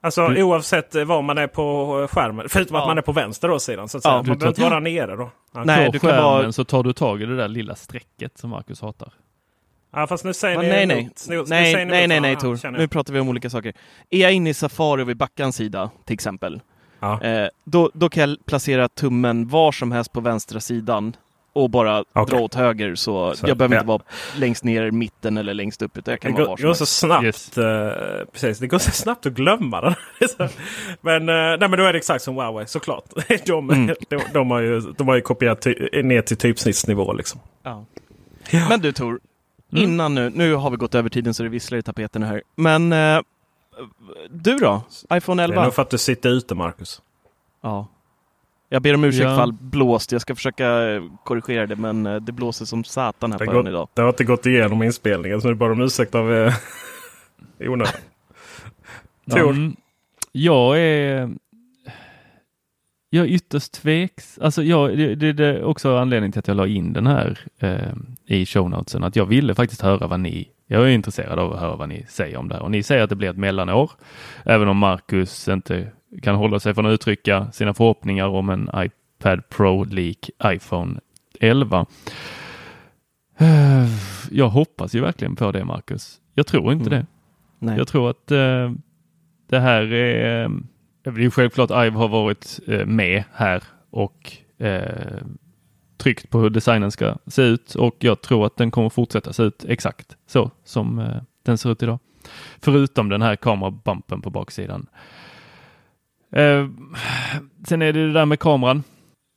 Alltså 0.00 0.28
Du- 0.28 0.42
oavsett 0.42 0.94
eh, 0.94 1.04
var 1.04 1.22
man 1.22 1.38
är 1.38 1.46
på 1.46 1.98
eh, 2.02 2.14
skärmen. 2.14 2.48
Förutom 2.48 2.76
att 2.76 2.82
Ja. 2.82 2.86
man 2.86 2.98
är 2.98 3.02
på 3.02 3.12
vänster 3.12 3.48
då 3.48 3.58
sidan. 3.58 3.88
Så 3.88 3.98
att 3.98 4.04
Ja, 4.04 4.10
säga. 4.10 4.22
du 4.22 4.28
Man 4.28 4.38
behöver 4.38 4.48
inte 4.60 4.70
vara 4.70 4.80
nere 4.80 5.16
då. 5.16 5.30
Ja. 5.54 5.64
Nej, 5.64 5.86
på 5.86 5.92
du 5.92 5.98
kan 5.98 6.10
skärmen 6.10 6.24
vara- 6.24 6.52
så 6.52 6.64
tar 6.64 6.82
du 6.82 6.92
tag 6.92 7.22
i 7.22 7.26
det 7.26 7.36
där 7.36 7.48
lilla 7.48 7.74
strecket 7.74 8.38
som 8.38 8.50
Marcus 8.50 8.80
hatar. 8.80 9.12
Ja, 9.92 10.06
fast 10.06 10.24
nu 10.24 10.34
säger 10.34 10.58
ni 10.58 10.68
nej, 10.68 10.86
nej. 10.86 11.10
Nu- 11.28 11.44
nej, 11.48 12.06
nej, 12.08 12.20
nej, 12.20 12.36
Tor. 12.36 12.70
Nu 12.70 12.88
pratar 12.88 13.12
vi 13.12 13.20
om 13.20 13.28
olika 13.28 13.50
saker. 13.50 13.72
Är 14.10 14.18
jag 14.18 14.32
inne 14.32 14.50
i 14.50 14.54
Safari 14.54 15.04
vid 15.04 15.16
backans 15.16 15.56
sida, 15.56 15.90
till 16.04 16.14
exempel, 16.14 16.60
Ja. 17.00 17.22
eh, 17.22 17.48
då, 17.64 17.90
då 17.94 18.08
kan 18.08 18.30
jag 18.30 18.38
placera 18.46 18.88
tummen 18.88 19.48
var 19.48 19.72
som 19.72 19.92
helst 19.92 20.12
på 20.12 20.20
vänstra 20.20 20.60
sidan 20.60 21.16
och 21.56 21.70
bara 21.70 22.04
Okej. 22.12 22.36
dra 22.36 22.44
åt 22.44 22.54
höger. 22.54 22.94
Så, 22.94 23.34
Så, 23.34 23.48
jag 23.48 23.56
behöver 23.56 23.74
ja. 23.76 23.80
inte 23.80 23.88
vara 23.88 24.02
längst 24.36 24.64
ner 24.64 24.82
i 24.86 24.90
mitten 24.92 25.36
eller 25.36 25.54
längst 25.54 25.82
upp, 25.82 25.98
utan 25.98 26.12
jag 26.12 26.18
Det 26.20 26.22
kan 26.22 26.32
går, 26.32 26.40
det 26.56 26.56
som 26.60 26.66
går 26.66 26.74
så 26.74 26.86
snabbt. 26.86 27.24
Yes. 27.24 27.58
eh, 27.58 28.24
precis, 28.32 28.58
det 28.58 28.66
går 28.66 28.78
så 28.78 28.90
snabbt 28.90 29.26
att 29.26 29.32
glömma 29.32 29.80
den. 29.80 29.94
Så- 30.28 30.48
men, 31.00 31.28
eh, 31.28 31.34
nej, 31.34 31.58
men 31.58 31.70
då 31.70 31.84
är 31.84 31.92
det 31.92 31.98
exakt 31.98 32.24
som 32.24 32.34
Huawei 32.34 32.66
såklart. 32.66 33.04
De, 33.46 33.70
Mm. 33.70 33.94
de, 34.08 34.20
de, 34.32 34.50
har, 34.50 34.60
ju, 34.60 34.80
de 34.80 35.08
har 35.08 35.14
ju 35.14 35.20
kopierat 35.20 35.60
ty, 35.62 36.02
ner 36.02 36.22
till 36.22 36.36
typsnittsnivå. 36.36 37.12
Liksom. 37.12 37.40
Ja. 37.62 37.84
Men 38.68 38.80
du 38.80 38.92
Tor, 38.92 39.20
innan 39.72 40.14
nu, 40.14 40.30
nu 40.34 40.54
har 40.54 40.70
vi 40.70 40.76
gått 40.76 40.94
över 40.94 41.08
tiden 41.08 41.34
så 41.34 41.42
det 41.42 41.48
visslar 41.48 41.78
i 41.78 41.82
tapeten 41.82 42.22
här. 42.22 42.42
Men 42.56 42.92
eh, 42.92 43.20
du 44.30 44.56
då? 44.56 44.82
iPhone 45.14 45.42
Det 45.42 45.44
är 45.44 45.48
11? 45.48 45.64
nog 45.64 45.74
för 45.74 45.82
att 45.82 45.90
du 45.90 45.98
sitter 45.98 46.30
ute 46.30 46.54
Marcus. 46.54 47.02
Ja. 47.62 47.88
Jag 48.68 48.82
ber 48.82 48.94
om 48.94 49.04
ursäkt 49.04 49.24
Ja. 49.24 49.52
blåst. 49.60 50.12
Jag 50.12 50.20
ska 50.20 50.34
försöka 50.34 50.90
eh, 50.90 51.02
korrigera 51.24 51.66
det, 51.66 51.76
men 51.76 52.06
eh, 52.06 52.16
det 52.16 52.32
blåser 52.32 52.64
som 52.64 52.84
satan 52.84 53.32
här 53.32 53.38
Det 53.38 53.44
på 53.46 53.52
ön 53.52 53.66
idag. 53.66 53.88
det 53.94 54.02
har 54.02 54.08
inte 54.08 54.24
gått 54.24 54.46
igenom 54.46 54.82
inspelningen 54.82 55.40
så 55.40 55.48
är 55.48 55.54
bara 55.54 55.72
om 55.72 55.80
ursäkt 55.80 56.14
av 56.14 56.34
eh, 56.34 56.54
i 57.58 57.68
onödan. 57.68 57.92
Tor? 59.30 59.50
Mm, 59.50 59.76
jag 60.32 60.78
är... 60.80 61.30
jag 63.10 63.24
är 63.26 63.30
ytterst 63.30 63.72
tveks. 63.72 64.38
Alltså 64.42 64.62
jag, 64.62 64.98
det, 64.98 65.14
det, 65.14 65.32
det 65.32 65.46
är 65.46 65.64
också 65.64 65.96
anledningen 65.96 66.32
till 66.32 66.38
att 66.38 66.48
jag 66.48 66.56
la 66.56 66.66
in 66.66 66.92
den 66.92 67.06
här 67.06 67.38
eh, 67.58 67.92
i 68.26 68.46
show 68.46 68.70
notesen. 68.70 69.04
Att 69.04 69.16
jag 69.16 69.26
ville 69.26 69.54
faktiskt 69.54 69.82
höra 69.82 70.06
vad 70.06 70.20
ni, 70.20 70.48
jag 70.66 70.82
är 70.82 70.88
intresserad 70.88 71.38
av 71.38 71.52
att 71.52 71.60
höra 71.60 71.76
vad 71.76 71.88
ni 71.88 72.06
säger 72.08 72.36
om 72.36 72.48
det 72.48 72.54
här. 72.54 72.62
Och 72.62 72.70
ni 72.70 72.82
säger 72.82 73.02
att 73.02 73.10
det 73.10 73.16
blir 73.16 73.30
ett 73.30 73.36
mellanår. 73.36 73.90
Även 74.44 74.68
om 74.68 74.76
Marcus 74.76 75.48
inte 75.48 75.88
kan 76.22 76.34
hålla 76.34 76.60
sig 76.60 76.74
från 76.74 76.86
att 76.86 76.92
uttrycka 76.92 77.52
sina 77.52 77.74
förhoppningar 77.74 78.26
om 78.28 78.48
en 78.50 78.70
iPad 78.74 79.48
Pro 79.48 79.84
lik 79.84 80.30
iPhone 80.44 81.00
11. 81.40 81.86
Jag 84.30 84.48
hoppas 84.48 84.94
ju 84.94 85.00
verkligen 85.00 85.36
på 85.36 85.52
det 85.52 85.64
Marcus. 85.64 86.20
Jag 86.34 86.46
tror 86.46 86.72
inte 86.72 86.86
Mm. 86.90 86.98
det. 87.00 87.06
Nej. 87.58 87.78
Jag 87.78 87.88
tror 87.88 88.10
att 88.10 88.30
eh, 88.30 88.72
det 89.48 89.58
här 89.60 89.92
är, 89.92 90.44
eh, 90.44 90.50
det 91.04 91.10
är 91.10 91.18
ju 91.18 91.30
självklart 91.30 91.70
Ive 91.70 91.96
har 91.98 92.08
varit 92.08 92.60
eh, 92.66 92.86
med 92.86 93.24
här 93.32 93.62
och 93.90 94.32
eh, 94.58 95.22
tryckt 95.96 96.30
på 96.30 96.38
hur 96.38 96.50
designen 96.50 96.90
ska 96.90 97.16
se 97.26 97.42
ut 97.42 97.74
och 97.74 97.96
jag 97.98 98.20
tror 98.20 98.46
att 98.46 98.56
den 98.56 98.70
kommer 98.70 98.88
fortsätta 98.88 99.32
se 99.32 99.42
ut 99.42 99.64
exakt 99.68 100.16
så 100.26 100.50
som 100.64 100.98
eh, 100.98 101.16
den 101.42 101.58
ser 101.58 101.72
ut 101.72 101.82
idag. 101.82 101.98
Förutom 102.60 103.08
den 103.08 103.22
här 103.22 103.36
kamerabumpen 103.36 104.20
på 104.22 104.30
baksidan. 104.30 104.86
Eh, 106.32 106.66
sen 107.68 107.82
är 107.82 107.92
det 107.92 108.06
det 108.06 108.12
där 108.12 108.26
med 108.26 108.38
kameran. 108.40 108.82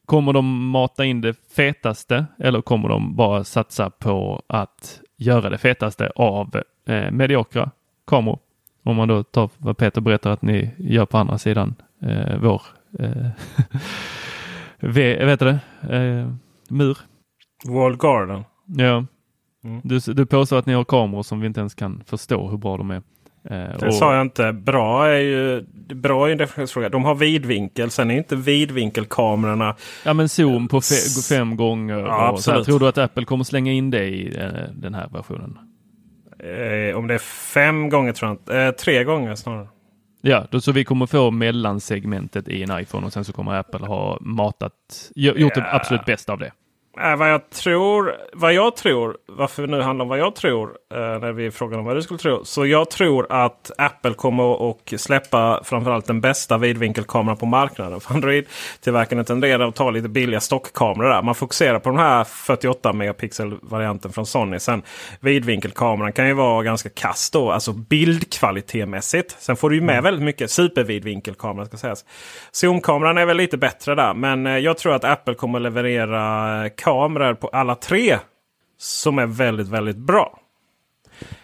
Kommer 0.05 0.33
de 0.33 0.69
mata 0.69 1.05
in 1.05 1.21
det 1.21 1.33
fetaste 1.55 2.25
eller 2.39 2.61
kommer 2.61 2.89
de 2.89 3.15
bara 3.15 3.43
satsa 3.43 3.89
på 3.89 4.41
att 4.47 4.99
göra 5.17 5.49
det 5.49 5.57
fetaste 5.57 6.11
av 6.15 6.61
eh, 6.87 7.11
mediokra 7.11 7.71
kameror? 8.07 8.39
Om 8.83 8.95
man 8.95 9.07
då 9.07 9.23
tar 9.23 9.49
vad 9.57 9.77
Peter 9.77 10.01
berättar 10.01 10.31
att 10.31 10.41
ni 10.41 10.69
gör 10.77 11.05
på 11.05 11.17
andra 11.17 11.37
sidan 11.37 11.75
eh, 12.01 12.37
vår 12.41 12.61
eh, 12.99 13.29
vet 15.25 15.39
det? 15.39 15.59
Eh, 15.89 16.33
mur. 16.69 16.97
Wall 17.67 17.97
Garden. 17.97 18.43
Ja. 18.65 19.05
Mm. 19.63 19.81
Du, 19.83 19.99
du 19.99 20.25
påstår 20.25 20.59
att 20.59 20.65
ni 20.65 20.73
har 20.73 20.83
kameror 20.83 21.23
som 21.23 21.39
vi 21.39 21.47
inte 21.47 21.59
ens 21.59 21.75
kan 21.75 22.03
förstå 22.05 22.49
hur 22.49 22.57
bra 22.57 22.77
de 22.77 22.91
är. 22.91 23.01
Eh, 23.49 23.79
Det 23.79 23.87
och- 23.87 23.93
sa 23.93 24.13
jag 24.15 24.21
inte. 24.21 24.53
Bra 24.53 25.07
är 25.07 25.19
ju 25.19 25.61
bra 25.95 26.27
är 26.27 26.31
en 26.31 26.37
definitionsfråga. 26.37 26.89
De 26.89 27.03
har 27.05 27.15
vidvinkel. 27.15 27.89
Sen 27.91 28.11
är 28.11 28.17
inte 28.17 28.35
vidvinkelkamerorna. 28.35 29.75
Ja 30.05 30.13
men 30.13 30.29
zoom 30.29 30.67
på 30.67 30.81
fe, 30.81 31.21
fem 31.29 31.55
gånger. 31.55 31.97
Ja, 31.99 32.27
absolut. 32.27 32.65
Tror 32.65 32.79
du 32.79 32.87
att 32.87 32.97
Apple 32.97 33.25
kommer 33.25 33.43
slänga 33.43 33.71
in 33.71 33.89
det 33.91 34.05
i 34.05 34.37
eh, 34.39 34.47
den 34.73 34.93
här 34.93 35.09
versionen? 35.13 35.57
Eh, 36.39 36.97
om 36.97 37.07
det 37.07 37.13
är 37.13 37.17
fem 37.53 37.89
gånger 37.89 38.13
tror 38.13 38.29
jag 38.29 38.33
inte. 38.37 38.57
Eh, 38.59 38.71
tre 38.71 39.03
gånger 39.03 39.35
snarare. 39.35 39.67
Ja, 40.21 40.47
då, 40.51 40.61
så 40.61 40.71
vi 40.71 40.83
kommer 40.83 41.05
få 41.05 41.31
mellansegmentet 41.31 42.47
i 42.47 42.63
en 42.63 42.79
iPhone 42.81 43.05
och 43.05 43.13
sen 43.13 43.25
så 43.25 43.33
kommer 43.33 43.53
Apple 43.53 43.87
ha 43.87 44.17
matat, 44.21 44.73
gjo- 45.15 45.37
gjort 45.37 45.53
det 45.55 45.59
Ja. 45.71 45.75
absolut 45.75 46.05
bästa 46.05 46.33
av 46.33 46.39
det. 46.39 46.51
Äh, 47.01 47.15
vad 47.15 47.31
jag 47.31 47.49
tror, 47.49 48.15
vad 48.33 48.53
jag 48.53 48.75
tror, 48.75 49.17
varför 49.27 49.67
nu 49.67 49.81
handlar 49.81 50.03
om 50.03 50.09
vad 50.09 50.19
jag 50.19 50.35
tror 50.35 50.69
eh, 50.93 50.99
när 50.99 51.31
vi 51.31 51.51
frågar 51.51 51.77
om 51.77 51.85
vad 51.85 51.95
du 51.95 52.01
skulle 52.01 52.19
tro. 52.19 52.45
Så 52.45 52.65
jag 52.65 52.89
tror 52.89 53.27
att 53.29 53.71
Apple 53.77 54.13
kommer 54.13 54.69
att 54.69 54.99
släppa 54.99 55.61
framförallt 55.63 56.05
den 56.05 56.21
bästa 56.21 56.57
vidvinkelkameran 56.57 57.37
på 57.37 57.45
marknaden. 57.45 57.99
För 57.99 58.13
Android-tillverkarna 58.13 59.23
tenderar 59.23 59.67
att 59.67 59.75
ta 59.75 59.89
lite 59.89 60.09
billiga 60.09 60.39
stockkameror 60.39 61.09
där. 61.09 61.21
Man 61.21 61.35
fokuserar 61.35 61.79
på 61.79 61.89
den 61.89 61.99
här 61.99 62.23
48 62.23 62.93
megapixel-varianten 62.93 64.11
från 64.11 64.25
Sony. 64.25 64.59
Sen 64.59 64.81
vidvinkelkameran 65.19 66.13
kan 66.13 66.27
ju 66.27 66.33
vara 66.33 66.63
ganska 66.63 66.89
kass 66.89 67.29
då, 67.31 67.51
alltså 67.51 67.73
bildkvalitetmässigt. 67.73 69.35
Sen 69.39 69.55
får 69.55 69.69
du 69.69 69.75
ju 69.75 69.81
med 69.81 70.03
väldigt 70.03 70.23
mycket 70.23 70.51
supervidvinkelkamera 70.51 71.65
ska 71.65 71.77
sägas. 71.77 72.05
Zoomkameran 72.51 73.17
är 73.17 73.25
väl 73.25 73.37
lite 73.37 73.57
bättre 73.57 73.95
där. 73.95 74.13
Men 74.13 74.47
eh, 74.47 74.57
jag 74.57 74.77
tror 74.77 74.95
att 74.95 75.03
Apple 75.03 75.33
kommer 75.33 75.59
leverera 75.59 76.65
eh, 76.65 76.69
kameror 76.89 77.33
på 77.33 77.47
alla 77.47 77.75
tre 77.75 78.17
som 78.77 79.19
är 79.19 79.25
väldigt, 79.25 79.67
väldigt 79.67 79.97
bra. 79.97 80.39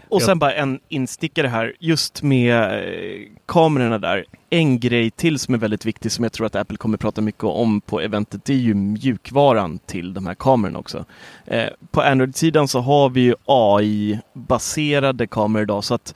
Och 0.10 0.22
sen 0.22 0.40
bara 0.40 0.54
en 0.54 0.80
instickare 0.88 1.48
här, 1.48 1.74
just 1.80 2.24
med 2.24 2.56
eh, 2.56 3.28
kamerorna 3.46 3.98
där. 3.98 4.26
En 4.50 4.80
grej 4.80 5.12
till 5.12 5.40
som 5.40 5.54
är 5.54 5.58
väldigt 5.58 5.86
viktig 5.86 6.12
som 6.12 6.24
jag 6.24 6.34
tror 6.34 6.48
att 6.48 6.56
Apple 6.56 6.78
kommer 6.78 6.98
prata 6.98 7.22
mycket 7.22 7.44
om 7.44 7.82
på 7.82 8.02
eventet, 8.02 8.46
det 8.46 8.54
är 8.54 8.58
ju 8.58 8.74
mjukvaran 8.74 9.80
till 9.86 10.14
de 10.14 10.26
här 10.26 10.36
kamerorna 10.36 10.80
också. 10.80 11.06
Eh, 11.46 11.70
på 11.92 12.02
Android-sidan 12.02 12.68
så 12.68 12.80
har 12.80 13.10
vi 13.10 13.22
ju 13.22 13.36
AI-baserade 13.46 15.28
kameror 15.28 15.64
idag 15.64 15.84
så 15.84 15.94
att 15.94 16.16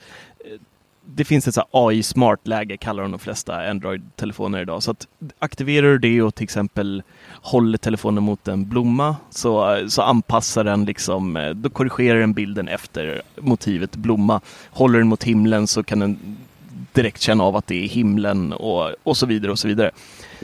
det 1.14 1.24
finns 1.24 1.48
ett 1.48 1.64
AI-smart-läge 1.70 2.76
kallar 2.76 3.02
de 3.02 3.10
de 3.10 3.18
flesta 3.18 3.70
Android-telefoner 3.70 4.62
idag. 4.62 4.82
Så 4.82 4.90
att 4.90 5.06
aktiverar 5.38 5.86
du 5.86 5.98
det 5.98 6.22
och 6.22 6.34
till 6.34 6.44
exempel 6.44 7.02
håller 7.32 7.78
telefonen 7.78 8.24
mot 8.24 8.48
en 8.48 8.68
blomma 8.68 9.16
så, 9.30 9.84
så 9.88 10.02
anpassar 10.02 10.64
den 10.64 10.84
liksom, 10.84 11.36
eh, 11.36 11.50
då 11.50 11.70
korrigerar 11.70 12.20
den 12.20 12.32
bilden 12.32 12.68
efter 12.68 13.22
motivet 13.40 13.96
blomma. 13.96 14.40
Håller 14.70 14.98
den 14.98 15.08
mot 15.08 15.24
himlen 15.24 15.66
så 15.66 15.82
kan 15.82 15.98
den 15.98 16.36
direkt 16.92 17.20
känna 17.20 17.44
av 17.44 17.56
att 17.56 17.66
det 17.66 17.84
är 17.84 17.88
himlen 17.88 18.52
och, 18.52 18.90
och 19.02 19.16
så 19.16 19.26
vidare 19.26 19.52
och 19.52 19.58
så 19.58 19.68
vidare. 19.68 19.90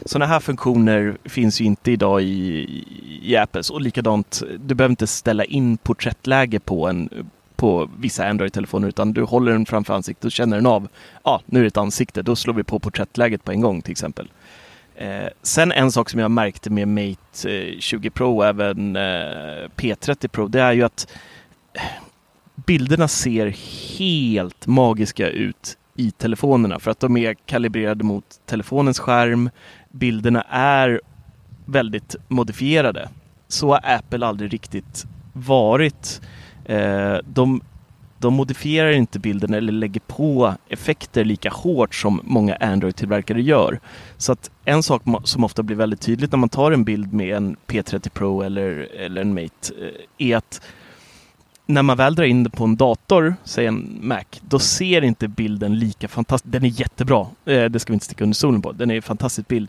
Sådana 0.04 0.26
här 0.26 0.40
funktioner 0.40 1.16
finns 1.24 1.60
ju 1.60 1.64
inte 1.64 1.92
idag 1.92 2.22
i, 2.22 2.84
i 3.22 3.36
Apples 3.36 3.70
och 3.70 3.80
likadant, 3.80 4.42
du 4.58 4.74
behöver 4.74 4.92
inte 4.92 5.06
ställa 5.06 5.44
in 5.44 5.76
porträttläge 5.76 6.60
på 6.60 6.88
en 6.88 7.08
på 7.56 7.90
vissa 7.98 8.28
Android-telefoner 8.28 8.88
utan 8.88 9.12
du 9.12 9.22
håller 9.22 9.52
den 9.52 9.66
framför 9.66 9.94
ansiktet 9.94 10.24
och 10.24 10.32
känner 10.32 10.56
den 10.56 10.66
av. 10.66 10.88
Ja, 11.24 11.40
nu 11.46 11.58
är 11.58 11.62
det 11.62 11.68
ett 11.68 11.76
ansikte, 11.76 12.22
då 12.22 12.36
slår 12.36 12.54
vi 12.54 12.64
på 12.64 12.78
porträttläget 12.78 13.44
på 13.44 13.52
en 13.52 13.60
gång 13.60 13.82
till 13.82 13.92
exempel. 13.92 14.28
Eh, 14.94 15.28
sen 15.42 15.72
en 15.72 15.92
sak 15.92 16.10
som 16.10 16.20
jag 16.20 16.30
märkte 16.30 16.70
med 16.70 16.88
Mate 16.88 17.50
eh, 17.50 17.78
20 17.78 18.10
Pro 18.10 18.36
och 18.36 18.46
även 18.46 18.96
eh, 18.96 19.68
P30 19.76 20.28
Pro, 20.28 20.48
det 20.48 20.60
är 20.60 20.72
ju 20.72 20.82
att 20.82 21.12
eh, 21.72 21.82
bilderna 22.54 23.08
ser 23.08 23.46
helt 23.98 24.66
magiska 24.66 25.28
ut 25.28 25.78
i 25.96 26.10
telefonerna 26.10 26.78
för 26.78 26.90
att 26.90 27.00
de 27.00 27.16
är 27.16 27.34
kalibrerade 27.34 28.04
mot 28.04 28.24
telefonens 28.46 28.98
skärm. 28.98 29.50
Bilderna 29.90 30.42
är 30.50 31.00
väldigt 31.64 32.16
modifierade. 32.28 33.08
Så 33.48 33.68
har 33.68 33.80
Apple 33.82 34.26
aldrig 34.26 34.52
riktigt 34.52 35.06
varit. 35.32 36.20
Eh, 36.68 37.18
de, 37.24 37.60
de 38.18 38.34
modifierar 38.34 38.90
inte 38.90 39.18
bilden 39.18 39.54
eller 39.54 39.72
lägger 39.72 40.00
på 40.00 40.54
effekter 40.68 41.24
lika 41.24 41.50
hårt 41.50 41.94
som 41.94 42.20
många 42.24 42.56
Android-tillverkare 42.56 43.42
gör. 43.42 43.80
Så 44.16 44.32
att 44.32 44.50
en 44.64 44.82
sak 44.82 45.02
som 45.24 45.44
ofta 45.44 45.62
blir 45.62 45.76
väldigt 45.76 46.00
tydligt 46.00 46.32
när 46.32 46.38
man 46.38 46.48
tar 46.48 46.72
en 46.72 46.84
bild 46.84 47.12
med 47.12 47.36
en 47.36 47.56
P30 47.66 48.08
Pro 48.08 48.42
eller, 48.42 48.88
eller 48.96 49.20
en 49.20 49.34
Mate 49.34 49.72
eh, 49.80 50.28
är 50.28 50.36
att 50.36 50.60
när 51.66 51.82
man 51.82 51.96
väl 51.96 52.14
drar 52.14 52.24
in 52.24 52.44
det 52.44 52.50
på 52.50 52.64
en 52.64 52.76
dator, 52.76 53.34
säg 53.44 53.66
en 53.66 53.98
Mac, 54.02 54.24
då 54.40 54.58
ser 54.58 55.04
inte 55.04 55.28
bilden 55.28 55.78
lika 55.78 56.08
fantastisk. 56.08 56.52
Den 56.52 56.64
är 56.64 56.80
jättebra, 56.80 57.26
eh, 57.44 57.64
det 57.64 57.78
ska 57.78 57.92
vi 57.92 57.94
inte 57.94 58.06
sticka 58.06 58.24
under 58.24 58.34
solen 58.34 58.62
på. 58.62 58.72
Den 58.72 58.90
är 58.90 58.96
en 58.96 59.02
fantastisk 59.02 59.48
bild. 59.48 59.68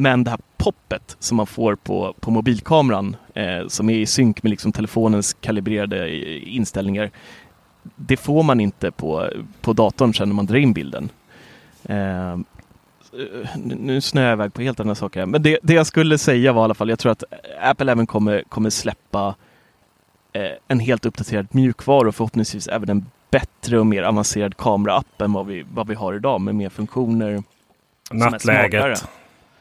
Men 0.00 0.24
det 0.24 0.30
här 0.30 0.40
poppet 0.56 1.16
som 1.18 1.36
man 1.36 1.46
får 1.46 1.74
på, 1.74 2.14
på 2.20 2.30
mobilkameran, 2.30 3.16
eh, 3.34 3.66
som 3.68 3.90
är 3.90 3.94
i 3.94 4.06
synk 4.06 4.42
med 4.42 4.50
liksom 4.50 4.72
telefonens 4.72 5.36
kalibrerade 5.40 6.06
eh, 6.08 6.56
inställningar, 6.56 7.10
det 7.96 8.16
får 8.16 8.42
man 8.42 8.60
inte 8.60 8.90
på, 8.90 9.30
på 9.60 9.72
datorn 9.72 10.14
sen 10.14 10.28
när 10.28 10.34
man 10.34 10.46
drar 10.46 10.56
in 10.56 10.72
bilden. 10.72 11.08
Eh, 11.84 12.36
nu- 13.56 14.00
snöar 14.00 14.26
jag 14.26 14.32
iväg 14.36 14.54
på 14.54 14.62
helt 14.62 14.80
andra 14.80 14.94
saker. 14.94 15.26
Men 15.26 15.42
det, 15.42 15.58
det 15.62 15.74
jag 15.74 15.86
skulle 15.86 16.18
säga 16.18 16.52
var 16.52 16.62
i 16.62 16.64
alla 16.64 16.74
fall, 16.74 16.88
jag 16.88 16.98
tror 16.98 17.12
att 17.12 17.24
Apple 17.62 17.92
även 17.92 18.06
kommer, 18.06 18.42
kommer 18.48 18.70
släppa 18.70 19.34
eh, 20.32 20.42
en 20.68 20.80
helt 20.80 21.06
uppdaterad 21.06 21.46
mjukvara 21.50 22.08
och 22.08 22.14
förhoppningsvis 22.14 22.68
även 22.68 22.88
en 22.90 23.06
bättre 23.30 23.78
och 23.78 23.86
mer 23.86 24.02
avancerad 24.02 24.56
kameraapp 24.56 25.20
än 25.20 25.32
vad 25.32 25.46
vi, 25.46 25.64
vad 25.74 25.88
vi 25.88 25.94
har 25.94 26.14
idag 26.14 26.40
med 26.40 26.54
mer 26.54 26.68
funktioner. 26.68 27.42
som 28.08 28.22
är 28.22 28.38
smartare. 28.70 28.96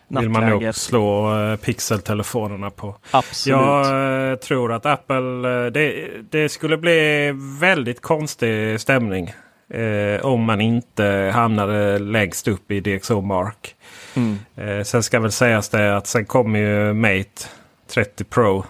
Vill 0.07 0.29
man 0.29 0.49
nog 0.49 0.75
slå 0.75 1.39
eh, 1.39 1.55
pixeltelefonerna 1.55 2.69
på. 2.69 2.95
absolut. 3.11 3.57
Jag 3.59 4.31
eh, 4.31 4.35
tror 4.35 4.73
att 4.73 4.85
Apple... 4.85 5.65
eh, 5.65 5.71
det, 5.71 6.09
det 6.29 6.49
skulle 6.49 6.77
bli 6.77 7.31
väldigt 7.59 8.01
konstig 8.01 8.79
stämning. 8.81 9.33
Eh, 9.69 10.25
om 10.25 10.43
man 10.43 10.61
inte 10.61 11.31
hamnade 11.33 11.99
längst 11.99 12.47
upp 12.47 12.71
i 12.71 12.79
DxO 12.79 13.21
Mark. 13.21 13.75
Mm. 14.15 14.37
Eh, 14.55 14.83
sen 14.83 15.03
ska 15.03 15.19
väl 15.19 15.31
sägas 15.31 15.69
det 15.69 15.97
att 15.97 16.07
sen 16.07 16.25
kommer 16.25 16.59
ju 16.59 16.93
Mate 16.93 17.47
30 17.93 18.23
Pro 18.23 18.65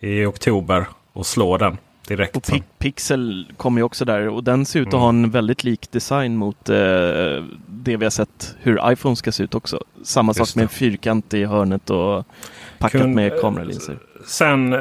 i 0.00 0.24
oktober 0.24 0.86
och 1.12 1.26
slår 1.26 1.58
den 1.58 1.78
direkt. 2.08 2.36
Och. 2.36 2.42
Pi- 2.42 2.62
Pixel 2.78 3.52
kommer 3.56 3.80
ju 3.80 3.82
också 3.84 4.04
där 4.04 4.28
och 4.28 4.44
den 4.44 4.66
ser 4.66 4.80
ut 4.80 4.86
att 4.86 4.92
Mm. 4.92 5.02
ha 5.02 5.08
en 5.08 5.30
väldigt 5.30 5.64
lik 5.64 5.90
design 5.92 6.36
mot 6.36 6.68
eh, 6.68 6.76
det 7.68 7.96
vi 7.96 8.04
har 8.04 8.10
sett 8.10 8.56
hur 8.60 8.92
iPhone 8.92 9.16
ska 9.16 9.32
se 9.32 9.42
ut 9.42 9.54
också. 9.54 9.80
Samma 10.04 10.30
Just 10.30 10.38
sak 10.50 10.56
med 10.56 10.62
det. 10.62 10.64
en 10.64 10.68
fyrkant 10.68 11.34
i 11.34 11.44
hörnet 11.44 11.90
och 11.90 12.24
packat 12.78 13.00
Kun- 13.02 13.14
med 13.14 13.40
kameralinser. 13.40 13.98
Sen 14.26 14.72
eh, 14.72 14.78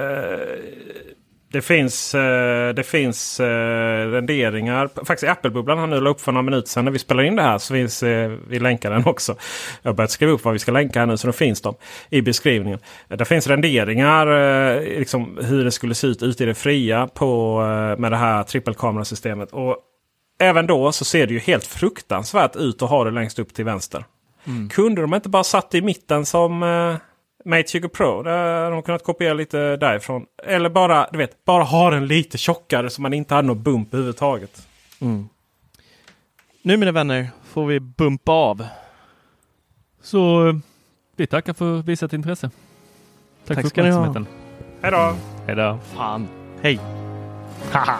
Det 1.56 1.61
finns, 1.61 2.15
eh, 2.15 2.73
det 2.73 2.84
finns 2.84 3.40
eh, 3.40 4.07
renderingar. 4.11 4.90
Faktiskt 5.06 5.32
Apple-bubblan 5.32 5.77
har 5.77 5.88
nu 5.88 6.02
la 6.02 6.10
upp 6.10 6.22
för 6.22 6.32
några 6.32 6.41
minuter 6.44 6.69
sedan 6.69 6.86
när 6.86 6.91
vi 6.91 6.99
spelar 6.99 7.23
in 7.23 7.36
det 7.36 7.41
här. 7.41 7.57
Så 7.57 7.73
finns, 7.73 8.03
eh, 8.03 8.32
vi 8.48 8.60
länkar 8.60 8.91
den 8.91 9.06
också. 9.06 9.36
Jag 9.82 9.90
har 9.90 9.95
börjat 9.95 10.11
skriva 10.11 10.32
upp 10.32 10.44
vad 10.44 10.53
vi 10.53 10.60
ska 10.60 10.72
länka 10.72 10.99
här 10.99 11.06
nu 11.06 11.18
så 11.18 11.27
då 11.27 11.34
finns 11.34 11.61
de 11.61 11.76
i 12.10 12.22
beskrivningen. 12.22 12.80
Där 13.07 13.26
finns 13.26 13.48
renderingar 13.48 14.26
liksom 14.99 15.40
hur 15.41 15.64
det 15.64 15.72
skulle 15.72 15.95
se 15.95 16.07
ut 16.07 16.23
ute 16.23 16.44
i 16.44 16.45
det 16.45 16.53
fria 16.53 17.07
på, 17.07 17.60
med 17.98 18.11
det 18.11 18.18
här 18.18 18.44
trippelkamerasystemet. 18.44 19.52
Och 19.52 19.77
även 20.40 20.68
då 20.68 20.91
så 20.91 21.06
ser 21.06 21.27
det 21.27 21.34
ju 21.34 21.40
helt 21.40 21.65
fruktansvärt 21.65 22.56
ut 22.56 22.82
att 22.82 22.90
ha 22.90 23.03
det 23.03 23.11
längst 23.11 23.40
upp 23.40 23.53
till 23.53 23.65
vänster. 23.65 24.06
Mm. 24.48 24.69
Kunde 24.69 25.02
de 25.02 25.14
inte 25.14 25.30
bara 25.30 25.44
satt 25.44 25.76
i 25.76 25.82
mitten 25.82 26.26
som 26.26 26.64
Mate 27.45 27.67
20 27.67 27.89
Pro. 27.89 28.23
Där 28.23 28.63
har 28.63 28.72
de 28.72 28.84
kunnat 28.84 29.03
kopiera 29.03 29.34
lite 29.34 29.77
därifrån. 29.77 30.26
Eller 30.43 30.69
bara, 30.69 31.07
du 31.11 31.17
vet, 31.17 31.45
bara 31.45 31.63
ha 31.63 31.89
den 31.89 32.07
lite 32.07 32.38
tjockare 32.38 32.89
så 32.89 33.01
man 33.01 33.13
inte 33.13 33.35
hade 33.35 33.47
någon 33.47 33.63
bump 33.63 33.93
överhuvudtaget. 33.93 34.67
Mm. 35.01 35.30
Nu 36.61 36.77
mina 36.77 36.91
vänner 36.91 37.30
får 37.43 37.65
vi 37.65 37.80
bumpa 37.80 38.31
av. 38.31 38.65
Så 40.01 40.53
vi 41.15 41.27
tackar 41.27 41.53
för 41.53 41.81
visat 41.81 42.13
intresse. 42.13 42.49
Tack, 43.47 43.55
Tack 43.55 43.73
för 43.73 43.81
uppmärksamheten. 43.81 44.27
Hej 44.81 44.91
då! 44.91 45.15
Hej 45.47 45.55
då! 45.55 45.80
Fan. 45.95 46.27
Hej! 46.61 46.80
Haha! 47.72 47.99